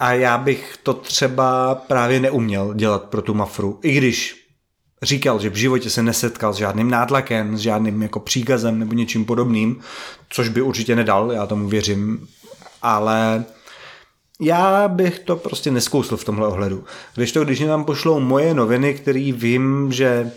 A 0.00 0.12
já 0.12 0.38
bych 0.38 0.76
to 0.82 0.94
třeba 0.94 1.74
právě 1.74 2.20
neuměl 2.20 2.74
dělat 2.74 3.04
pro 3.04 3.22
tu 3.22 3.34
Mafru, 3.34 3.78
i 3.82 3.92
když 3.92 4.42
říkal, 5.02 5.40
že 5.40 5.50
v 5.50 5.54
životě 5.54 5.90
se 5.90 6.02
nesetkal 6.02 6.52
s 6.52 6.56
žádným 6.56 6.90
nátlakem, 6.90 7.56
s 7.56 7.60
žádným 7.60 8.02
jako 8.02 8.20
příkazem 8.20 8.78
nebo 8.78 8.94
něčím 8.94 9.24
podobným, 9.24 9.80
což 10.28 10.48
by 10.48 10.62
určitě 10.62 10.96
nedal, 10.96 11.32
já 11.32 11.46
tomu 11.46 11.68
věřím, 11.68 12.28
ale 12.82 13.44
já 14.40 14.88
bych 14.88 15.18
to 15.18 15.36
prostě 15.36 15.70
neskousl 15.70 16.16
v 16.16 16.24
tomhle 16.24 16.48
ohledu. 16.48 16.84
Když 17.14 17.32
to, 17.32 17.44
když 17.44 17.58
mě 17.58 17.68
tam 17.68 17.84
pošlou 17.84 18.20
moje 18.20 18.54
noviny, 18.54 18.94
které 18.94 19.32
vím, 19.32 19.92
že 19.92 20.32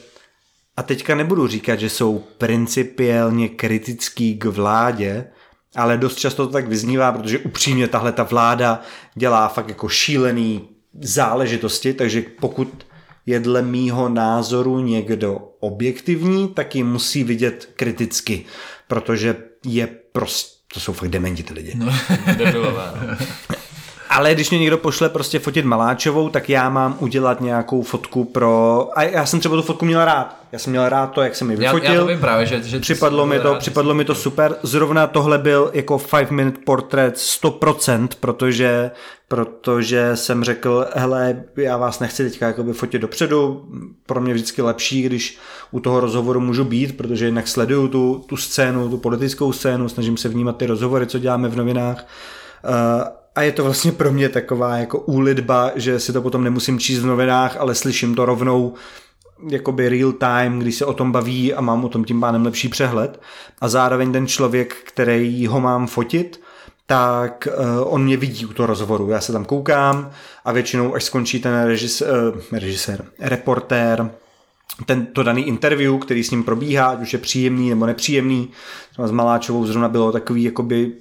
a 0.78 0.84
teďka 0.84 1.16
nebudu 1.16 1.48
říkat, 1.48 1.80
že 1.80 1.90
jsou 1.90 2.24
principiálně 2.38 3.50
kritický 3.50 4.38
k 4.38 4.46
vládě, 4.46 5.28
ale 5.76 5.98
dost 5.98 6.16
často 6.16 6.48
to 6.48 6.54
tak 6.54 6.68
vyznívá, 6.68 7.12
protože 7.12 7.40
upřímně 7.40 7.88
tahle 7.88 8.12
ta 8.12 8.24
vláda 8.24 8.82
dělá 9.16 9.48
fakt 9.48 9.70
jako 9.70 9.90
šílený 9.90 10.70
záležitosti, 11.02 11.94
takže 11.94 12.24
pokud 12.40 12.86
je 13.26 13.40
dle 13.40 13.62
mýho 13.62 14.10
názoru 14.10 14.80
někdo 14.80 15.38
objektivní, 15.60 16.48
tak 16.48 16.76
ji 16.76 16.84
musí 16.84 17.24
vidět 17.24 17.70
kriticky, 17.76 18.46
protože 18.88 19.36
je 19.66 19.88
prostě, 20.12 20.56
to 20.74 20.80
jsou 20.80 20.94
fakt 20.94 21.10
dementi 21.10 21.44
ty 21.44 21.54
lidi. 21.54 21.74
No, 21.76 21.94
debilové. 22.38 23.18
Ale 24.16 24.34
když 24.34 24.50
mě 24.50 24.60
někdo 24.60 24.78
pošle 24.78 25.10
prostě 25.10 25.40
fotit 25.40 25.66
Maláčovou, 25.66 26.30
tak 26.30 26.50
já 26.50 26.70
mám 26.70 26.98
udělat 27.00 27.42
nějakou 27.42 27.82
fotku 27.82 28.24
pro... 28.24 28.90
A 28.96 29.04
já 29.04 29.26
jsem 29.26 29.40
třeba 29.40 29.56
tu 29.56 29.62
fotku 29.62 29.86
měl 29.86 30.06
rád. 30.06 30.38
Já 30.52 30.60
jsem 30.60 30.72
měl 30.72 30.90
rád 30.90 31.08
to, 31.08 31.22
jak 31.22 31.36
jsem 31.36 31.52
ji 31.52 31.58
vyfotil. 31.58 31.94
Já, 31.94 31.94
já 31.94 32.16
to 32.16 32.22
právě, 32.22 32.46
že, 32.46 32.64
že 32.64 32.80
připadlo 32.80 33.26
mi 33.26 33.40
to, 33.40 33.54
rád, 33.54 33.60
připadlo 33.60 33.94
mi 33.94 34.06
to 34.06 34.16
super. 34.16 34.56
Zrovna 34.64 35.08
tohle 35.08 35.38
byl 35.38 35.72
jako 35.74 36.00
5 36.18 36.32
minute 36.32 36.60
portrait 36.66 37.16
100%, 37.16 38.08
protože 38.20 38.92
protože 39.28 40.12
jsem 40.14 40.44
řekl, 40.44 40.86
hele, 40.94 41.44
já 41.56 41.78
vás 41.78 42.00
nechci 42.00 42.24
teďka 42.24 42.48
jakoby 42.48 42.74
fotit 42.74 43.02
dopředu, 43.02 43.66
pro 44.06 44.22
mě 44.22 44.34
vždycky 44.34 44.62
lepší, 44.62 45.02
když 45.02 45.38
u 45.72 45.80
toho 45.80 46.00
rozhovoru 46.00 46.40
můžu 46.40 46.64
být, 46.64 46.98
protože 46.98 47.26
jinak 47.26 47.48
sleduju 47.48 47.88
tu, 47.88 48.26
tu 48.30 48.38
scénu, 48.38 48.90
tu 48.90 48.98
politickou 48.98 49.52
scénu, 49.52 49.90
snažím 49.90 50.18
se 50.18 50.30
vnímat 50.30 50.58
ty 50.58 50.66
rozhovory, 50.66 51.08
co 51.08 51.20
děláme 51.20 51.50
v 51.50 51.56
novinách. 51.56 52.08
Uh, 52.64 53.25
a 53.36 53.42
je 53.42 53.52
to 53.52 53.64
vlastně 53.64 53.92
pro 53.92 54.12
mě 54.12 54.30
taková 54.30 54.78
jako 54.78 55.00
úlitba, 55.00 55.72
že 55.76 56.00
si 56.00 56.14
to 56.14 56.22
potom 56.22 56.44
nemusím 56.44 56.80
číst 56.80 57.00
v 57.00 57.06
novinách, 57.06 57.58
ale 57.58 57.76
slyším 57.76 58.16
to 58.16 58.26
rovnou 58.26 58.74
jakoby 59.50 59.90
real 59.90 60.12
time, 60.12 60.60
když 60.60 60.76
se 60.76 60.86
o 60.86 60.94
tom 60.94 61.12
baví 61.12 61.54
a 61.54 61.62
mám 61.62 61.86
o 61.86 61.90
tom 61.90 62.04
tím 62.04 62.22
pádem 62.22 62.46
lepší 62.46 62.70
přehled. 62.70 63.22
A 63.62 63.68
zároveň 63.68 64.12
ten 64.12 64.28
člověk, 64.28 64.76
který 64.84 65.48
ho 65.48 65.62
mám 65.62 65.88
fotit, 65.88 66.42
tak 66.88 67.48
uh, 67.58 67.94
on 67.94 68.04
mě 68.04 68.18
vidí 68.18 68.46
u 68.46 68.54
toho 68.54 68.68
rozhovoru. 68.68 69.10
Já 69.10 69.22
se 69.22 69.32
tam 69.32 69.46
koukám 69.46 70.12
a 70.46 70.52
většinou, 70.52 70.96
až 70.96 71.04
skončí 71.04 71.40
ten 71.40 71.64
režis, 71.64 72.02
uh, 72.02 72.42
režisér, 72.52 73.06
reportér, 73.20 74.12
ten, 74.86 75.06
to 75.06 75.24
daný 75.24 75.48
interview, 75.48 75.98
který 75.98 76.24
s 76.24 76.32
ním 76.32 76.44
probíhá, 76.44 76.86
ať 76.88 77.02
už 77.02 77.14
je 77.14 77.20
příjemný 77.20 77.70
nebo 77.70 77.86
nepříjemný. 77.86 78.50
S 79.06 79.12
Maláčovou 79.12 79.66
zrovna 79.66 79.90
bylo 79.90 80.12
takový, 80.12 80.44
jakoby, 80.44 80.92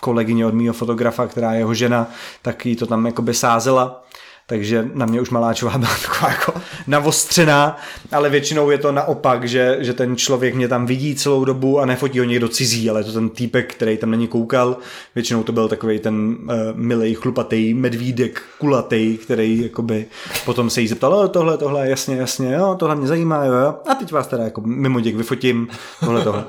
kolegyně 0.00 0.46
od 0.46 0.54
mýho 0.54 0.74
fotografa, 0.74 1.26
která 1.26 1.52
je 1.52 1.58
jeho 1.58 1.74
žena, 1.74 2.10
tak 2.42 2.66
jí 2.66 2.76
to 2.76 2.86
tam 2.86 3.06
jakoby 3.06 3.34
sázela 3.34 4.02
takže 4.46 4.90
na 4.94 5.06
mě 5.06 5.20
už 5.20 5.30
Maláčová 5.30 5.78
byla 5.78 5.92
taková 6.02 6.30
jako 6.30 6.52
navostřená, 6.86 7.76
ale 8.12 8.30
většinou 8.30 8.70
je 8.70 8.78
to 8.78 8.92
naopak, 8.92 9.48
že, 9.48 9.76
že 9.80 9.92
ten 9.92 10.16
člověk 10.16 10.54
mě 10.54 10.68
tam 10.68 10.86
vidí 10.86 11.14
celou 11.14 11.44
dobu 11.44 11.80
a 11.80 11.86
nefotí 11.86 12.18
ho 12.18 12.24
někdo 12.24 12.48
cizí, 12.48 12.90
ale 12.90 13.04
to 13.04 13.12
ten 13.12 13.28
týpek, 13.28 13.74
který 13.74 13.96
tam 13.96 14.10
není 14.10 14.26
koukal. 14.26 14.76
Většinou 15.14 15.42
to 15.42 15.52
byl 15.52 15.68
takový 15.68 15.98
ten 15.98 16.36
uh, 16.42 16.54
milej, 16.74 17.14
chlupatý 17.14 17.74
medvídek, 17.74 18.42
kulatý, 18.58 19.18
který 19.18 19.62
jakoby 19.62 20.06
potom 20.44 20.70
se 20.70 20.80
jí 20.80 20.88
zeptal, 20.88 21.28
tohle, 21.28 21.58
tohle, 21.58 21.88
jasně, 21.88 22.16
jasně, 22.16 22.52
jo, 22.52 22.76
tohle 22.78 22.96
mě 22.96 23.06
zajímá, 23.06 23.44
jo, 23.44 23.52
jo. 23.52 23.74
a 23.90 23.94
teď 23.94 24.12
vás 24.12 24.26
teda 24.26 24.44
jako 24.44 24.60
mimo 24.60 25.00
děk 25.00 25.16
vyfotím, 25.16 25.68
tohle, 26.04 26.24
tohle. 26.24 26.44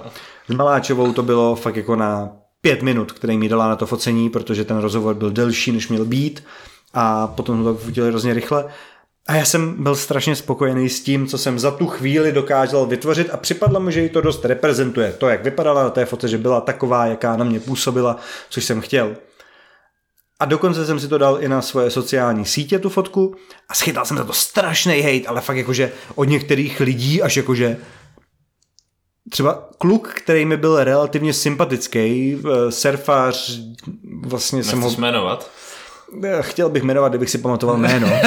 S 0.50 0.56
Maláčovou 0.56 1.14
to 1.14 1.24
bylo 1.24 1.56
fakt 1.56 1.76
jako 1.76 1.96
na 1.96 2.30
pět 2.62 2.82
minut, 2.82 3.12
který 3.12 3.38
mi 3.38 3.50
dala 3.50 3.68
na 3.68 3.76
to 3.76 3.86
focení, 3.86 4.30
protože 4.30 4.66
ten 4.66 4.78
rozhovor 4.78 5.16
byl 5.16 5.32
delší, 5.32 5.72
než 5.72 5.88
měl 5.88 6.06
být 6.06 6.44
a 6.94 7.28
potom 7.28 7.64
to 7.64 7.74
vyfotili 7.74 8.10
hrozně 8.10 8.34
rychle. 8.34 8.66
A 9.28 9.36
já 9.36 9.46
jsem 9.46 9.84
byl 9.84 9.96
strašně 9.96 10.36
spokojený 10.36 10.90
s 10.90 11.04
tím, 11.04 11.28
co 11.28 11.38
jsem 11.38 11.60
za 11.60 11.72
tu 11.72 11.88
chvíli 11.88 12.32
dokázal 12.32 12.86
vytvořit 12.86 13.30
a 13.30 13.38
připadlo 13.38 13.80
mi, 13.80 13.92
že 13.92 14.02
ji 14.02 14.10
to 14.10 14.22
dost 14.22 14.46
reprezentuje. 14.46 15.14
To, 15.18 15.30
jak 15.30 15.44
vypadala 15.44 15.84
na 15.84 15.90
té 15.90 16.06
fotce, 16.06 16.28
že 16.28 16.38
byla 16.38 16.62
taková, 16.62 17.06
jaká 17.06 17.38
na 17.38 17.44
mě 17.44 17.60
působila, 17.60 18.18
což 18.50 18.66
jsem 18.66 18.82
chtěl. 18.82 19.16
A 20.40 20.46
dokonce 20.46 20.86
jsem 20.86 21.00
si 21.00 21.08
to 21.08 21.18
dal 21.18 21.38
i 21.42 21.48
na 21.48 21.62
svoje 21.62 21.90
sociální 21.90 22.46
sítě, 22.46 22.80
tu 22.80 22.90
fotku, 22.90 23.36
a 23.70 23.74
schytal 23.74 24.06
jsem 24.06 24.18
za 24.18 24.24
to 24.24 24.34
strašný 24.34 25.02
hate, 25.02 25.28
ale 25.28 25.42
fakt 25.42 25.58
jakože 25.58 25.92
od 26.16 26.24
některých 26.24 26.80
lidí 26.80 27.22
až 27.22 27.38
jakože 27.38 27.78
třeba 29.30 29.70
kluk, 29.78 30.08
který 30.08 30.46
mi 30.46 30.58
byl 30.58 30.84
relativně 30.84 31.34
sympatický, 31.34 32.38
eh, 32.38 32.72
surfař, 32.72 33.60
vlastně 34.22 34.58
Nechceš 34.58 34.72
jsem 34.72 34.82
ho... 34.82 34.92
jmenovat? 34.98 35.50
Eh, 36.24 36.38
chtěl 36.42 36.70
bych 36.70 36.84
jmenovat, 36.84 37.10
kdybych 37.10 37.30
si 37.30 37.38
pamatoval 37.38 37.78
jméno. 37.78 38.08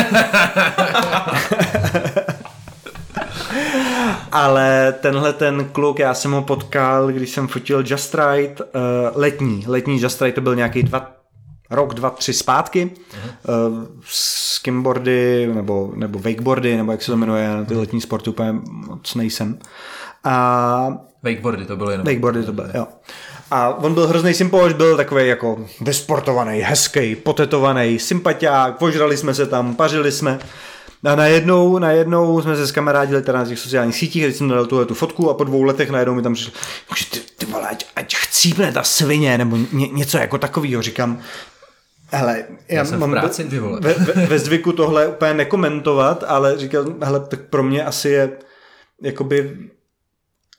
Ale 4.32 4.94
tenhle 5.00 5.32
ten 5.32 5.64
kluk, 5.64 5.98
já 5.98 6.14
jsem 6.14 6.32
ho 6.32 6.42
potkal, 6.42 7.08
když 7.12 7.30
jsem 7.30 7.48
fotil 7.48 7.84
Just 7.86 8.14
Right, 8.14 8.60
uh, 8.60 8.66
letní, 9.14 9.64
letní 9.66 10.00
Just 10.00 10.22
Right, 10.22 10.34
to 10.34 10.40
byl 10.40 10.54
nějaký 10.54 10.82
dva, 10.82 11.12
rok, 11.70 11.94
dva, 11.94 12.10
tři 12.10 12.32
zpátky, 12.32 12.90
uh-huh. 12.90 13.70
uh, 13.70 13.86
skimboardy, 14.04 15.50
nebo, 15.54 15.92
nebo 15.94 16.18
wakeboardy, 16.18 16.76
nebo 16.76 16.92
jak 16.92 17.02
se 17.02 17.10
to 17.10 17.16
jmenuje, 17.16 17.50
ty 17.68 17.74
letní 17.74 18.00
sporty 18.00 18.30
úplně 18.30 18.52
moc 18.70 19.14
nejsem. 19.14 19.58
A 20.24 20.98
Wakeboardy 21.22 21.64
to 21.64 21.76
byly. 21.76 21.96
Wakeboardy 21.96 22.44
to 22.44 22.52
byly, 22.52 22.68
jo. 22.74 22.86
A 23.50 23.68
on 23.68 23.94
byl 23.94 24.06
hrozný 24.08 24.34
sympáš, 24.34 24.72
byl 24.72 24.96
takový 24.96 25.28
jako 25.28 25.58
vysportovaný, 25.80 26.60
hezký, 26.60 27.16
potetovaný, 27.16 27.98
sympatiák, 27.98 28.78
požrali 28.78 29.16
jsme 29.16 29.34
se 29.34 29.46
tam, 29.46 29.74
pařili 29.76 30.12
jsme. 30.12 30.38
A 31.04 31.14
najednou, 31.14 31.78
najednou 31.78 32.42
jsme 32.42 32.56
se 32.56 32.66
s 32.66 32.72
kamarádili 32.72 33.22
teda 33.22 33.38
na 33.38 33.44
těch 33.46 33.58
sociálních 33.58 33.94
sítích, 33.96 34.24
když 34.24 34.36
jsem 34.36 34.48
dal 34.48 34.66
tuhle 34.66 34.86
tu 34.86 34.94
fotku 34.94 35.30
a 35.30 35.34
po 35.34 35.44
dvou 35.44 35.62
letech 35.62 35.90
najednou 35.90 36.14
mi 36.14 36.22
tam 36.22 36.34
přišlo, 36.34 36.52
ty, 37.10 37.20
ty 37.38 37.46
vole, 37.46 37.68
ať, 37.68 37.86
ať 37.96 38.14
chcípne 38.14 38.72
ta 38.72 38.82
svině, 38.82 39.38
nebo 39.38 39.56
ně, 39.72 39.88
něco 39.88 40.18
jako 40.18 40.38
takového, 40.38 40.82
říkám, 40.82 41.18
Hele, 42.12 42.44
já, 42.68 42.76
Já 42.76 42.84
jsem 42.84 42.96
v 42.96 43.00
mám 43.00 43.10
práci, 43.10 43.44
ty 43.44 43.58
vole. 43.58 43.80
ve, 43.80 43.94
ve, 43.94 44.26
ve 44.26 44.38
zvyku 44.38 44.72
tohle 44.72 45.06
úplně 45.06 45.34
nekomentovat, 45.34 46.24
ale 46.26 46.58
říkal, 46.58 46.84
hele, 47.02 47.20
tak 47.20 47.40
pro 47.40 47.62
mě 47.62 47.84
asi 47.84 48.08
je 48.08 48.30
jakoby 49.02 49.56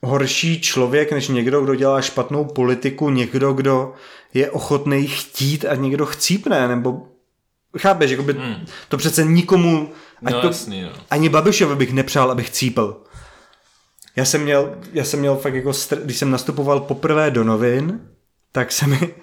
horší 0.02 0.60
člověk, 0.60 1.12
než 1.12 1.28
někdo, 1.28 1.60
kdo 1.60 1.74
dělá 1.74 2.00
špatnou 2.00 2.44
politiku, 2.44 3.10
někdo, 3.10 3.52
kdo 3.52 3.94
je 4.34 4.50
ochotný 4.50 5.06
chtít 5.06 5.64
a 5.64 5.74
někdo 5.74 6.06
chcípne, 6.06 6.68
nebo 6.68 7.08
chápeš, 7.78 8.10
jakoby, 8.10 8.32
hmm. 8.32 8.66
to 8.88 8.96
přece 8.96 9.24
nikomu, 9.24 9.92
ať 10.24 10.34
No 10.34 10.40
to, 10.40 10.46
jasný, 10.46 10.82
no. 10.82 10.90
ani 11.10 11.28
Babišovi 11.28 11.76
bych 11.76 11.92
nepřál, 11.92 12.30
abych 12.30 12.50
cípl. 12.50 13.02
Já 14.16 14.24
jsem 14.24 14.42
měl, 14.42 14.74
já 14.92 15.04
jsem 15.04 15.20
měl 15.20 15.36
fakt 15.36 15.54
jako, 15.54 15.70
str- 15.70 16.00
když 16.04 16.16
jsem 16.16 16.30
nastupoval 16.30 16.80
poprvé 16.80 17.30
do 17.30 17.44
novin, 17.44 18.00
tak 18.52 18.72
se 18.72 18.86
mi, 18.86 19.14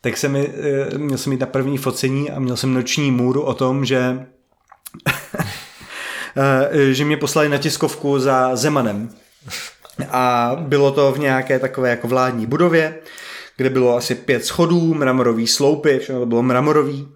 tak 0.00 0.16
se 0.16 0.28
mi, 0.28 0.52
eh, 0.94 0.98
měl 0.98 1.18
jsem 1.18 1.30
mít 1.30 1.40
na 1.40 1.46
první 1.46 1.78
focení 1.78 2.30
a 2.30 2.40
měl 2.40 2.56
jsem 2.56 2.74
noční 2.74 3.10
můru 3.10 3.42
o 3.42 3.54
tom, 3.54 3.84
že 3.84 4.26
eh, 6.70 6.92
že 6.92 7.04
mě 7.04 7.16
poslali 7.16 7.48
na 7.48 7.58
tiskovku 7.58 8.18
za 8.18 8.56
Zemanem. 8.56 9.10
A 10.10 10.52
bylo 10.60 10.92
to 10.92 11.12
v 11.12 11.18
nějaké 11.18 11.58
takové 11.58 11.90
jako 11.90 12.08
vládní 12.08 12.46
budově, 12.46 12.94
kde 13.56 13.70
bylo 13.70 13.96
asi 13.96 14.14
pět 14.14 14.44
schodů, 14.44 14.94
mramorový 14.94 15.46
sloupy, 15.46 15.98
všechno 15.98 16.20
to 16.20 16.26
bylo 16.26 16.42
mramorový. 16.42 17.08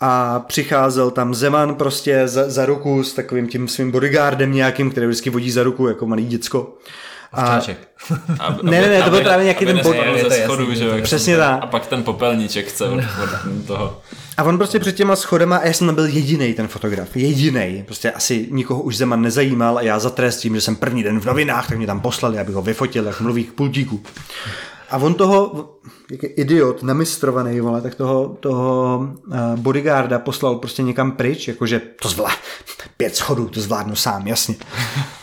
A 0.00 0.40
přicházel 0.40 1.10
tam 1.10 1.34
Zeman 1.34 1.74
prostě 1.74 2.28
za, 2.28 2.50
za 2.50 2.66
ruku 2.66 3.04
s 3.04 3.12
takovým 3.14 3.48
tím 3.48 3.68
svým 3.68 3.90
bodyguardem 3.90 4.52
nějakým, 4.52 4.90
který 4.90 5.06
vždycky 5.06 5.30
vodí 5.30 5.50
za 5.50 5.62
ruku 5.62 5.88
jako 5.88 6.06
malý 6.06 6.26
děcko. 6.26 6.74
A. 7.32 7.60
Aby, 8.40 8.58
Ne, 8.62 8.80
ne, 8.80 8.88
ne, 8.88 9.02
to 9.02 9.10
byl 9.10 9.20
právě 9.20 9.44
nějaký 9.44 9.64
ten 9.66 9.78
bod- 9.78 9.96
Přesně 11.02 11.36
tak. 11.36 11.62
A 11.62 11.66
pak 11.66 11.86
ten 11.86 12.02
popelníček 12.02 12.66
chce 12.66 12.84
od, 12.88 12.98
od 12.98 13.66
toho. 13.66 14.00
A 14.36 14.42
on 14.42 14.58
prostě 14.58 14.78
před 14.78 14.96
těma 14.96 15.16
schodama, 15.16 15.56
a 15.56 15.66
já 15.66 15.72
jsem 15.72 15.86
tam 15.86 15.94
byl 15.94 16.06
jediný 16.06 16.54
ten 16.54 16.68
fotograf, 16.68 17.16
jediný. 17.16 17.82
Prostě 17.86 18.10
asi 18.10 18.48
nikoho 18.50 18.82
už 18.82 18.96
Zeman 18.96 19.22
nezajímal 19.22 19.78
a 19.78 19.82
já 19.82 19.98
za 19.98 20.10
trest 20.10 20.36
tím, 20.36 20.54
že 20.54 20.60
jsem 20.60 20.76
první 20.76 21.02
den 21.02 21.20
v 21.20 21.24
novinách, 21.24 21.68
tak 21.68 21.78
mě 21.78 21.86
tam 21.86 22.00
poslali, 22.00 22.38
abych 22.38 22.54
ho 22.54 22.62
vyfotil, 22.62 23.04
jak 23.04 23.20
mluví 23.20 23.44
k 23.44 23.52
pultíku. 23.52 24.02
A 24.90 24.96
on 24.96 25.14
toho, 25.14 25.68
jak 26.10 26.22
je 26.22 26.28
idiot, 26.28 26.82
namistrovaný, 26.82 27.60
vole, 27.60 27.80
tak 27.80 27.94
toho, 27.94 28.36
toho 28.40 28.98
uh, 29.26 29.36
bodyguarda 29.56 30.18
poslal 30.18 30.56
prostě 30.56 30.82
někam 30.82 31.12
pryč, 31.12 31.48
jakože 31.48 31.80
to 32.02 32.08
zvlá, 32.08 32.30
pět 32.96 33.16
schodů, 33.16 33.48
to 33.48 33.60
zvládnu 33.60 33.96
sám, 33.96 34.26
jasně. 34.26 34.54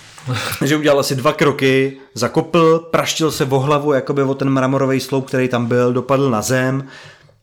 že 0.66 0.78
udělal 0.78 1.00
asi 1.00 1.16
dva 1.16 1.34
kroky, 1.34 1.98
zakopl, 2.14 2.80
praštil 2.80 3.32
se 3.32 3.46
o 3.46 3.60
hlavu, 3.60 3.94
jakoby 3.94 4.24
o 4.24 4.34
ten 4.34 4.50
mramorový 4.50 5.00
sloup, 5.00 5.28
který 5.28 5.48
tam 5.48 5.66
byl, 5.66 5.94
dopadl 5.94 6.30
na 6.30 6.42
zem, 6.42 6.88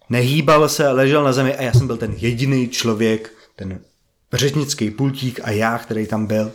nehýbal 0.08 0.68
se, 0.68 0.88
ležel 0.88 1.24
na 1.24 1.32
zemi 1.32 1.56
a 1.56 1.62
já 1.62 1.72
jsem 1.72 1.86
byl 1.86 1.96
ten 1.96 2.14
jediný 2.16 2.68
člověk, 2.68 3.32
ten 3.56 3.80
řečnický 4.32 4.90
pultík 4.90 5.40
a 5.42 5.50
já, 5.50 5.78
který 5.78 6.06
tam 6.06 6.26
byl. 6.26 6.52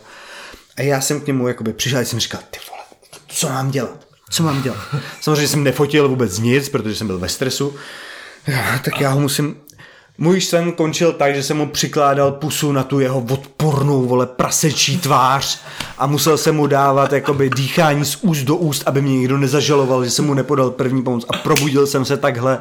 A 0.76 0.82
já 0.82 1.00
jsem 1.00 1.20
k 1.20 1.26
němu 1.26 1.48
jakoby 1.48 1.72
přišel 1.72 1.98
a 1.98 2.04
jsem 2.04 2.20
říkal, 2.20 2.40
ty 2.50 2.58
vole, 2.70 2.82
co 3.28 3.48
mám 3.48 3.70
dělat? 3.70 4.06
Co 4.30 4.42
mám 4.42 4.62
dělat? 4.62 4.78
Samozřejmě 5.20 5.48
jsem 5.48 5.64
nefotil 5.64 6.08
vůbec 6.08 6.38
nic, 6.38 6.68
protože 6.68 6.94
jsem 6.94 7.06
byl 7.06 7.18
ve 7.18 7.28
stresu. 7.28 7.76
Já, 8.46 8.78
tak 8.84 9.00
já 9.00 9.10
ho 9.10 9.20
musím... 9.20 9.56
Můj 10.18 10.40
sen 10.40 10.72
končil 10.72 11.12
tak, 11.12 11.34
že 11.34 11.42
jsem 11.42 11.56
mu 11.56 11.66
přikládal 11.66 12.32
pusu 12.32 12.72
na 12.72 12.82
tu 12.82 13.00
jeho 13.00 13.18
odpornou, 13.30 14.02
vole, 14.06 14.26
prasečí 14.26 14.98
tvář 14.98 15.60
a 15.98 16.06
musel 16.06 16.38
jsem 16.38 16.56
mu 16.56 16.66
dávat 16.66 17.12
jakoby 17.12 17.50
dýchání 17.50 18.04
z 18.04 18.16
úst 18.22 18.38
do 18.42 18.56
úst, 18.56 18.82
aby 18.86 19.02
mě 19.02 19.18
někdo 19.18 19.38
nezažaloval, 19.38 20.04
že 20.04 20.10
jsem 20.10 20.24
mu 20.24 20.34
nepodal 20.34 20.70
první 20.70 21.02
pomoc 21.02 21.24
a 21.28 21.36
probudil 21.38 21.86
jsem 21.86 22.04
se 22.04 22.16
takhle 22.16 22.58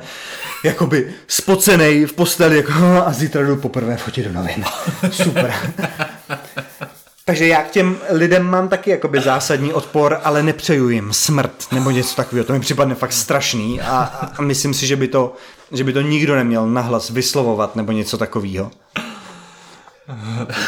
jakoby 0.64 1.14
spocenej 1.28 2.06
v 2.06 2.14
posteli 2.14 2.58
jako, 2.58 2.72
"Ah, 2.72 3.00
a 3.06 3.12
zítra 3.14 3.44
jdu 3.46 3.56
poprvé 3.56 3.98
fotit 3.98 4.26
do 4.26 4.34
novin. 4.34 4.64
Super. 5.12 5.54
Takže 7.26 7.48
já 7.48 7.62
k 7.64 7.70
těm 7.72 7.98
lidem 8.10 8.44
mám 8.44 8.68
taky 8.70 8.90
jakoby 8.90 9.22
zásadní 9.22 9.74
odpor, 9.74 10.20
ale 10.24 10.44
nepřeju 10.44 10.90
jim 10.90 11.14
smrt 11.14 11.54
nebo 11.72 11.90
něco 11.92 12.16
takového. 12.16 12.46
To 12.46 12.54
mi 12.54 12.60
připadne 12.60 12.96
fakt 12.96 13.14
strašný 13.14 13.82
a, 13.82 13.96
a 14.38 14.42
myslím 14.42 14.74
si, 14.74 14.88
že 14.88 14.96
by, 14.96 15.08
to, 15.08 15.34
že 15.74 15.84
by 15.84 15.94
to 15.94 16.02
nikdo 16.02 16.36
neměl 16.36 16.68
nahlas 16.68 17.10
vyslovovat 17.10 17.76
nebo 17.76 17.92
něco 17.92 18.18
takového. 18.18 18.72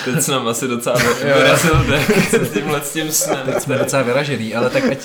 Teď 0.05 0.21
jsem 0.21 0.33
nám 0.33 0.47
asi 0.47 0.67
docela 0.67 0.95
vyrazil 1.23 1.83
dech 1.89 2.33
s 2.33 2.53
tímhle 2.53 2.81
s 2.81 2.93
tím 2.93 3.11
snem. 3.11 3.39
Teď 3.45 3.61
jsme 3.61 3.77
docela 3.77 4.01
vyražený, 4.01 4.55
ale 4.55 4.69
tak 4.69 4.83
ať, 4.85 4.97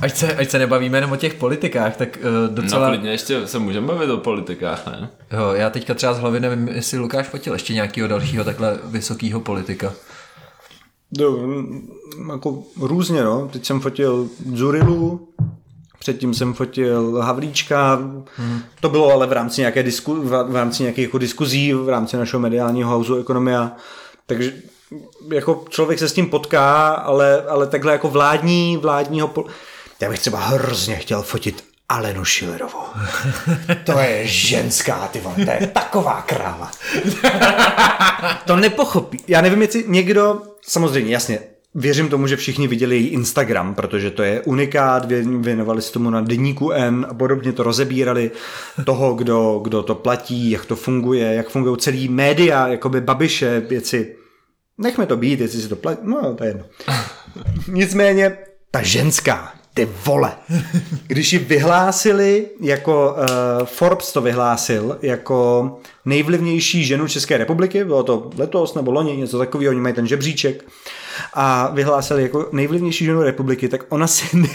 ať, 0.00 0.16
se, 0.16 0.36
ať 0.36 0.50
se 0.50 0.58
nebavíme 0.58 0.98
jenom 0.98 1.12
o 1.12 1.16
těch 1.16 1.34
politikách, 1.34 1.96
tak 1.96 2.16
uh, 2.16 2.24
No 2.24 2.48
docela... 2.62 2.88
klidně 2.88 3.10
ještě 3.10 3.46
se 3.46 3.58
můžeme 3.58 3.86
bavit 3.86 4.10
o 4.10 4.16
politikách, 4.16 4.86
ne? 4.86 5.08
jo, 5.32 5.50
já 5.52 5.70
teďka 5.70 5.94
třeba 5.94 6.14
z 6.14 6.18
hlavy 6.18 6.40
nevím, 6.40 6.68
jestli 6.68 6.98
Lukáš 6.98 7.26
fotil 7.26 7.52
ještě 7.52 7.74
nějakého 7.74 8.08
dalšího 8.08 8.44
takhle 8.44 8.78
vysokého 8.84 9.40
politika. 9.40 9.92
Jo, 11.18 11.38
jako 12.32 12.62
různě, 12.80 13.24
no. 13.24 13.48
Teď 13.52 13.66
jsem 13.66 13.80
fotil 13.80 14.28
Zurilu, 14.54 15.28
předtím 15.98 16.34
jsem 16.34 16.54
fotil 16.54 17.20
Havlíčka, 17.22 17.94
hmm. 18.36 18.60
to 18.80 18.88
bylo 18.88 19.12
ale 19.12 19.26
v 19.26 19.32
rámci 19.32 19.60
nějaké 19.60 19.82
disku, 19.82 20.22
v 20.22 20.56
rámci 20.56 20.82
nějakých 20.82 21.04
jako 21.04 21.18
diskuzí, 21.18 21.72
v 21.72 21.88
rámci 21.88 22.16
našeho 22.16 22.40
mediálního 22.40 22.90
hausu 22.90 23.16
Ekonomia, 23.16 23.72
takže 24.26 24.52
jako 25.32 25.64
člověk 25.68 25.98
se 25.98 26.08
s 26.08 26.12
tím 26.12 26.30
potká, 26.30 26.88
ale, 26.88 27.42
ale 27.42 27.66
takhle 27.66 27.92
jako 27.92 28.08
vládní, 28.08 28.76
vládního, 28.76 29.28
pol... 29.28 29.44
já 30.00 30.10
bych 30.10 30.18
třeba 30.18 30.38
hrozně 30.38 30.96
chtěl 30.96 31.22
fotit 31.22 31.64
Alenu 31.88 32.24
Schillerovou. 32.24 32.84
To 33.84 33.98
je 33.98 34.26
ženská, 34.26 35.08
ty 35.12 35.20
vole, 35.20 35.34
to 35.34 35.50
je 35.50 35.66
taková 35.66 36.22
kráva. 36.22 36.70
To 38.46 38.56
nepochopí. 38.56 39.24
Já 39.28 39.40
nevím, 39.40 39.62
jestli 39.62 39.84
někdo, 39.86 40.42
samozřejmě, 40.62 41.12
jasně, 41.12 41.40
věřím 41.74 42.08
tomu, 42.08 42.26
že 42.26 42.36
všichni 42.36 42.68
viděli 42.68 42.96
její 42.96 43.06
Instagram, 43.06 43.74
protože 43.74 44.10
to 44.10 44.22
je 44.22 44.40
unikát, 44.40 45.10
vě- 45.10 45.42
věnovali 45.42 45.82
se 45.82 45.92
tomu 45.92 46.10
na 46.10 46.20
deníku 46.20 46.70
N 46.70 47.06
a 47.08 47.14
podobně 47.14 47.52
to 47.52 47.62
rozebírali 47.62 48.30
toho, 48.84 49.14
kdo, 49.14 49.60
kdo 49.64 49.82
to 49.82 49.94
platí, 49.94 50.50
jak 50.50 50.64
to 50.64 50.76
funguje, 50.76 51.34
jak 51.34 51.48
fungují 51.48 51.76
celý 51.76 52.08
média, 52.08 52.68
jakoby 52.68 53.00
babiše, 53.00 53.60
věci. 53.60 54.16
Nechme 54.78 55.06
to 55.06 55.16
být, 55.16 55.40
jestli 55.40 55.60
si 55.60 55.68
to 55.68 55.76
platí, 55.76 56.00
no 56.04 56.34
to 56.34 56.44
je 56.44 56.50
jedno. 56.50 56.64
Nicméně, 57.68 58.38
ta 58.70 58.82
ženská, 58.82 59.52
ty 59.74 59.88
vole. 60.04 60.32
Když 61.06 61.32
ji 61.32 61.38
vyhlásili 61.38 62.46
jako, 62.60 63.16
uh, 63.16 63.66
Forbes 63.66 64.12
to 64.12 64.20
vyhlásil 64.20 64.98
jako 65.02 65.78
nejvlivnější 66.04 66.84
ženu 66.84 67.08
České 67.08 67.38
republiky, 67.38 67.84
bylo 67.84 68.02
to 68.02 68.30
letos 68.36 68.74
nebo 68.74 68.90
loni, 68.90 69.16
něco 69.16 69.38
takového, 69.38 69.70
oni 69.70 69.80
mají 69.80 69.94
ten 69.94 70.06
žebříček, 70.06 70.64
a 71.34 71.70
vyhlásili 71.72 72.22
jako 72.22 72.48
nejvlivnější 72.52 73.04
ženu 73.04 73.22
republiky, 73.22 73.68
tak 73.68 73.80
ona 73.88 74.06
si 74.06 74.36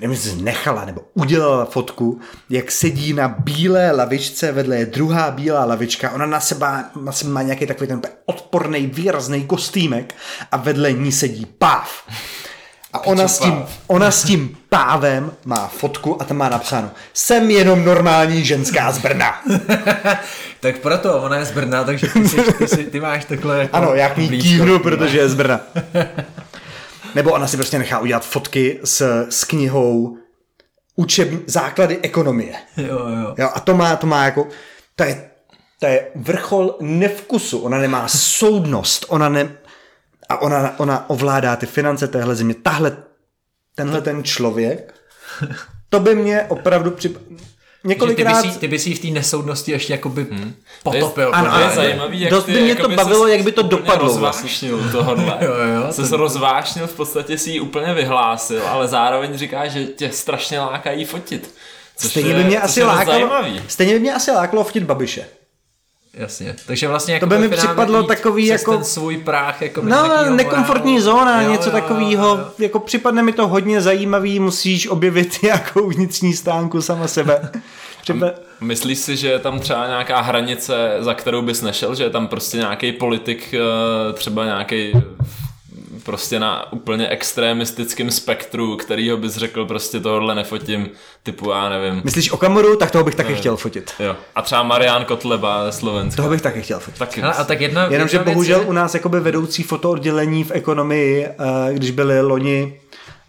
nevím, 0.00 0.44
nechala 0.44 0.84
nebo 0.84 1.00
udělala 1.14 1.64
fotku, 1.64 2.20
jak 2.50 2.70
sedí 2.70 3.12
na 3.12 3.28
bílé 3.28 3.90
lavičce, 3.92 4.52
vedle 4.52 4.76
je 4.76 4.86
druhá 4.86 5.30
bílá 5.30 5.64
lavička, 5.64 6.10
ona 6.10 6.26
na 6.26 6.40
sebe, 6.40 6.84
na 7.00 7.12
sebe 7.12 7.30
má 7.30 7.42
nějaký 7.42 7.66
takový 7.66 7.88
ten 7.88 8.00
odporný, 8.26 8.86
výrazný 8.86 9.44
kostýmek 9.44 10.14
a 10.52 10.56
vedle 10.56 10.92
ní 10.92 11.12
sedí 11.12 11.46
páv. 11.58 11.90
A 12.92 13.06
ona 13.06 13.28
s, 13.28 13.38
tím, 13.38 13.64
ona 13.86 14.10
s 14.10 14.22
tím 14.22 14.56
pávem 14.68 15.32
má 15.44 15.68
fotku 15.68 16.22
a 16.22 16.24
tam 16.24 16.36
má 16.36 16.48
napsáno 16.48 16.90
Jsem 17.14 17.50
jenom 17.50 17.84
normální 17.84 18.44
ženská 18.44 18.92
z 18.92 18.98
Brna. 18.98 19.42
Tak 20.66 20.78
proto, 20.78 21.22
ona 21.22 21.36
je 21.36 21.44
z 21.44 21.50
Brna, 21.50 21.84
takže 21.84 22.08
ty, 22.08 22.28
jsi, 22.28 22.52
ty, 22.52 22.68
jsi, 22.68 22.84
ty 22.84 23.00
máš 23.00 23.24
takhle 23.24 23.58
jako 23.62 23.76
Ano, 23.76 23.94
já 23.94 24.08
k 24.08 24.16
ní 24.16 24.28
kývnu, 24.28 24.78
protože 24.78 25.18
je 25.18 25.28
z 25.28 25.34
Brna. 25.34 25.60
Nebo 27.14 27.32
ona 27.32 27.46
si 27.46 27.56
prostě 27.56 27.78
nechá 27.78 27.98
udělat 27.98 28.26
fotky 28.26 28.80
s, 28.84 29.26
s 29.30 29.44
knihou 29.44 30.18
učeb, 30.96 31.28
základy 31.46 31.98
ekonomie. 32.02 32.54
Jo, 32.76 32.98
jo. 33.08 33.34
Jo, 33.38 33.50
a 33.54 33.60
to 33.60 33.74
má, 33.74 33.96
to 33.96 34.06
má 34.06 34.24
jako, 34.24 34.48
to 34.96 35.04
je, 35.04 35.30
to 35.80 35.86
je 35.86 36.06
vrchol 36.14 36.76
nevkusu, 36.80 37.58
ona 37.58 37.78
nemá 37.78 38.08
soudnost, 38.08 39.06
ona 39.08 39.28
ne, 39.28 39.48
a 40.28 40.42
ona, 40.42 40.80
ona 40.80 41.10
ovládá 41.10 41.56
ty 41.56 41.66
finance 41.66 42.08
téhle 42.08 42.34
země. 42.34 42.54
Tahle, 42.54 42.96
tenhle 43.74 44.00
ten 44.00 44.24
člověk, 44.24 44.94
to 45.88 46.00
by 46.00 46.14
mě 46.14 46.42
opravdu 46.48 46.90
přip... 46.90 47.18
Že 47.86 47.94
ty, 47.94 47.94
Několikrát... 47.94 48.42
by 48.46 48.52
si, 48.52 48.58
ty 48.58 48.68
by 48.68 48.78
si 48.78 48.94
v 48.94 48.98
té 48.98 49.08
nesoudnosti 49.08 49.72
ještě 49.72 49.92
jakoby 49.92 50.26
hmm. 50.30 50.54
potopil. 50.82 51.30
Ano, 51.32 51.50
To 51.50 51.58
je 51.58 51.64
ano. 51.64 51.74
zajímavý, 51.74 52.20
jak 52.20 52.30
Dost 52.30 52.44
ty 52.44 52.52
by 52.52 52.60
mě 52.60 52.74
to 52.74 52.88
bavilo, 52.88 53.26
jak 53.26 53.42
by 53.42 53.52
to 53.52 53.62
dopadlo 53.62 54.14
vlastně. 54.14 54.70
rozvášnil 54.70 54.92
tohohle. 54.92 55.38
Jo, 55.40 55.52
jo, 55.54 55.92
Se 55.92 56.08
to... 56.08 56.16
rozvášnil, 56.16 56.86
v 56.86 56.94
podstatě 56.94 57.38
si 57.38 57.50
ji 57.50 57.60
úplně 57.60 57.94
vyhlásil, 57.94 58.62
ale 58.68 58.88
zároveň 58.88 59.38
říká, 59.38 59.66
že 59.66 59.84
tě 59.86 60.10
strašně 60.12 60.60
lákají 60.60 61.04
fotit. 61.04 61.54
Což 61.96 62.10
Stejně 62.10 62.30
je, 62.30 62.34
by 62.36 62.44
mě 62.44 62.60
asi 62.60 62.82
lákalo, 62.82 63.06
Zajímavý. 63.06 63.62
stejně 63.68 63.94
by 63.94 64.00
mě 64.00 64.14
asi 64.14 64.30
lákalo 64.30 64.64
vtit 64.64 64.82
Babiše. 64.84 65.26
Jasně. 66.16 66.54
Takže 66.66 66.88
vlastně 66.88 67.14
jako 67.14 67.26
To 67.26 67.30
by 67.30 67.38
mi 67.38 67.48
připadlo 67.48 68.02
takový 68.02 68.46
jako- 68.46 68.72
ten 68.74 68.84
svůj 68.84 69.16
práh 69.16 69.62
jako 69.62 69.82
No, 69.84 70.30
nekomfortní 70.30 71.00
zóna, 71.00 71.42
něco 71.42 71.70
takového. 71.70 72.28
Jo, 72.28 72.36
jo. 72.38 72.46
Jako 72.58 72.78
připadne 72.80 73.22
mi 73.22 73.32
to 73.32 73.48
hodně 73.48 73.80
zajímavý, 73.80 74.40
musíš 74.40 74.86
objevit 74.88 75.38
nějakou 75.42 75.88
vnitřní 75.88 76.32
stánku 76.34 76.82
sama 76.82 77.08
sebe. 77.08 77.50
Připe... 78.02 78.32
Myslíš 78.60 78.98
si, 78.98 79.16
že 79.16 79.28
je 79.28 79.38
tam 79.38 79.60
třeba 79.60 79.86
nějaká 79.86 80.20
hranice, 80.20 80.96
za 81.00 81.14
kterou 81.14 81.42
bys 81.42 81.62
nešel, 81.62 81.94
že 81.94 82.04
je 82.04 82.10
tam 82.10 82.28
prostě 82.28 82.56
nějaký 82.56 82.92
politik, 82.92 83.54
eh, 83.54 84.12
třeba 84.12 84.44
nějaký 84.44 84.92
prostě 86.06 86.40
na 86.40 86.72
úplně 86.72 87.08
extremistickém 87.08 88.10
spektru, 88.10 88.76
kterýho 88.76 89.16
bys 89.16 89.36
řekl 89.36 89.66
prostě 89.66 90.00
tohle 90.00 90.34
nefotím, 90.34 90.88
typu 91.22 91.50
já 91.50 91.68
nevím. 91.68 92.00
Myslíš 92.04 92.30
o 92.30 92.36
kameru, 92.36 92.76
tak 92.76 92.90
toho 92.90 93.04
bych 93.04 93.14
taky 93.14 93.34
chtěl 93.34 93.56
fotit. 93.56 93.92
Jo. 93.98 94.16
A 94.34 94.42
třeba 94.42 94.62
Marian 94.62 95.04
Kotleba 95.04 95.64
ze 95.64 95.78
Slovenska. 95.78 96.16
Toho 96.16 96.30
bych 96.30 96.42
taky 96.42 96.62
chtěl 96.62 96.80
fotit. 96.80 96.98
Taky. 96.98 97.20
Hele, 97.20 97.34
a 97.34 97.44
tak 97.44 97.60
jedna, 97.60 97.84
Jenomže 97.84 98.16
jedna 98.16 98.32
bohužel 98.32 98.58
věc 98.58 98.68
u 98.68 98.72
nás 98.72 98.94
jakoby 98.94 99.20
vedoucí 99.20 99.62
fotooddělení 99.62 100.44
v 100.44 100.50
ekonomii, 100.50 101.26
eh, 101.26 101.34
když 101.72 101.90
byly 101.90 102.20
loni 102.20 102.80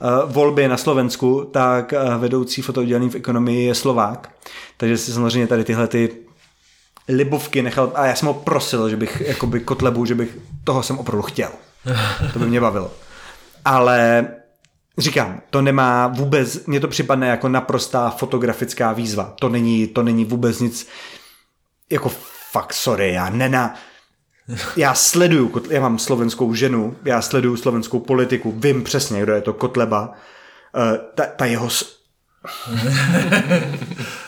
eh, 0.02 0.06
volby 0.26 0.68
na 0.68 0.78
Slovensku, 0.78 1.50
tak 1.54 1.94
eh, 1.94 2.00
vedoucí 2.18 2.62
fotooddělení 2.62 3.10
v 3.10 3.16
ekonomii 3.16 3.68
je 3.68 3.76
Slovák. 3.76 4.30
Takže 4.78 4.98
si 4.98 5.12
samozřejmě 5.12 5.48
tady 5.48 5.64
tyhle 5.64 5.88
ty 5.88 6.10
libovky 7.08 7.62
nechal, 7.62 7.92
a 7.96 8.06
já 8.06 8.16
jsem 8.16 8.28
ho 8.28 8.34
prosil, 8.34 8.90
že 8.90 8.96
bych 8.96 9.22
jakoby 9.26 9.60
Kotlebu, 9.60 10.06
že 10.06 10.16
bych, 10.16 10.38
toho 10.64 10.84
jsem 10.84 11.00
opravdu 11.00 11.22
chtěl. 11.22 11.50
To 12.34 12.40
by 12.40 12.46
mě 12.46 12.62
bavilo. 12.62 12.92
Ale 13.66 14.28
říkám, 14.98 15.42
to 15.50 15.62
nemá 15.62 16.08
vůbec, 16.08 16.66
mně 16.66 16.80
to 16.80 16.88
připadne 16.88 17.28
jako 17.28 17.50
naprostá 17.50 18.10
fotografická 18.10 18.94
výzva. 18.94 19.34
To 19.40 19.50
není, 19.50 19.88
to 19.88 20.04
není 20.04 20.26
vůbec 20.26 20.60
nic, 20.60 20.88
jako 21.90 22.12
fakt 22.52 22.74
sorry, 22.74 23.14
já 23.14 23.30
nena, 23.30 23.76
já 24.76 24.94
sleduju, 24.94 25.62
já 25.70 25.82
mám 25.82 26.00
slovenskou 26.00 26.54
ženu, 26.54 26.96
já 27.06 27.22
sleduju 27.22 27.58
slovenskou 27.58 28.00
politiku, 28.00 28.52
vím 28.52 28.84
přesně, 28.84 29.22
kdo 29.22 29.34
je 29.34 29.42
to 29.42 29.54
Kotleba. 29.54 30.14
Eh, 30.76 31.00
Ta, 31.16 31.26
ta 31.26 31.46
jeho 31.46 31.70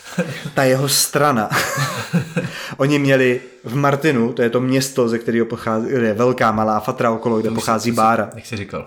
ta 0.54 0.64
jeho 0.64 0.90
strana. 0.90 1.50
Oni 2.78 3.00
měli 3.00 3.42
v 3.64 3.76
Martinu, 3.76 4.34
to 4.34 4.42
je 4.42 4.50
to 4.50 4.62
město, 4.62 5.10
ze 5.10 5.20
kterého 5.20 5.46
pochází, 5.46 5.90
je 5.90 6.14
velká 6.14 6.52
malá 6.52 6.80
fatra 6.80 7.12
okolo, 7.12 7.40
kde 7.40 7.52
pochází 7.52 7.92
Bára, 7.92 8.30
Jak 8.36 8.46
jsi 8.46 8.58
říkal. 8.58 8.86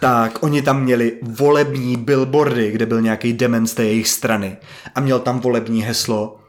tak 0.00 0.38
oni 0.42 0.62
tam 0.62 0.82
měli 0.82 1.18
volební 1.22 1.96
billboardy, 1.96 2.70
kde 2.70 2.86
byl 2.86 3.00
nějaký 3.00 3.32
dement 3.32 3.66
z 3.66 3.74
té 3.74 3.84
jejich 3.84 4.08
strany 4.08 4.56
a 4.94 5.00
měl 5.00 5.18
tam 5.20 5.40
volební 5.40 5.82
heslo 5.82 6.40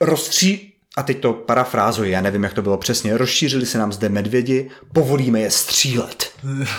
rozstří... 0.00 0.64
A 0.96 1.02
teď 1.02 1.20
to 1.20 1.32
parafrázuji, 1.32 2.12
já 2.12 2.20
nevím, 2.20 2.44
jak 2.44 2.54
to 2.54 2.62
bylo 2.62 2.78
přesně. 2.78 3.18
Rozšířili 3.18 3.66
se 3.66 3.78
nám 3.78 3.92
zde 3.92 4.08
medvědi, 4.08 4.70
povolíme 4.92 5.40
je 5.40 5.50
střílet. 5.50 6.30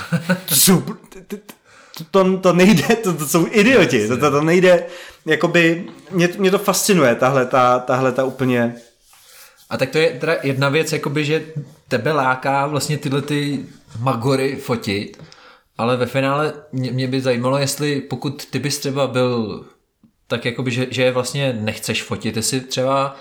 Jsou, 0.54 0.84
to, 2.00 2.24
to, 2.24 2.38
to 2.38 2.54
nejde, 2.54 2.96
to, 2.96 3.14
to 3.14 3.28
jsou 3.28 3.48
idioti, 3.52 4.08
to, 4.08 4.18
to, 4.18 4.32
to 4.32 4.42
nejde, 4.42 4.86
jakoby, 5.26 5.86
mě, 6.12 6.30
mě 6.38 6.52
to 6.52 6.60
fascinuje, 6.60 7.16
tahle 7.16 7.46
ta, 7.46 7.80
tahle 7.80 8.12
ta 8.12 8.24
úplně 8.24 8.76
A 9.70 9.78
tak 9.78 9.90
to 9.90 9.98
je 9.98 10.10
teda 10.20 10.36
jedna 10.44 10.70
věc, 10.70 10.92
jakoby, 10.92 11.26
že 11.26 11.46
tebe 11.88 12.12
láká 12.12 12.68
vlastně 12.68 12.98
tyhle 12.98 13.22
ty 13.22 13.66
magory 14.00 14.56
fotit, 14.56 15.24
ale 15.78 15.98
ve 15.98 16.06
finále 16.06 16.54
mě, 16.72 16.92
mě 16.92 17.08
by 17.08 17.22
zajímalo, 17.22 17.58
jestli 17.58 18.02
pokud 18.02 18.46
ty 18.46 18.60
bys 18.60 18.78
třeba 18.78 19.08
byl 19.08 19.66
tak 20.28 20.46
jakoby, 20.46 20.72
že, 20.72 20.88
že 20.90 21.04
je 21.04 21.12
vlastně 21.12 21.54
nechceš 21.54 22.04
fotit, 22.04 22.36
jestli 22.36 22.62
třeba 22.62 23.16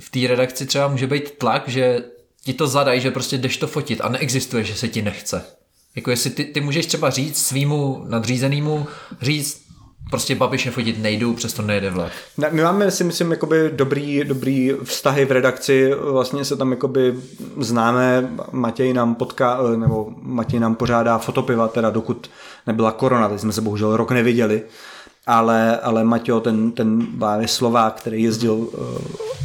v 0.00 0.10
té 0.10 0.26
redakci 0.28 0.66
třeba 0.66 0.88
může 0.88 1.06
být 1.06 1.38
tlak, 1.38 1.68
že 1.68 2.04
ti 2.44 2.54
to 2.54 2.66
zadají, 2.66 3.00
že 3.00 3.10
prostě 3.10 3.38
jdeš 3.38 3.56
to 3.56 3.66
fotit 3.66 4.00
a 4.00 4.08
neexistuje, 4.08 4.64
že 4.64 4.74
se 4.74 4.88
ti 4.88 5.02
nechce. 5.02 5.57
Jako 5.96 6.10
jestli 6.10 6.30
ty, 6.30 6.44
ty 6.44 6.60
můžeš 6.60 6.86
třeba 6.86 7.10
říct 7.10 7.46
svýmu 7.46 8.04
nadřízenému, 8.08 8.86
říct 9.22 9.68
prostě 10.10 10.34
babiše 10.34 10.70
fotit 10.70 11.02
nejdu, 11.02 11.34
přesto 11.34 11.62
nejede 11.62 11.90
vlak. 11.90 12.12
My 12.50 12.62
máme 12.62 12.90
si 12.90 13.04
myslím 13.04 13.30
jakoby 13.30 13.70
dobrý, 13.74 14.24
dobrý 14.24 14.72
vztahy 14.84 15.24
v 15.24 15.32
redakci, 15.32 15.90
vlastně 15.94 16.44
se 16.44 16.56
tam 16.56 16.70
jakoby 16.70 17.14
známe, 17.56 18.30
Matěj 18.52 18.92
nám 18.92 19.14
potká, 19.14 19.58
nebo 19.76 20.12
Matěj 20.22 20.60
nám 20.60 20.74
pořádá 20.74 21.18
fotopiva, 21.18 21.68
teda 21.68 21.90
dokud 21.90 22.30
nebyla 22.66 22.92
korona, 22.92 23.28
teď 23.28 23.40
jsme 23.40 23.52
se 23.52 23.60
bohužel 23.60 23.96
rok 23.96 24.10
neviděli, 24.10 24.62
ale, 25.26 25.78
ale 25.78 26.04
Maťo, 26.04 26.40
ten, 26.40 26.72
ten 26.72 27.06
právě 27.18 27.48
Slovák, 27.48 27.94
který 27.94 28.22
jezdil 28.22 28.54
uh, 28.54 28.68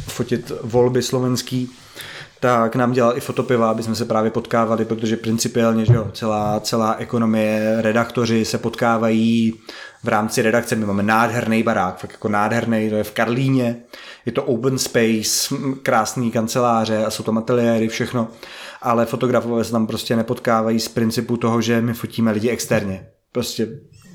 fotit 0.08 0.52
volby 0.62 1.02
slovenský, 1.02 1.70
tak 2.44 2.76
nám 2.76 2.92
dělal 2.92 3.16
i 3.16 3.20
fotopiva, 3.20 3.70
aby 3.70 3.82
jsme 3.82 3.94
se 3.94 4.04
právě 4.04 4.30
potkávali, 4.30 4.84
protože 4.84 5.16
principiálně, 5.16 5.84
že 5.84 5.94
jo, 5.94 6.10
celá, 6.12 6.60
celá 6.60 6.94
ekonomie, 6.94 7.76
redaktoři 7.78 8.44
se 8.44 8.58
potkávají 8.58 9.54
v 10.02 10.08
rámci 10.08 10.42
redakce. 10.42 10.76
My 10.76 10.86
máme 10.86 11.02
nádherný 11.02 11.62
barák, 11.62 11.98
fakt 11.98 12.12
jako 12.12 12.28
nádherný, 12.28 12.90
to 12.90 12.96
je 12.96 13.04
v 13.04 13.12
Karlíně, 13.12 13.76
je 14.26 14.32
to 14.32 14.42
open 14.42 14.78
space, 14.78 15.54
krásný 15.82 16.30
kanceláře 16.30 17.04
a 17.04 17.10
jsou 17.10 17.22
tam 17.22 17.38
ateliéry, 17.38 17.88
všechno, 17.88 18.28
ale 18.82 19.06
fotografové 19.06 19.64
se 19.64 19.72
tam 19.72 19.86
prostě 19.86 20.16
nepotkávají 20.16 20.80
z 20.80 20.88
principu 20.88 21.36
toho, 21.36 21.60
že 21.60 21.80
my 21.80 21.94
fotíme 21.94 22.30
lidi 22.30 22.50
externě. 22.50 23.06
Prostě 23.32 23.68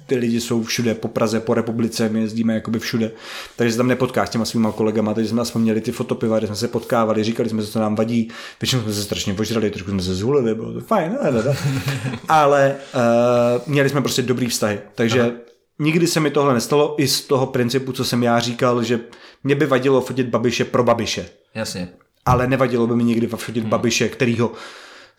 ty 0.10 0.16
lidi 0.16 0.42
jsou 0.42 0.64
všude, 0.64 0.96
po 0.96 1.08
Praze, 1.08 1.40
po 1.40 1.54
republice, 1.54 2.10
my 2.10 2.22
jezdíme 2.22 2.54
jakoby 2.54 2.80
všude, 2.80 3.12
takže 3.56 3.72
se 3.72 3.78
tam 3.78 3.88
nepotkáš 3.88 4.28
s 4.28 4.32
těma 4.32 4.46
svýma 4.46 4.72
kolegama, 4.72 5.14
takže 5.14 5.30
jsme 5.30 5.42
aspoň 5.42 5.62
měli 5.62 5.82
ty 5.82 5.92
fotopiva, 5.92 6.38
kde 6.38 6.48
jsme 6.48 6.56
se 6.56 6.68
potkávali, 6.68 7.24
říkali 7.24 7.50
jsme, 7.50 7.64
co 7.64 7.80
nám 7.80 7.96
vadí, 7.96 8.30
většinou 8.62 8.82
jsme 8.82 8.94
se 8.94 9.04
strašně 9.04 9.34
požrali, 9.34 9.70
trošku 9.70 9.92
jsme 9.92 10.02
se 10.02 10.16
zhulili, 10.16 10.56
bylo 10.56 10.74
to 10.74 10.80
fajn, 10.80 11.18
ne, 11.24 11.32
ne, 11.32 11.44
ne. 11.44 11.58
ale 12.28 12.76
uh, 12.96 13.74
měli 13.74 13.90
jsme 13.90 14.02
prostě 14.02 14.22
dobrý 14.22 14.48
vztahy, 14.48 14.80
takže 14.96 15.22
Aha. 15.22 15.32
nikdy 15.80 16.08
se 16.08 16.20
mi 16.20 16.32
tohle 16.32 16.54
nestalo 16.54 16.96
i 16.98 17.08
z 17.08 17.22
toho 17.22 17.46
principu, 17.46 17.92
co 17.92 18.06
jsem 18.06 18.24
já 18.24 18.40
říkal, 18.40 18.84
že 18.84 19.00
mě 19.44 19.56
by 19.56 19.66
vadilo 19.66 20.02
fotit 20.02 20.28
babiše 20.28 20.66
pro 20.66 20.84
babiše, 20.84 21.30
Jasně. 21.56 21.90
ale 22.26 22.48
nevadilo 22.48 22.88
by 22.88 22.96
mi 22.96 23.04
nikdy 23.04 23.28
fotit 23.28 23.66
babiše, 23.66 24.10
kterýho 24.10 24.52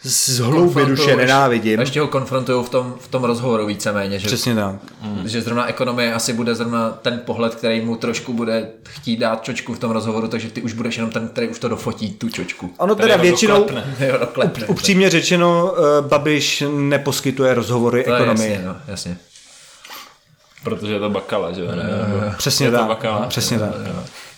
z 0.02 0.38
hlouby 0.38 0.86
duše 0.86 1.16
nenávidím. 1.16 1.70
Ještě, 1.70 1.82
ještě 1.82 2.00
ho 2.00 2.08
konfrontují 2.08 2.64
v 2.64 2.68
tom, 2.68 2.94
v 3.00 3.08
tom 3.08 3.24
rozhovoru 3.24 3.66
víceméně, 3.66 4.18
že, 4.18 4.26
Přesně 4.26 4.54
tak. 4.54 4.74
že 5.24 5.42
zrovna 5.42 5.66
ekonomie 5.68 6.14
asi 6.14 6.32
bude 6.32 6.54
zrovna 6.54 6.90
ten 6.90 7.20
pohled, 7.24 7.54
který 7.54 7.80
mu 7.80 7.96
trošku 7.96 8.32
bude 8.32 8.68
chtít 8.88 9.16
dát 9.16 9.42
čočku 9.44 9.74
v 9.74 9.78
tom 9.78 9.90
rozhovoru, 9.90 10.28
takže 10.28 10.48
ty 10.50 10.62
už 10.62 10.72
budeš 10.72 10.96
jenom 10.96 11.10
ten, 11.10 11.28
který 11.28 11.48
už 11.48 11.58
to 11.58 11.68
dofotí, 11.68 12.10
tu 12.10 12.28
čočku. 12.28 12.74
Ono 12.78 12.94
teda 12.94 13.16
většinou, 13.16 13.54
doklepne. 13.58 14.06
Jo, 14.06 14.16
doklepne. 14.20 14.66
upřímně 14.66 15.10
řečeno, 15.10 15.74
eh, 15.78 16.02
Babiš 16.08 16.64
neposkytuje 16.76 17.54
rozhovory 17.54 18.04
To 18.04 18.14
ekonomii. 18.14 18.50
jasně, 18.52 18.66
no, 18.68 18.76
jasně. 18.88 19.16
Protože 20.64 20.92
je 20.92 21.00
to 21.00 21.10
bakala, 21.10 21.52
že 21.52 21.60
jo? 21.60 21.66
Ne, 21.70 21.84
Přesně 22.38 22.66
Je 22.66 22.70
to 22.70 22.76
tak. 22.76 22.86
bakala. 22.86 23.26
Přesně 23.26 23.58
tak. 23.58 23.70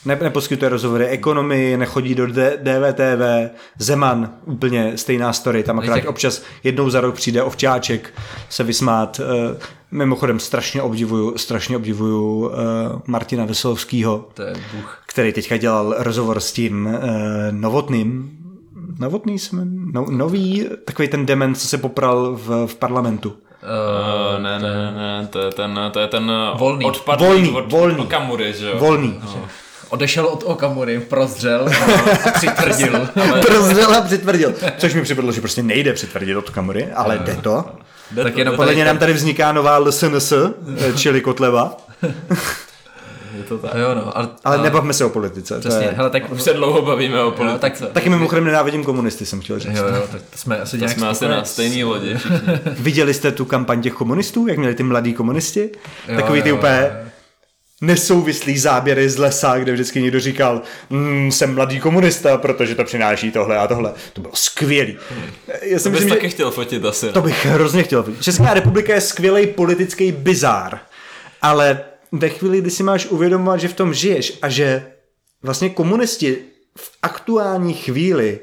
Ne, 0.05 0.19
neposkytuje 0.23 0.69
rozhovory 0.69 1.07
ekonomii, 1.07 1.77
nechodí 1.77 2.15
do 2.15 2.27
D- 2.27 2.59
DVTV, 2.63 3.51
Zeman, 3.79 4.31
úplně 4.45 4.93
stejná 4.99 5.33
story, 5.33 5.63
tam 5.63 5.79
akorát 5.79 6.05
občas 6.07 6.43
jednou 6.65 6.91
za 6.91 7.01
rok 7.01 7.15
přijde 7.15 7.43
ovčáček 7.43 8.15
se 8.51 8.65
vysmát. 8.65 9.21
Eh, 9.55 9.57
Mimochodem 9.95 10.41
strašně 10.41 10.83
obdivuju, 10.83 11.39
strašně 11.39 11.77
obdivuju 11.77 12.51
eh, 12.53 12.57
Martina 13.07 13.45
Veselovského, 13.45 14.29
To 14.35 14.43
je 14.43 14.55
bůh. 14.75 15.03
který 15.07 15.33
teďka 15.33 15.57
dělal 15.57 15.95
rozhovor 15.99 16.41
s 16.41 16.53
tím 16.53 16.89
eh, 16.89 16.99
Novotným, 17.51 18.39
Novotný 18.99 19.39
jsme, 19.39 19.63
no, 19.93 20.07
nový, 20.11 20.67
takový 20.85 21.09
ten 21.09 21.27
dement, 21.27 21.55
co 21.55 21.69
se 21.69 21.79
popral 21.79 22.33
v, 22.37 22.67
v 22.67 22.75
parlamentu. 22.75 23.29
Uh, 23.29 24.43
ne, 24.43 24.59
ne, 24.59 24.93
ne, 24.93 25.27
to 25.31 25.39
je 25.41 25.51
ten, 25.51 25.81
to 25.93 26.01
je 26.01 26.07
ten 26.07 26.33
Volný. 26.59 26.85
odpadlý 26.85 27.27
Volný, 27.27 27.51
od 27.51 27.73
volný. 27.73 27.97
Okamury, 27.97 28.53
že 28.53 28.67
jo? 28.67 28.79
Volný. 28.79 29.21
Odešel 29.93 30.27
od 30.27 30.43
Okamury, 30.47 31.01
prozřel 31.01 31.69
a 32.27 32.31
přitvrdil. 32.31 33.09
Prozřel 33.47 33.95
a 33.95 34.01
přitvrdil. 34.01 34.55
Což 34.79 34.95
mi 34.95 35.03
připadlo, 35.03 35.33
že 35.33 35.41
prostě 35.41 35.63
nejde 35.63 35.93
přitvrdit 35.93 36.37
od 36.37 36.51
kamery, 36.51 36.89
ale 36.95 37.19
jde 37.19 37.37
to. 37.43 37.65
tak 38.23 38.37
jenom 38.39 38.57
Podle 38.57 38.75
mě 38.75 38.85
nám 38.85 38.99
tady 38.99 39.13
vzniká 39.13 39.53
nová 39.53 39.79
LSNS, 39.79 40.33
čili 40.97 41.21
Kotleva, 41.21 41.77
Je 43.37 43.43
to 43.43 43.59
tak. 43.59 43.71
Jo, 43.75 43.95
no, 43.95 44.17
ale, 44.19 44.29
ale 44.45 44.59
nebavme 44.63 44.93
se 44.93 45.05
o 45.05 45.09
politice. 45.09 45.55
To 45.55 45.61
Přesně, 45.61 45.85
je... 45.87 45.93
hele, 45.97 46.11
tak, 46.11 46.33
Už 46.33 46.43
se 46.43 46.55
dlouho 46.55 46.83
bavíme 46.83 47.23
o 47.23 47.31
politice. 47.31 47.59
tak, 47.59 47.93
Taky 47.93 48.09
mimochodem 48.11 48.45
nenávidím 48.45 48.85
komunisty, 48.85 49.27
jsem 49.27 49.41
chtěl 49.41 49.59
říct. 49.59 49.77
jo, 49.77 49.85
jo, 49.87 50.03
tak 50.13 50.21
jsme 50.37 50.61
asi 50.61 50.71
To 50.71 50.77
nějak 50.85 50.99
jsme 50.99 51.09
asi 51.09 51.29
na 51.29 51.45
stejný 51.45 51.85
lodi. 51.85 52.17
Viděli 52.79 53.15
jste 53.15 53.33
tu 53.33 53.45
kampaň 53.45 53.83
těch 53.83 53.93
komunistů, 53.93 54.47
jak 54.47 54.59
měli 54.59 54.75
ty 54.75 54.83
mladí 54.83 55.15
komunisti? 55.15 55.71
Jo, 56.09 56.17
Takový 56.17 56.43
ty 56.43 56.49
jo, 56.49 56.57
úplně 56.57 56.91
jo. 57.05 57.09
Nesouvislý 57.83 58.59
záběry 58.59 59.11
z 59.11 59.19
lesa, 59.19 59.59
kde 59.59 59.73
vždycky 59.73 60.03
někdo 60.03 60.21
říkal, 60.21 60.63
mm, 60.91 61.33
jsem 61.33 61.55
mladý 61.55 61.81
komunista, 61.81 62.37
protože 62.37 62.75
to 62.75 62.85
přináší 62.85 63.31
tohle 63.31 63.59
a 63.59 63.67
tohle. 63.67 63.93
To 64.13 64.21
bylo 64.21 64.35
skvělý. 64.37 64.97
Já 65.63 65.79
To 65.79 65.91
bys 65.91 66.01
myslím, 66.01 66.09
že 66.09 66.15
taky 66.15 66.29
chtěl 66.29 66.51
fotit 66.51 66.85
asi. 66.85 67.09
to 67.13 67.23
bych 67.23 67.47
hrozně 67.47 67.83
chtěl. 67.83 68.05
Česká 68.21 68.55
republika 68.55 68.95
je 68.95 69.01
skvělý 69.01 69.47
politický 69.47 70.13
bizár, 70.13 70.79
ale 71.43 71.81
ve 72.13 72.29
chvíli, 72.29 72.61
kdy 72.61 72.71
si 72.71 72.83
máš 72.83 73.07
uvědomovat, 73.07 73.61
že 73.61 73.69
v 73.69 73.73
tom 73.75 73.95
žiješ 73.95 74.39
a 74.43 74.49
že 74.49 74.87
vlastně 75.43 75.71
komunisti 75.71 76.39
v 76.79 76.91
aktuální 77.03 77.75
chvíli 77.75 78.39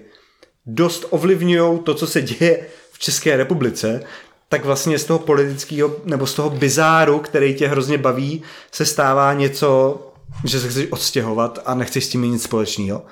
dost 0.66 1.06
ovlivňují 1.10 1.80
to, 1.80 1.94
co 1.94 2.08
se 2.08 2.22
děje 2.22 2.68
v 2.92 3.00
České 3.00 3.38
republice, 3.38 4.04
tak 4.50 4.66
vlastně 4.66 5.00
z 5.00 5.06
toho 5.06 5.20
politického 5.20 5.96
nebo 6.06 6.28
z 6.28 6.34
toho 6.34 6.50
bizáru, 6.50 7.20
který 7.20 7.56
tě 7.56 7.68
hrozně 7.68 7.98
baví, 7.98 8.44
se 8.72 8.86
stává 8.86 9.34
něco 9.34 10.00
že 10.46 10.60
se 10.60 10.70
chceš 10.70 10.88
odstěhovat 10.92 11.60
a 11.66 11.74
nechceš 11.74 12.06
s 12.06 12.10
tím 12.10 12.22
nic 12.22 12.44
společného. 12.44 13.06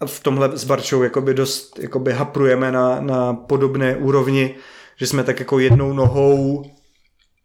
A 0.00 0.06
v 0.06 0.20
tomhle 0.20 0.50
s 0.58 0.64
Barčou 0.64 1.02
jakoby 1.02 1.34
dost 1.34 1.78
jakoby 1.78 2.12
haprujeme 2.12 2.72
na, 2.72 3.00
na 3.00 3.34
podobné 3.34 3.96
úrovni, 3.96 4.54
že 4.96 5.06
jsme 5.06 5.24
tak 5.24 5.40
jako 5.40 5.58
jednou 5.58 5.92
nohou, 5.92 6.64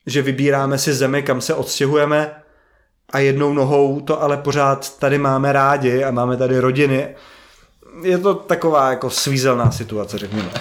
že 0.05 0.21
vybíráme 0.21 0.77
si 0.77 0.93
zemi, 0.93 1.23
kam 1.23 1.41
se 1.41 1.53
odstěhujeme 1.53 2.35
a 3.09 3.19
jednou 3.19 3.53
nohou 3.53 3.99
to 3.99 4.23
ale 4.23 4.37
pořád 4.37 4.97
tady 4.99 5.17
máme 5.17 5.53
rádi 5.53 6.03
a 6.03 6.11
máme 6.11 6.37
tady 6.37 6.59
rodiny. 6.59 7.15
Je 8.01 8.17
to 8.17 8.33
taková 8.33 8.89
jako 8.89 9.09
svízelná 9.09 9.71
situace, 9.71 10.17
řekněme. 10.17 10.51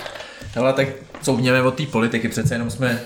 Ale 0.56 0.72
tak 0.72 0.88
couvněme 1.22 1.62
od 1.62 1.74
té 1.74 1.86
politiky, 1.86 2.28
přece 2.28 2.54
jenom 2.54 2.70
jsme 2.70 3.00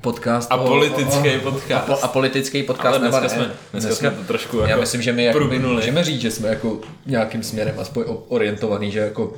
podcast. 0.00 0.52
A 0.52 0.58
politický 0.58 1.38
podcast. 1.42 1.90
A, 1.90 1.94
a 2.06 2.08
politický 2.08 2.62
podcast. 2.62 2.86
Ale 2.86 2.98
dneska, 2.98 3.20
ne, 3.20 3.28
jsme, 3.28 3.38
dneska, 3.72 3.88
dneska, 3.88 3.94
jsme 3.94 4.10
to 4.10 4.24
trošku 4.24 4.56
jako 4.58 4.70
Já 4.70 4.76
myslím, 4.76 5.02
že 5.02 5.12
my 5.12 5.24
jako 5.24 5.38
by 5.38 5.44
průhnuli. 5.44 5.74
můžeme 5.76 6.04
říct, 6.04 6.20
že 6.20 6.30
jsme 6.30 6.48
jako 6.48 6.80
nějakým 7.06 7.42
směrem 7.42 7.74
aspoň 7.80 8.04
o- 8.06 8.14
orientovaný, 8.14 8.90
že 8.92 8.98
jako 8.98 9.32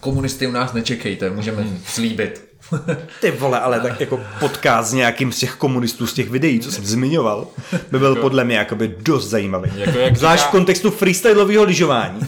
komunisty 0.00 0.46
u 0.46 0.50
nás 0.50 0.72
nečekejte, 0.72 1.30
můžeme 1.30 1.62
Hmm. 1.62 1.80
slíbit. 1.86 2.47
Ty 3.20 3.30
vole, 3.30 3.60
ale 3.60 3.80
tak 3.80 4.00
jako 4.00 4.20
podcast 4.40 4.90
s 4.90 4.92
nějakým 4.92 5.32
z 5.32 5.38
těch 5.38 5.54
komunistů 5.54 6.06
z 6.06 6.12
těch 6.12 6.30
videí, 6.30 6.60
co 6.60 6.72
jsem 6.72 6.84
zmiňoval, 6.84 7.46
by 7.90 7.98
byl 7.98 8.16
podle 8.16 8.44
mě 8.44 8.56
jakoby 8.56 8.94
dost 8.98 9.28
zajímavý. 9.28 9.70
Jako 9.76 9.98
jak 9.98 10.16
Zvlášť 10.16 10.40
říká- 10.42 10.48
v 10.48 10.52
kontextu 10.52 10.90
freestyleového 10.90 11.64
lyžování. 11.64 12.20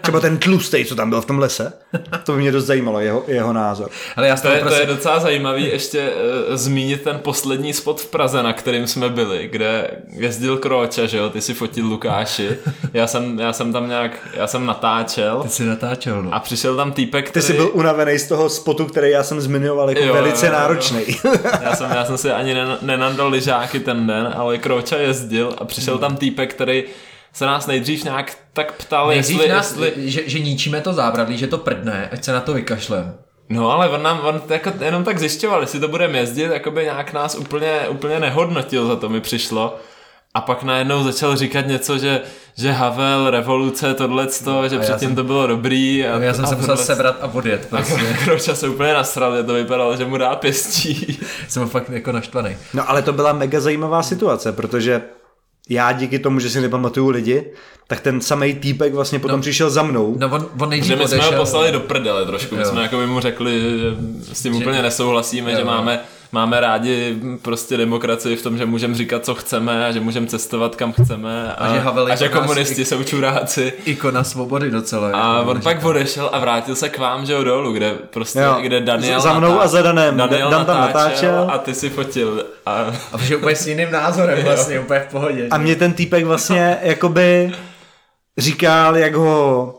Třeba 0.00 0.20
ten 0.20 0.38
tlustej, 0.38 0.84
co 0.84 0.94
tam 0.94 1.10
byl 1.10 1.20
v 1.20 1.26
tom 1.26 1.38
lese. 1.38 1.72
To 2.24 2.32
by 2.32 2.38
mě 2.38 2.52
dost 2.52 2.64
zajímalo, 2.66 3.00
jeho, 3.00 3.24
jeho 3.26 3.52
názor. 3.52 3.88
Ale 4.16 4.28
já 4.28 4.36
To 4.36 4.48
je, 4.48 4.54
to 4.54 4.60
prostě... 4.60 4.80
je 4.80 4.86
docela 4.86 5.20
zajímavý 5.20 5.64
ještě 5.64 6.08
uh, 6.48 6.56
zmínit 6.56 7.02
ten 7.02 7.18
poslední 7.18 7.72
spot 7.72 8.00
v 8.00 8.06
Praze, 8.06 8.42
na 8.42 8.52
kterým 8.52 8.86
jsme 8.86 9.08
byli, 9.08 9.48
kde 9.52 9.90
jezdil 10.12 10.56
Kroča, 10.58 11.06
že 11.06 11.18
jo, 11.18 11.30
ty 11.30 11.40
si 11.40 11.54
fotil 11.54 11.86
Lukáši, 11.86 12.48
já 12.92 13.06
jsem, 13.06 13.38
já 13.38 13.52
jsem 13.52 13.72
tam 13.72 13.88
nějak, 13.88 14.12
já 14.34 14.46
jsem 14.46 14.66
natáčel 14.66 15.40
Ty 15.42 15.48
jsi 15.48 15.64
natáčel, 15.64 16.22
no. 16.22 16.34
a 16.34 16.40
přišel 16.40 16.76
tam 16.76 16.92
týpek, 16.92 17.24
Ty 17.24 17.30
který... 17.30 17.44
jsi 17.46 17.52
byl 17.52 17.70
unavený 17.72 18.18
z 18.18 18.28
toho 18.28 18.48
spotu, 18.48 18.84
který 18.86 19.10
já 19.10 19.22
jsem 19.22 19.40
zmiňoval 19.40 19.85
jako 19.88 20.00
Jo, 20.04 20.14
velice 20.14 20.46
jo, 20.46 20.52
jo. 20.52 20.58
náročný. 20.58 21.00
Já 21.62 21.76
jsem, 21.76 21.90
já 21.90 22.04
jsem 22.04 22.18
si 22.18 22.30
ani 22.30 22.54
nen- 22.54 22.78
nenandal 22.82 23.28
lyžáky 23.28 23.80
ten 23.80 24.06
den, 24.06 24.32
ale 24.36 24.58
Kroča 24.58 24.96
jezdil 24.96 25.54
a 25.58 25.64
přišel 25.64 25.98
tam 25.98 26.16
týpek, 26.16 26.54
který 26.54 26.84
se 27.32 27.46
nás 27.46 27.66
nejdřív 27.66 28.04
nějak 28.04 28.34
tak 28.52 28.72
ptal, 28.72 29.08
Nejdřív 29.08 29.36
jestli, 29.36 29.48
nás, 29.52 29.76
jestli... 29.76 30.10
že, 30.10 30.22
že 30.26 30.38
ničíme 30.38 30.80
to 30.80 30.92
zábradlí, 30.92 31.38
že 31.38 31.46
to 31.46 31.58
prdne, 31.58 32.08
ať 32.12 32.24
se 32.24 32.32
na 32.32 32.40
to 32.40 32.54
vykašlem. 32.54 33.14
No 33.48 33.70
ale 33.70 33.88
on 33.88 34.02
nám, 34.02 34.20
on 34.22 34.42
jako 34.48 34.72
jenom 34.80 35.04
tak 35.04 35.18
zjišťoval, 35.18 35.60
jestli 35.60 35.80
to 35.80 35.88
budeme 35.88 36.18
jezdit, 36.18 36.42
jakoby 36.52 36.84
nějak 36.84 37.12
nás 37.12 37.34
úplně, 37.34 37.80
úplně 37.88 38.20
nehodnotil, 38.20 38.86
za 38.86 38.96
to 38.96 39.08
mi 39.08 39.20
přišlo. 39.20 39.76
A 40.36 40.40
pak 40.40 40.62
najednou 40.62 41.02
začal 41.04 41.36
říkat 41.36 41.66
něco, 41.66 41.98
že, 41.98 42.20
že 42.56 42.72
Havel, 42.72 43.30
revoluce, 43.30 43.94
tohleto, 43.94 44.68
že 44.68 44.78
předtím 44.78 45.08
jsem- 45.08 45.16
to 45.16 45.24
bylo 45.24 45.46
dobrý. 45.46 46.06
A, 46.06 46.18
Já 46.18 46.34
jsem 46.34 46.44
a 46.44 46.48
se 46.48 46.54
musel 46.56 46.76
tohle- 46.76 46.84
sebrat 46.86 47.16
a 47.20 47.26
odjet. 47.34 47.68
A 47.72 47.76
Prostě. 47.76 48.16
Kroča 48.24 48.54
se 48.54 48.68
úplně 48.68 48.92
nasral, 48.94 49.36
že 49.36 49.42
to 49.42 49.54
vypadalo, 49.54 49.96
že 49.96 50.04
mu 50.04 50.16
dá 50.16 50.36
pěstí. 50.36 51.18
jsem 51.48 51.68
fakt 51.68 51.90
jako 51.90 52.12
naštvaný. 52.12 52.56
No 52.74 52.90
ale 52.90 53.02
to 53.02 53.12
byla 53.12 53.32
mega 53.32 53.60
zajímavá 53.60 54.02
situace, 54.02 54.52
protože 54.52 55.02
já 55.68 55.92
díky 55.92 56.18
tomu, 56.18 56.40
že 56.40 56.50
si 56.50 56.60
nepamatuju 56.60 57.08
lidi, 57.08 57.52
tak 57.86 58.00
ten 58.00 58.20
samý 58.20 58.54
týpek 58.54 58.94
vlastně 58.94 59.18
potom 59.18 59.36
no. 59.38 59.42
přišel 59.42 59.70
za 59.70 59.82
mnou. 59.82 60.16
No 60.18 60.28
on, 60.28 60.46
on 60.60 60.68
nejdřív 60.70 60.90
Že 60.90 60.96
my 60.96 61.08
jsme 61.08 61.22
ho 61.24 61.32
poslali 61.32 61.72
do 61.72 61.80
prdele 61.80 62.26
trošku, 62.26 62.54
my 62.56 62.62
Jo. 62.62 62.68
jsme 62.68 62.82
jako 62.82 62.96
by 62.96 63.06
mu 63.06 63.20
řekli, 63.20 63.60
že, 63.60 63.78
že 64.28 64.34
s 64.34 64.42
tím 64.42 64.56
úplně 64.56 64.82
nesouhlasíme, 64.82 65.56
že 65.56 65.64
máme 65.64 66.00
máme 66.32 66.60
rádi 66.60 67.16
prostě 67.42 67.76
demokracii 67.76 68.36
v 68.36 68.42
tom, 68.42 68.58
že 68.58 68.66
můžeme 68.66 68.94
říkat, 68.94 69.24
co 69.24 69.34
chceme 69.34 69.86
a 69.86 69.92
že 69.92 70.00
můžeme 70.00 70.26
cestovat, 70.26 70.76
kam 70.76 70.92
chceme 70.92 71.54
a, 71.54 71.64
A 71.64 71.72
že 71.74 71.78
Havel 71.78 72.06
je 72.06 72.12
a 72.12 72.16
že 72.16 72.28
komunisti 72.28 72.82
i- 72.82 72.84
jsou 72.84 73.04
čuráci. 73.04 73.72
Ikona 73.84 74.24
svobody 74.24 74.70
docela. 74.70 75.10
A 75.12 75.38
jako 75.38 75.50
on 75.50 75.60
pak 75.60 75.76
říkal. 75.76 75.90
odešel 75.90 76.30
a 76.32 76.38
vrátil 76.38 76.74
se 76.76 76.88
k 76.88 76.98
vám, 76.98 77.26
že 77.26 77.32
jo, 77.32 77.44
dolů, 77.44 77.72
kde 77.72 77.92
prostě, 78.10 78.38
Jo. 78.38 78.58
kde 78.62 78.80
Daniel 78.80 79.20
Za 79.20 79.38
mnou 79.38 79.60
a 79.60 79.66
za 79.68 79.82
Danem. 79.82 80.16
Daniel 80.16 80.50
Dan 80.50 80.64
tam 80.66 80.80
natáčel. 80.80 81.46
a 81.52 81.58
ty 81.58 81.74
si 81.74 81.90
fotil. 81.90 82.44
A, 82.66 82.72
A 83.12 83.18
že 83.22 83.36
úplně 83.36 83.56
s 83.56 83.66
jiným 83.66 83.90
názorem 83.90 84.38
vlastně, 84.44 84.80
úplně 84.80 85.00
v 85.00 85.10
pohodě. 85.10 85.48
A 85.50 85.58
mě 85.58 85.76
ten 85.76 85.92
týpek 85.92 86.24
vlastně 86.24 86.78
jakoby 86.82 87.52
říkal, 88.38 88.96
jak 88.96 89.14
ho 89.14 89.74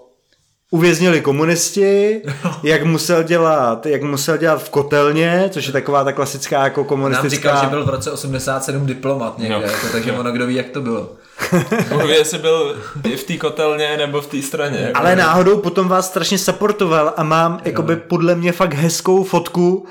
uvěznili 0.72 1.22
komunisti, 1.22 2.22
jak 2.64 2.84
musel 2.84 3.24
dělat, 3.24 3.86
jak 3.86 4.04
musel 4.04 4.38
dělat 4.38 4.64
v 4.64 4.70
kotelně, 4.70 5.50
což 5.54 5.68
je 5.68 5.74
taková 5.74 6.04
ta 6.04 6.12
klasická 6.12 6.64
jako 6.64 6.82
Nám 6.82 6.88
komunistická... 6.88 7.30
říkal, 7.36 7.62
že 7.64 7.68
byl 7.70 7.86
v 7.86 7.90
roce 7.90 8.12
87 8.12 8.86
diplomat 8.86 9.38
někde, 9.40 9.56
No. 9.56 9.62
jako, 9.62 9.88
takže 9.92 10.12
ono 10.12 10.32
kdo 10.32 10.48
ví, 10.48 10.56
jak 10.56 10.70
to 10.70 10.82
bylo. 10.82 11.10
Bohu 11.90 12.08
ví, 12.08 12.14
jestli 12.14 12.38
byl 12.38 12.76
i 13.04 13.16
v 13.18 13.24
té 13.24 13.38
kotelně 13.38 13.98
nebo 13.98 14.22
v 14.22 14.28
té 14.28 14.42
straně. 14.42 14.80
jako. 14.80 15.00
Ale 15.00 15.16
náhodou 15.16 15.58
potom 15.58 15.88
vás 15.88 16.08
strašně 16.08 16.38
supportoval 16.38 17.14
a 17.18 17.24
mám 17.24 17.60
jakoby 17.66 17.96
podle 17.96 18.36
mě 18.36 18.52
fakt 18.52 18.74
hezkou 18.74 19.24
fotku, 19.24 19.86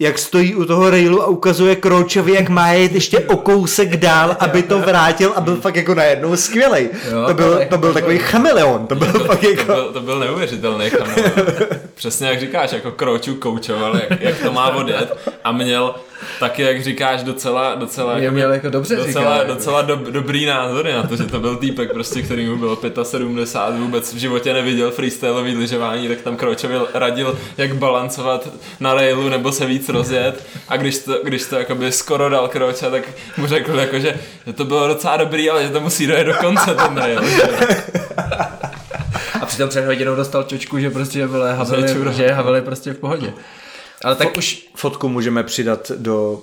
jak 0.00 0.18
stojí 0.18 0.54
u 0.54 0.64
toho 0.64 0.90
railu 0.90 1.22
a 1.22 1.26
ukazuje 1.26 1.76
Kročovi, 1.76 2.32
jak 2.34 2.48
má 2.48 2.68
jet 2.68 2.92
ještě 2.92 3.18
o 3.18 3.36
kousek 3.36 3.96
dál, 3.96 4.36
aby 4.40 4.62
to 4.62 4.78
vrátil 4.78 5.32
a 5.36 5.40
byl 5.40 5.56
fakt 5.56 5.76
jako 5.76 5.94
najednou 5.94 6.36
skvělej. 6.36 6.88
Jo, 7.12 7.24
To 7.26 7.34
byl, 7.34 7.60
to 7.70 7.78
byl 7.78 7.92
takový 7.92 8.18
chameleon, 8.18 8.86
to 8.86 8.94
byl 8.94 9.06
fakt 9.26 9.40
To 9.40 9.48
jako... 9.50 9.64
byl, 9.64 9.92
to 9.92 10.00
byl 10.00 10.18
neuvěřitelný 10.18 10.90
kanál. 10.90 11.16
Přesně 11.94 12.28
jak 12.28 12.40
říkáš, 12.40 12.72
jako 12.72 12.90
Kroču 12.90 13.34
koučoval, 13.34 13.96
jak, 13.96 14.20
jak 14.20 14.38
to 14.38 14.52
má 14.52 14.68
odjet 14.76 15.16
a 15.44 15.52
měl 15.52 15.94
taky, 16.40 16.62
jak 16.62 16.82
říkáš, 16.82 17.22
docela, 17.22 17.74
docela, 17.74 18.18
Je 18.18 18.30
měl 18.30 18.52
jako 18.52 18.70
dobře 18.70 18.96
docela, 18.96 19.38
říká, 19.38 19.54
docela 19.54 19.82
do, 19.82 19.96
dobrý 19.96 20.46
názory 20.46 20.92
na 20.92 21.02
to, 21.02 21.16
že 21.16 21.24
to 21.24 21.40
byl 21.40 21.56
týpek, 21.56 21.92
prostě, 21.92 22.22
který 22.22 22.46
mu 22.46 22.56
bylo 22.56 22.78
75, 23.02 23.80
vůbec 23.80 24.14
v 24.14 24.16
životě 24.16 24.52
neviděl 24.52 24.90
freestyleový 24.90 25.56
lyžování, 25.56 26.08
tak 26.08 26.20
tam 26.20 26.36
Kročovi 26.36 26.74
radil, 26.94 27.38
jak 27.58 27.74
balancovat 27.76 28.48
na 28.80 28.94
railu 28.94 29.28
nebo 29.28 29.52
se 29.52 29.66
víc 29.66 29.88
rozjet 29.88 30.44
a 30.68 30.76
když 30.76 30.98
to, 30.98 31.20
když 31.24 31.44
to 31.46 31.56
jakoby 31.56 31.92
skoro 31.92 32.28
dal 32.28 32.48
Kroča, 32.48 32.90
tak 32.90 33.02
mu 33.36 33.46
řekl, 33.46 33.78
jako, 33.80 33.98
že, 33.98 34.14
že 34.46 34.52
to 34.52 34.64
bylo 34.64 34.88
docela 34.88 35.16
dobrý, 35.16 35.50
ale 35.50 35.62
že 35.62 35.68
to 35.70 35.80
musí 35.80 36.06
dojet 36.06 36.24
do 36.24 36.34
konce 36.34 36.74
ten 36.74 36.96
rail. 36.96 37.22
že- 37.28 37.42
A 39.40 39.46
přitom 39.46 39.68
před 39.68 39.86
hodinou 39.86 40.14
dostal 40.14 40.42
čočku, 40.42 40.78
že 40.78 40.90
prostě 40.90 41.28
byl 41.28 41.44
Havel, 41.54 42.12
že 42.12 42.28
Havel 42.32 42.54
je 42.54 42.62
prostě 42.62 42.92
v 42.92 42.98
pohodě. 42.98 43.32
Ale 44.04 44.16
tak 44.16 44.36
už, 44.36 44.66
Fotku 44.74 45.08
můžeme 45.08 45.42
přidat 45.42 45.90
do 45.96 46.42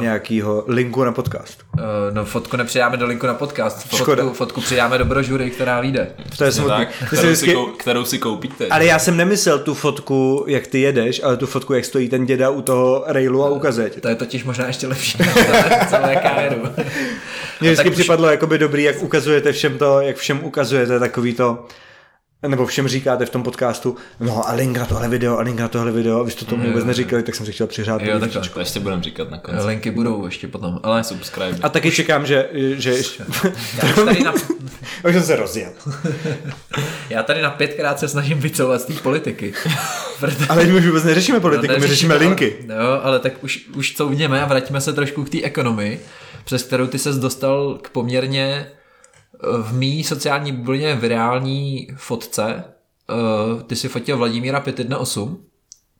nějakého 0.00 0.64
linku 0.66 1.04
na 1.04 1.12
podcast. 1.12 1.62
uh, 1.74 1.80
no 2.12 2.24
fotku 2.24 2.56
nepřidáme 2.56 2.96
do 2.96 3.06
linku 3.06 3.26
na 3.26 3.34
podcast, 3.34 3.94
Škoda. 3.96 4.22
fotku, 4.22 4.36
fotku 4.36 4.60
přidáme 4.60 4.98
do 4.98 5.04
brožury, 5.04 5.50
která 5.50 5.80
vyjde. 5.80 6.10
To 6.38 6.44
je 6.44 6.48
No 6.48 6.52
smutný. 6.52 6.76
tak, 6.76 6.88
kterou, 7.06 7.22
vždycky- 7.22 7.46
si 7.50 7.54
kou, 7.54 7.66
kterou 7.66 8.04
si 8.04 8.18
koupíte. 8.18 8.66
Ale 8.68 8.84
já 8.86 8.98
jsem 8.98 9.16
nemyslel 9.16 9.58
tu 9.58 9.74
fotku, 9.74 10.44
jak 10.48 10.66
ty 10.66 10.80
jedeš, 10.80 11.22
ale 11.24 11.36
tu 11.36 11.46
fotku, 11.46 11.72
jak 11.74 11.84
stojí 11.84 12.08
ten 12.08 12.26
děda 12.26 12.50
u 12.50 12.62
toho 12.62 13.04
railu 13.06 13.44
a 13.44 13.50
ukazuje 13.50 13.90
to. 13.90 14.00
To 14.00 14.08
je 14.08 14.14
totiž 14.14 14.44
možná 14.44 14.66
ještě 14.66 14.86
lepší 14.86 15.18
než 15.18 15.32
celé- 15.88 16.16
KRu. 16.16 16.62
Mně 17.60 17.70
vždycky 17.70 17.76
tak 17.84 17.86
už- 17.86 17.98
připadlo 17.98 18.30
jakoby 18.30 18.58
dobrý, 18.58 18.82
jak 18.82 19.02
ukazujete 19.02 19.52
všem 19.52 19.78
to, 19.78 20.00
jak 20.00 20.16
všem 20.16 20.44
ukazujete 20.44 20.98
takový 20.98 21.34
to, 21.34 21.66
nebo 22.48 22.66
všem 22.66 22.88
říkáte 22.88 23.26
v 23.26 23.30
tom 23.30 23.42
podcastu, 23.42 23.96
no 24.20 24.48
a 24.48 24.52
link 24.52 24.76
na 24.78 24.86
tohle 24.86 25.08
video, 25.08 25.38
a 25.38 25.42
link 25.42 25.60
na 25.60 25.68
tohle 25.68 25.92
video, 25.92 26.20
a 26.20 26.22
vy 26.22 26.30
jste 26.30 26.44
to 26.44 26.56
vůbec 26.56 26.84
neříkali, 26.84 27.22
tak 27.22 27.34
jsem 27.34 27.46
si 27.46 27.52
chtěl 27.52 27.66
přihrát. 27.66 28.02
Jo, 28.02 28.18
takhle. 28.20 28.48
To 28.48 28.60
ještě 28.60 28.80
budeme 28.80 29.02
říkat 29.02 29.30
na 29.30 29.38
konci. 29.38 29.66
Linky 29.66 29.90
budou 29.90 30.24
ještě 30.26 30.48
potom, 30.48 30.80
ale 30.82 31.04
Subscribe. 31.04 31.58
A 31.62 31.68
taky 31.68 31.90
čekám, 31.90 32.26
že, 32.26 32.48
že 32.54 32.90
ještě... 32.90 33.24
já 33.82 33.88
už 33.88 33.94
tady 34.04 34.22
na, 34.24 34.32
Už 35.08 35.14
jsem 35.14 35.22
se 35.22 35.36
rozjel. 35.36 35.72
já 37.10 37.22
tady 37.22 37.42
na 37.42 37.50
pětkrát 37.50 37.98
se 37.98 38.08
snažím 38.08 38.38
vycouvat 38.40 38.80
z 38.80 38.84
té 38.84 38.92
politiky. 38.94 39.52
Proto- 40.20 40.44
Ale 40.48 40.64
my 40.64 40.72
už 40.78 40.86
vůbec 40.86 41.04
neřešíme 41.04 41.40
politiku, 41.40 41.72
my 41.74 41.80
neřešíme, 41.80 41.94
řešíme 41.94 42.14
ale- 42.14 42.24
linky. 42.26 42.56
Jo, 42.68 43.00
ale 43.02 43.18
tak 43.18 43.32
už, 43.44 43.66
už 43.76 43.94
couvněme 43.94 44.42
a 44.42 44.46
vraťme 44.46 44.80
se 44.80 44.92
trošku 44.92 45.24
k 45.24 45.28
té 45.30 45.42
ekonomii, 45.42 46.00
přes 46.44 46.62
kterou 46.62 46.86
ty 46.86 46.98
ses 46.98 47.16
dostal 47.16 47.78
k 47.82 47.88
poměrně 47.88 48.66
v 49.62 49.74
mý 49.74 50.04
sociální 50.04 50.52
bublině 50.52 50.94
virální 50.94 51.88
fotce. 51.96 52.64
Eh, 53.10 53.62
Ty 53.62 53.76
si 53.76 53.88
fotil 53.88 54.16
Vladimíra 54.16 54.60
518. 54.60 55.52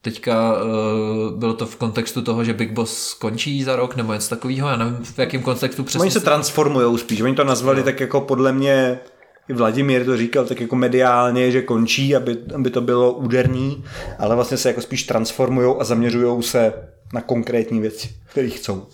Teďka 0.04 0.52
uh, 0.52 1.38
bylo 1.38 1.54
to 1.54 1.66
v 1.66 1.76
kontextu 1.76 2.22
toho, 2.22 2.44
že 2.44 2.54
Big 2.54 2.72
Boss 2.72 3.08
skončí 3.08 3.64
za 3.64 3.76
rok 3.76 3.96
nebo 3.96 4.12
něco 4.12 4.28
takového, 4.28 4.68
já 4.68 4.76
nevím 4.76 5.04
v 5.04 5.18
jakém 5.18 5.42
kontextu 5.42 5.84
přesně. 5.84 6.00
Oni 6.00 6.10
se 6.10 6.20
transformují 6.20 6.98
spíš, 6.98 7.20
oni 7.20 7.34
to 7.34 7.44
nazvali 7.44 7.82
tak 7.82 8.00
jako 8.00 8.20
podle 8.20 8.52
mě, 8.52 9.00
i 9.48 9.52
Vladimír 9.52 10.04
to 10.04 10.16
říkal 10.16 10.44
tak 10.44 10.60
jako 10.60 10.76
mediálně, 10.76 11.50
že 11.50 11.62
končí, 11.62 12.16
aby, 12.16 12.38
aby 12.54 12.70
to 12.70 12.80
bylo 12.80 13.12
úderný, 13.12 13.84
ale 14.18 14.34
vlastně 14.34 14.56
se 14.56 14.68
jako 14.68 14.80
spíš 14.80 15.02
transformují 15.02 15.74
a 15.78 15.84
zaměřují 15.84 16.42
se 16.42 16.72
na 17.12 17.20
konkrétní 17.20 17.80
věci, 17.80 18.08
které 18.30 18.48
chcou. 18.48 18.86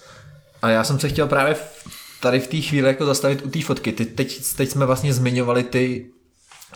A 0.63 0.71
já 0.71 0.85
jsem 0.85 0.99
se 0.99 1.09
chtěl 1.09 1.27
právě 1.27 1.55
v, 1.55 1.85
tady 2.21 2.41
v 2.41 2.47
té 2.47 2.57
chvíli 2.57 2.89
jako 2.89 3.07
zastavit 3.07 3.47
u 3.47 3.51
té 3.51 3.63
fotky. 3.63 3.93
Ty, 3.93 4.05
teď, 4.05 4.41
teď 4.57 4.69
jsme 4.69 4.87
vlastně 4.87 5.13
zmiňovali 5.13 5.63
ty, 5.63 6.11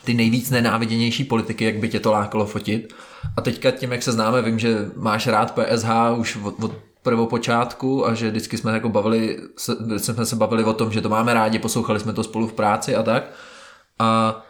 ty 0.04 0.14
nejvíc 0.14 0.50
nenáviděnější 0.50 1.24
politiky, 1.24 1.64
jak 1.64 1.76
by 1.76 1.88
tě 1.88 2.00
to 2.00 2.12
lákalo 2.12 2.46
fotit. 2.46 2.94
A 3.36 3.40
teďka 3.40 3.70
tím, 3.70 3.92
jak 3.92 4.02
se 4.02 4.12
známe, 4.12 4.42
vím, 4.42 4.58
že 4.58 4.90
máš 4.96 5.26
rád 5.26 5.54
PSH 5.54 5.90
už 6.16 6.38
od, 6.42 6.64
od 6.64 6.72
prvopočátku 7.02 8.06
a 8.06 8.14
že 8.14 8.30
vždycky 8.30 8.58
jsme 8.58 8.72
jako 8.72 8.88
bavili, 8.88 9.38
jsme 9.96 10.26
se 10.26 10.36
bavili 10.36 10.64
o 10.64 10.72
tom, 10.72 10.92
že 10.92 11.00
to 11.00 11.08
máme 11.08 11.34
rádi, 11.34 11.58
poslouchali 11.58 12.00
jsme 12.00 12.12
to 12.12 12.24
spolu 12.24 12.46
v 12.46 12.52
práci 12.52 12.96
a 12.96 13.02
tak. 13.02 13.32
A 13.98 14.40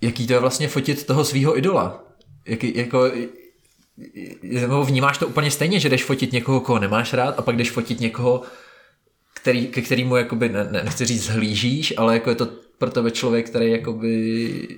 jaký 0.00 0.26
to 0.26 0.32
je 0.32 0.38
vlastně 0.38 0.68
fotit 0.68 1.06
toho 1.06 1.24
svého 1.24 1.58
idola? 1.58 2.04
Jaký, 2.46 2.76
jako, 2.76 3.10
nebo 4.42 4.84
vnímáš 4.84 5.18
to 5.18 5.26
úplně 5.26 5.50
stejně, 5.50 5.80
že 5.80 5.88
jdeš 5.88 6.04
fotit 6.04 6.32
někoho, 6.32 6.60
koho 6.60 6.78
nemáš 6.78 7.12
rád 7.12 7.38
a 7.38 7.42
pak 7.42 7.56
jdeš 7.56 7.70
fotit 7.70 8.00
někoho, 8.00 8.42
který, 9.34 9.66
ke 9.66 9.82
kterému 9.82 10.16
jakoby, 10.16 10.48
ne, 10.48 10.68
ne, 10.70 10.82
nechci 10.84 11.04
říct 11.04 11.24
zhlížíš, 11.24 11.94
ale 11.96 12.14
jako 12.14 12.30
je 12.30 12.36
to 12.36 12.48
pro 12.78 12.90
tebe 12.90 13.10
člověk, 13.10 13.50
který 13.50 13.70
jakoby 13.70 14.68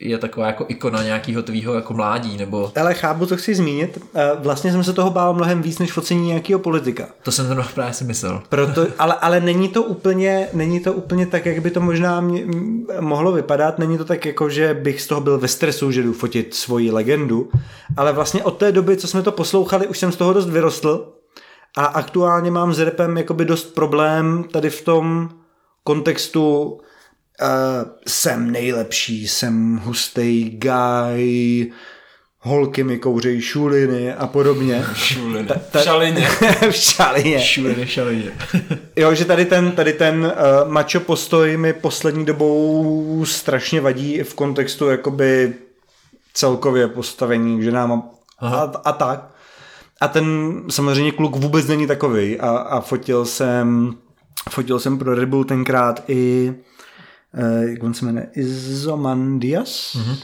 je 0.00 0.18
taková 0.18 0.46
jako 0.46 0.64
ikona 0.68 1.02
nějakého 1.02 1.42
tvýho 1.42 1.74
jako 1.74 1.94
mládí, 1.94 2.36
nebo... 2.36 2.72
Ale 2.76 2.94
chápu, 2.94 3.26
co 3.26 3.36
chci 3.36 3.54
zmínit. 3.54 3.98
Eh, 4.14 4.30
vlastně 4.38 4.72
jsem 4.72 4.84
se 4.84 4.92
toho 4.92 5.10
bál 5.10 5.34
mnohem 5.34 5.62
víc, 5.62 5.78
než 5.78 5.92
focení 5.92 6.26
nějakého 6.26 6.60
politika. 6.60 7.06
To 7.22 7.32
jsem 7.32 7.56
to 7.56 7.62
právě 7.74 7.94
si 7.94 8.04
myslel. 8.04 8.42
Proto, 8.48 8.86
ale, 8.98 9.14
ale 9.14 9.40
není, 9.40 9.68
to 9.68 9.82
úplně, 9.82 10.48
není 10.52 10.80
to 10.80 10.92
úplně 10.92 11.26
tak, 11.26 11.46
jak 11.46 11.62
by 11.62 11.70
to 11.70 11.80
možná 11.80 12.20
mě, 12.20 12.44
mohlo 13.00 13.32
vypadat. 13.32 13.78
Není 13.78 13.98
to 13.98 14.04
tak, 14.04 14.26
jako 14.26 14.48
že 14.50 14.74
bych 14.74 15.02
z 15.02 15.06
toho 15.06 15.20
byl 15.20 15.38
ve 15.38 15.48
stresu, 15.48 15.90
že 15.90 16.02
jdu 16.02 16.12
fotit 16.12 16.54
svoji 16.54 16.90
legendu. 16.90 17.50
Ale 17.96 18.12
vlastně 18.12 18.44
od 18.44 18.58
té 18.58 18.72
doby, 18.72 18.96
co 18.96 19.08
jsme 19.08 19.22
to 19.22 19.32
poslouchali, 19.32 19.86
už 19.86 19.98
jsem 19.98 20.12
z 20.12 20.16
toho 20.16 20.32
dost 20.32 20.50
vyrostl. 20.50 21.12
A 21.78 21.84
aktuálně 21.84 22.50
mám 22.50 22.74
s 22.74 22.78
repem 22.78 23.16
jakoby 23.16 23.44
dost 23.44 23.74
problém 23.74 24.44
tady 24.52 24.70
v 24.70 24.82
tom 24.82 25.30
kontextu 25.84 26.62
uh, 26.62 26.78
jsem 28.06 28.50
nejlepší, 28.50 29.28
jsem 29.28 29.80
hustý 29.84 30.50
guy, 30.50 31.72
holky 32.40 32.84
mi 32.84 32.98
kouřejí 32.98 33.40
šuliny 33.40 34.14
a 34.14 34.26
podobně. 34.26 34.84
Šuliny. 34.94 35.48
Ta, 35.48 35.54
ta, 35.54 35.80
v 35.80 35.84
šalině. 35.84 36.28
v 36.70 36.74
šalině. 36.74 37.40
Šuliny 37.40 37.86
šalině. 37.86 38.30
jo, 38.96 39.14
že 39.14 39.24
tady 39.24 39.44
ten, 39.44 39.72
tady 39.72 39.92
ten 39.92 40.24
uh, 40.24 40.72
macho 40.72 41.00
postoj 41.00 41.56
mi 41.56 41.72
poslední 41.72 42.24
dobou 42.24 43.24
strašně 43.24 43.80
vadí 43.80 44.22
v 44.22 44.34
kontextu 44.34 44.88
jakoby 44.88 45.54
celkově 46.34 46.88
postavení 46.88 47.58
k 47.58 47.62
ženám 47.62 47.92
a, 47.92 48.02
a, 48.40 48.72
a 48.84 48.92
tak. 48.92 49.37
A 50.00 50.08
ten 50.08 50.56
samozřejmě 50.70 51.12
kluk 51.12 51.36
vůbec 51.36 51.66
není 51.66 51.86
takový 51.86 52.40
a, 52.40 52.50
a 52.50 52.80
fotil 52.80 53.24
jsem 53.24 53.96
fotil 54.50 54.80
jsem 54.80 54.98
pro 54.98 55.14
Red 55.14 55.28
Bull 55.28 55.44
tenkrát 55.44 56.04
i 56.08 56.54
Eh, 57.34 57.70
jak 57.70 57.82
on 57.82 57.94
se 57.94 58.04
jmenuje, 58.04 58.28
Izomandias. 58.34 59.96
Mm-hmm. 59.96 60.16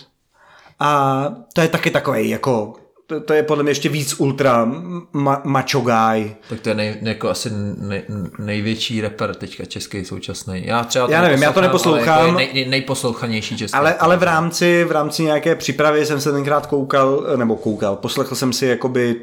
A 0.81 1.25
to 1.53 1.61
je 1.61 1.69
taky 1.69 1.91
takový 1.91 2.29
jako 2.29 2.73
to, 3.07 3.21
to 3.21 3.33
je 3.33 3.43
podle 3.43 3.63
mě 3.63 3.71
ještě 3.71 3.89
víc 3.89 4.21
ultra 4.21 4.73
ma, 5.13 5.43
macho 5.45 5.81
guy. 5.81 6.37
Tak 6.49 6.61
to 6.61 6.69
je 6.69 6.75
nej, 6.75 6.99
jako 7.03 7.29
asi 7.29 7.51
nej, 7.79 8.03
největší 8.39 9.01
rapper 9.01 9.35
teďka 9.35 9.65
český 9.65 10.05
současný. 10.05 10.67
Já 10.67 10.85
třeba 10.85 11.07
to 11.07 11.13
já 11.13 11.23
nevím, 11.23 11.43
já 11.43 11.53
to 11.53 11.61
neposlouchám. 11.61 12.19
Ale 12.19 12.27
jako 12.27 12.55
nej, 12.55 12.69
nejposlouchanější 12.69 13.57
český. 13.57 13.75
Ale, 13.75 13.95
ale 13.95 14.17
v 14.17 14.23
rámci, 14.23 14.85
v 14.85 14.93
rámci 14.93 15.23
nějaké 15.23 15.55
přípravy 15.55 16.07
jsem 16.07 16.21
se 16.21 16.33
tenkrát 16.33 16.67
koukal, 16.67 17.27
nebo 17.37 17.57
koukal, 17.57 17.97
poslechl 17.97 18.35
jsem 18.35 18.53
si 18.53 18.67
jakoby 18.67 19.17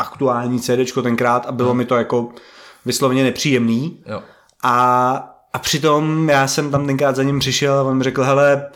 aktuální 0.00 0.60
CDčko 0.60 1.02
tenkrát 1.02 1.46
a 1.46 1.52
bylo 1.52 1.68
hmm. 1.68 1.78
mi 1.78 1.84
to 1.84 1.96
jako 1.96 2.28
vysloveně 2.84 3.22
nepříjemný. 3.22 4.02
Jo. 4.06 4.22
A 4.62 5.36
a 5.52 5.58
přitom 5.58 6.28
já 6.28 6.48
jsem 6.48 6.70
tam 6.70 6.86
tenkrát 6.86 7.16
za 7.16 7.22
ním 7.22 7.38
přišel 7.38 7.74
a 7.74 7.82
on 7.82 7.96
mi 7.96 8.04
řekl, 8.04 8.22
hele, 8.22 8.66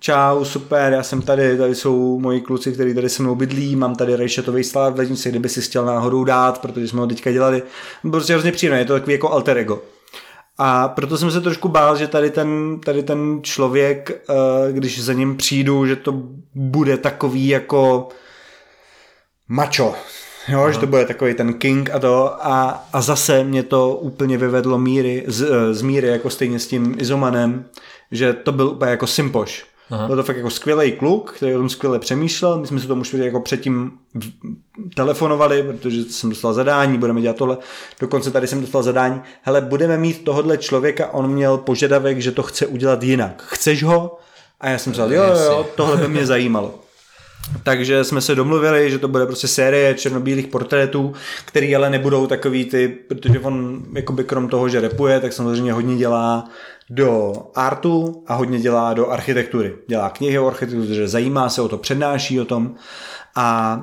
čau, 0.00 0.44
super, 0.44 0.92
já 0.92 1.02
jsem 1.02 1.22
tady, 1.22 1.58
tady 1.58 1.74
jsou 1.74 2.18
moji 2.18 2.40
kluci, 2.40 2.72
kteří 2.72 2.94
tady 2.94 3.08
se 3.08 3.22
mnou 3.22 3.34
bydlí, 3.34 3.76
mám 3.76 3.94
tady 3.94 4.16
rejšetový 4.16 4.64
slát 4.64 4.94
v 4.94 4.98
lednici, 4.98 5.30
kdyby 5.30 5.48
si 5.48 5.60
chtěl 5.60 5.84
náhodou 5.84 6.24
dát, 6.24 6.60
protože 6.60 6.88
jsme 6.88 7.00
ho 7.00 7.06
teďka 7.06 7.32
dělali. 7.32 7.62
Bylo 8.02 8.10
prostě 8.10 8.32
hrozně 8.32 8.52
příjemné, 8.52 8.78
je 8.78 8.84
to 8.84 8.92
takový 8.92 9.12
jako 9.12 9.32
alter 9.32 9.58
ego. 9.58 9.82
A 10.58 10.88
proto 10.88 11.18
jsem 11.18 11.30
se 11.30 11.40
trošku 11.40 11.68
bál, 11.68 11.96
že 11.96 12.06
tady 12.06 12.30
ten, 12.30 12.80
tady 12.84 13.02
ten 13.02 13.40
člověk, 13.42 14.10
eh, 14.10 14.72
když 14.72 15.04
za 15.04 15.12
ním 15.12 15.36
přijdu, 15.36 15.86
že 15.86 15.96
to 15.96 16.22
bude 16.54 16.96
takový 16.96 17.48
jako 17.48 18.08
macho, 19.48 19.94
jo, 20.48 20.60
Aha. 20.60 20.70
že 20.70 20.78
to 20.78 20.86
bude 20.86 21.06
takový 21.06 21.34
ten 21.34 21.54
king 21.54 21.90
a 21.90 21.98
to 21.98 22.46
a, 22.46 22.84
a 22.92 23.00
zase 23.00 23.44
mě 23.44 23.62
to 23.62 23.94
úplně 23.94 24.38
vyvedlo 24.38 24.78
míry, 24.78 25.24
z, 25.26 25.42
eh, 25.42 25.74
z 25.74 25.82
míry 25.82 26.08
jako 26.08 26.30
stejně 26.30 26.58
s 26.58 26.66
tím 26.66 26.96
Izomanem, 26.98 27.64
že 28.10 28.32
to 28.32 28.52
byl 28.52 28.66
úplně 28.68 28.90
jako 28.90 29.06
Simpoš. 29.06 29.64
Aha. 29.90 30.06
Byl 30.06 30.16
to 30.16 30.22
fakt 30.22 30.36
jako 30.36 30.50
skvělý 30.50 30.92
kluk, 30.92 31.32
který 31.36 31.54
o 31.54 31.58
tom 31.58 31.68
skvěle 31.68 31.98
přemýšlel. 31.98 32.58
My 32.58 32.66
jsme 32.66 32.80
se 32.80 32.86
tomu 32.86 33.00
už 33.00 33.12
jako 33.14 33.40
předtím 33.40 33.92
telefonovali, 34.94 35.62
protože 35.62 36.04
jsem 36.04 36.30
dostal 36.30 36.54
zadání, 36.54 36.98
budeme 36.98 37.20
dělat 37.20 37.36
tohle. 37.36 37.56
Dokonce 38.00 38.30
tady 38.30 38.46
jsem 38.46 38.60
dostal 38.60 38.82
zadání, 38.82 39.20
hele, 39.42 39.60
budeme 39.60 39.98
mít 39.98 40.24
tohohle 40.24 40.58
člověka, 40.58 41.08
on 41.12 41.30
měl 41.30 41.58
požadavek, 41.58 42.20
že 42.20 42.32
to 42.32 42.42
chce 42.42 42.66
udělat 42.66 43.02
jinak. 43.02 43.42
Chceš 43.46 43.82
ho? 43.82 44.18
A 44.60 44.68
já 44.68 44.78
jsem 44.78 44.92
říkal, 44.92 45.12
jo, 45.12 45.22
jo, 45.22 45.42
jo, 45.44 45.66
tohle 45.76 45.96
by 45.96 46.08
mě 46.08 46.26
zajímalo. 46.26 46.74
Takže 47.62 48.04
jsme 48.04 48.20
se 48.20 48.34
domluvili, 48.34 48.90
že 48.90 48.98
to 48.98 49.08
bude 49.08 49.26
prostě 49.26 49.48
série 49.48 49.94
černobílých 49.94 50.46
portrétů, 50.46 51.12
který 51.44 51.76
ale 51.76 51.90
nebudou 51.90 52.26
takový 52.26 52.64
ty, 52.64 52.88
protože 52.88 53.40
on 53.40 53.82
jakoby 53.94 54.24
krom 54.24 54.48
toho, 54.48 54.68
že 54.68 54.80
repuje, 54.80 55.20
tak 55.20 55.32
samozřejmě 55.32 55.72
hodně 55.72 55.96
dělá 55.96 56.44
do 56.90 57.32
artu 57.54 58.24
a 58.26 58.34
hodně 58.34 58.60
dělá 58.60 58.94
do 58.94 59.10
architektury. 59.10 59.74
Dělá 59.86 60.10
knihy 60.10 60.38
o 60.38 60.46
architektuře, 60.46 61.08
zajímá 61.08 61.48
se 61.48 61.62
o 61.62 61.68
to, 61.68 61.78
přednáší 61.78 62.40
o 62.40 62.44
tom 62.44 62.74
a 63.36 63.78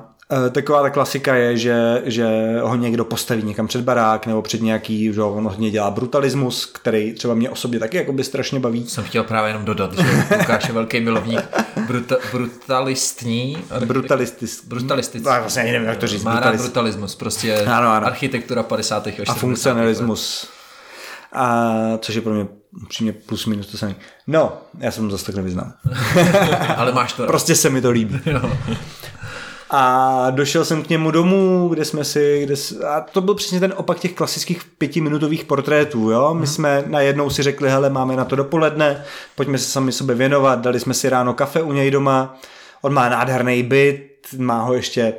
taková 0.49 0.81
ta 0.81 0.89
klasika 0.89 1.35
je, 1.35 1.57
že, 1.57 2.01
že 2.05 2.27
ho 2.61 2.75
někdo 2.75 3.05
postaví 3.05 3.43
někam 3.43 3.67
před 3.67 3.81
barák 3.81 4.25
nebo 4.25 4.41
před 4.41 4.61
nějaký, 4.61 5.13
že 5.13 5.21
on 5.21 5.47
hodně 5.47 5.71
dělá 5.71 5.91
brutalismus, 5.91 6.65
který 6.65 7.13
třeba 7.13 7.33
mě 7.33 7.49
osobně 7.49 7.79
taky 7.79 7.97
jako 7.97 8.13
by 8.13 8.23
strašně 8.23 8.59
baví. 8.59 8.87
Jsem 8.87 9.03
chtěl 9.03 9.23
právě 9.23 9.49
jenom 9.49 9.65
dodat, 9.65 9.93
že 9.93 10.05
Lukáš 10.37 10.67
je 10.67 10.73
velký 10.73 10.99
milovník 10.99 11.41
bruta, 11.89 12.15
brutalistní. 12.31 13.57
Brutalistisk. 13.85 14.65
Brutalistický. 14.65 15.29
No, 15.29 15.39
vlastně 15.39 15.63
nevím, 15.63 15.87
jak 15.87 15.97
to 15.97 16.07
říct. 16.07 16.23
Má 16.23 16.39
rád 16.39 16.55
brutalismus, 16.55 17.15
prostě 17.15 17.65
ano, 17.65 17.89
ano. 17.89 18.07
architektura 18.07 18.63
50. 18.63 19.07
a 19.07 19.11
A 19.27 19.33
funkcionalismus. 19.33 20.49
A 21.33 21.73
což 21.97 22.15
je 22.15 22.21
pro 22.21 22.33
mě 22.33 22.47
upřímně 22.83 23.13
plus 23.13 23.45
minus 23.45 23.67
to 23.67 23.77
samé. 23.77 23.95
No, 24.27 24.57
já 24.77 24.91
jsem 24.91 25.11
zase 25.11 25.25
tak 25.25 25.35
nevyznal. 25.35 25.71
Ale 26.77 26.91
máš 26.91 27.13
to. 27.13 27.23
prostě 27.27 27.55
se 27.55 27.69
mi 27.69 27.81
to 27.81 27.91
líbí. 27.91 28.21
A 29.69 30.27
došel 30.31 30.65
jsem 30.65 30.83
k 30.83 30.89
němu 30.89 31.11
domů, 31.11 31.69
kde 31.69 31.85
jsme 31.85 32.03
si, 32.03 32.41
kde, 32.45 32.55
a 32.87 33.01
to 33.01 33.21
byl 33.21 33.35
přesně 33.35 33.59
ten 33.59 33.73
opak 33.77 33.99
těch 33.99 34.13
klasických 34.13 34.61
pětiminutových 34.77 35.45
portrétů, 35.45 36.11
jo. 36.11 36.29
My 36.33 36.37
hmm. 36.37 36.47
jsme 36.47 36.83
najednou 36.87 37.29
si 37.29 37.43
řekli, 37.43 37.69
hele, 37.69 37.89
máme 37.89 38.15
na 38.15 38.25
to 38.25 38.35
dopoledne, 38.35 39.03
pojďme 39.35 39.57
se 39.57 39.71
sami 39.71 39.91
sobě 39.91 40.15
věnovat, 40.15 40.59
dali 40.59 40.79
jsme 40.79 40.93
si 40.93 41.09
ráno 41.09 41.33
kafe 41.33 41.61
u 41.61 41.71
něj 41.71 41.91
doma, 41.91 42.39
on 42.81 42.93
má 42.93 43.09
nádherný 43.09 43.63
byt, 43.63 44.27
má 44.37 44.63
ho 44.63 44.73
ještě 44.73 45.13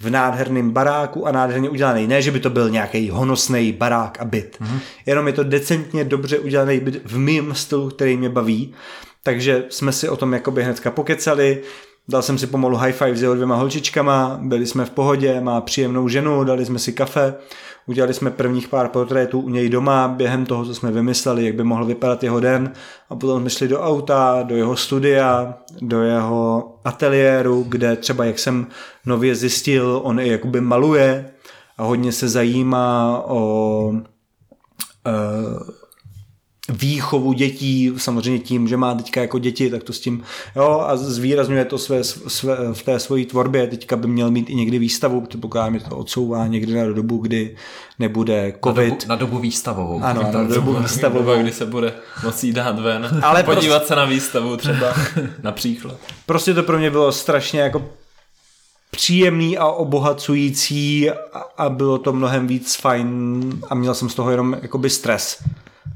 v 0.00 0.10
nádherném 0.10 0.70
baráku 0.70 1.26
a 1.26 1.32
nádherně 1.32 1.70
udělaný. 1.70 2.06
Ne, 2.06 2.22
že 2.22 2.30
by 2.30 2.40
to 2.40 2.50
byl 2.50 2.70
nějaký 2.70 3.10
honosný 3.10 3.72
barák 3.72 4.20
a 4.20 4.24
byt. 4.24 4.56
Mm-hmm. 4.60 4.78
Jenom 5.06 5.26
je 5.26 5.32
to 5.32 5.44
decentně 5.44 6.04
dobře 6.04 6.38
udělaný 6.38 6.80
byt 6.80 7.02
v 7.04 7.18
mým 7.18 7.54
stylu, 7.54 7.88
který 7.88 8.16
mě 8.16 8.28
baví. 8.28 8.74
Takže 9.22 9.64
jsme 9.68 9.92
si 9.92 10.08
o 10.08 10.16
tom 10.16 10.32
jakoby 10.32 10.64
hnedka 10.64 10.90
pokecali. 10.90 11.62
Dal 12.08 12.22
jsem 12.22 12.38
si 12.38 12.46
pomalu 12.46 12.76
high 12.76 12.92
five 12.92 13.16
s 13.16 13.22
jeho 13.22 13.34
dvěma 13.34 13.56
holčičkama, 13.56 14.38
byli 14.42 14.66
jsme 14.66 14.84
v 14.84 14.90
pohodě, 14.90 15.40
má 15.40 15.60
příjemnou 15.60 16.08
ženu, 16.08 16.44
dali 16.44 16.64
jsme 16.64 16.78
si 16.78 16.92
kafe, 16.92 17.34
udělali 17.86 18.14
jsme 18.14 18.30
prvních 18.30 18.68
pár 18.68 18.88
portrétů 18.88 19.40
u 19.40 19.48
něj 19.48 19.68
doma, 19.68 20.08
během 20.08 20.46
toho, 20.46 20.64
co 20.64 20.74
jsme 20.74 20.90
vymysleli, 20.90 21.44
jak 21.44 21.54
by 21.54 21.64
mohl 21.64 21.84
vypadat 21.84 22.22
jeho 22.22 22.40
den. 22.40 22.72
A 23.10 23.16
potom 23.16 23.40
jsme 23.40 23.50
šli 23.50 23.68
do 23.68 23.80
auta, 23.80 24.42
do 24.42 24.56
jeho 24.56 24.76
studia, 24.76 25.54
do 25.80 26.02
jeho 26.02 26.74
ateliéru, 26.84 27.64
kde 27.68 27.96
třeba, 27.96 28.24
jak 28.24 28.38
jsem 28.38 28.66
nově 29.06 29.34
zjistil, 29.34 30.00
on 30.04 30.20
i 30.20 30.28
jakoby 30.28 30.60
maluje 30.60 31.30
a 31.78 31.84
hodně 31.84 32.12
se 32.12 32.28
zajímá 32.28 33.22
o 33.26 33.90
uh, 33.92 34.02
výchovu 36.68 37.32
dětí, 37.32 37.92
samozřejmě 37.96 38.38
tím, 38.38 38.68
že 38.68 38.76
má 38.76 38.94
teďka 38.94 39.20
jako 39.20 39.38
děti, 39.38 39.70
tak 39.70 39.82
to 39.82 39.92
s 39.92 40.00
tím, 40.00 40.22
jo, 40.56 40.84
a 40.86 40.96
zvýrazňuje 40.96 41.64
to 41.64 41.78
své, 41.78 42.04
své, 42.04 42.56
v 42.72 42.82
té 42.82 42.98
svojí 42.98 43.26
tvorbě, 43.26 43.66
teďka 43.66 43.96
by 43.96 44.08
měl 44.08 44.30
mít 44.30 44.50
i 44.50 44.54
někdy 44.54 44.78
výstavu, 44.78 45.20
předpokládám, 45.20 45.78
že 45.78 45.84
to 45.84 45.96
odsouvá 45.96 46.46
někdy 46.46 46.74
na 46.74 46.92
dobu, 46.92 47.18
kdy 47.18 47.56
nebude 47.98 48.52
covid. 48.64 48.90
Na 48.90 48.94
dobu, 48.94 49.08
na 49.08 49.16
dobu 49.16 49.38
výstavovou. 49.38 50.00
Ano, 50.02 50.22
na 50.32 50.44
dobu 50.44 50.74
výstavovou. 50.74 51.42
Kdy 51.42 51.52
se 51.52 51.66
bude 51.66 51.92
moci 52.24 52.52
dát 52.52 52.78
ven. 52.78 53.20
Ale 53.22 53.42
podívat 53.42 53.78
prostě, 53.78 53.88
se 53.88 53.96
na 53.96 54.04
výstavu 54.04 54.56
třeba, 54.56 54.94
například. 55.42 55.96
Prostě 56.26 56.54
to 56.54 56.62
pro 56.62 56.78
mě 56.78 56.90
bylo 56.90 57.12
strašně 57.12 57.60
jako 57.60 57.88
příjemný 58.90 59.58
a 59.58 59.66
obohacující 59.66 61.10
a 61.56 61.68
bylo 61.68 61.98
to 61.98 62.12
mnohem 62.12 62.46
víc 62.46 62.76
fajn 62.76 63.60
a 63.70 63.74
měl 63.74 63.94
jsem 63.94 64.08
z 64.08 64.14
toho 64.14 64.30
jenom 64.30 64.56
jakoby 64.62 64.90
stres. 64.90 65.42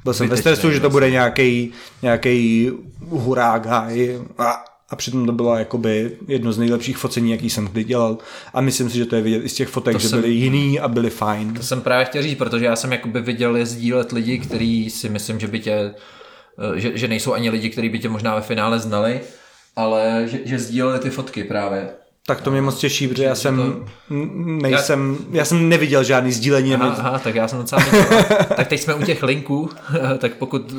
Byl 0.05 0.15
jsem 0.15 0.28
ve 0.28 0.36
stresu, 0.36 0.70
že 0.70 0.81
to 0.81 0.90
bude 0.90 1.10
nějaký 1.10 1.73
nějaký 2.02 2.70
hurák, 3.09 3.66
haj, 3.66 4.19
a, 4.39 4.65
a 4.90 4.97
přitom 4.97 5.27
to 5.27 5.32
bylo 5.32 5.56
jakoby 5.56 6.16
jedno 6.28 6.52
z 6.52 6.59
nejlepších 6.59 6.98
focení, 6.98 7.31
jaký 7.31 7.51
jsem 7.51 7.69
kdy 7.69 7.85
dělal 7.85 8.19
a 8.55 8.60
myslím 8.60 8.90
si, 8.90 8.97
že 8.97 9.06
to 9.06 9.16
je 9.16 9.23
vidět 9.23 9.44
i 9.44 9.48
z 9.48 9.55
těch 9.55 9.69
fotek, 9.69 9.93
to 9.93 9.98
že 9.98 10.09
jsem, 10.09 10.20
byly 10.20 10.32
jiný 10.32 10.81
a 10.81 10.89
byly 10.89 11.10
fajn. 11.10 11.55
To 11.55 11.62
jsem 11.62 11.81
právě 11.81 12.05
chtěl 12.05 12.23
říct, 12.23 12.39
protože 12.39 12.65
já 12.65 12.77
jsem 12.77 12.93
jakoby 12.93 13.20
viděl 13.20 13.56
je 13.56 13.66
sdílet 13.66 14.12
lidi, 14.12 14.39
kteří 14.39 14.90
si 14.90 15.09
myslím, 15.09 15.40
že 15.40 15.47
by 15.47 15.60
tě, 15.60 15.94
eh, 16.77 16.81
že, 16.81 16.98
že 16.98 17.09
nejsou 17.09 17.32
ani 17.32 17.51
lidi, 17.51 17.70
kteří 17.70 17.89
by 17.89 17.98
tě 17.98 18.09
možná 18.09 18.35
ve 18.35 18.40
finále 18.40 18.78
znali, 18.78 19.20
ale 19.77 20.23
že, 20.27 20.39
že 20.44 20.59
sdíleli 20.59 20.98
ty 20.98 21.10
fotky 21.10 21.44
právě. 21.44 21.89
Tak 22.28 22.40
to 22.40 22.50
mě 22.50 22.62
moc 22.62 22.78
těší, 22.78 23.09
protože 23.09 23.24
já 23.24 23.34
jsem 23.34 23.84
nejsem, 24.62 25.16
já 25.30 25.44
jsem 25.44 25.68
neviděl 25.68 26.05
žádný 26.05 26.32
sdílení. 26.32 26.74
Aha, 26.74 26.94
aha 26.98 27.18
tak 27.18 27.34
já 27.34 27.48
jsem 27.48 27.59
docela 27.59 27.82
Tak 28.56 28.68
teď 28.68 28.80
jsme 28.80 28.94
u 28.94 29.02
těch 29.02 29.22
linků, 29.22 29.70
tak 30.18 30.34
pokud 30.34 30.72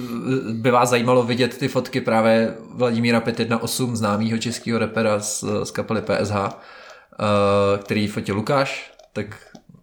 by 0.53 0.71
vás 0.71 0.89
zajímalo 0.89 1.23
vidět 1.23 1.57
ty 1.57 1.67
fotky 1.67 2.01
právě 2.01 2.53
Vladimíra 2.76 3.19
518, 3.19 3.97
známého 3.97 4.38
českého 4.38 4.80
repera 4.80 5.19
z, 5.19 5.43
z 5.63 5.71
kapely 5.71 6.01
PSH, 6.01 6.35
eh, 6.35 7.77
který 7.77 8.07
fotil 8.07 8.35
Lukáš, 8.35 8.91
tak 9.13 9.38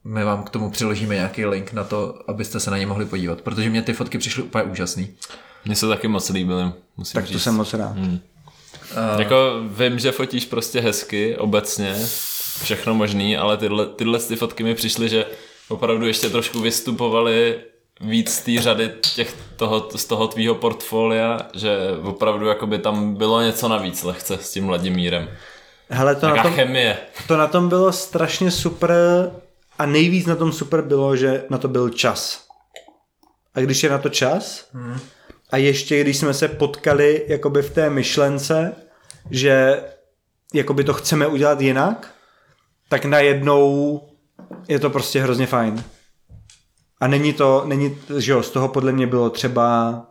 my 0.04 0.24
vám 0.24 0.42
k 0.42 0.50
tomu 0.50 0.70
přiložíme 0.70 1.14
nějaký 1.14 1.44
link 1.44 1.72
na 1.72 1.84
to, 1.84 2.18
abyste 2.28 2.60
se 2.60 2.70
na 2.70 2.78
ně 2.78 2.86
mohli 2.86 3.06
podívat, 3.06 3.40
protože 3.40 3.70
mě 3.70 3.82
ty 3.82 3.92
fotky 3.92 4.18
přišly 4.18 4.42
úplně 4.42 4.64
úžasný. 4.64 5.08
Mně 5.64 5.76
se 5.76 5.88
taky 5.88 6.08
moc 6.08 6.30
líbily, 6.30 6.72
musím 6.96 7.18
Tak 7.18 7.24
říct. 7.26 7.32
to 7.36 7.40
jsem 7.40 7.54
moc 7.54 7.74
rád. 7.74 7.96
Hmm. 7.96 8.18
Uh, 8.90 9.20
jako 9.20 9.36
vím, 9.62 9.98
že 9.98 10.12
fotíš 10.12 10.44
prostě 10.44 10.80
hezky, 10.80 11.36
obecně, 11.36 11.94
všechno 12.62 12.94
možný, 12.94 13.36
ale 13.36 13.56
tyhle, 13.56 13.86
tyhle 13.86 14.18
ty 14.18 14.36
fotky 14.36 14.62
mi 14.62 14.74
přišly, 14.74 15.08
že 15.08 15.24
opravdu 15.68 16.06
ještě 16.06 16.30
trošku 16.30 16.60
vystupovaly 16.60 17.60
víc 18.00 18.34
z 18.34 18.40
té 18.40 18.62
řady 18.62 18.92
těch 19.14 19.34
toho, 19.56 19.88
z 19.96 20.04
toho 20.04 20.28
tvýho 20.28 20.54
portfolia, 20.54 21.38
že 21.54 21.78
opravdu 22.02 22.46
jakoby 22.46 22.78
tam 22.78 23.14
bylo 23.14 23.42
něco 23.42 23.68
navíc 23.68 24.02
lehce 24.02 24.38
s 24.40 24.52
tím 24.52 24.66
Vladimírem. 24.66 25.28
Hele, 25.88 26.14
to 26.14 26.28
na, 26.28 26.42
tom, 26.42 26.52
chemie. 26.52 26.98
to 27.28 27.36
na 27.36 27.46
tom 27.46 27.68
bylo 27.68 27.92
strašně 27.92 28.50
super 28.50 28.92
a 29.78 29.86
nejvíc 29.86 30.26
na 30.26 30.36
tom 30.36 30.52
super 30.52 30.82
bylo, 30.82 31.16
že 31.16 31.44
na 31.50 31.58
to 31.58 31.68
byl 31.68 31.90
čas. 31.90 32.46
A 33.54 33.60
když 33.60 33.82
je 33.82 33.90
na 33.90 33.98
to 33.98 34.08
čas, 34.08 34.68
hmm. 34.72 35.00
A 35.50 35.56
ještě 35.56 36.00
když 36.00 36.16
jsme 36.16 36.34
se 36.34 36.48
potkali 36.48 37.24
jakoby 37.28 37.62
v 37.62 37.70
té 37.70 37.90
myšlence, 37.90 38.72
že 39.30 39.82
jakoby 40.54 40.84
to 40.84 40.94
chceme 40.94 41.26
udělat 41.26 41.60
jinak, 41.60 42.14
tak 42.88 43.04
najednou 43.04 44.00
je 44.68 44.78
to 44.78 44.90
prostě 44.90 45.22
hrozně 45.22 45.46
fajn. 45.46 45.84
A 47.00 47.06
není 47.06 47.32
to, 47.32 47.64
není, 47.66 47.98
že 48.18 48.32
jo, 48.32 48.42
z 48.42 48.50
toho 48.50 48.68
podle 48.68 48.92
mě 48.92 49.06
bylo 49.06 49.30
třeba 49.30 50.02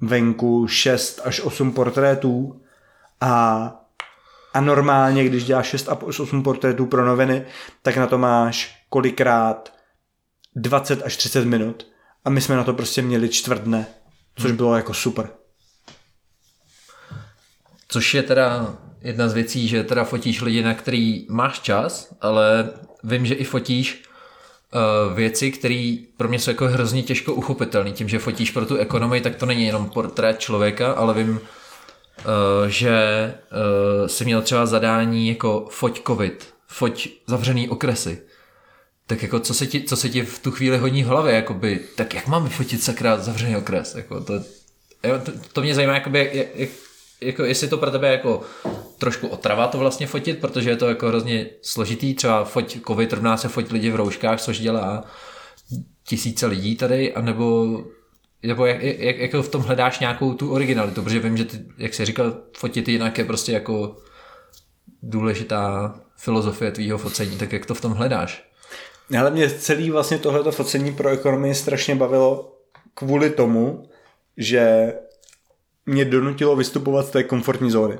venku 0.00 0.66
6 0.68 1.20
až 1.24 1.40
8 1.40 1.72
portrétů 1.72 2.62
a, 3.20 3.66
a 4.54 4.60
normálně, 4.60 5.24
když 5.24 5.44
děláš 5.44 5.66
6 5.66 5.88
až 5.88 6.20
8 6.20 6.42
portrétů 6.42 6.86
pro 6.86 7.06
noviny, 7.06 7.46
tak 7.82 7.96
na 7.96 8.06
to 8.06 8.18
máš 8.18 8.84
kolikrát 8.88 9.72
20 10.56 11.02
až 11.02 11.16
30 11.16 11.44
minut. 11.44 11.91
A 12.24 12.30
my 12.30 12.40
jsme 12.40 12.56
na 12.56 12.64
to 12.64 12.74
prostě 12.74 13.02
měli 13.02 13.28
čtvrt 13.28 13.62
dne, 13.62 13.86
což 14.36 14.50
hmm. 14.50 14.56
bylo 14.56 14.76
jako 14.76 14.94
super. 14.94 15.30
Což 17.88 18.14
je 18.14 18.22
teda 18.22 18.76
jedna 19.00 19.28
z 19.28 19.34
věcí, 19.34 19.68
že 19.68 19.84
teda 19.84 20.04
fotíš 20.04 20.42
lidi, 20.42 20.62
na 20.62 20.74
který 20.74 21.26
máš 21.28 21.60
čas, 21.60 22.14
ale 22.20 22.70
vím, 23.04 23.26
že 23.26 23.34
i 23.34 23.44
fotíš 23.44 24.02
uh, 24.74 25.14
věci, 25.16 25.52
které 25.52 25.96
pro 26.16 26.28
mě 26.28 26.38
jsou 26.38 26.50
jako 26.50 26.68
hrozně 26.68 27.02
těžko 27.02 27.34
uchopitelné. 27.34 27.92
Tím, 27.92 28.08
že 28.08 28.18
fotíš 28.18 28.50
pro 28.50 28.66
tu 28.66 28.76
ekonomii, 28.76 29.20
tak 29.20 29.36
to 29.36 29.46
není 29.46 29.66
jenom 29.66 29.90
portrét 29.90 30.38
člověka, 30.38 30.92
ale 30.92 31.14
vím, 31.14 31.30
uh, 31.30 31.40
že 32.66 33.34
uh, 34.00 34.06
jsi 34.06 34.24
měl 34.24 34.42
třeba 34.42 34.66
zadání 34.66 35.28
jako 35.28 35.68
foť 35.70 36.02
covid, 36.06 36.54
foť 36.66 37.08
zavřený 37.26 37.68
okresy. 37.68 38.22
Tak 39.12 39.22
jako 39.22 39.40
co 39.40 39.54
se 39.54 39.66
ti, 39.66 39.82
co 39.82 39.96
se 39.96 40.08
ti 40.08 40.22
v 40.22 40.38
tu 40.38 40.50
chvíli 40.50 40.78
hodí 40.78 41.02
v 41.02 41.06
hlavě, 41.06 41.34
jakoby, 41.34 41.80
tak 41.96 42.14
jak 42.14 42.26
mám 42.26 42.44
vyfotit 42.44 42.82
sakra 42.82 43.18
zavřený 43.18 43.56
okres? 43.56 43.94
Jako 43.94 44.20
to, 44.20 44.40
to, 45.24 45.32
to 45.52 45.60
mě 45.62 45.74
zajímá, 45.74 45.94
jakoby, 45.94 46.30
jak, 46.32 46.48
jak, 46.54 46.70
jako 47.20 47.44
jestli 47.44 47.68
to 47.68 47.78
pro 47.78 47.90
tebe 47.90 48.12
jako 48.12 48.42
trošku 48.98 49.28
otrava 49.28 49.66
to 49.66 49.78
vlastně 49.78 50.06
fotit, 50.06 50.38
protože 50.38 50.70
je 50.70 50.76
to 50.76 50.88
jako 50.88 51.08
hrozně 51.08 51.46
složitý, 51.62 52.14
třeba 52.14 52.44
foť 52.44 52.78
covid 52.86 53.12
rovná 53.12 53.36
se 53.36 53.48
foť 53.48 53.72
lidi 53.72 53.90
v 53.90 53.96
rouškách, 53.96 54.40
což 54.40 54.58
dělá 54.58 55.04
tisíce 56.04 56.46
lidí 56.46 56.76
tady, 56.76 57.14
anebo 57.14 57.78
nebo 58.42 58.66
jak, 58.66 58.82
jak, 58.82 59.18
jak 59.18 59.34
v 59.34 59.48
tom 59.48 59.62
hledáš 59.62 59.98
nějakou 59.98 60.34
tu 60.34 60.52
originalitu, 60.52 61.02
protože 61.02 61.18
vím, 61.18 61.36
že 61.36 61.44
ty, 61.44 61.64
jak 61.78 61.94
jsi 61.94 62.04
říkal, 62.04 62.36
fotit 62.56 62.88
jinak 62.88 63.18
je 63.18 63.24
prostě 63.24 63.52
jako 63.52 63.96
důležitá 65.02 65.94
filozofie 66.16 66.70
tvýho 66.70 66.98
focení, 66.98 67.38
tak 67.38 67.52
jak 67.52 67.66
to 67.66 67.74
v 67.74 67.80
tom 67.80 67.92
hledáš? 67.92 68.51
Ale 69.18 69.30
mě 69.30 69.50
celý 69.50 69.90
vlastně 69.90 70.18
tohleto 70.18 70.52
focení 70.52 70.92
pro 70.92 71.08
ekonomii 71.08 71.54
strašně 71.54 71.94
bavilo 71.94 72.58
kvůli 72.94 73.30
tomu, 73.30 73.88
že 74.36 74.92
mě 75.86 76.04
donutilo 76.04 76.56
vystupovat 76.56 77.06
z 77.06 77.10
té 77.10 77.22
komfortní 77.24 77.70
zóny. 77.70 77.98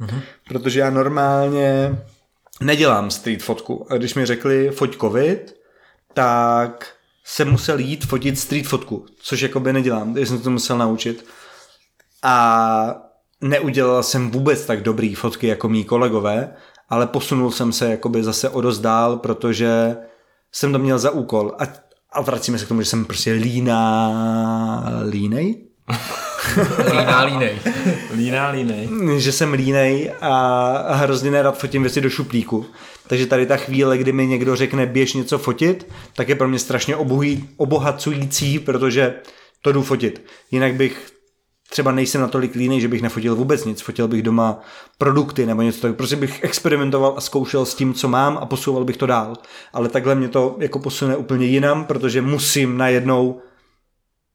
Mm-hmm. 0.00 0.20
Protože 0.48 0.80
já 0.80 0.90
normálně 0.90 1.98
nedělám 2.60 3.10
street 3.10 3.42
fotku. 3.42 3.86
A 3.92 3.96
když 3.96 4.14
mi 4.14 4.26
řekli 4.26 4.70
foť 4.70 4.96
covid, 4.96 5.56
tak 6.14 6.94
jsem 7.24 7.50
musel 7.50 7.78
jít 7.78 8.06
fotit 8.06 8.38
street 8.38 8.66
fotku, 8.66 9.06
což 9.22 9.40
jakoby 9.40 9.72
nedělám, 9.72 10.14
takže 10.14 10.26
jsem 10.26 10.40
to 10.40 10.50
musel 10.50 10.78
naučit. 10.78 11.26
A 12.22 13.10
neudělal 13.40 14.02
jsem 14.02 14.30
vůbec 14.30 14.66
tak 14.66 14.82
dobrý 14.82 15.14
fotky 15.14 15.46
jako 15.46 15.68
mý 15.68 15.84
kolegové, 15.84 16.54
ale 16.88 17.06
posunul 17.06 17.50
jsem 17.50 17.72
se 17.72 17.90
jakoby 17.90 18.22
zase 18.22 18.48
o 18.48 18.60
dost 18.60 18.78
dál, 18.78 19.16
protože 19.16 19.96
jsem 20.52 20.72
to 20.72 20.78
měl 20.78 20.98
za 20.98 21.10
úkol. 21.10 21.52
A, 21.58 21.64
a 22.12 22.20
vracíme 22.20 22.58
se 22.58 22.64
k 22.64 22.68
tomu, 22.68 22.82
že 22.82 22.88
jsem 22.88 23.04
prostě 23.04 23.32
líná, 23.32 24.92
línej? 25.08 25.56
Líná 26.90 27.24
línej. 27.24 27.58
Líná 28.16 28.48
línej. 28.50 28.88
Že 29.18 29.32
jsem 29.32 29.52
línej 29.52 30.12
a 30.20 30.94
hrozně 30.94 31.30
nerad 31.30 31.58
fotím 31.58 31.82
věci 31.82 32.00
do 32.00 32.10
šuplíku. 32.10 32.66
Takže 33.06 33.26
tady 33.26 33.46
ta 33.46 33.56
chvíle, 33.56 33.98
kdy 33.98 34.12
mi 34.12 34.26
někdo 34.26 34.56
řekne 34.56 34.86
běž 34.86 35.14
něco 35.14 35.38
fotit, 35.38 35.86
tak 36.14 36.28
je 36.28 36.34
pro 36.34 36.48
mě 36.48 36.58
strašně 36.58 36.96
obohý, 36.96 37.48
obohacující, 37.56 38.58
protože 38.58 39.14
to 39.62 39.72
jdu 39.72 39.82
fotit. 39.82 40.26
Jinak 40.50 40.74
bych 40.74 41.12
třeba 41.70 41.92
nejsem 41.92 42.20
natolik 42.20 42.54
línej, 42.54 42.80
že 42.80 42.88
bych 42.88 43.02
nefotil 43.02 43.36
vůbec 43.36 43.64
nic. 43.64 43.80
Fotil 43.80 44.08
bych 44.08 44.22
doma 44.22 44.60
produkty 44.98 45.46
nebo 45.46 45.62
něco 45.62 45.80
tak. 45.80 45.96
Prostě 45.96 46.16
bych 46.16 46.44
experimentoval 46.44 47.14
a 47.16 47.20
zkoušel 47.20 47.66
s 47.66 47.74
tím, 47.74 47.94
co 47.94 48.08
mám 48.08 48.38
a 48.38 48.46
posouval 48.46 48.84
bych 48.84 48.96
to 48.96 49.06
dál. 49.06 49.36
Ale 49.72 49.88
takhle 49.88 50.14
mě 50.14 50.28
to 50.28 50.56
jako 50.58 50.78
posune 50.78 51.16
úplně 51.16 51.46
jinam, 51.46 51.84
protože 51.84 52.22
musím 52.22 52.78
najednou 52.78 53.40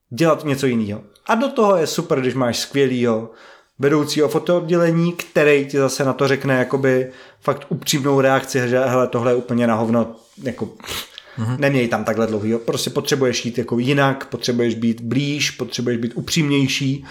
dělat 0.10 0.45
něco 0.45 0.68
jiného. 0.68 1.02
A 1.28 1.36
do 1.36 1.49
toho 1.49 1.78
je 1.78 1.88
super, 1.88 2.22
když 2.22 2.34
máš 2.34 2.57
skvělýho 2.57 3.32
vedoucího 3.80 4.30
fotooddělení, 4.30 5.12
který 5.12 5.66
ti 5.66 5.78
zase 5.78 6.06
na 6.06 6.14
to 6.14 6.28
řekne 6.28 6.60
jakoby 6.60 7.12
fakt 7.41 7.66
upřímnou 7.70 8.22
reakci, 8.22 8.70
že 8.70 8.80
hele, 8.80 9.07
tohle 9.07 9.32
je 9.32 9.36
úplně 9.36 9.68
na 9.68 9.76
hovno, 9.76 10.16
jako 10.44 10.70
mm-hmm. 11.38 11.60
neměj 11.60 11.88
tam 11.88 12.03
takhle 12.03 12.28
dlouhý, 12.28 12.49
jo. 12.49 12.60
prostě 12.60 12.90
potřebuješ 12.90 13.45
jít 13.45 13.57
jako 13.57 13.80
jinak, 13.80 14.26
potřebuješ 14.26 14.76
být 14.76 15.02
blíž, 15.02 15.52
potřebuješ 15.52 15.98
být 15.98 16.12
upřímnější, 16.16 17.06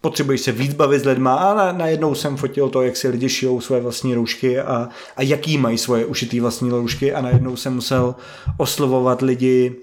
potřebuješ 0.00 0.40
se 0.40 0.52
víc 0.52 0.74
bavit 0.74 1.02
s 1.02 1.04
lidma 1.04 1.34
a 1.34 1.72
najednou 1.72 2.14
jsem 2.14 2.36
fotil 2.36 2.68
to, 2.68 2.82
jak 2.82 2.96
si 2.96 3.08
lidi 3.08 3.28
šijou 3.28 3.60
své 3.60 3.80
vlastní 3.80 4.14
roušky 4.14 4.58
a, 4.58 4.88
a 5.16 5.22
jaký 5.22 5.58
mají 5.58 5.78
svoje 5.78 6.04
ušitý 6.04 6.40
vlastní 6.40 6.70
roušky 6.70 7.12
a 7.12 7.20
najednou 7.20 7.56
jsem 7.56 7.74
musel 7.74 8.14
oslovovat 8.58 9.22
lidi 9.22 9.76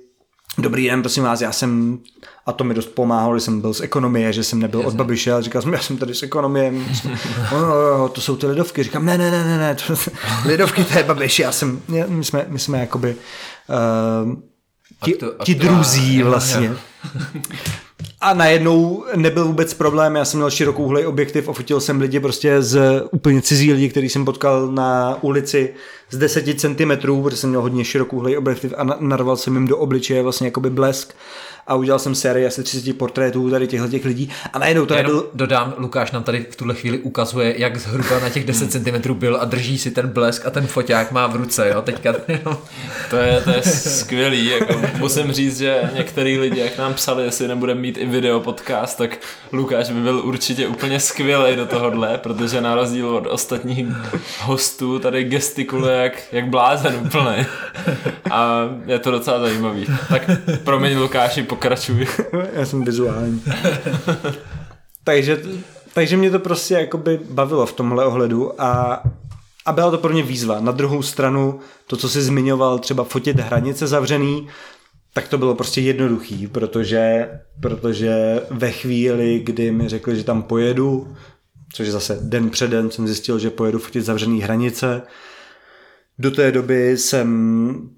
Dobrý 0.58 0.88
den, 0.88 1.02
prosím 1.02 1.24
vás, 1.24 1.42
já 1.42 1.52
jsem, 1.52 2.00
a 2.46 2.52
to 2.52 2.64
mi 2.64 2.74
dost 2.74 2.86
pomáhalo, 2.86 3.38
že 3.38 3.46
jsem 3.46 3.62
byl 3.62 3.74
z 3.74 3.82
ekonomie, 3.82 4.34
že 4.34 4.44
jsem 4.44 4.60
nebyl 4.60 4.80
Jasně. 4.80 4.88
od 4.88 4.96
Babiše, 4.96 5.34
ale 5.34 5.44
říkal 5.44 5.62
jsem, 5.62 5.74
já 5.74 5.80
jsem 5.80 5.98
tady 5.98 6.16
z 6.16 6.24
ekonomie, 6.24 6.72
no, 7.52 7.60
no, 7.60 7.98
no, 7.98 8.10
to 8.10 8.22
jsou 8.22 8.36
ty 8.36 8.48
lidovky, 8.48 8.84
říkám, 8.84 9.06
ne, 9.06 9.18
ne, 9.18 9.32
ne, 9.32 9.44
ne, 9.44 9.58
ne, 9.58 9.76
to, 9.76 9.94
lidovky 10.46 10.84
to 10.84 10.98
je 10.98 11.04
Babiš, 11.04 11.40
já 11.40 11.52
jsem, 11.52 11.82
my 12.08 12.24
jsme, 12.24 12.46
my 12.50 12.60
jsme 12.60 12.80
jakoby 12.80 13.16
uh, 13.70 14.34
ti, 15.04 15.18
ti 15.44 15.56
druzí 15.56 16.24
vlastně. 16.24 16.76
A 18.22 18.34
najednou 18.34 19.06
nebyl 19.16 19.46
vůbec 19.46 19.74
problém, 19.74 20.16
já 20.16 20.26
jsem 20.26 20.40
měl 20.40 20.52
širokouhlej 20.52 21.08
objektiv 21.08 21.50
a 21.50 21.54
fotil 21.54 21.80
jsem 21.80 22.02
lidi 22.02 22.20
prostě 22.20 22.62
z 22.62 23.04
úplně 23.12 23.42
cizí 23.42 23.74
lidi, 23.74 23.90
který 23.90 24.10
jsem 24.10 24.26
potkal 24.26 24.72
na 24.72 25.18
ulici 25.22 25.74
z 26.10 26.18
10 26.18 26.60
cm, 26.60 27.22
protože 27.24 27.38
jsem 27.38 27.50
měl 27.50 27.62
hodně 27.62 27.86
širokouhlej 27.86 28.38
objektiv 28.38 28.74
a 28.78 28.84
narval 29.00 29.38
jsem 29.38 29.54
jim 29.54 29.68
do 29.68 29.78
obličeje 29.78 30.24
vlastně 30.24 30.48
jakoby 30.48 30.70
blesk 30.70 31.14
a 31.68 31.76
udělal 31.76 32.00
jsem 32.00 32.16
sérii 32.16 32.46
asi 32.46 32.64
30 32.64 32.98
portrétů 32.98 33.50
tady 33.50 33.68
těchto 33.68 33.88
těch 33.88 34.06
lidí 34.06 34.30
a 34.54 34.60
najednou 34.60 34.86
to 34.86 34.96
nebyl... 34.96 35.30
Dodám, 35.34 35.74
Lukáš 35.78 36.12
nám 36.12 36.24
tady 36.24 36.46
v 36.52 36.56
tuhle 36.56 36.76
chvíli 36.76 37.00
ukazuje, 37.00 37.56
jak 37.58 37.78
zhruba 37.78 38.20
na 38.20 38.30
těch 38.30 38.46
10 38.46 38.72
cm 38.72 39.14
byl 39.14 39.38
a 39.42 39.46
drží 39.46 39.78
si 39.78 39.92
ten 39.92 40.08
blesk 40.08 40.46
a 40.46 40.50
ten 40.50 40.68
foťák 40.68 41.12
má 41.12 41.28
v 41.28 41.36
ruce, 41.36 41.70
jo, 41.70 41.82
teďka. 41.82 42.14
to, 43.10 43.18
je, 43.18 43.42
to 43.42 43.50
je 43.50 43.62
skvělý, 43.64 44.46
jako 44.46 44.82
musím 44.98 45.32
říct, 45.32 45.58
že 45.58 45.82
některý 45.96 46.40
lidi, 46.40 46.60
jak 46.60 46.78
nám 46.78 46.94
psali, 46.94 47.24
jestli 47.24 47.48
nebudeme 47.48 47.82
mít 47.82 47.98
i 47.98 48.06
video 48.06 48.40
podcast, 48.40 48.98
tak 48.98 49.18
Lukáš 49.52 49.90
by 49.90 50.02
byl 50.02 50.20
určitě 50.20 50.68
úplně 50.68 51.00
skvělý 51.00 51.56
do 51.56 51.66
tohohle, 51.66 52.18
protože 52.18 52.62
na 52.62 52.76
rozdíl 52.76 53.10
od 53.10 53.28
ostatních 53.28 53.88
hostů 54.40 55.00
tady 55.00 55.24
gestikuluje 55.24 55.98
jak, 55.98 56.14
jak 56.32 56.50
blázen 56.50 56.96
úplně. 57.06 57.46
A 58.32 58.70
je 58.86 59.00
to 59.00 59.12
docela 59.12 59.40
zajímavý. 59.40 59.86
Tak 60.10 60.30
promiň 60.64 60.98
Lukáši, 60.98 61.44
pokračuj. 61.56 62.08
Já 62.54 62.66
jsem 62.66 62.84
vizuální. 62.84 63.44
takže, 65.04 65.42
takže 65.94 66.18
mě 66.18 66.32
to 66.32 66.40
prostě 66.40 66.74
jakoby 66.74 67.20
bavilo 67.30 67.66
v 67.66 67.74
tomhle 67.74 68.06
ohledu 68.06 68.62
a, 68.62 69.04
a 69.66 69.72
byla 69.72 69.92
to 69.92 69.98
pro 69.98 70.14
mě 70.14 70.24
výzva. 70.24 70.60
Na 70.60 70.72
druhou 70.72 71.02
stranu, 71.02 71.60
to, 71.88 71.98
co 71.98 72.10
jsi 72.10 72.22
zmiňoval, 72.22 72.80
třeba 72.80 73.04
fotit 73.04 73.40
hranice 73.40 73.88
zavřený, 73.88 74.48
tak 75.14 75.28
to 75.28 75.38
bylo 75.38 75.56
prostě 75.56 75.82
jednoduchý, 75.82 76.48
protože, 76.48 77.30
protože 77.62 78.42
ve 78.50 78.72
chvíli, 78.72 79.42
kdy 79.44 79.72
mi 79.72 79.90
řekli, 79.90 80.16
že 80.16 80.24
tam 80.24 80.44
pojedu, 80.44 81.16
což 81.74 81.88
zase 81.88 82.20
den 82.22 82.50
před 82.50 82.72
den 82.72 82.92
jsem 82.92 83.08
zjistil, 83.08 83.40
že 83.40 83.50
pojedu 83.50 83.80
fotit 83.80 84.06
zavřený 84.06 84.42
hranice, 84.42 85.02
do 86.20 86.32
té 86.32 86.52
doby 86.52 86.98
jsem 86.98 87.90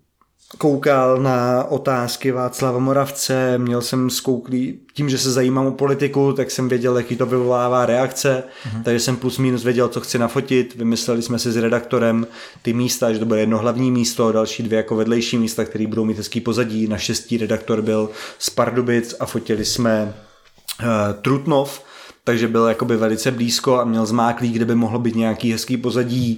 koukal 0.58 1.22
na 1.22 1.64
otázky 1.64 2.32
Václava 2.32 2.80
Moravce, 2.80 3.58
měl 3.58 3.82
jsem 3.82 4.10
skouklý, 4.10 4.80
tím, 4.94 5.10
že 5.10 5.18
se 5.18 5.32
zajímám 5.32 5.66
o 5.66 5.72
politiku, 5.72 6.34
tak 6.34 6.52
jsem 6.52 6.70
věděl, 6.70 6.98
jaký 6.98 7.16
to 7.16 7.26
vyvolává 7.26 7.86
reakce, 7.86 8.44
uh-huh. 8.44 8.84
takže 8.84 9.00
jsem 9.00 9.18
plus 9.18 9.38
minus 9.38 9.64
věděl, 9.64 9.88
co 9.88 10.02
chci 10.02 10.20
nafotit, 10.20 10.76
vymysleli 10.76 11.22
jsme 11.22 11.40
si 11.40 11.52
s 11.52 11.58
redaktorem 11.58 12.28
ty 12.62 12.74
místa, 12.74 13.14
že 13.14 13.20
to 13.20 13.26
bude 13.26 13.40
jedno 13.40 13.58
hlavní 13.58 13.92
místo, 13.92 14.32
další 14.32 14.64
dvě 14.64 14.78
jako 14.78 14.96
vedlejší 14.96 15.38
místa, 15.38 15.66
které 15.66 15.88
budou 15.88 16.06
mít 16.06 16.18
hezký 16.18 16.42
pozadí, 16.42 16.88
na 16.88 16.98
šestí 16.98 17.38
redaktor 17.38 17.82
byl 17.82 18.10
z 18.40 18.50
Pardubic 18.50 19.16
a 19.20 19.26
fotili 19.26 19.66
jsme 19.66 20.14
uh, 20.80 20.88
Trutnov, 21.22 21.84
takže 22.24 22.48
byl 22.48 22.66
jakoby 22.66 22.98
velice 22.98 23.32
blízko 23.32 23.80
a 23.80 23.86
měl 23.86 24.06
zmáklý, 24.06 24.52
kde 24.52 24.66
by 24.66 24.76
mohlo 24.76 25.00
být 25.00 25.16
nějaký 25.16 25.52
hezký 25.52 25.78
pozadí 25.78 26.38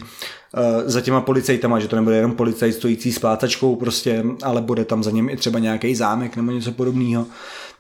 za 0.86 1.02
těma 1.02 1.22
policajtama, 1.22 1.80
že 1.80 1.88
to 1.88 1.95
nebude 1.95 2.15
jenom 2.15 2.36
policajt 2.36 2.76
stojící 2.76 3.11
s 3.11 3.19
plácačkou 3.19 3.76
prostě, 3.76 4.24
ale 4.44 4.61
bude 4.61 4.86
tam 4.86 5.03
za 5.03 5.11
ním 5.11 5.30
i 5.30 5.38
třeba 5.38 5.60
nějaký 5.60 5.95
zámek 5.95 6.36
nebo 6.36 6.52
něco 6.52 6.72
podobného. 6.72 7.26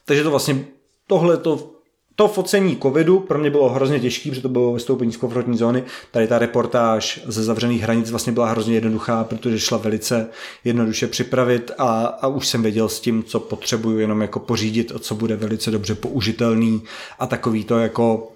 Takže 0.05 0.23
to 0.23 0.29
vlastně 0.29 0.65
tohle 1.07 1.37
to 1.37 1.77
to 2.19 2.27
focení 2.27 2.77
covidu 2.77 3.19
pro 3.19 3.39
mě 3.39 3.49
bylo 3.49 3.69
hrozně 3.69 3.99
těžké, 3.99 4.29
protože 4.29 4.41
to 4.41 4.49
bylo 4.49 4.73
vystoupení 4.73 5.13
z 5.13 5.17
komfortní 5.17 5.57
zóny. 5.57 5.83
Tady 6.11 6.27
ta 6.27 6.39
reportáž 6.39 7.21
ze 7.25 7.43
zavřených 7.43 7.81
hranic 7.81 8.11
vlastně 8.11 8.33
byla 8.33 8.49
hrozně 8.49 8.75
jednoduchá, 8.75 9.23
protože 9.23 9.59
šla 9.59 9.77
velice 9.77 10.29
jednoduše 10.63 11.07
připravit 11.07 11.71
a, 11.77 12.05
a 12.05 12.27
už 12.27 12.47
jsem 12.47 12.61
věděl 12.61 12.89
s 12.89 12.99
tím, 12.99 13.23
co 13.23 13.39
potřebuju 13.39 13.99
jenom 13.99 14.21
jako 14.21 14.39
pořídit 14.39 14.91
a 14.95 14.99
co 14.99 15.15
bude 15.15 15.35
velice 15.35 15.71
dobře 15.71 15.95
použitelný 15.95 16.83
a 17.19 17.27
takový 17.27 17.63
to 17.63 17.79
jako 17.79 18.33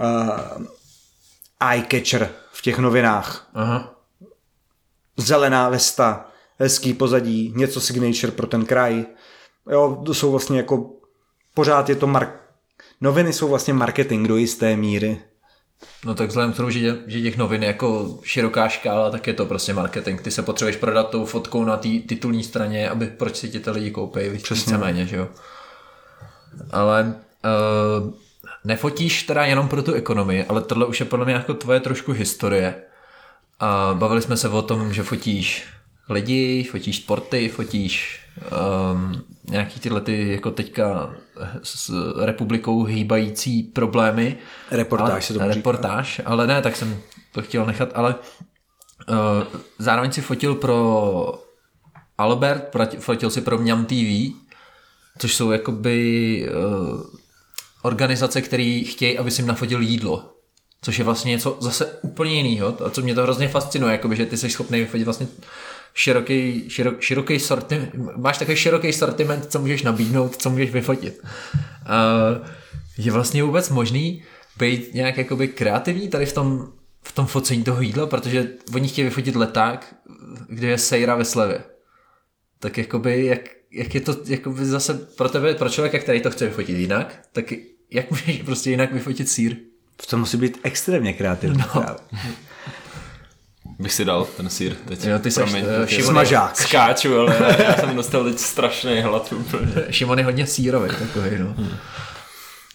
uh, 0.00 0.66
eye 1.70 1.84
catcher 1.90 2.30
v 2.52 2.62
těch 2.62 2.78
novinách. 2.78 3.50
Aha. 3.54 3.94
Zelená 5.16 5.68
vesta, 5.68 6.26
hezký 6.58 6.94
pozadí, 6.94 7.52
něco 7.56 7.80
signature 7.80 8.32
pro 8.32 8.46
ten 8.46 8.66
kraj. 8.66 9.06
Jo, 9.70 10.02
to 10.06 10.14
jsou 10.14 10.30
vlastně 10.30 10.56
jako 10.56 10.90
pořád 11.54 11.88
je 11.88 11.96
to 11.96 12.06
mark 12.06 12.42
noviny 13.02 13.32
jsou 13.32 13.48
vlastně 13.48 13.74
marketing 13.74 14.28
do 14.28 14.36
jisté 14.36 14.76
míry. 14.76 15.20
No 16.04 16.14
tak 16.14 16.28
vzhledem 16.28 16.52
k 16.52 16.56
tomu, 16.56 16.70
že, 16.70 16.96
že 17.06 17.20
těch 17.20 17.36
novin 17.36 17.62
je 17.62 17.66
jako 17.66 18.18
široká 18.22 18.68
škála, 18.68 19.10
tak 19.10 19.26
je 19.26 19.32
to 19.32 19.46
prostě 19.46 19.72
marketing. 19.72 20.20
Ty 20.20 20.30
se 20.30 20.42
potřebuješ 20.42 20.76
prodat 20.76 21.10
tou 21.10 21.24
fotkou 21.24 21.64
na 21.64 21.76
té 21.76 21.88
titulní 22.08 22.44
straně, 22.44 22.90
aby 22.90 23.06
proč 23.06 23.36
si 23.36 23.48
ti 23.48 23.60
ty 23.60 23.70
lidi 23.70 23.90
koupí 23.90 24.20
víceméně, 24.28 25.06
že 25.06 25.16
jo. 25.16 25.28
Ale 26.70 27.14
uh, 27.44 28.12
nefotíš 28.64 29.22
teda 29.22 29.44
jenom 29.44 29.68
pro 29.68 29.82
tu 29.82 29.92
ekonomii, 29.92 30.44
ale 30.44 30.62
tohle 30.62 30.86
už 30.86 31.00
je 31.00 31.06
podle 31.06 31.24
mě 31.24 31.34
jako 31.34 31.54
tvoje 31.54 31.80
trošku 31.80 32.12
historie. 32.12 32.82
A 33.60 33.94
bavili 33.98 34.22
jsme 34.22 34.36
se 34.36 34.48
o 34.48 34.62
tom, 34.62 34.92
že 34.92 35.02
fotíš 35.02 35.64
lidi, 36.08 36.64
fotíš 36.70 36.96
sporty, 36.96 37.48
fotíš 37.48 38.20
um, 38.92 39.22
nějaký 39.50 39.80
tyhle 39.80 40.00
ty 40.00 40.32
jako 40.32 40.50
teďka 40.50 41.14
s 41.62 41.90
republikou 42.24 42.84
hýbající 42.84 43.62
problémy. 43.62 44.36
Reportáž 44.70 45.10
ale, 45.10 45.22
se 45.22 45.34
to 45.34 45.46
Reportáž, 45.46 46.16
říká. 46.16 46.28
ale 46.28 46.46
ne, 46.46 46.62
tak 46.62 46.76
jsem 46.76 46.98
to 47.32 47.42
chtěl 47.42 47.66
nechat, 47.66 47.88
ale 47.94 48.14
uh, 48.14 49.16
zároveň 49.78 50.12
si 50.12 50.20
fotil 50.20 50.54
pro 50.54 51.42
Albert, 52.18 52.76
fotil 52.98 53.30
si 53.30 53.40
pro 53.40 53.58
Mňam 53.58 53.84
TV, 53.84 54.36
což 55.18 55.34
jsou 55.34 55.50
jakoby 55.50 56.48
uh, 56.54 57.00
organizace, 57.82 58.42
které 58.42 58.82
chtějí, 58.86 59.18
aby 59.18 59.30
si 59.30 59.42
jim 59.42 59.48
nafotil 59.48 59.80
jídlo. 59.80 60.32
Což 60.82 60.98
je 60.98 61.04
vlastně 61.04 61.30
něco 61.30 61.56
zase 61.60 61.86
úplně 62.02 62.34
jiného. 62.34 62.86
A 62.86 62.90
co 62.90 63.02
mě 63.02 63.14
to 63.14 63.22
hrozně 63.22 63.48
fascinuje, 63.48 63.92
jakoby, 63.92 64.16
že 64.16 64.26
ty 64.26 64.36
jsi 64.36 64.50
schopný 64.50 64.80
vyfotit 64.80 65.04
vlastně 65.04 65.26
široký, 65.94 66.64
širok, 66.68 67.00
široký 67.00 67.40
sortiment, 67.40 67.94
máš 68.16 68.38
takový 68.38 68.56
široký 68.56 68.92
sortiment, 68.92 69.50
co 69.50 69.58
můžeš 69.58 69.82
nabídnout, 69.82 70.36
co 70.36 70.50
můžeš 70.50 70.70
vyfotit. 70.70 71.20
Uh, 71.22 72.46
je 72.98 73.12
vlastně 73.12 73.42
vůbec 73.42 73.70
možný 73.70 74.22
být 74.58 74.94
nějak 74.94 75.18
jakoby 75.18 75.48
kreativní 75.48 76.08
tady 76.08 76.26
v 76.26 76.32
tom, 76.32 76.72
v 77.02 77.12
tom 77.12 77.26
focení 77.26 77.64
toho 77.64 77.80
jídla, 77.80 78.06
protože 78.06 78.48
oni 78.74 78.88
chtějí 78.88 79.04
vyfotit 79.04 79.36
leták, 79.36 79.94
kde 80.48 80.68
je 80.68 80.78
sejra 80.78 81.14
ve 81.14 81.24
slevě. 81.24 81.64
Tak 82.58 82.78
jakoby, 82.78 83.26
jak, 83.26 83.40
jak 83.70 83.94
je 83.94 84.00
to 84.00 84.16
jakoby 84.26 84.66
zase 84.66 84.94
pro 84.94 85.28
tebe, 85.28 85.54
pro 85.54 85.68
člověka, 85.68 85.98
který 85.98 86.20
to 86.20 86.30
chce 86.30 86.46
vyfotit 86.46 86.76
jinak, 86.76 87.22
tak 87.32 87.52
jak 87.94 88.10
můžeš 88.10 88.42
prostě 88.42 88.70
jinak 88.70 88.92
vyfotit 88.92 89.28
sír? 89.28 89.56
V 90.02 90.06
tom 90.06 90.20
musí 90.20 90.36
být 90.36 90.58
extrémně 90.62 91.12
kreativní. 91.12 91.64
No 91.74 91.84
bych 93.82 93.92
si 93.92 94.04
dal 94.04 94.24
ten 94.36 94.50
sír 94.50 94.76
teď. 94.88 95.04
Jo, 95.04 95.18
ty 95.18 95.30
jsi 95.30 95.42
uh, 95.42 95.86
smažák. 95.86 96.56
Skáču, 96.56 97.18
ale 97.18 97.56
já 97.58 97.74
jsem 97.74 97.96
dostal 97.96 98.24
teď 98.24 98.38
strašný 98.38 99.00
hlad 99.00 99.32
úplně. 99.32 99.72
Šimon 99.90 100.18
je 100.18 100.24
hodně 100.24 100.46
sírový 100.46 100.88
takový, 100.88 101.38
no. 101.38 101.54
Hmm. 101.56 101.76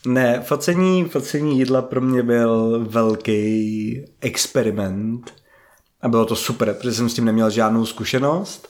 Ne, 0.06 0.42
focení, 0.42 1.06
focení 1.06 1.60
jídla 1.60 1.82
pro 1.82 2.02
mě 2.02 2.24
byl 2.24 2.86
velký 2.90 4.06
experiment 4.22 5.34
a 6.02 6.08
bylo 6.10 6.26
to 6.26 6.36
super, 6.36 6.74
protože 6.74 6.94
jsem 6.94 7.10
s 7.10 7.14
tím 7.14 7.26
neměl 7.26 7.50
žádnou 7.50 7.86
zkušenost 7.86 8.68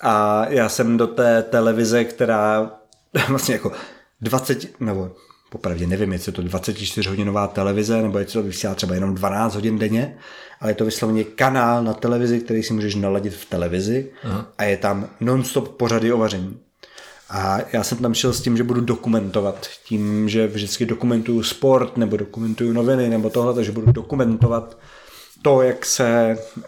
a 0.00 0.46
já 0.48 0.68
jsem 0.68 0.96
do 0.96 1.06
té 1.06 1.42
televize, 1.42 2.04
která 2.04 2.70
vlastně 3.28 3.54
jako 3.54 3.72
20, 4.20 4.80
nebo 4.80 5.10
popravdě 5.50 5.86
nevím, 5.86 6.12
jestli 6.12 6.30
je 6.30 6.32
to 6.32 6.42
24 6.42 7.08
hodinová 7.08 7.46
televize, 7.46 8.02
nebo 8.02 8.18
jestli 8.18 8.32
to 8.32 8.42
vysílá 8.42 8.74
třeba 8.74 8.94
jenom 8.94 9.14
12 9.14 9.54
hodin 9.54 9.78
denně, 9.78 10.16
ale 10.60 10.70
je 10.70 10.74
to 10.74 10.84
vysloveně 10.84 11.24
kanál 11.24 11.84
na 11.84 11.94
televizi, 11.94 12.40
který 12.40 12.62
si 12.62 12.72
můžeš 12.72 12.94
naladit 12.94 13.34
v 13.34 13.44
televizi 13.44 14.10
Aha. 14.24 14.52
a 14.58 14.64
je 14.64 14.76
tam 14.76 15.08
non-stop 15.20 15.68
pořady 15.68 16.12
o 16.12 16.18
vaření. 16.18 16.58
A 17.30 17.58
já 17.72 17.82
jsem 17.82 17.98
tam 17.98 18.14
šel 18.14 18.32
s 18.32 18.40
tím, 18.40 18.56
že 18.56 18.62
budu 18.62 18.80
dokumentovat. 18.80 19.66
Tím, 19.84 20.28
že 20.28 20.46
vždycky 20.46 20.86
dokumentuju 20.86 21.42
sport, 21.42 21.96
nebo 21.96 22.16
dokumentuju 22.16 22.72
noviny, 22.72 23.08
nebo 23.08 23.30
tohle, 23.30 23.54
takže 23.54 23.72
budu 23.72 23.92
dokumentovat 23.92 24.78
to, 25.42 25.62
jak 25.62 25.86
se 25.86 26.38
uh, 26.56 26.66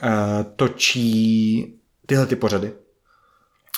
točí 0.56 1.74
tyhle 2.06 2.26
ty 2.26 2.36
pořady. 2.36 2.72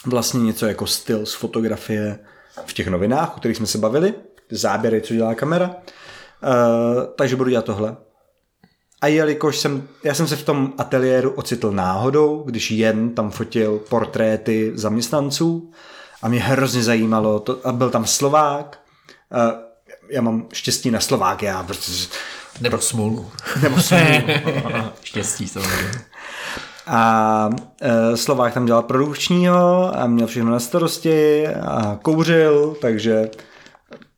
Vlastně 0.06 0.40
něco 0.40 0.66
jako 0.66 0.86
styl 0.86 1.26
z 1.26 1.34
fotografie 1.34 2.18
v 2.66 2.72
těch 2.72 2.88
novinách, 2.88 3.36
o 3.36 3.40
kterých 3.40 3.56
jsme 3.56 3.66
se 3.66 3.78
bavili, 3.78 4.14
záběry, 4.50 5.00
co 5.00 5.14
dělá 5.14 5.34
kamera. 5.34 5.66
Uh, 5.66 7.02
takže 7.16 7.36
budu 7.36 7.50
dělat 7.50 7.64
tohle. 7.64 7.96
A 9.00 9.06
jelikož 9.06 9.58
jsem, 9.58 9.88
já 10.04 10.14
jsem 10.14 10.26
se 10.26 10.36
v 10.36 10.44
tom 10.44 10.72
ateliéru 10.78 11.30
ocitl 11.30 11.72
náhodou, 11.72 12.42
když 12.46 12.70
jen 12.70 13.14
tam 13.14 13.30
fotil 13.30 13.78
portréty 13.78 14.72
zaměstnanců 14.74 15.70
a 16.22 16.28
mě 16.28 16.40
hrozně 16.40 16.82
zajímalo, 16.82 17.40
to, 17.40 17.58
a 17.64 17.72
byl 17.72 17.90
tam 17.90 18.06
Slovák, 18.06 18.80
uh, 19.32 19.70
já 20.10 20.22
mám 20.22 20.46
štěstí 20.52 20.90
na 20.90 21.00
Slovák, 21.00 21.42
já 21.42 21.62
protože... 21.62 22.08
Nebo 22.60 22.78
smůlu. 22.78 23.30
Nebo 23.62 23.80
smůlu. 23.80 24.04
štěstí 25.02 25.48
samozřejmě. 25.48 26.04
A 26.86 27.50
e, 27.80 28.16
Slovák 28.16 28.54
tam 28.54 28.66
dělal 28.66 28.82
produkčního 28.82 29.92
a 29.98 30.06
měl 30.06 30.26
všechno 30.26 30.50
na 30.50 30.60
starosti 30.60 31.46
a 31.48 31.98
kouřil, 32.02 32.76
takže 32.80 33.30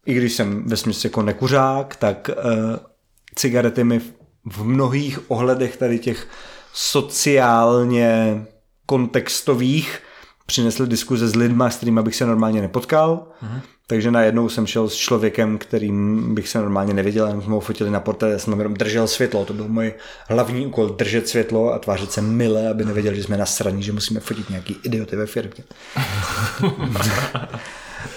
i 0.06 0.14
když 0.14 0.32
jsem 0.32 0.64
ve 0.64 0.76
smyslu 0.76 1.06
jako 1.06 1.22
nekuřák, 1.22 1.96
tak 1.96 2.30
e, 2.30 2.34
cigarety 3.34 3.84
mi 3.84 4.00
v 4.44 4.64
mnohých 4.64 5.30
ohledech 5.30 5.76
tady 5.76 5.98
těch 5.98 6.26
sociálně 6.72 8.44
kontextových 8.86 10.00
přinesly 10.46 10.86
diskuze 10.86 11.28
s 11.28 11.34
lidma, 11.34 11.70
s 11.70 11.76
kterými 11.76 12.02
bych 12.02 12.16
se 12.16 12.26
normálně 12.26 12.60
nepotkal. 12.60 13.26
Mm-hmm. 13.42 13.60
Takže 13.86 14.10
najednou 14.10 14.48
jsem 14.48 14.66
šel 14.66 14.88
s 14.88 14.94
člověkem, 14.94 15.58
kterým 15.58 16.34
bych 16.34 16.48
se 16.48 16.58
normálně 16.58 16.94
neviděl, 16.94 17.26
jenom 17.26 17.42
jsme 17.42 17.52
ho 17.52 17.60
fotili 17.60 17.90
na 17.90 18.00
portrét, 18.00 18.40
jsem 18.40 18.58
jenom 18.58 18.74
držel 18.74 19.08
světlo, 19.08 19.44
to 19.44 19.52
byl 19.52 19.68
můj 19.68 19.92
hlavní 20.28 20.66
úkol, 20.66 20.88
držet 20.88 21.28
světlo 21.28 21.72
a 21.72 21.78
tvářit 21.78 22.12
se 22.12 22.22
mile, 22.22 22.68
aby 22.68 22.84
nevěděli, 22.84 23.16
že 23.16 23.22
jsme 23.22 23.36
na 23.36 23.46
straně, 23.46 23.82
že 23.82 23.92
musíme 23.92 24.20
fotit 24.20 24.50
nějaký 24.50 24.76
idioty 24.82 25.16
ve 25.16 25.26
firmě. 25.26 25.64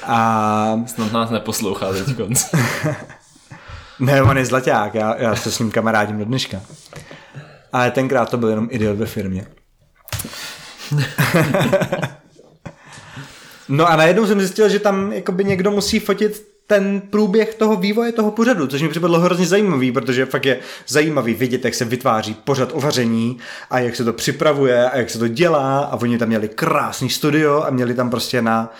a... 0.03 0.79
Snad 0.85 1.11
nás 1.11 1.29
neposlouchá 1.29 1.93
teď 1.93 2.15
konc. 2.15 2.45
ne, 3.99 4.21
on 4.21 4.37
je 4.37 4.45
zlaťák, 4.45 4.95
já, 4.95 5.15
já 5.17 5.35
se 5.35 5.51
s 5.51 5.59
ním 5.59 5.71
kamarádím 5.71 6.17
do 6.17 6.25
dneška. 6.25 6.61
Ale 7.73 7.91
tenkrát 7.91 8.29
to 8.29 8.37
byl 8.37 8.49
jenom 8.49 8.67
idiot 8.71 8.97
ve 8.97 9.05
firmě. 9.05 9.47
no 13.69 13.89
a 13.89 13.95
najednou 13.95 14.27
jsem 14.27 14.39
zjistil, 14.39 14.69
že 14.69 14.79
tam 14.79 15.13
jakoby 15.13 15.43
někdo 15.43 15.71
musí 15.71 15.99
fotit 15.99 16.55
ten 16.67 17.01
průběh 17.01 17.55
toho 17.55 17.75
vývoje 17.75 18.11
toho 18.11 18.31
pořadu, 18.31 18.67
což 18.67 18.81
mi 18.81 18.89
připadlo 18.89 19.19
hrozně 19.19 19.45
zajímavý, 19.45 19.91
protože 19.91 20.25
fakt 20.25 20.45
je 20.45 20.59
zajímavý 20.87 21.33
vidět, 21.33 21.65
jak 21.65 21.73
se 21.73 21.85
vytváří 21.85 22.33
pořad 22.33 22.69
o 22.73 22.79
vaření 22.79 23.37
a 23.69 23.79
jak 23.79 23.95
se 23.95 24.03
to 24.03 24.13
připravuje 24.13 24.89
a 24.89 24.97
jak 24.97 25.09
se 25.09 25.19
to 25.19 25.27
dělá 25.27 25.79
a 25.79 25.95
oni 25.95 26.17
tam 26.17 26.27
měli 26.27 26.49
krásný 26.49 27.09
studio 27.09 27.63
a 27.63 27.69
měli 27.69 27.93
tam 27.93 28.09
prostě 28.09 28.41
na 28.41 28.73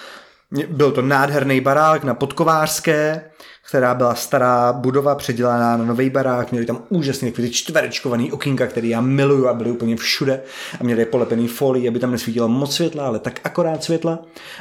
byl 0.67 0.91
to 0.91 1.01
nádherný 1.01 1.61
barák 1.61 2.03
na 2.03 2.13
Podkovářské, 2.13 3.21
která 3.67 3.93
byla 3.93 4.15
stará 4.15 4.73
budova 4.73 5.15
předělaná 5.15 5.77
na 5.77 5.85
nový 5.85 6.09
barák, 6.09 6.51
měli 6.51 6.65
tam 6.65 6.83
úžasný 6.89 7.31
takový 7.31 7.51
čtverečkovaný 7.51 8.31
okýnka, 8.31 8.67
který 8.67 8.89
já 8.89 9.01
miluju 9.01 9.47
a 9.47 9.53
byly 9.53 9.71
úplně 9.71 9.95
všude. 9.95 10.41
A 10.79 10.83
měli 10.83 11.01
je 11.01 11.05
polepený 11.05 11.47
folii, 11.47 11.87
aby 11.87 11.99
tam 11.99 12.11
nesvítilo 12.11 12.47
moc 12.47 12.75
světla, 12.75 13.07
ale 13.07 13.19
tak 13.19 13.39
akorát 13.43 13.83
světla. 13.83 14.19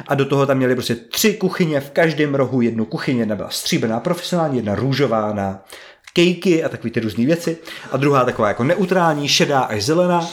A 0.08 0.14
do 0.14 0.24
toho 0.24 0.46
tam 0.46 0.56
měli 0.56 0.74
prostě 0.74 0.94
tři 0.94 1.34
kuchyně, 1.34 1.80
v 1.80 1.90
každém 1.90 2.34
rohu 2.34 2.60
jednu 2.60 2.84
kuchyně, 2.84 3.20
jedna 3.20 3.36
byla 3.36 3.50
stříbená 3.50 4.00
profesionální, 4.00 4.56
jedna 4.56 4.74
růžová 4.74 5.32
na 5.32 5.64
kejky 6.12 6.64
a 6.64 6.68
takové 6.68 6.90
ty 6.90 7.00
různé 7.00 7.26
věci. 7.26 7.58
A 7.92 7.96
druhá 7.96 8.24
taková 8.24 8.48
jako 8.48 8.64
neutrální, 8.64 9.28
šedá 9.28 9.60
až 9.60 9.84
zelená 9.84 10.28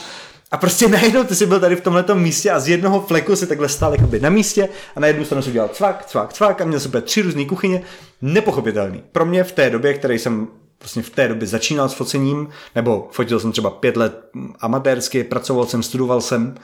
a 0.52 0.56
prostě 0.56 0.88
najednou 0.88 1.24
ty 1.24 1.34
jsi 1.34 1.46
byl 1.46 1.60
tady 1.60 1.76
v 1.76 1.80
tomhle 1.80 2.04
místě 2.14 2.50
a 2.50 2.60
z 2.60 2.68
jednoho 2.68 3.00
fleku 3.00 3.36
si 3.36 3.46
takhle 3.46 3.68
stál 3.68 3.92
jakoby 3.92 4.20
na 4.20 4.30
místě 4.30 4.68
a 4.96 5.00
na 5.00 5.06
jednu 5.06 5.24
stranu 5.24 5.42
si 5.42 5.50
udělal 5.50 5.68
cvak, 5.68 6.06
cvak, 6.06 6.32
cvak 6.32 6.60
a 6.60 6.64
měl 6.64 6.80
super 6.80 7.02
tři 7.02 7.22
různé 7.22 7.44
kuchyně. 7.44 7.82
Nepochopitelný. 8.22 9.02
Pro 9.12 9.26
mě 9.26 9.44
v 9.44 9.52
té 9.52 9.70
době, 9.70 9.94
který 9.94 10.18
jsem 10.18 10.48
vlastně 10.80 11.02
v 11.02 11.10
té 11.10 11.28
době 11.28 11.48
začínal 11.48 11.88
s 11.88 11.94
focením, 11.94 12.48
nebo 12.74 13.08
fotil 13.10 13.40
jsem 13.40 13.52
třeba 13.52 13.70
pět 13.70 13.96
let 13.96 14.30
amatérsky, 14.60 15.24
pracoval 15.24 15.66
jsem, 15.66 15.82
studoval 15.82 16.20
jsem, 16.20 16.54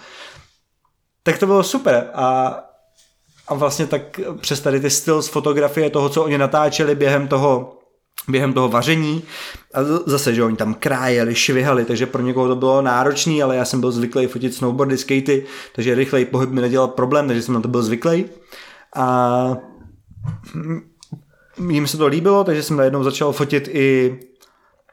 tak 1.22 1.38
to 1.38 1.46
bylo 1.46 1.62
super 1.62 2.10
a, 2.14 2.58
a 3.48 3.54
vlastně 3.54 3.86
tak 3.86 4.20
přes 4.40 4.60
tady 4.60 4.80
ty 4.80 4.90
styl 4.90 5.22
z 5.22 5.28
fotografie 5.28 5.90
toho, 5.90 6.08
co 6.08 6.24
oni 6.24 6.38
natáčeli 6.38 6.94
během 6.94 7.28
toho 7.28 7.77
během 8.28 8.52
toho 8.52 8.68
vaření 8.68 9.22
a 9.74 9.84
zase, 10.06 10.34
že 10.34 10.44
oni 10.44 10.56
tam 10.56 10.74
krájeli, 10.74 11.34
švihali, 11.34 11.84
takže 11.84 12.06
pro 12.06 12.22
někoho 12.22 12.48
to 12.48 12.56
bylo 12.56 12.82
náročný, 12.82 13.42
ale 13.42 13.56
já 13.56 13.64
jsem 13.64 13.80
byl 13.80 13.92
zvyklý 13.92 14.26
fotit 14.26 14.54
snowboardy, 14.54 14.98
skatey, 14.98 15.44
takže 15.74 15.94
rychlej 15.94 16.24
pohyb 16.24 16.50
mi 16.50 16.60
nedělal 16.60 16.88
problém, 16.88 17.26
takže 17.26 17.42
jsem 17.42 17.54
na 17.54 17.60
to 17.60 17.68
byl 17.68 17.82
zvyklý. 17.82 18.24
A 18.96 19.56
jim 21.68 21.86
se 21.86 21.96
to 21.96 22.06
líbilo, 22.06 22.44
takže 22.44 22.62
jsem 22.62 22.76
najednou 22.76 23.04
začal 23.04 23.32
fotit 23.32 23.68
i 23.68 24.18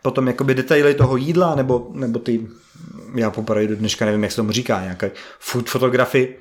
potom 0.02 0.28
jakoby 0.28 0.56
detaily 0.56 0.94
toho 0.94 1.18
jídla, 1.18 1.56
nebo, 1.56 1.88
nebo 1.94 2.20
ty, 2.20 2.48
já 3.16 3.32
poprvé 3.32 3.68
do 3.68 3.76
dneška 3.76 4.06
nevím, 4.06 4.24
jak 4.24 4.32
se 4.32 4.36
tomu 4.36 4.52
říká, 4.52 4.82
nějaké 4.82 5.12
food 5.40 5.70
fotografy, 5.70 6.36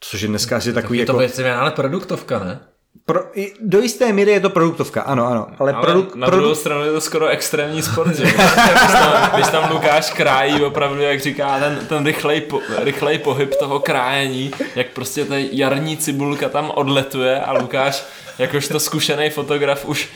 což 0.00 0.20
je 0.20 0.28
dneska 0.28 0.56
asi 0.56 0.72
takový 0.72 0.98
tak 0.98 1.08
je 1.08 1.28
to 1.28 1.42
jako... 1.42 1.60
ale 1.60 1.70
produktovka, 1.70 2.44
ne? 2.44 2.60
Pro, 3.04 3.20
do 3.60 3.80
jisté 3.80 4.12
míry 4.12 4.30
je 4.30 4.40
to 4.40 4.50
produktovka, 4.50 5.02
ano, 5.02 5.26
ano. 5.26 5.46
Ale, 5.58 5.72
ale 5.72 5.82
produ, 5.82 6.08
na 6.14 6.26
druhou 6.26 6.54
stranu 6.54 6.84
je 6.84 6.92
to 6.92 7.00
skoro 7.00 7.28
extrémní 7.28 7.82
sport, 7.82 8.16
že? 8.16 8.22
když, 8.24 8.92
tam, 8.92 9.30
když 9.34 9.48
tam 9.48 9.70
Lukáš 9.72 10.10
krájí 10.10 10.62
opravdu, 10.64 11.00
jak 11.02 11.20
říká, 11.20 11.58
ten, 11.58 11.86
ten 11.86 12.06
rychlej, 12.06 12.40
po, 12.40 12.60
rychlej 12.78 13.18
pohyb 13.18 13.54
toho 13.54 13.80
krájení, 13.80 14.50
jak 14.76 14.86
prostě 14.86 15.24
ta 15.24 15.34
jarní 15.36 15.96
cibulka 15.96 16.48
tam 16.48 16.70
odletuje 16.74 17.40
a 17.40 17.52
Lukáš, 17.52 18.04
jakožto 18.38 18.80
zkušený 18.80 19.30
fotograf, 19.30 19.84
už 19.84 20.08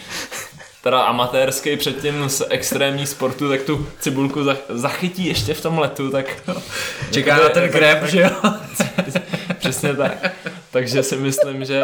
teda 0.82 1.01
amatérský 1.01 1.77
předtím 1.77 2.28
z 2.28 2.43
extrémní 2.48 3.06
sportu, 3.06 3.48
tak 3.48 3.62
tu 3.62 3.86
cibulku 4.01 4.40
zachytí 4.69 5.27
ještě 5.27 5.55
v 5.55 5.61
tom 5.61 5.78
letu, 5.78 6.11
tak... 6.11 6.27
Čeká 7.11 7.36
na 7.36 7.48
ten 7.48 7.69
krep, 7.69 8.05
že 8.05 8.20
jo? 8.20 8.31
Přesně 9.59 9.94
tak. 9.94 10.32
Takže 10.70 11.02
si 11.02 11.16
myslím, 11.16 11.65
že 11.65 11.82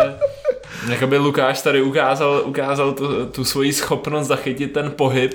Jakoby 0.89 1.19
Lukáš 1.19 1.63
tady 1.63 1.83
ukázal, 1.83 2.43
ukázal 2.47 2.93
tu, 2.93 3.27
tu 3.27 3.45
svoji 3.45 3.73
schopnost 3.73 4.27
zachytit 4.27 4.73
ten 4.73 4.91
pohyb 4.91 5.35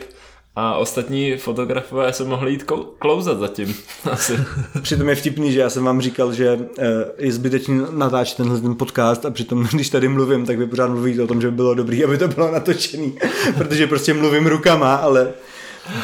a 0.55 0.75
ostatní 0.75 1.37
fotografové 1.37 2.13
se 2.13 2.23
mohli 2.23 2.51
jít 2.51 2.71
klouzat 2.99 3.39
zatím. 3.39 3.75
Asi. 4.11 4.33
Přitom 4.81 5.09
je 5.09 5.15
vtipný, 5.15 5.51
že 5.51 5.59
já 5.59 5.69
jsem 5.69 5.83
vám 5.83 6.01
říkal, 6.01 6.33
že 6.33 6.59
eh, 6.79 6.85
je 7.17 7.31
zbytečný 7.31 7.81
natáčet 7.91 8.37
tenhle 8.37 8.61
ten 8.61 8.75
podcast 8.75 9.25
a 9.25 9.31
přitom, 9.31 9.67
když 9.73 9.89
tady 9.89 10.07
mluvím, 10.07 10.45
tak 10.45 10.57
vy 10.57 10.67
pořád 10.67 10.87
mluvíte 10.87 11.23
o 11.23 11.27
tom, 11.27 11.41
že 11.41 11.49
by 11.49 11.55
bylo 11.55 11.73
dobrý, 11.73 12.03
aby 12.03 12.17
to 12.17 12.27
bylo 12.27 12.51
natočený, 12.51 13.17
protože 13.57 13.87
prostě 13.87 14.13
mluvím 14.13 14.47
rukama, 14.47 14.95
ale 14.95 15.33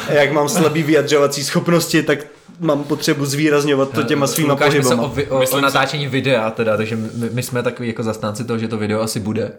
jak 0.08 0.32
mám 0.32 0.48
slabý 0.48 0.82
vyjadřovací 0.82 1.44
schopnosti, 1.44 2.02
tak 2.02 2.26
mám 2.60 2.84
potřebu 2.84 3.26
zvýrazňovat 3.26 3.90
to 3.90 4.02
těma 4.02 4.26
svýma 4.26 4.56
pohybama. 4.56 5.02
o, 5.02 5.08
vi- 5.08 5.26
o, 5.26 5.40
o 5.50 5.60
natáčení 5.60 6.06
videa 6.06 6.50
teda, 6.50 6.76
takže 6.76 6.96
my, 6.96 7.08
my 7.32 7.42
jsme 7.42 7.62
takový 7.62 7.88
jako 7.88 8.02
zastánci 8.02 8.44
toho, 8.44 8.58
že 8.58 8.68
to 8.68 8.76
video 8.76 9.00
asi 9.00 9.20
bude. 9.20 9.52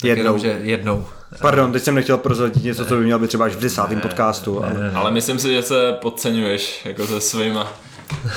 Tak 0.00 0.08
jednou. 0.08 0.24
Jenom, 0.24 0.38
že 0.38 0.58
jednou. 0.62 1.06
Pardon, 1.40 1.72
teď 1.72 1.82
jsem 1.82 1.94
nechtěl 1.94 2.16
prozradit 2.16 2.64
něco, 2.64 2.84
co 2.84 2.96
by 2.96 3.04
mělo 3.04 3.18
být 3.20 3.28
třeba 3.28 3.44
až 3.44 3.52
v 3.52 3.60
desátém 3.60 4.00
podcastu. 4.00 4.64
Ale... 4.64 4.74
Ne, 4.74 4.80
ne. 4.80 4.90
ale 4.94 5.10
myslím 5.10 5.38
si, 5.38 5.54
že 5.54 5.62
se 5.62 5.92
podceňuješ 6.02 6.84
jako 6.84 7.06
se 7.06 7.20
svýma 7.20 7.72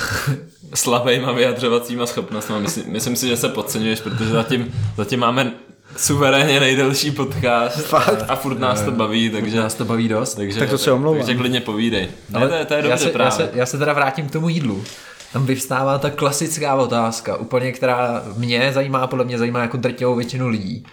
slabýma 0.74 1.32
vyjadřovacíma 1.32 2.06
schopnostmi. 2.06 2.60
Myslím, 2.60 2.84
myslím 2.92 3.16
si, 3.16 3.28
že 3.28 3.36
se 3.36 3.48
podceňuješ, 3.48 4.00
protože 4.00 4.30
zatím, 4.30 4.72
zatím 4.96 5.20
máme 5.20 5.52
suverénně 5.96 6.60
nejdelší 6.60 7.10
podcast 7.10 7.76
Fakt? 7.76 8.24
a 8.28 8.36
furt 8.36 8.58
nás 8.58 8.82
to 8.82 8.90
baví, 8.90 9.30
takže... 9.30 9.56
Nás 9.56 9.74
to 9.74 9.84
baví 9.84 10.08
dost. 10.08 10.34
Takže, 10.34 10.58
tak 10.58 10.70
to 10.70 10.78
se 10.78 10.92
omlouvám. 10.92 11.18
Takže 11.18 11.34
klidně 11.34 11.60
povídej. 11.60 12.08
Ale 12.34 12.48
ne, 12.48 12.58
to, 12.58 12.64
to 12.64 12.74
je 12.74 12.82
dobře 12.82 12.90
já 12.90 12.96
se, 12.96 13.10
právě. 13.10 13.26
Já 13.26 13.30
se, 13.30 13.50
já 13.52 13.66
se 13.66 13.78
teda 13.78 13.92
vrátím 13.92 14.28
k 14.28 14.32
tomu 14.32 14.48
jídlu. 14.48 14.84
Tam 15.32 15.46
vyvstává 15.46 15.98
ta 15.98 16.10
klasická 16.10 16.74
otázka, 16.74 17.36
úplně 17.36 17.72
která 17.72 18.22
mě 18.36 18.72
zajímá, 18.72 19.06
podle 19.06 19.24
mě 19.24 19.38
zajímá 19.38 19.60
jako 19.60 19.76
drtivou 19.76 20.14
většinu 20.14 20.48
lidí. 20.48 20.86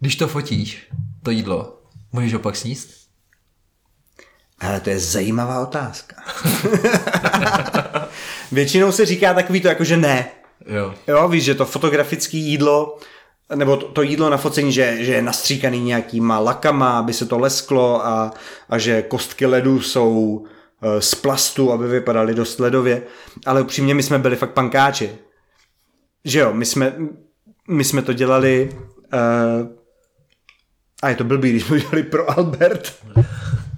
Když 0.00 0.16
to 0.16 0.28
fotíš, 0.28 0.88
to 1.22 1.30
jídlo, 1.30 1.78
můžeš 2.12 2.32
ho 2.32 2.38
pak 2.38 2.56
sníst? 2.56 2.90
Ale 4.60 4.80
to 4.80 4.90
je 4.90 4.98
zajímavá 4.98 5.60
otázka. 5.60 6.16
Většinou 8.52 8.92
se 8.92 9.06
říká 9.06 9.34
takový 9.34 9.60
to 9.60 9.68
jako, 9.68 9.84
že 9.84 9.96
ne. 9.96 10.26
Jo. 10.66 10.94
Jo, 11.08 11.28
víš, 11.28 11.44
že 11.44 11.54
to 11.54 11.64
fotografické 11.64 12.36
jídlo 12.36 12.98
nebo 13.54 13.76
to, 13.76 13.88
to 13.88 14.02
jídlo 14.02 14.30
na 14.30 14.36
focení, 14.36 14.72
že, 14.72 15.04
že 15.04 15.12
je 15.12 15.22
nastříkaný 15.22 15.80
nějakýma 15.80 16.38
lakama, 16.38 16.98
aby 16.98 17.12
se 17.12 17.26
to 17.26 17.38
lesklo 17.38 18.06
a, 18.06 18.32
a 18.68 18.78
že 18.78 19.02
kostky 19.02 19.46
ledu 19.46 19.80
jsou 19.80 20.44
e, 20.82 21.00
z 21.00 21.14
plastu, 21.14 21.72
aby 21.72 21.88
vypadaly 21.88 22.34
dost 22.34 22.60
ledově. 22.60 23.02
Ale 23.46 23.62
upřímně 23.62 23.94
my 23.94 24.02
jsme 24.02 24.18
byli 24.18 24.36
fakt 24.36 24.52
pankáči. 24.52 25.10
Že 26.24 26.38
jo, 26.38 26.52
my 26.52 26.64
jsme, 26.64 26.94
my 27.68 27.84
jsme 27.84 28.02
to 28.02 28.12
dělali 28.12 28.70
uh, 29.12 29.68
a 31.02 31.08
je 31.08 31.16
to 31.16 31.24
blbý, 31.24 31.50
když 31.50 31.64
jsme 31.64 31.80
dělali 31.80 32.02
pro 32.02 32.38
Albert 32.38 32.96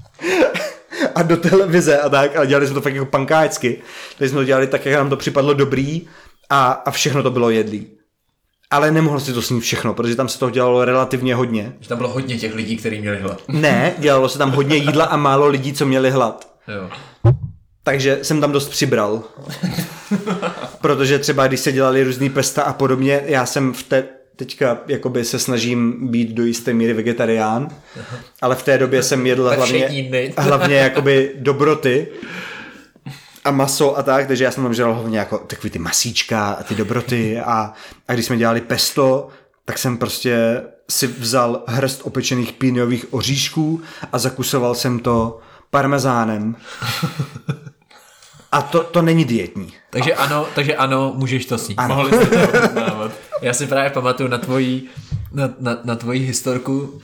a 1.14 1.22
do 1.22 1.36
televize 1.36 1.98
a 1.98 2.09
tak, 2.09 2.36
ale 2.36 2.47
dělali 2.47 2.66
jsme 2.66 2.74
to 2.74 2.80
fakt 2.80 2.94
jako 2.94 3.06
pankáčsky. 3.06 3.82
Takže 4.18 4.30
jsme 4.30 4.38
to 4.38 4.44
dělali 4.44 4.66
tak, 4.66 4.86
jak 4.86 4.94
nám 4.94 5.10
to 5.10 5.16
připadlo 5.16 5.55
dobrý 5.55 6.09
a, 6.51 6.72
a 6.72 6.90
všechno 6.90 7.22
to 7.22 7.30
bylo 7.30 7.51
jedlý 7.51 7.99
ale 8.70 8.90
nemohl 8.90 9.20
si 9.20 9.32
to 9.32 9.42
snít 9.42 9.62
všechno, 9.62 9.94
protože 9.94 10.16
tam 10.16 10.28
se 10.28 10.38
toho 10.38 10.51
dělalo 10.51 10.84
relativně 10.84 11.34
hodně. 11.34 11.72
Že 11.80 11.88
tam 11.88 11.98
bylo 11.98 12.10
hodně 12.10 12.38
těch 12.38 12.55
lidí, 12.55 12.76
kteří 12.76 13.01
měli 13.01 13.20
hlad. 13.20 13.42
Ne, 13.48 13.94
dělalo 13.98 14.28
se 14.28 14.38
tam 14.38 14.51
hodně 14.51 14.76
jídla 14.76 15.05
a 15.05 15.16
málo 15.16 15.47
lidí, 15.48 15.72
co 15.72 15.86
měli 15.86 16.10
hlad. 16.10 16.52
Jo. 16.68 16.90
Takže 17.82 18.18
jsem 18.22 18.40
tam 18.40 18.52
dost 18.52 18.68
přibral. 18.68 19.22
protože 20.80 21.18
třeba 21.18 21.47
když 21.47 21.60
se 21.60 21.72
dělali 21.72 22.05
různý 22.05 22.30
pesta 22.30 22.62
a 22.62 22.72
podobně, 22.72 23.22
já 23.26 23.47
jsem 23.47 23.72
v 23.72 23.82
té, 23.82 24.05
teďka 24.36 24.78
jakoby 24.86 25.24
se 25.24 25.38
snažím 25.38 26.09
být 26.10 26.30
do 26.32 26.44
jisté 26.44 26.72
míry 26.72 26.92
vegetarián, 26.92 27.68
ale 28.42 28.56
v 28.56 28.62
té 28.62 28.78
době 28.78 29.02
jsem 29.02 29.26
jedl 29.26 29.51
hlavně, 29.56 30.32
hlavně 30.38 30.76
jakoby 30.76 31.32
dobroty 31.36 32.09
a 33.45 33.51
maso 33.51 33.99
a 33.99 34.03
tak, 34.03 34.27
takže 34.27 34.45
já 34.45 34.51
jsem 34.51 34.62
tam 34.62 34.75
žral 34.75 34.95
hlavně 34.95 35.19
jako 35.19 35.39
takový 35.39 35.71
ty 35.71 35.79
masíčka 35.79 36.51
a 36.53 36.62
ty 36.62 36.75
dobroty 36.75 37.41
a, 37.41 37.73
a 38.09 38.12
když 38.12 38.27
jsme 38.27 38.37
dělali 38.37 38.61
pesto, 38.61 39.29
tak 39.65 39.79
jsem 39.79 39.99
prostě 39.99 40.62
si 40.91 41.07
vzal 41.07 41.62
hrst 41.67 42.01
opečených 42.05 42.53
píniových 42.53 43.15
oříšků 43.15 43.81
a 44.12 44.19
zakusoval 44.19 44.75
jsem 44.75 44.99
to 44.99 45.41
parmezánem. 45.71 46.57
A 48.53 48.62
to, 48.62 48.85
to 48.85 49.03
není 49.03 49.25
dietní. 49.25 49.73
Takže 49.91 50.15
ano, 50.15 50.47
takže 50.55 50.77
ano, 50.77 51.12
můžeš 51.17 51.47
to 51.47 51.59
sníst. 51.59 51.81
Ano. 51.81 51.95
Mohli 51.95 52.27
jste 52.27 52.47
to. 52.47 53.11
Já 53.43 53.53
si 53.55 53.67
právě 53.67 53.91
pamatuju 53.91 54.29
na 54.29 54.39
tvoji, 54.39 54.89
na, 55.33 55.51
na, 55.61 55.79
na 55.85 55.97
tvoji 55.97 56.21
historku, 56.21 57.01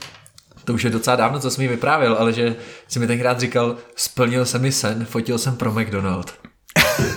to 0.66 0.74
už 0.74 0.84
je 0.84 0.90
docela 0.90 1.16
dávno, 1.16 1.40
co 1.40 1.50
jsi 1.50 1.60
mi 1.60 1.68
vyprávěl, 1.68 2.16
ale 2.18 2.32
že 2.32 2.56
jsi 2.88 2.98
mi 2.98 3.06
tenkrát 3.06 3.40
říkal, 3.40 3.76
splnil 3.96 4.44
se 4.44 4.58
mi 4.58 4.72
sen, 4.72 5.04
fotil 5.04 5.38
jsem 5.38 5.56
pro 5.56 5.72
McDonald. 5.72 6.34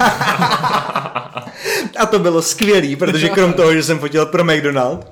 A 1.97 2.05
to 2.05 2.19
bylo 2.19 2.41
skvělý, 2.41 2.95
protože 2.95 3.29
krom 3.29 3.53
toho, 3.53 3.73
že 3.73 3.83
jsem 3.83 3.99
fotil 3.99 4.25
pro 4.25 4.43
McDonald, 4.43 5.07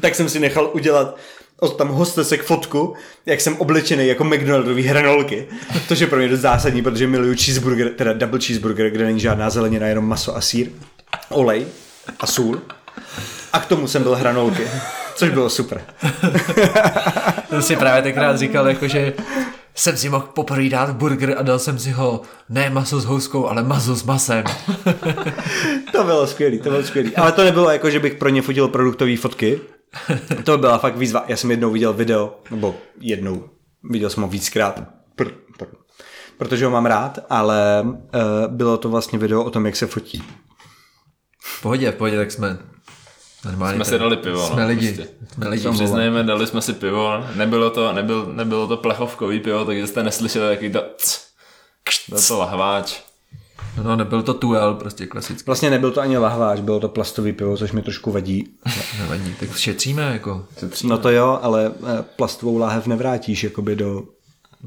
tak 0.00 0.14
jsem 0.14 0.28
si 0.28 0.40
nechal 0.40 0.70
udělat 0.72 1.16
od 1.60 1.76
tam 1.76 1.88
hostesek 1.88 2.42
fotku, 2.42 2.94
jak 3.26 3.40
jsem 3.40 3.56
oblečený 3.56 4.06
jako 4.06 4.24
McDonaldový 4.24 4.82
hranolky. 4.82 5.46
To 5.88 5.94
je 5.94 6.06
pro 6.06 6.18
mě 6.18 6.28
dost 6.28 6.40
zásadní, 6.40 6.82
protože 6.82 7.06
miluju 7.06 7.34
cheeseburger, 7.34 7.94
teda 7.94 8.12
double 8.12 8.40
cheeseburger, 8.40 8.90
kde 8.90 9.04
není 9.04 9.20
žádná 9.20 9.50
zelenina, 9.50 9.86
jenom 9.86 10.08
maso 10.08 10.36
a 10.36 10.40
sír, 10.40 10.70
olej 11.28 11.66
a 12.20 12.26
sůl. 12.26 12.60
A 13.52 13.60
k 13.60 13.66
tomu 13.66 13.88
jsem 13.88 14.02
byl 14.02 14.14
hranolky, 14.14 14.62
což 15.16 15.30
bylo 15.30 15.50
super. 15.50 15.84
to 17.50 17.62
si 17.62 17.76
právě 17.76 18.02
tenkrát 18.02 18.38
říkal, 18.38 18.68
jako 18.68 18.88
že 18.88 19.12
jsem 19.74 19.96
si 19.96 20.08
mohl 20.08 20.28
poprvé 20.34 20.68
dát 20.68 20.96
burger 20.96 21.34
a 21.38 21.42
dal 21.42 21.58
jsem 21.58 21.78
si 21.78 21.90
ho 21.90 22.22
ne 22.48 22.70
maso 22.70 23.00
s 23.00 23.04
houskou, 23.04 23.48
ale 23.48 23.62
maso 23.62 23.96
s 23.96 24.04
masem. 24.04 24.44
to 25.92 26.04
bylo 26.04 26.26
skvělý, 26.26 26.58
to 26.58 26.70
bylo 26.70 26.82
skvělý. 26.82 27.16
Ale 27.16 27.32
to 27.32 27.44
nebylo 27.44 27.70
jako, 27.70 27.90
že 27.90 28.00
bych 28.00 28.14
pro 28.14 28.28
ně 28.28 28.42
fotil 28.42 28.68
produktové 28.68 29.16
fotky. 29.16 29.60
To 30.44 30.58
byla 30.58 30.78
fakt 30.78 30.96
výzva. 30.96 31.24
Já 31.28 31.36
jsem 31.36 31.50
jednou 31.50 31.70
viděl 31.70 31.92
video, 31.92 32.40
nebo 32.50 32.74
jednou, 33.00 33.44
viděl 33.90 34.10
jsem 34.10 34.22
ho 34.22 34.28
víckrát, 34.28 34.80
pr, 35.16 35.28
pr, 35.58 35.64
protože 36.38 36.64
ho 36.64 36.70
mám 36.70 36.86
rád, 36.86 37.18
ale 37.30 37.82
uh, 37.84 38.00
bylo 38.48 38.76
to 38.76 38.88
vlastně 38.88 39.18
video 39.18 39.44
o 39.44 39.50
tom, 39.50 39.66
jak 39.66 39.76
se 39.76 39.86
fotí. 39.86 40.22
V 41.40 41.62
pohodě, 41.62 41.90
v 41.92 41.94
pohodě, 41.94 42.16
tak 42.16 42.32
jsme 42.32 42.58
Normálně 43.46 43.76
jsme 43.76 43.84
si 43.84 43.98
dali 43.98 44.16
pivo. 44.16 44.46
Jsme 44.46 44.62
no, 44.62 44.68
lidi. 44.68 44.92
Prostě. 44.92 45.14
Jsme 45.34 45.48
lidi. 45.48 45.68
Přiznejme, 45.70 46.22
dali 46.22 46.46
jsme 46.46 46.62
si 46.62 46.72
pivo. 46.72 47.24
Nebylo 47.34 47.70
to, 47.70 47.92
nebyl, 47.92 48.26
nebylo 48.32 48.66
to 48.66 48.76
plechovkový 48.76 49.40
pivo, 49.40 49.64
takže 49.64 49.86
jste 49.86 50.02
neslyšeli 50.02 50.50
jaký 50.50 50.72
to... 50.72 50.82
Byl 52.08 52.18
to 52.28 52.38
lahváč. 52.38 53.00
No, 53.82 53.96
nebyl 53.96 54.22
to 54.22 54.34
tuel, 54.34 54.74
prostě 54.74 55.06
klasický. 55.06 55.46
Vlastně 55.46 55.70
nebyl 55.70 55.90
to 55.90 56.00
ani 56.00 56.18
lahváč, 56.18 56.60
bylo 56.60 56.80
to 56.80 56.88
plastový 56.88 57.32
pivo, 57.32 57.56
což 57.56 57.72
mi 57.72 57.82
trošku 57.82 58.12
vadí. 58.12 58.48
Ne, 58.66 58.72
nevadí, 58.98 59.34
tak 59.40 59.56
šetříme 59.56 60.02
jako. 60.02 60.46
Šetříme. 60.60 60.90
No 60.90 60.98
to 60.98 61.10
jo, 61.10 61.38
ale 61.42 61.66
eh, 61.66 62.04
plastovou 62.16 62.58
láhev 62.58 62.86
nevrátíš 62.86 63.44
jakoby 63.44 63.76
do 63.76 64.02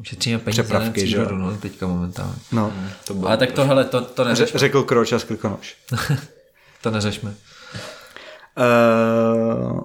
Šetříme 0.03 0.39
peníze, 0.39 0.63
přepravky, 0.63 1.07
že 1.07 1.17
jo? 1.17 1.27
No, 1.31 1.57
teďka 1.57 1.87
momentálně. 1.87 2.35
No. 2.51 2.73
To 3.07 3.13
bylo 3.13 3.27
ale 3.27 3.37
tak 3.37 3.51
tohle, 3.51 3.85
to, 3.85 4.01
to 4.01 4.23
neřešme. 4.23 4.59
Řekl 4.59 4.83
Kroč 4.83 5.13
a 5.13 5.19
skrkonož. 5.19 5.75
to 6.81 6.91
neřešme. 6.91 7.33
Uh, 8.59 9.81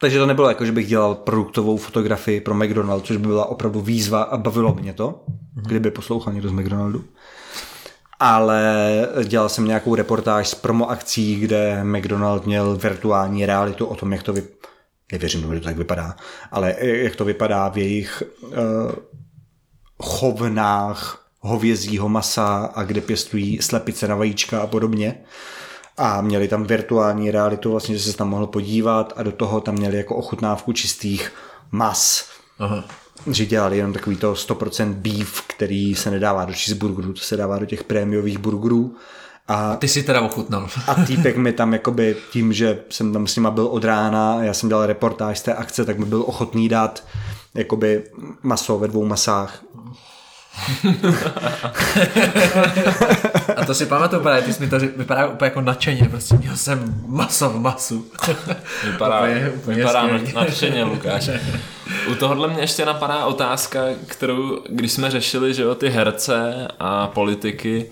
takže 0.00 0.18
to 0.18 0.26
nebylo 0.26 0.48
jako, 0.48 0.64
že 0.64 0.72
bych 0.72 0.86
dělal 0.86 1.14
produktovou 1.14 1.76
fotografii 1.76 2.40
pro 2.40 2.54
McDonald, 2.54 3.06
což 3.06 3.16
by 3.16 3.26
byla 3.26 3.46
opravdu 3.46 3.80
výzva 3.80 4.22
a 4.22 4.36
bavilo 4.36 4.74
mě 4.74 4.92
to, 4.92 5.24
kdyby 5.54 5.90
poslouchal 5.90 6.32
někdo 6.32 6.48
z 6.48 6.52
McDonaldu. 6.52 7.04
Ale 8.20 8.86
dělal 9.24 9.48
jsem 9.48 9.64
nějakou 9.64 9.94
reportáž 9.94 10.48
z 10.48 10.54
promo 10.54 10.90
akcí, 10.90 11.40
kde 11.40 11.84
McDonald 11.84 12.46
měl 12.46 12.76
virtuální 12.76 13.46
realitu 13.46 13.86
o 13.86 13.94
tom, 13.94 14.12
jak 14.12 14.22
to 14.22 14.32
vypadá. 14.32 14.58
Nevěřím 15.12 15.54
že 15.54 15.60
to 15.60 15.64
tak 15.64 15.76
vypadá, 15.76 16.16
ale 16.50 16.74
jak 16.80 17.16
to 17.16 17.24
vypadá 17.24 17.68
v 17.68 17.78
jejich 17.78 18.22
uh, 18.42 18.52
chovnách 20.02 21.28
hovězího 21.40 22.08
masa 22.08 22.70
a 22.74 22.82
kde 22.82 23.00
pěstují 23.00 23.58
slepice 23.62 24.08
na 24.08 24.14
vajíčka 24.14 24.60
a 24.60 24.66
podobně 24.66 25.20
a 25.98 26.20
měli 26.20 26.48
tam 26.48 26.64
virtuální 26.64 27.30
realitu, 27.30 27.70
vlastně, 27.70 27.98
že 27.98 28.12
se 28.12 28.16
tam 28.16 28.28
mohl 28.28 28.46
podívat 28.46 29.12
a 29.16 29.22
do 29.22 29.32
toho 29.32 29.60
tam 29.60 29.74
měli 29.74 29.96
jako 29.96 30.16
ochutnávku 30.16 30.72
čistých 30.72 31.32
mas. 31.72 32.28
Aha. 32.58 32.84
Že 33.26 33.46
dělali 33.46 33.76
jenom 33.76 33.92
takový 33.92 34.16
to 34.16 34.32
100% 34.32 34.92
beef, 34.94 35.42
který 35.46 35.94
se 35.94 36.10
nedává 36.10 36.44
do 36.44 36.52
cheeseburgerů, 36.52 37.12
to 37.12 37.20
se 37.20 37.36
dává 37.36 37.58
do 37.58 37.66
těch 37.66 37.84
prémiových 37.84 38.38
burgerů. 38.38 38.96
A, 39.48 39.72
a 39.72 39.76
ty 39.76 39.88
si 39.88 40.02
teda 40.02 40.20
ochutnal. 40.20 40.68
a 40.86 40.94
týpek 40.94 41.36
mi 41.36 41.52
tam 41.52 41.72
jakoby 41.72 42.16
tím, 42.32 42.52
že 42.52 42.78
jsem 42.90 43.12
tam 43.12 43.26
s 43.26 43.36
nima 43.36 43.50
byl 43.50 43.66
od 43.66 43.84
rána, 43.84 44.38
já 44.42 44.54
jsem 44.54 44.68
dělal 44.68 44.86
reportáž 44.86 45.38
z 45.38 45.42
té 45.42 45.54
akce, 45.54 45.84
tak 45.84 45.98
mi 45.98 46.04
byl 46.04 46.24
ochotný 46.26 46.68
dát 46.68 47.04
jakoby 47.54 48.04
maso 48.42 48.78
ve 48.78 48.88
dvou 48.88 49.04
masách 49.04 49.62
a 53.56 53.64
to 53.64 53.74
si 53.74 53.86
pamatuju 53.86 54.22
právě, 54.22 54.42
ty 54.42 54.52
jsi 54.52 54.62
mi 54.62 54.70
to 54.70 54.78
vypadá 54.78 55.26
úplně 55.26 55.46
jako 55.46 55.60
nadšeně, 55.60 56.08
prostě 56.10 56.34
měl 56.34 56.56
jsem 56.56 57.02
maso 57.06 57.50
v 57.50 57.60
masu. 57.60 58.10
Vypadá, 58.84 59.20
úplně, 59.20 59.52
úplně 59.56 59.76
vypadá 59.76 60.08
nadšeně, 60.34 60.84
Lukáš. 60.84 61.30
U 62.10 62.14
tohohle 62.14 62.48
mě 62.48 62.60
ještě 62.60 62.84
napadá 62.84 63.26
otázka, 63.26 63.84
kterou, 64.06 64.62
když 64.68 64.92
jsme 64.92 65.10
řešili, 65.10 65.54
že 65.54 65.62
jo, 65.62 65.74
ty 65.74 65.88
herce 65.88 66.68
a 66.78 67.06
politiky, 67.06 67.90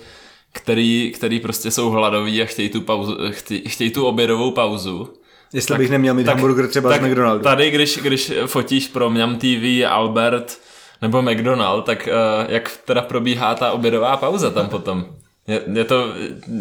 který, 0.52 1.12
který 1.14 1.40
prostě 1.40 1.70
jsou 1.70 1.90
hladoví 1.90 2.42
a 2.42 2.46
chtějí 2.46 2.68
tu, 2.68 2.80
pauzu, 2.80 3.16
chtějí, 3.30 3.68
chtějí 3.68 3.90
tu 3.90 4.06
obědovou 4.06 4.50
pauzu, 4.50 5.14
Jestli 5.52 5.68
tak, 5.68 5.78
bych 5.78 5.90
neměl 5.90 6.14
mít 6.14 6.24
tak, 6.24 6.34
hamburger 6.34 6.68
třeba 6.68 6.90
tak 6.90 7.02
z 7.02 7.06
McDonaldu. 7.06 7.44
Tady, 7.44 7.70
když, 7.70 7.98
když 7.98 8.32
fotíš 8.46 8.88
pro 8.88 9.10
Mňam 9.10 9.36
TV, 9.36 9.84
Albert, 9.88 10.58
nebo 11.02 11.22
McDonald, 11.22 11.84
tak 11.84 12.08
uh, 12.08 12.52
jak 12.52 12.78
teda 12.84 13.02
probíhá 13.02 13.54
ta 13.54 13.72
obědová 13.72 14.16
pauza 14.16 14.50
tam 14.50 14.68
potom? 14.68 15.06
Je, 15.48 15.62
je 15.72 15.84
to, 15.84 16.12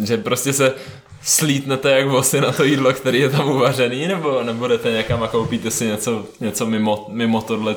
že 0.04 0.18
prostě 0.18 0.54
se 0.54 0.74
slítnete 1.22 1.92
jak 1.92 2.08
vosy 2.08 2.42
na 2.42 2.52
to 2.52 2.64
jídlo, 2.64 2.94
který 2.94 3.20
je 3.20 3.30
tam 3.30 3.50
uvařený, 3.50 4.08
nebo, 4.08 4.44
nebo 4.44 4.68
jdete 4.68 4.92
někam 4.92 5.24
a 5.24 5.28
koupíte 5.28 5.72
si 5.72 5.86
něco, 5.86 6.26
něco 6.40 6.66
mimo, 6.66 7.08
mimo 7.10 7.42
tohle, 7.42 7.76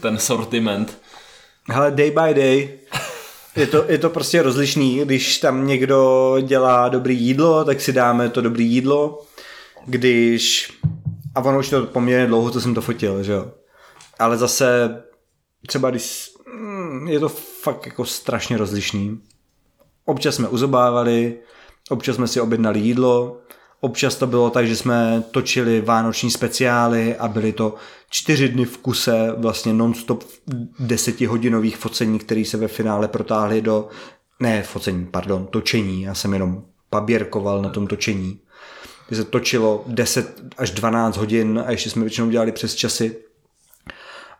ten 0.00 0.18
sortiment? 0.18 0.98
Hele, 1.68 1.90
day 1.90 2.10
by 2.10 2.34
day. 2.34 2.68
Je 3.56 3.66
to, 3.66 3.84
je 3.88 3.98
to 3.98 4.10
prostě 4.10 4.42
rozlišný. 4.42 5.00
Když 5.04 5.38
tam 5.38 5.66
někdo 5.66 6.36
dělá 6.42 6.88
dobrý 6.88 7.20
jídlo, 7.20 7.64
tak 7.64 7.80
si 7.80 7.92
dáme 7.92 8.28
to 8.28 8.40
dobrý 8.40 8.72
jídlo. 8.72 9.22
Když... 9.86 10.72
A 11.34 11.40
ono 11.40 11.58
už 11.58 11.68
to 11.68 11.86
poměrně 11.86 12.26
dlouho, 12.26 12.50
co 12.50 12.60
jsem 12.60 12.74
to 12.74 12.80
fotil, 12.80 13.22
že 13.22 13.32
jo. 13.32 13.46
Ale 14.18 14.36
zase 14.36 14.96
třeba 15.66 15.90
když 15.90 16.30
mm, 16.54 17.08
je 17.08 17.20
to 17.20 17.28
fakt 17.28 17.86
jako 17.86 18.04
strašně 18.04 18.56
rozlišný. 18.56 19.20
Občas 20.04 20.34
jsme 20.34 20.48
uzobávali, 20.48 21.38
občas 21.90 22.16
jsme 22.16 22.28
si 22.28 22.40
objednali 22.40 22.80
jídlo, 22.80 23.40
občas 23.80 24.16
to 24.16 24.26
bylo 24.26 24.50
tak, 24.50 24.66
že 24.66 24.76
jsme 24.76 25.24
točili 25.30 25.80
vánoční 25.80 26.30
speciály 26.30 27.16
a 27.16 27.28
byly 27.28 27.52
to 27.52 27.74
čtyři 28.10 28.48
dny 28.48 28.64
v 28.64 28.78
kuse, 28.78 29.34
vlastně 29.36 29.72
non-stop 29.72 30.24
desetihodinových 30.78 31.76
focení, 31.76 32.18
které 32.18 32.44
se 32.44 32.56
ve 32.56 32.68
finále 32.68 33.08
protáhly 33.08 33.62
do, 33.62 33.88
ne 34.40 34.62
focení, 34.62 35.06
pardon, 35.06 35.46
točení, 35.46 36.02
já 36.02 36.14
jsem 36.14 36.32
jenom 36.32 36.64
paběrkoval 36.90 37.62
na 37.62 37.68
tom 37.68 37.86
točení. 37.86 38.40
Kdy 39.08 39.16
se 39.16 39.24
točilo 39.24 39.84
10 39.86 40.42
až 40.58 40.70
12 40.70 41.16
hodin 41.16 41.64
a 41.66 41.70
ještě 41.70 41.90
jsme 41.90 42.02
většinou 42.02 42.30
dělali 42.30 42.52
přes 42.52 42.74
časy. 42.74 43.16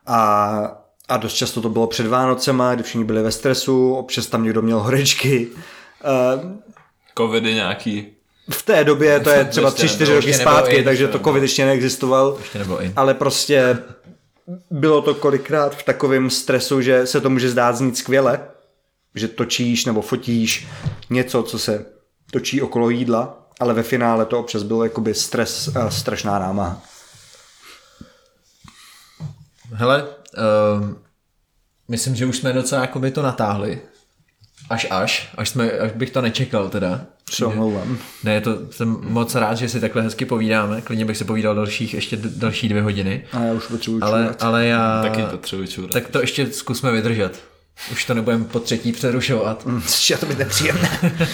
A 0.07 0.81
a 1.11 1.17
dost 1.17 1.35
často 1.35 1.61
to 1.61 1.69
bylo 1.69 1.87
před 1.87 2.07
Vánocema, 2.07 2.75
kdy 2.75 2.83
všichni 2.83 3.05
byli 3.05 3.23
ve 3.23 3.33
stresu, 3.33 3.95
občas 3.95 4.27
tam 4.27 4.45
někdo 4.45 4.63
měl 4.63 4.81
horečky. 4.81 5.49
Uh, 6.37 6.53
Covidy 7.19 7.55
nějaký. 7.55 8.07
V 8.51 8.63
té 8.63 8.85
době, 8.85 9.21
to 9.21 9.31
je 9.31 9.45
třeba 9.45 9.71
3-4 9.71 10.15
roky 10.15 10.35
zpátky, 10.35 10.77
in, 10.77 10.85
takže 10.85 11.09
to 11.09 11.19
covid 11.19 11.43
ještě 11.43 11.65
neexistoval. 11.65 12.37
Ještě 12.39 12.93
ale 12.97 13.15
prostě 13.15 13.79
bylo 14.71 15.03
to 15.03 15.15
kolikrát 15.15 15.77
v 15.77 15.83
takovém 15.83 16.31
stresu, 16.31 16.81
že 16.81 17.07
se 17.07 17.21
to 17.21 17.31
může 17.31 17.51
zdát 17.51 17.77
znít 17.77 17.99
skvěle, 17.99 18.41
že 19.15 19.29
točíš 19.29 19.85
nebo 19.85 20.03
fotíš 20.03 20.69
něco, 21.11 21.43
co 21.43 21.59
se 21.59 21.87
točí 22.33 22.63
okolo 22.63 22.91
jídla, 22.91 23.39
ale 23.61 23.75
ve 23.75 23.83
finále 23.83 24.27
to 24.27 24.39
občas 24.39 24.63
bylo 24.63 24.85
jakoby 24.85 25.15
stres 25.15 25.77
a 25.77 25.91
strašná 25.91 26.39
námaha. 26.39 26.83
Hele, 29.73 30.09
uh, 30.37 30.89
myslím, 31.89 32.17
že 32.17 32.27
už 32.27 32.37
jsme 32.37 32.53
docela 32.53 32.81
jako 32.81 32.99
by 32.99 33.11
to 33.11 33.23
natáhli. 33.23 33.81
Až 34.71 34.87
až, 34.91 35.29
až, 35.35 35.49
jsme, 35.49 35.71
až 35.71 35.93
bych 35.93 36.11
to 36.11 36.21
nečekal 36.21 36.69
teda. 36.69 37.01
Přomlouvám. 37.25 37.99
Ne, 38.25 38.41
to 38.41 38.59
jsem 38.71 38.97
moc 39.03 39.35
rád, 39.35 39.55
že 39.55 39.69
si 39.69 39.81
takhle 39.81 40.03
hezky 40.03 40.25
povídáme. 40.25 40.81
Klidně 40.81 41.05
bych 41.05 41.17
si 41.17 41.25
povídal 41.25 41.55
dalších, 41.55 41.95
ještě 41.95 42.17
další 42.17 42.69
dvě 42.69 42.83
hodiny. 42.83 43.25
A 43.33 43.41
já 43.41 43.53
už 43.53 43.67
potřebuji 43.67 44.03
ale, 44.03 44.35
ale 44.41 44.67
já... 44.67 45.03
Taky 45.03 45.23
potřebuji 45.23 45.69
čurat. 45.69 45.91
Tak 45.91 46.09
to 46.09 46.21
ještě 46.21 46.53
zkusme 46.53 46.93
vydržet. 46.93 47.43
Už 47.93 48.05
to 48.05 48.15
nebudeme 48.15 48.45
po 48.45 48.61
třetí 48.61 48.93
přerušovat. 48.93 49.67
Mm, 49.67 49.83
to 50.21 50.27
by 50.27 50.35
nepříjemné. 50.35 50.99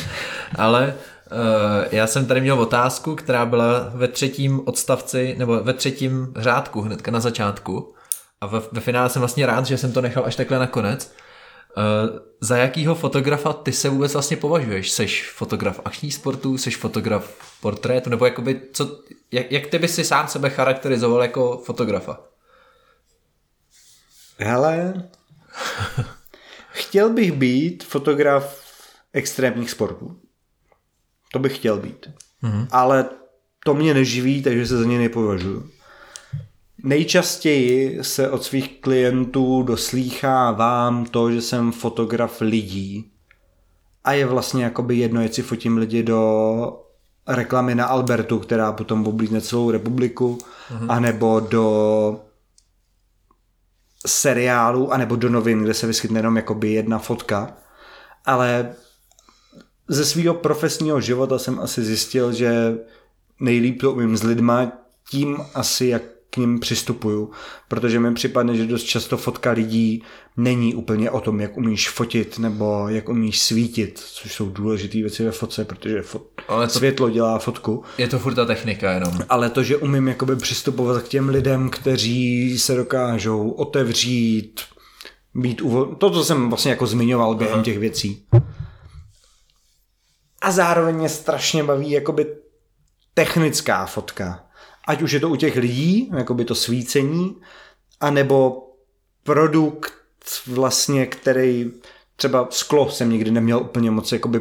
ale 0.57 0.95
uh, 1.33 1.85
já 1.93 2.07
jsem 2.07 2.27
tady 2.27 2.41
měl 2.41 2.61
otázku, 2.61 3.15
která 3.15 3.47
byla 3.47 3.91
ve 3.95 4.09
třetím 4.09 4.61
odstavci, 4.65 5.35
nebo 5.39 5.63
ve 5.63 5.73
třetím 5.73 6.33
řádku 6.37 6.81
hnedka 6.81 7.11
na 7.11 7.21
začátku. 7.21 7.95
A 8.41 8.47
ve, 8.47 8.61
ve 8.73 8.81
finále 8.81 9.11
jsem 9.11 9.21
vlastně 9.21 9.47
rád, 9.47 9.67
že 9.67 9.79
jsem 9.79 9.93
to 9.93 10.01
nechal 10.01 10.25
až 10.27 10.37
takhle 10.37 10.59
nakonec. 10.59 11.15
za 12.41 12.57
jakýho 12.57 12.95
fotografa 12.95 13.53
ty 13.53 13.73
se 13.73 13.89
vůbec 13.89 14.13
vlastně 14.13 14.37
považuješ? 14.37 14.91
Seš 14.91 15.31
fotograf 15.31 15.81
akčních 15.85 16.15
sportů, 16.15 16.59
seš 16.59 16.77
fotograf 16.77 17.35
portrétu, 17.61 18.11
nebo 18.11 18.25
jakoby, 18.25 18.61
co, 18.73 19.01
jak, 19.33 19.53
jak 19.53 19.67
ty 19.67 19.79
by 19.79 19.89
si 19.89 20.05
sám 20.05 20.29
sebe 20.29 20.51
charakterizoval 20.51 21.23
jako 21.23 21.63
fotografa? 21.65 22.21
Hele, 24.39 24.95
chtěl 26.71 27.11
bych 27.11 27.33
být 27.33 27.85
fotograf 27.85 28.67
extrémních 29.13 29.71
sportů. 29.71 30.21
To 31.33 31.39
bych 31.39 31.57
chtěl 31.57 31.77
být. 31.77 32.11
Mm-hmm. 32.43 32.67
Ale 32.71 33.09
to 33.65 33.75
mě 33.75 33.95
neživí, 33.95 34.43
takže 34.43 34.67
se 34.67 34.79
za 34.79 34.85
ně 34.85 34.99
nepovažuju. 34.99 35.71
Nejčastěji 36.83 38.05
se 38.05 38.31
od 38.31 38.45
svých 38.45 38.81
klientů 38.81 39.63
doslýchávám 39.63 41.05
to, 41.05 41.33
že 41.33 41.43
jsem 41.43 41.73
fotograf 41.73 42.41
lidí 42.41 43.11
a 44.05 44.13
je 44.13 44.27
vlastně 44.27 44.65
jakoby 44.65 44.97
jedno, 44.97 45.23
jestli 45.23 45.43
fotím 45.43 45.77
lidi 45.77 46.03
do 46.03 46.83
reklamy 47.27 47.75
na 47.75 47.87
Albertu, 47.87 48.39
která 48.39 48.73
potom 48.73 49.07
oblízne 49.07 49.41
celou 49.41 49.71
republiku, 49.71 50.39
mm-hmm. 50.39 50.87
anebo 50.89 51.41
do 51.41 52.21
seriálu, 54.07 54.93
anebo 54.93 55.17
do 55.17 55.29
novin, 55.29 55.63
kde 55.63 55.75
se 55.75 55.87
vyskytne 55.87 56.19
jenom 56.19 56.37
jakoby 56.37 56.73
jedna 56.73 56.99
fotka. 56.99 57.57
Ale 58.25 58.75
ze 59.89 60.05
svého 60.05 60.35
profesního 60.35 61.01
života 61.01 61.39
jsem 61.39 61.61
asi 61.61 61.85
zjistil, 61.85 62.33
že 62.33 62.79
nejlíp 63.41 63.81
to 63.81 63.93
umím 63.93 64.17
s 64.17 64.23
lidma 64.23 64.73
tím 65.11 65.39
asi, 65.55 65.87
jak 65.87 66.03
k 66.37 66.39
ním 66.39 66.59
přistupuju, 66.59 67.31
protože 67.69 68.01
mi 68.01 68.15
připadne, 68.15 68.57
že 68.57 68.67
dost 68.67 68.83
často 68.83 69.17
fotka 69.17 69.51
lidí 69.51 70.03
není 70.37 70.75
úplně 70.75 71.11
o 71.11 71.21
tom, 71.21 71.41
jak 71.41 71.57
umíš 71.57 71.91
fotit 71.91 72.39
nebo 72.39 72.89
jak 72.89 73.09
umíš 73.09 73.41
svítit, 73.41 73.99
což 73.99 74.35
jsou 74.35 74.49
důležité 74.49 74.99
věci 74.99 75.25
ve 75.25 75.31
fotce, 75.31 75.65
protože 75.65 76.03
fot... 76.03 76.27
Ale 76.49 76.67
to... 76.67 76.73
světlo 76.73 77.11
dělá 77.11 77.39
fotku. 77.39 77.85
Je 77.99 78.09
to 78.09 78.19
furt 78.19 78.35
ta 78.35 78.45
technika 78.45 78.93
jenom. 78.93 79.19
Ale 79.29 79.51
to, 79.51 79.63
že 79.63 79.77
umím 79.77 80.09
jakoby 80.09 80.37
přistupovat 80.37 81.03
k 81.03 81.09
těm 81.09 81.29
lidem, 81.29 81.71
kteří 81.71 82.59
se 82.59 82.75
dokážou 82.75 83.51
otevřít, 83.51 84.61
být 85.35 85.61
uvol... 85.61 85.87
to, 85.87 86.11
co 86.11 86.25
jsem 86.25 86.49
vlastně 86.49 86.71
jako 86.71 86.87
zmiňoval 86.87 87.35
během 87.35 87.63
těch 87.63 87.79
věcí. 87.79 88.27
A 90.43 90.51
zároveň 90.51 90.95
mě 90.95 91.09
strašně 91.09 91.65
baví 91.65 91.91
jakoby 91.91 92.27
technická 93.15 93.87
fotka 93.87 94.46
ať 94.87 95.03
už 95.03 95.13
je 95.13 95.21
to 95.21 95.29
u 95.29 95.37
těch 95.37 95.57
lidí, 95.57 96.11
jako 96.17 96.35
by 96.35 96.45
to 96.45 96.55
svícení, 96.55 97.37
anebo 98.01 98.63
produkt 99.23 99.93
vlastně, 100.47 101.07
který 101.07 101.73
třeba 102.17 102.49
sklo 102.51 102.91
jsem 102.91 103.11
nikdy 103.11 103.31
neměl 103.31 103.61
úplně 103.61 103.91
moc 103.91 104.13
jakoby 104.13 104.41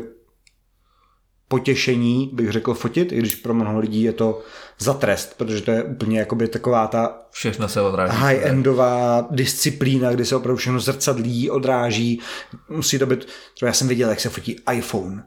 potěšení, 1.47 2.29
bych 2.33 2.51
řekl, 2.51 2.73
fotit, 2.73 3.11
i 3.11 3.17
když 3.17 3.35
pro 3.35 3.53
mnoho 3.53 3.79
lidí 3.79 4.03
je 4.03 4.13
to 4.13 4.41
za 4.79 4.93
trest, 4.93 5.33
protože 5.37 5.61
to 5.61 5.71
je 5.71 5.83
úplně 5.83 6.19
jakoby 6.19 6.47
taková 6.47 6.87
ta 6.87 7.21
všechno 7.31 7.67
se 7.67 7.81
odráží. 7.81 8.17
high-endová 8.17 9.27
disciplína, 9.31 10.11
kdy 10.11 10.25
se 10.25 10.35
opravdu 10.35 10.57
všechno 10.57 10.79
zrcadlí, 10.79 11.49
odráží. 11.49 12.21
Musí 12.69 12.99
to 12.99 13.05
být, 13.05 13.27
třeba 13.55 13.67
já 13.67 13.73
jsem 13.73 13.87
viděl, 13.87 14.09
jak 14.09 14.19
se 14.19 14.29
fotí 14.29 14.55
iPhone 14.73 15.23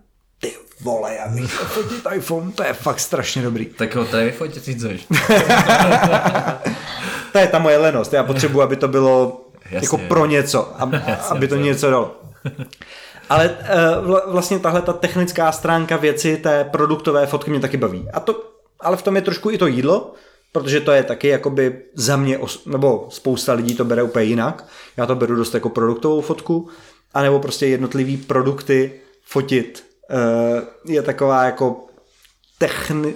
vole, 0.80 1.14
já 1.14 1.28
bych 1.28 1.52
chtěl 1.54 1.66
fotit 1.66 2.06
iPhone, 2.14 2.52
to 2.52 2.62
je 2.62 2.72
fakt 2.72 3.00
strašně 3.00 3.42
dobrý. 3.42 3.66
Tak 3.66 3.94
ho 3.94 4.04
tady 4.04 4.24
vyfotit 4.24 4.64
si 4.64 4.74
chceš. 4.74 5.06
to 7.32 7.38
je 7.38 7.46
ta 7.46 7.58
moje 7.58 7.78
lenost, 7.78 8.12
já 8.12 8.24
potřebuji, 8.24 8.62
aby 8.62 8.76
to 8.76 8.88
bylo 8.88 9.44
Jasně. 9.70 9.86
jako 9.86 9.98
pro 9.98 10.26
něco, 10.26 10.80
aby, 10.82 10.96
Jasně, 11.06 11.36
aby 11.36 11.48
to 11.48 11.56
něco 11.56 11.90
dalo. 11.90 12.16
Ale 13.28 13.56
uh, 14.00 14.18
vlastně 14.32 14.58
tahle 14.58 14.82
ta 14.82 14.92
technická 14.92 15.52
stránka 15.52 15.96
věci 15.96 16.36
té 16.36 16.64
produktové 16.64 17.26
fotky 17.26 17.50
mě 17.50 17.60
taky 17.60 17.76
baví. 17.76 18.08
A 18.12 18.20
to, 18.20 18.44
ale 18.80 18.96
v 18.96 19.02
tom 19.02 19.16
je 19.16 19.22
trošku 19.22 19.50
i 19.50 19.58
to 19.58 19.66
jídlo, 19.66 20.14
protože 20.52 20.80
to 20.80 20.92
je 20.92 21.02
taky 21.02 21.28
jakoby 21.28 21.82
za 21.94 22.16
mě, 22.16 22.38
nebo 22.66 23.06
spousta 23.10 23.52
lidí 23.52 23.74
to 23.74 23.84
bere 23.84 24.02
úplně 24.02 24.24
jinak. 24.24 24.64
Já 24.96 25.06
to 25.06 25.14
beru 25.14 25.36
dost 25.36 25.54
jako 25.54 25.68
produktovou 25.68 26.20
fotku, 26.20 26.68
anebo 27.14 27.40
prostě 27.40 27.66
jednotlivý 27.66 28.16
produkty 28.16 28.92
fotit 29.24 29.87
Eh, 29.87 29.87
je 30.84 31.02
taková 31.02 31.44
jako 31.44 31.86
techni, 32.58 33.14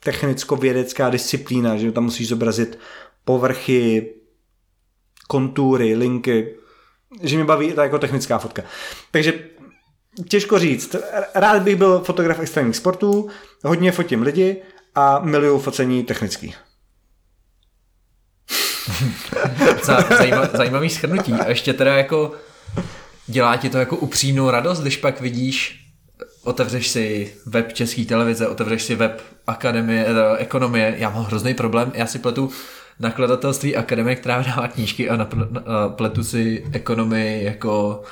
technicko-vědecká 0.00 1.10
disciplína, 1.10 1.76
že 1.76 1.92
tam 1.92 2.04
musíš 2.04 2.28
zobrazit 2.28 2.78
povrchy, 3.24 4.14
kontury, 5.28 5.94
linky, 5.94 6.54
že 7.22 7.36
mě 7.36 7.44
baví 7.44 7.72
ta 7.72 7.82
jako 7.82 7.98
technická 7.98 8.38
fotka. 8.38 8.62
Takže 9.10 9.32
těžko 10.28 10.58
říct. 10.58 10.96
Rád 11.34 11.62
bych 11.62 11.76
byl 11.76 11.98
fotograf 11.98 12.38
extrémních 12.40 12.76
sportů, 12.76 13.28
hodně 13.64 13.92
fotím 13.92 14.22
lidi 14.22 14.62
a 14.94 15.18
miluju 15.18 15.58
focení 15.58 16.04
technický. 16.04 16.54
Zajímavý, 20.18 20.48
zajímavý 20.54 20.90
schrnutí. 20.90 21.32
A 21.32 21.48
ještě 21.48 21.72
teda 21.72 21.96
jako 21.96 22.32
dělá 23.26 23.56
ti 23.56 23.70
to 23.70 23.78
jako 23.78 23.96
upřímnou 23.96 24.50
radost, 24.50 24.80
když 24.80 24.96
pak 24.96 25.20
vidíš 25.20 25.87
otevřeš 26.48 26.88
si 26.88 27.34
web 27.46 27.72
České 27.72 28.04
televize, 28.04 28.48
otevřeš 28.48 28.82
si 28.82 28.94
web 28.94 29.22
Akademie, 29.46 30.06
eh, 30.06 30.38
ekonomie, 30.38 30.94
já 30.98 31.10
mám 31.10 31.24
hrozný 31.24 31.54
problém, 31.54 31.92
já 31.94 32.06
si 32.06 32.18
pletu 32.18 32.50
nakladatelství 33.00 33.76
Akademie, 33.76 34.16
která 34.16 34.38
vydává 34.38 34.68
knížky 34.68 35.10
a, 35.10 35.16
na, 35.16 35.28
a 35.66 35.88
pletu 35.88 36.24
si 36.24 36.64
ekonomii 36.72 37.44
jako 37.44 38.02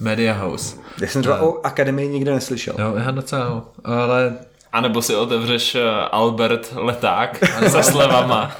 Media 0.00 0.32
House. 0.32 0.76
Já 1.00 1.08
jsem 1.08 1.22
třeba 1.22 1.36
a, 1.36 1.42
o 1.42 1.66
Akademii 1.66 2.08
nikdy 2.08 2.30
neslyšel. 2.30 2.74
Jo, 2.78 2.94
já 2.96 3.10
docela, 3.10 3.64
ale... 3.84 4.36
A 4.72 4.80
nebo 4.80 5.02
si 5.02 5.16
otevřeš 5.16 5.74
eh, 5.74 5.90
Albert 6.10 6.72
Leták 6.76 7.40
se 7.68 7.82
slevama. 7.82 8.56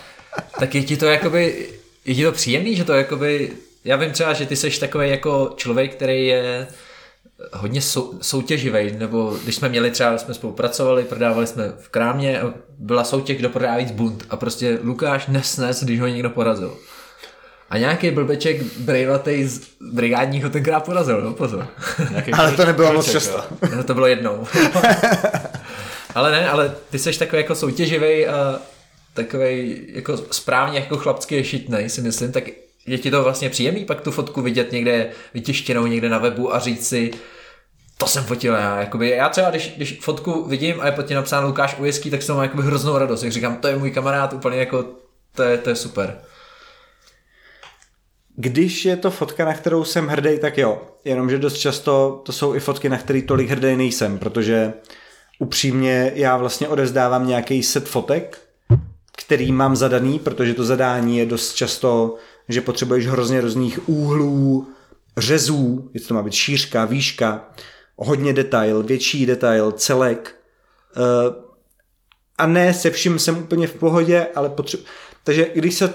tak 0.60 0.74
je 0.74 0.82
ti 0.82 0.96
to 0.96 1.06
jakoby, 1.06 1.68
je 2.04 2.14
ti 2.14 2.24
to 2.24 2.32
příjemný, 2.32 2.76
že 2.76 2.84
to 2.84 2.92
jakoby, 2.92 3.52
já 3.84 3.96
vím 3.96 4.10
třeba, 4.10 4.32
že 4.32 4.46
ty 4.46 4.56
seš 4.56 4.78
takový 4.78 5.10
jako 5.10 5.52
člověk, 5.56 5.94
který 5.94 6.26
je 6.26 6.66
hodně 7.52 7.82
sou, 7.82 8.18
soutěživý, 8.22 8.92
nebo 8.98 9.36
když 9.42 9.54
jsme 9.54 9.68
měli 9.68 9.90
třeba, 9.90 10.18
jsme 10.18 10.34
spolupracovali, 10.34 11.04
prodávali 11.04 11.46
jsme 11.46 11.72
v 11.78 11.88
krámě 11.88 12.40
a 12.40 12.54
byla 12.78 13.04
soutěž, 13.04 13.38
kdo 13.38 13.48
prodá 13.48 13.76
víc 13.76 13.90
bunt 13.90 14.24
a 14.30 14.36
prostě 14.36 14.78
Lukáš 14.82 15.26
nesnes, 15.26 15.84
když 15.84 16.00
ho 16.00 16.06
někdo 16.06 16.30
porazil. 16.30 16.76
A 17.70 17.78
nějaký 17.78 18.10
blbeček 18.10 18.62
brejlatej 18.62 19.44
z 19.44 19.60
brigádního 19.92 20.50
tenkrát 20.50 20.84
porazil, 20.84 21.20
no 21.20 21.32
pozor. 21.32 21.66
ale 22.32 22.52
to 22.52 22.64
nebylo 22.66 22.92
moc 22.92 23.12
často. 23.12 23.42
No, 23.76 23.84
to 23.84 23.94
bylo 23.94 24.06
jednou. 24.06 24.46
ale 26.14 26.30
ne, 26.30 26.50
ale 26.50 26.74
ty 26.90 26.98
seš 26.98 27.18
takový 27.18 27.42
jako 27.42 27.54
soutěživý 27.54 28.26
a 28.26 28.60
takový 29.14 29.82
jako 29.92 30.16
správně 30.16 30.78
jako 30.78 30.96
chlapský 30.96 31.34
ješitnej, 31.34 31.88
si 31.88 32.00
myslím, 32.00 32.32
tak 32.32 32.44
je 32.86 32.98
ti 32.98 33.10
to 33.10 33.22
vlastně 33.22 33.50
příjemný 33.50 33.84
pak 33.84 34.00
tu 34.00 34.10
fotku 34.10 34.42
vidět 34.42 34.72
někde 34.72 35.10
vytištěnou 35.34 35.86
někde 35.86 36.08
na 36.08 36.18
webu 36.18 36.54
a 36.54 36.58
říct 36.58 36.88
si, 36.88 37.10
to 37.98 38.06
jsem 38.06 38.24
fotil 38.24 38.54
já. 38.54 38.80
Jakoby, 38.80 39.10
já 39.10 39.28
třeba, 39.28 39.50
když, 39.50 39.72
když 39.76 39.98
fotku 40.00 40.44
vidím 40.48 40.80
a 40.80 40.86
je 40.86 40.92
pod 40.92 41.02
tím 41.06 41.16
napsáno 41.16 41.46
Lukáš 41.46 41.78
Ujeský, 41.78 42.10
tak 42.10 42.22
jsem 42.22 42.36
mám 42.36 42.48
hroznou 42.48 42.98
radost. 42.98 43.22
Jak 43.22 43.32
říkám, 43.32 43.56
to 43.56 43.68
je 43.68 43.76
můj 43.76 43.90
kamarád, 43.90 44.32
úplně 44.32 44.56
jako, 44.56 44.84
to 45.34 45.42
je, 45.42 45.58
to 45.58 45.70
je 45.70 45.76
super. 45.76 46.20
Když 48.36 48.84
je 48.84 48.96
to 48.96 49.10
fotka, 49.10 49.44
na 49.44 49.54
kterou 49.54 49.84
jsem 49.84 50.06
hrdý, 50.06 50.38
tak 50.38 50.58
jo. 50.58 50.82
Jenomže 51.04 51.38
dost 51.38 51.58
často 51.58 52.22
to 52.24 52.32
jsou 52.32 52.54
i 52.54 52.60
fotky, 52.60 52.88
na 52.88 52.98
které 52.98 53.22
tolik 53.22 53.50
hrdý 53.50 53.76
nejsem, 53.76 54.18
protože 54.18 54.72
upřímně 55.38 56.12
já 56.14 56.36
vlastně 56.36 56.68
odezdávám 56.68 57.26
nějaký 57.26 57.62
set 57.62 57.88
fotek, 57.88 58.38
který 59.18 59.52
mám 59.52 59.76
zadaný, 59.76 60.18
protože 60.18 60.54
to 60.54 60.64
zadání 60.64 61.18
je 61.18 61.26
dost 61.26 61.54
často 61.54 62.16
že 62.48 62.60
potřebuješ 62.60 63.06
hrozně 63.06 63.40
různých 63.40 63.88
úhlů, 63.88 64.68
řezů, 65.18 65.90
je 65.94 66.00
to 66.00 66.14
má 66.14 66.22
být 66.22 66.32
šířka, 66.32 66.84
výška, 66.84 67.50
hodně 67.96 68.32
detail, 68.32 68.82
větší 68.82 69.26
detail, 69.26 69.72
celek. 69.72 70.36
Eh, 70.96 71.34
a 72.38 72.46
ne 72.46 72.74
se 72.74 72.90
vším 72.90 73.18
jsem 73.18 73.38
úplně 73.38 73.66
v 73.66 73.74
pohodě, 73.74 74.26
ale 74.34 74.48
potřebuji. 74.48 74.84
Takže 75.24 75.50
když 75.54 75.74
se 75.74 75.94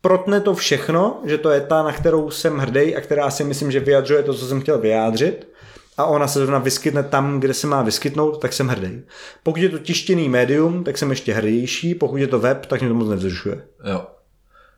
protne 0.00 0.40
to 0.40 0.54
všechno, 0.54 1.20
že 1.24 1.38
to 1.38 1.50
je 1.50 1.60
ta, 1.60 1.82
na 1.82 1.92
kterou 1.92 2.30
jsem 2.30 2.58
hrdý 2.58 2.96
a 2.96 3.00
která 3.00 3.30
si 3.30 3.44
myslím, 3.44 3.72
že 3.72 3.80
vyjadřuje 3.80 4.22
to, 4.22 4.34
co 4.34 4.46
jsem 4.46 4.60
chtěl 4.60 4.78
vyjádřit, 4.78 5.48
a 5.96 6.04
ona 6.04 6.28
se 6.28 6.38
zrovna 6.38 6.58
vyskytne 6.58 7.02
tam, 7.02 7.40
kde 7.40 7.54
se 7.54 7.66
má 7.66 7.82
vyskytnout, 7.82 8.40
tak 8.40 8.52
jsem 8.52 8.68
hrdý. 8.68 9.02
Pokud 9.42 9.60
je 9.60 9.68
to 9.68 9.78
tištěný 9.78 10.28
médium, 10.28 10.84
tak 10.84 10.98
jsem 10.98 11.10
ještě 11.10 11.32
hrdější, 11.32 11.94
pokud 11.94 12.16
je 12.16 12.26
to 12.26 12.38
web, 12.38 12.66
tak 12.66 12.80
mě 12.80 12.88
to 12.88 12.94
moc 12.94 13.08
nevzrušuje. 13.08 13.62
Jo. 13.90 14.06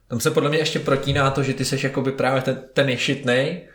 Tam 0.09 0.21
se 0.21 0.31
podle 0.31 0.49
mě 0.49 0.59
ještě 0.59 0.79
protíná 0.79 1.31
to, 1.31 1.43
že 1.43 1.55
ty 1.55 1.65
seš 1.65 1.85
jakoby 1.85 2.13
právě 2.13 2.43
ten, 2.43 2.63
ten 2.73 2.89
ješitnej, 2.89 3.69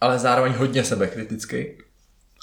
ale 0.00 0.18
zároveň 0.18 0.52
hodně 0.52 0.84
sebekritický. 0.84 1.66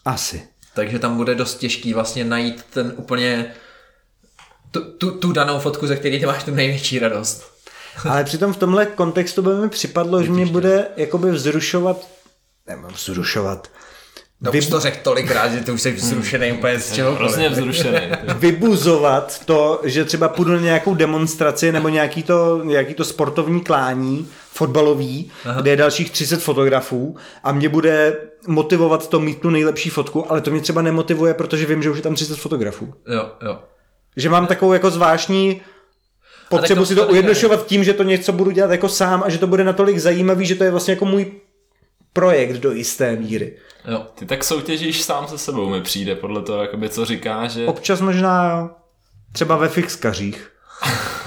Asi. 0.06 0.48
Takže 0.76 1.00
tam 1.00 1.18
bude 1.18 1.36
dost 1.36 1.56
těžký 1.56 1.94
vlastně 1.94 2.26
najít 2.26 2.64
ten 2.64 2.94
úplně 2.96 3.54
tu, 4.72 4.82
tu, 4.92 5.12
tu 5.12 5.32
danou 5.32 5.60
fotku, 5.60 5.88
ze 5.88 5.96
které 5.96 6.20
ty 6.20 6.26
máš 6.26 6.44
tu 6.44 6.56
největší 6.56 7.00
radost. 7.00 7.54
Ale 8.10 8.24
přitom 8.24 8.54
v 8.54 8.58
tomhle 8.58 8.86
kontextu 8.86 9.42
by 9.42 9.56
mi 9.56 9.70
připadlo, 9.70 10.24
že 10.24 10.32
mě 10.32 10.46
bude 10.46 10.88
jakoby 10.98 11.32
vzrušovat 11.32 12.08
nemám 12.68 12.92
vzrušovat, 12.94 13.72
No 14.44 14.52
už 14.52 14.68
to 14.68 14.80
řekl 14.80 14.98
tolikrát, 15.04 15.52
že 15.52 15.60
ty 15.60 15.72
už 15.72 15.82
jsi 15.82 15.92
vzrušený 15.92 16.52
úplně 16.52 16.80
z 16.80 16.94
čeho. 16.94 17.16
Hrozně 17.16 17.50
vzrušený. 17.50 18.00
vybuzovat 18.36 19.46
to, 19.46 19.82
že 19.84 20.06
třeba 20.06 20.28
půjdu 20.28 20.52
na 20.52 20.60
nějakou 20.60 20.96
demonstraci 20.96 21.72
nebo 21.72 21.90
nějaký 21.90 22.24
to, 22.24 22.62
nějaký 22.64 22.94
to 22.94 23.06
sportovní 23.06 23.62
klání 23.62 24.28
fotbalový, 24.52 25.32
Aha. 25.46 25.62
kde 25.62 25.72
je 25.72 25.78
dalších 25.78 26.12
30 26.12 26.42
fotografů 26.42 27.16
a 27.44 27.52
mě 27.52 27.70
bude 27.70 28.18
motivovat 28.48 29.08
to 29.10 29.20
mít 29.20 29.42
tu 29.42 29.50
nejlepší 29.50 29.90
fotku, 29.90 30.32
ale 30.32 30.42
to 30.42 30.52
mě 30.52 30.62
třeba 30.62 30.82
nemotivuje, 30.82 31.34
protože 31.34 31.66
vím, 31.66 31.84
že 31.84 31.90
už 31.90 31.98
je 31.98 32.04
tam 32.04 32.16
30 32.16 32.38
fotografů. 32.38 32.94
Jo, 33.08 33.32
jo. 33.46 33.60
Že 34.18 34.30
mám 34.30 34.48
takovou 34.48 34.74
jako 34.74 34.90
zvláštní 34.90 35.62
potřebu 36.50 36.86
si 36.86 36.96
to 36.96 37.08
ujednošovat 37.08 37.66
tím, 37.66 37.84
že 37.84 37.94
to 37.94 38.04
něco 38.04 38.32
budu 38.32 38.52
dělat 38.52 38.72
jako 38.72 38.90
sám 38.90 39.24
a 39.26 39.30
že 39.30 39.38
to 39.38 39.48
bude 39.48 39.64
natolik 39.64 40.00
zajímavý, 40.00 40.46
že 40.46 40.56
to 40.56 40.64
je 40.64 40.72
vlastně 40.72 40.94
jako 40.94 41.06
můj 41.06 41.32
projekt 42.14 42.58
do 42.58 42.72
jisté 42.72 43.16
míry. 43.16 43.58
Jo. 43.88 44.06
Ty 44.16 44.26
tak 44.26 44.44
soutěžíš 44.44 45.02
sám 45.02 45.28
se 45.28 45.38
sebou, 45.38 45.70
mi 45.70 45.82
přijde, 45.82 46.16
podle 46.16 46.42
toho, 46.42 46.62
jakoby, 46.62 46.90
co 46.90 47.06
říká, 47.06 47.48
že... 47.48 47.68
Občas 47.68 48.02
možná, 48.02 48.52
jo. 48.52 48.70
Třeba 49.32 49.58
ve 49.58 49.70
fixkařích. 49.70 50.52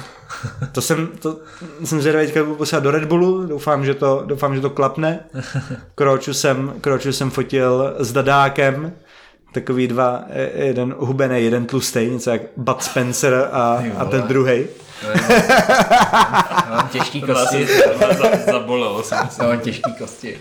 to 0.73 0.81
jsem, 0.81 1.09
to 1.19 1.39
jsem 1.85 2.01
zvědavý, 2.01 2.27
teďka 2.27 2.45
budu 2.45 2.57
posílat 2.57 2.85
do 2.85 2.91
Red 2.91 3.05
Bullu, 3.05 3.47
doufám, 3.47 3.85
že 3.85 3.95
to, 3.95 4.23
doufám, 4.27 4.55
že 4.55 4.61
to 4.61 4.71
klapne. 4.71 5.25
Kroču 5.95 6.35
jsem, 6.35 6.75
kroču 6.81 7.13
jsem 7.13 7.31
fotil 7.31 7.95
s 7.99 8.13
Dadákem, 8.13 8.93
takový 9.53 9.89
dva, 9.89 10.25
e, 10.29 10.67
jeden 10.67 10.95
hubený, 10.99 11.45
jeden 11.45 11.67
tlustý, 11.67 12.07
něco 12.11 12.31
jak 12.31 12.43
Bud 12.57 12.83
Spencer 12.83 13.49
a, 13.53 13.83
a 13.99 14.05
ten 14.05 14.23
druhý. 14.23 14.67
Mám 16.71 16.89
těžký 16.89 17.23
kosti. 17.23 17.69
Zabolelo 18.51 19.03
jsem 19.03 19.29
se. 19.31 19.43
mám 19.43 19.61
těžký 19.61 19.95
kosti. 19.99 20.41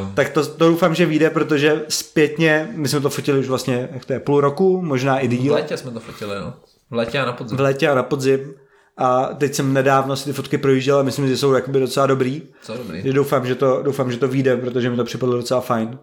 Um. 0.00 0.14
Tak 0.14 0.28
to, 0.28 0.46
to 0.46 0.68
doufám, 0.68 0.94
že 0.94 1.06
vyjde, 1.06 1.30
protože 1.30 1.84
zpětně, 1.88 2.68
my 2.72 2.88
jsme 2.88 3.00
to 3.00 3.10
fotili 3.10 3.38
už 3.38 3.48
vlastně, 3.48 3.88
jak 3.92 4.04
to 4.04 4.12
je, 4.12 4.20
půl 4.20 4.40
roku, 4.40 4.82
možná 4.82 5.18
i 5.18 5.28
díl. 5.28 5.52
V 5.52 5.56
létě 5.56 5.76
jsme 5.76 5.90
to 5.90 6.00
fotili, 6.00 6.34
no. 6.40 6.54
V 6.90 6.94
létě 6.94 7.18
a 7.18 7.24
na 7.24 7.32
podzim. 7.32 7.56
V 7.56 7.60
létě 7.60 7.88
a 7.88 7.94
na 7.94 8.02
podzim. 8.02 8.54
A 8.96 9.24
teď 9.26 9.54
jsem 9.54 9.72
nedávno 9.72 10.16
si 10.16 10.24
ty 10.24 10.32
fotky 10.32 10.58
projížděl 10.58 10.98
a 10.98 11.02
myslím, 11.02 11.28
že 11.28 11.36
jsou 11.36 11.52
jakoby 11.52 11.80
docela 11.80 12.06
dobrý. 12.06 12.42
Co 12.62 12.76
dobrý. 12.76 13.02
Že 13.02 13.12
doufám, 13.12 13.46
že 13.46 13.54
to, 13.54 13.82
doufám, 13.82 14.12
že 14.12 14.18
to 14.18 14.28
vyjde, 14.28 14.56
protože 14.56 14.90
mi 14.90 14.96
to 14.96 15.04
připadlo 15.04 15.36
docela 15.36 15.60
fajn. 15.60 15.98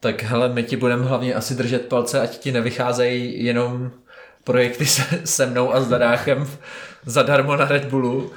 Tak 0.00 0.22
hele, 0.22 0.48
my 0.48 0.62
ti 0.62 0.76
budeme 0.76 1.04
hlavně 1.04 1.34
asi 1.34 1.54
držet 1.54 1.88
palce, 1.88 2.20
ať 2.20 2.38
ti 2.38 2.52
nevycházejí 2.52 3.44
jenom 3.44 3.90
projekty 4.44 4.86
se, 4.86 5.02
se 5.24 5.46
mnou 5.46 5.74
a 5.74 5.80
s 5.80 5.88
Dadáchem 5.88 6.46
zadarmo 7.06 7.56
na 7.56 7.64
Red 7.64 7.84
Bullu. 7.84 8.32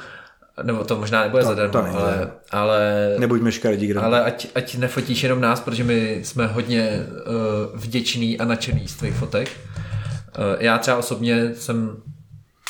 Nebo 0.64 0.84
to 0.84 1.00
možná 1.00 1.24
nebude 1.24 1.44
to, 1.44 1.50
zadarmo, 1.50 1.74
to 1.74 1.98
ale, 1.98 2.32
ale... 2.52 3.16
Nebuďme 3.20 3.52
škaredí, 3.52 3.88
kdo. 3.88 4.04
Ale 4.04 4.24
ať, 4.24 4.48
ať 4.56 4.76
nefotíš 4.76 5.24
jenom 5.24 5.42
nás, 5.42 5.60
protože 5.60 5.84
my 5.84 6.20
jsme 6.24 6.48
hodně 6.48 7.00
uh, 7.00 7.80
vděční 7.80 8.40
a 8.40 8.46
nadšený 8.46 8.88
z 8.88 8.96
tvých 8.96 9.16
fotek. 9.16 9.50
Uh, 9.50 10.44
já 10.60 10.78
třeba 10.78 10.98
osobně 10.98 11.56
jsem 11.56 11.98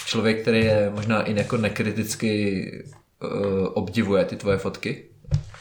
člověk, 0.06 0.42
který 0.42 0.60
je 0.60 0.92
možná 0.96 1.22
i 1.22 1.38
jako 1.38 1.58
nekriticky 1.58 2.84
uh, 3.24 3.68
obdivuje 3.74 4.26
ty 4.26 4.36
tvoje 4.36 4.58
fotky. 4.58 5.04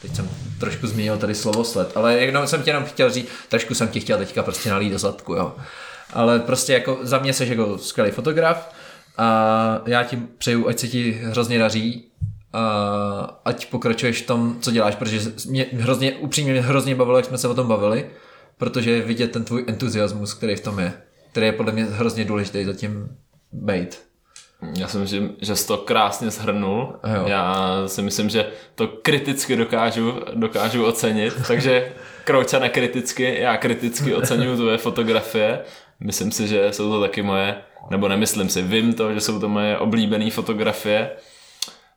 Teď 0.01 0.15
jsem 0.15 0.29
trošku 0.59 0.87
zmínil 0.87 1.17
tady 1.17 1.35
slovo 1.35 1.63
sled, 1.63 1.97
ale 1.97 2.13
jenom 2.13 2.47
jsem 2.47 2.63
tě 2.63 2.69
jenom 2.69 2.85
chtěl 2.85 3.09
říct, 3.09 3.29
trošku 3.49 3.75
jsem 3.75 3.87
ti 3.87 3.99
chtěl 3.99 4.17
teďka 4.17 4.43
prostě 4.43 4.69
nalít 4.69 4.91
do 4.91 4.99
zadku, 4.99 5.33
jo. 5.33 5.55
Ale 6.13 6.39
prostě 6.39 6.73
jako 6.73 6.99
za 7.01 7.19
mě 7.19 7.33
jsi 7.33 7.47
jako 7.47 7.77
skvělý 7.77 8.11
fotograf 8.11 8.73
a 9.17 9.81
já 9.85 10.03
ti 10.03 10.17
přeju, 10.37 10.67
ať 10.67 10.79
se 10.79 10.87
ti 10.87 11.11
hrozně 11.11 11.59
daří 11.59 12.07
a 12.53 13.41
ať 13.45 13.65
pokračuješ 13.69 14.21
v 14.21 14.27
tom, 14.27 14.57
co 14.61 14.71
děláš, 14.71 14.95
protože 14.95 15.19
mě 15.49 15.65
hrozně, 15.73 16.11
upřímně 16.11 16.51
mě 16.51 16.61
hrozně 16.61 16.95
bavilo, 16.95 17.17
jak 17.17 17.25
jsme 17.25 17.37
se 17.37 17.47
o 17.47 17.53
tom 17.53 17.67
bavili, 17.67 18.05
protože 18.57 18.91
je 18.91 19.01
vidět 19.01 19.31
ten 19.31 19.43
tvůj 19.43 19.65
entuziasmus, 19.67 20.33
který 20.33 20.55
v 20.55 20.61
tom 20.61 20.79
je, 20.79 20.93
který 21.31 21.45
je 21.45 21.51
podle 21.51 21.71
mě 21.71 21.83
hrozně 21.83 22.25
důležitý 22.25 22.65
zatím 22.65 23.17
být. 23.51 24.01
Já 24.77 24.87
si 24.87 24.97
myslím, 24.97 25.35
že 25.41 25.55
jsi 25.55 25.67
to 25.67 25.77
krásně 25.77 26.31
shrnul. 26.31 26.95
Já 27.25 27.67
si 27.87 28.01
myslím, 28.01 28.29
že 28.29 28.47
to 28.75 28.87
kriticky 28.87 29.55
dokážu, 29.55 30.19
dokážu 30.33 30.85
ocenit, 30.85 31.33
takže 31.47 31.91
Krouča 32.23 32.59
nekriticky, 32.59 33.39
já 33.39 33.57
kriticky 33.57 34.15
oceňuju 34.15 34.55
tvoje 34.55 34.77
fotografie. 34.77 35.59
Myslím 35.99 36.31
si, 36.31 36.47
že 36.47 36.73
jsou 36.73 36.89
to 36.89 37.01
taky 37.01 37.21
moje, 37.21 37.61
nebo 37.89 38.07
nemyslím 38.07 38.49
si, 38.49 38.61
vím 38.61 38.93
to, 38.93 39.13
že 39.13 39.21
jsou 39.21 39.39
to 39.39 39.49
moje 39.49 39.77
oblíbené 39.77 40.31
fotografie. 40.31 41.11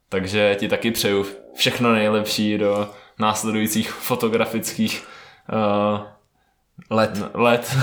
Takže 0.09 0.57
ti 0.61 0.69
taky 0.69 0.91
přeju 0.91 1.27
všechno 1.55 1.93
nejlepší 1.93 2.59
do 2.59 2.91
následujících 3.19 3.91
fotografických 3.91 5.07
uh, 5.53 6.01
Let. 6.91 7.23
Let. 7.35 7.77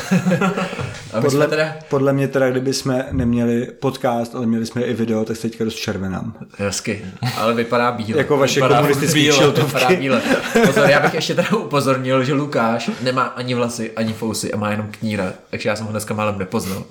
podle, 1.21 1.47
teda... 1.47 1.75
podle 1.89 2.13
mě 2.13 2.27
teda, 2.27 2.51
kdyby 2.51 2.73
jsme 2.73 3.07
neměli 3.11 3.67
podcast, 3.79 4.35
ale 4.35 4.45
měli 4.45 4.65
jsme 4.65 4.81
i 4.81 4.93
video, 4.93 5.25
tak 5.25 5.35
se 5.35 5.41
teďka 5.41 5.63
dost 5.63 5.75
červenám. 5.75 6.33
Hezky, 6.57 7.05
ale 7.37 7.53
vypadá 7.53 7.91
bíle. 7.91 8.17
jako 8.17 8.37
vaše 8.37 8.55
vypadá 8.55 8.75
komunistické 8.75 9.19
Vypadá 9.63 9.89
bíle. 9.95 10.21
Pozor, 10.65 10.89
já 10.89 10.99
bych 10.99 11.13
ještě 11.13 11.35
teda 11.35 11.49
upozornil, 11.57 12.23
že 12.23 12.33
Lukáš 12.33 12.91
nemá 13.01 13.23
ani 13.23 13.55
vlasy, 13.55 13.91
ani 13.91 14.13
fousy 14.13 14.53
a 14.53 14.57
má 14.57 14.71
jenom 14.71 14.87
kníra, 14.91 15.33
takže 15.49 15.69
já 15.69 15.75
jsem 15.75 15.85
ho 15.85 15.91
dneska 15.91 16.13
málem 16.13 16.39
nepoznal. 16.39 16.83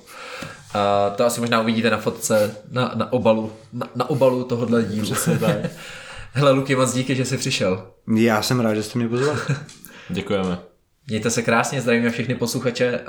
A 0.73 1.09
to 1.09 1.25
asi 1.25 1.39
možná 1.39 1.61
uvidíte 1.61 1.89
na 1.89 1.97
fotce, 1.97 2.55
na, 2.71 2.91
na 2.95 3.13
obalu, 3.13 3.51
na, 3.73 3.87
na 3.95 4.09
obalu 4.09 4.43
tohohle 4.43 4.83
dílu. 4.83 5.05
Přesně 5.05 5.37
tak. 5.37 5.55
Hele 6.33 6.51
Luky, 6.51 6.75
moc 6.75 6.93
díky, 6.93 7.15
že 7.15 7.25
jsi 7.25 7.37
přišel. 7.37 7.83
Já 8.15 8.41
jsem 8.41 8.59
rád, 8.59 8.73
že 8.73 8.83
jste 8.83 8.99
mě 8.99 9.07
pozval. 9.07 9.37
Děkujeme. 10.09 10.72
Mějte 11.07 11.29
se 11.29 11.41
krásně, 11.41 11.81
zdravíme 11.81 12.09
všechny 12.09 12.35
posluchače. 12.35 12.99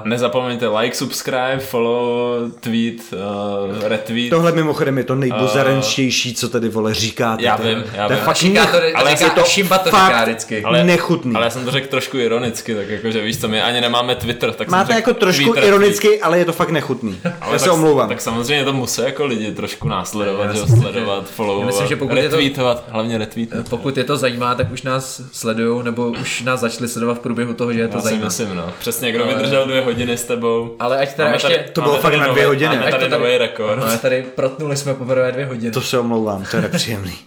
Uh... 0.00 0.06
Nezapomeňte 0.08 0.68
like, 0.68 0.96
subscribe, 0.96 1.58
follow, 1.58 2.50
tweet, 2.60 2.94
uh, 3.12 3.88
retweet. 3.88 4.30
Tohle 4.30 4.52
mimochodem 4.52 4.98
je 4.98 5.04
to 5.04 5.14
nejbuzarenštější, 5.14 6.34
co 6.34 6.48
tady 6.48 6.68
vole 6.68 6.94
říkáte. 6.94 7.42
Já 7.42 7.56
vím, 7.56 7.84
já 7.94 8.08
vím. 8.08 8.18
Fakt 8.18 8.36
říká 8.36 8.66
to, 8.66 8.78
ale 8.94 9.16
říká, 9.16 9.30
to 9.30 9.44
Šimba 9.44 9.78
to 9.78 9.84
říká 9.84 10.22
vždycky. 10.22 10.62
Ale, 10.62 10.84
nechutný. 10.84 11.34
Ale 11.34 11.46
já 11.46 11.50
jsem 11.50 11.64
to 11.64 11.70
řekl 11.70 11.86
trošku 11.86 12.18
ironicky, 12.18 12.74
tak 12.74 12.88
jakože 12.88 13.20
víš 13.20 13.40
co, 13.40 13.48
my 13.48 13.62
ani 13.62 13.80
nemáme 13.80 14.14
Twitter. 14.14 14.52
Tak 14.52 14.68
Máte 14.68 14.94
jako 14.94 15.14
trošku 15.14 15.44
Twitter, 15.44 15.64
ironicky, 15.64 16.08
tweet. 16.08 16.22
ale 16.22 16.38
je 16.38 16.44
to 16.44 16.52
fakt 16.52 16.70
nechutný. 16.70 17.20
ale 17.40 17.52
já 17.52 17.58
se 17.58 17.70
omlouvám. 17.70 18.08
Tak 18.08 18.20
samozřejmě 18.20 18.64
to 18.64 18.72
musí 18.72 19.00
jako 19.02 19.26
lidi 19.26 19.52
trošku 19.52 19.88
následovat, 19.88 20.56
že 20.56 20.66
sledovat, 20.66 21.30
followovat, 21.30 21.66
myslím, 21.66 21.86
že 21.86 21.96
pokud 21.96 22.14
retweetovat, 22.14 22.76
je 22.76 22.84
to, 22.84 22.92
hlavně 22.92 23.18
retweetovat. 23.18 23.68
Pokud 23.68 23.96
je 23.96 24.04
to 24.04 24.16
zajímá, 24.16 24.54
tak 24.54 24.72
už 24.72 24.82
nás 24.82 25.22
sledují, 25.32 25.84
nebo 25.84 26.10
už 26.20 26.42
nás 26.42 26.60
začali 26.60 26.88
sledovat 26.88 27.14
v 27.14 27.20
průběhu 27.20 27.43
toho, 27.52 27.72
že 27.72 27.80
je 27.80 27.88
to 27.88 28.00
zajímá 28.00 28.24
myslím, 28.24 28.54
no. 28.54 28.72
Přesně, 28.78 29.12
kdo 29.12 29.24
ale... 29.24 29.34
vydržel 29.34 29.66
dvě 29.66 29.80
hodiny 29.80 30.16
s 30.16 30.24
tebou. 30.24 30.76
Ale 30.78 30.98
ať 30.98 31.14
teda 31.14 31.28
ještě... 31.28 31.48
Tady, 31.48 31.70
to 31.72 31.80
bylo 31.80 31.98
fakt 31.98 32.14
na 32.14 32.26
dvě 32.26 32.46
hodiny. 32.46 32.76
Máme 32.76 32.90
tady 32.90 33.08
nový 33.08 33.38
rekord. 33.38 33.82
Ale 33.82 33.98
tady 33.98 34.22
protnuli 34.34 34.76
jsme 34.76 34.94
poprvé 34.94 35.32
dvě 35.32 35.46
hodiny. 35.46 35.72
To 35.72 35.80
se 35.80 35.98
omlouvám, 35.98 36.44
to 36.50 36.56
je 36.56 36.62
nepříjemný. 36.62 37.18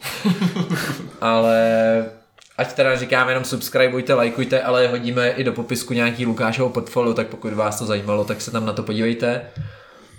ale 1.22 2.06
ať 2.58 2.74
teda 2.74 2.96
říkáme 2.96 3.32
jenom 3.32 3.44
subscribeujte, 3.44 4.14
lajkujte, 4.14 4.62
ale 4.62 4.88
hodíme 4.88 5.30
i 5.30 5.44
do 5.44 5.54
popisku 5.54 5.94
nějaký 5.94 6.26
Lukášovo 6.26 6.70
portfolio, 6.70 7.14
tak 7.14 7.28
pokud 7.28 7.54
vás 7.54 7.80
to 7.80 7.86
zajímalo, 7.86 8.26
tak 8.26 8.42
se 8.42 8.52
tam 8.52 8.66
na 8.66 8.74
to 8.74 8.84
podívejte. 8.84 9.42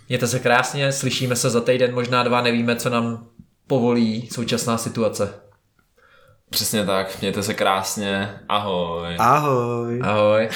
Mějte 0.09 0.27
se 0.27 0.39
krásně, 0.39 0.93
slyšíme 0.93 1.37
se 1.37 1.51
za 1.51 1.61
týden, 1.61 1.95
možná 1.95 2.23
dva, 2.23 2.41
nevíme, 2.41 2.77
co 2.77 2.91
nám 2.91 3.27
povolí 3.67 4.29
současná 4.33 4.79
situace. 4.79 5.48
Přesně 6.51 6.85
tak, 6.87 7.21
mějte 7.21 7.43
se 7.43 7.55
krásně, 7.55 8.41
ahoj. 8.49 9.17
Ahoj. 9.19 10.01
Ahoj. 10.05 10.49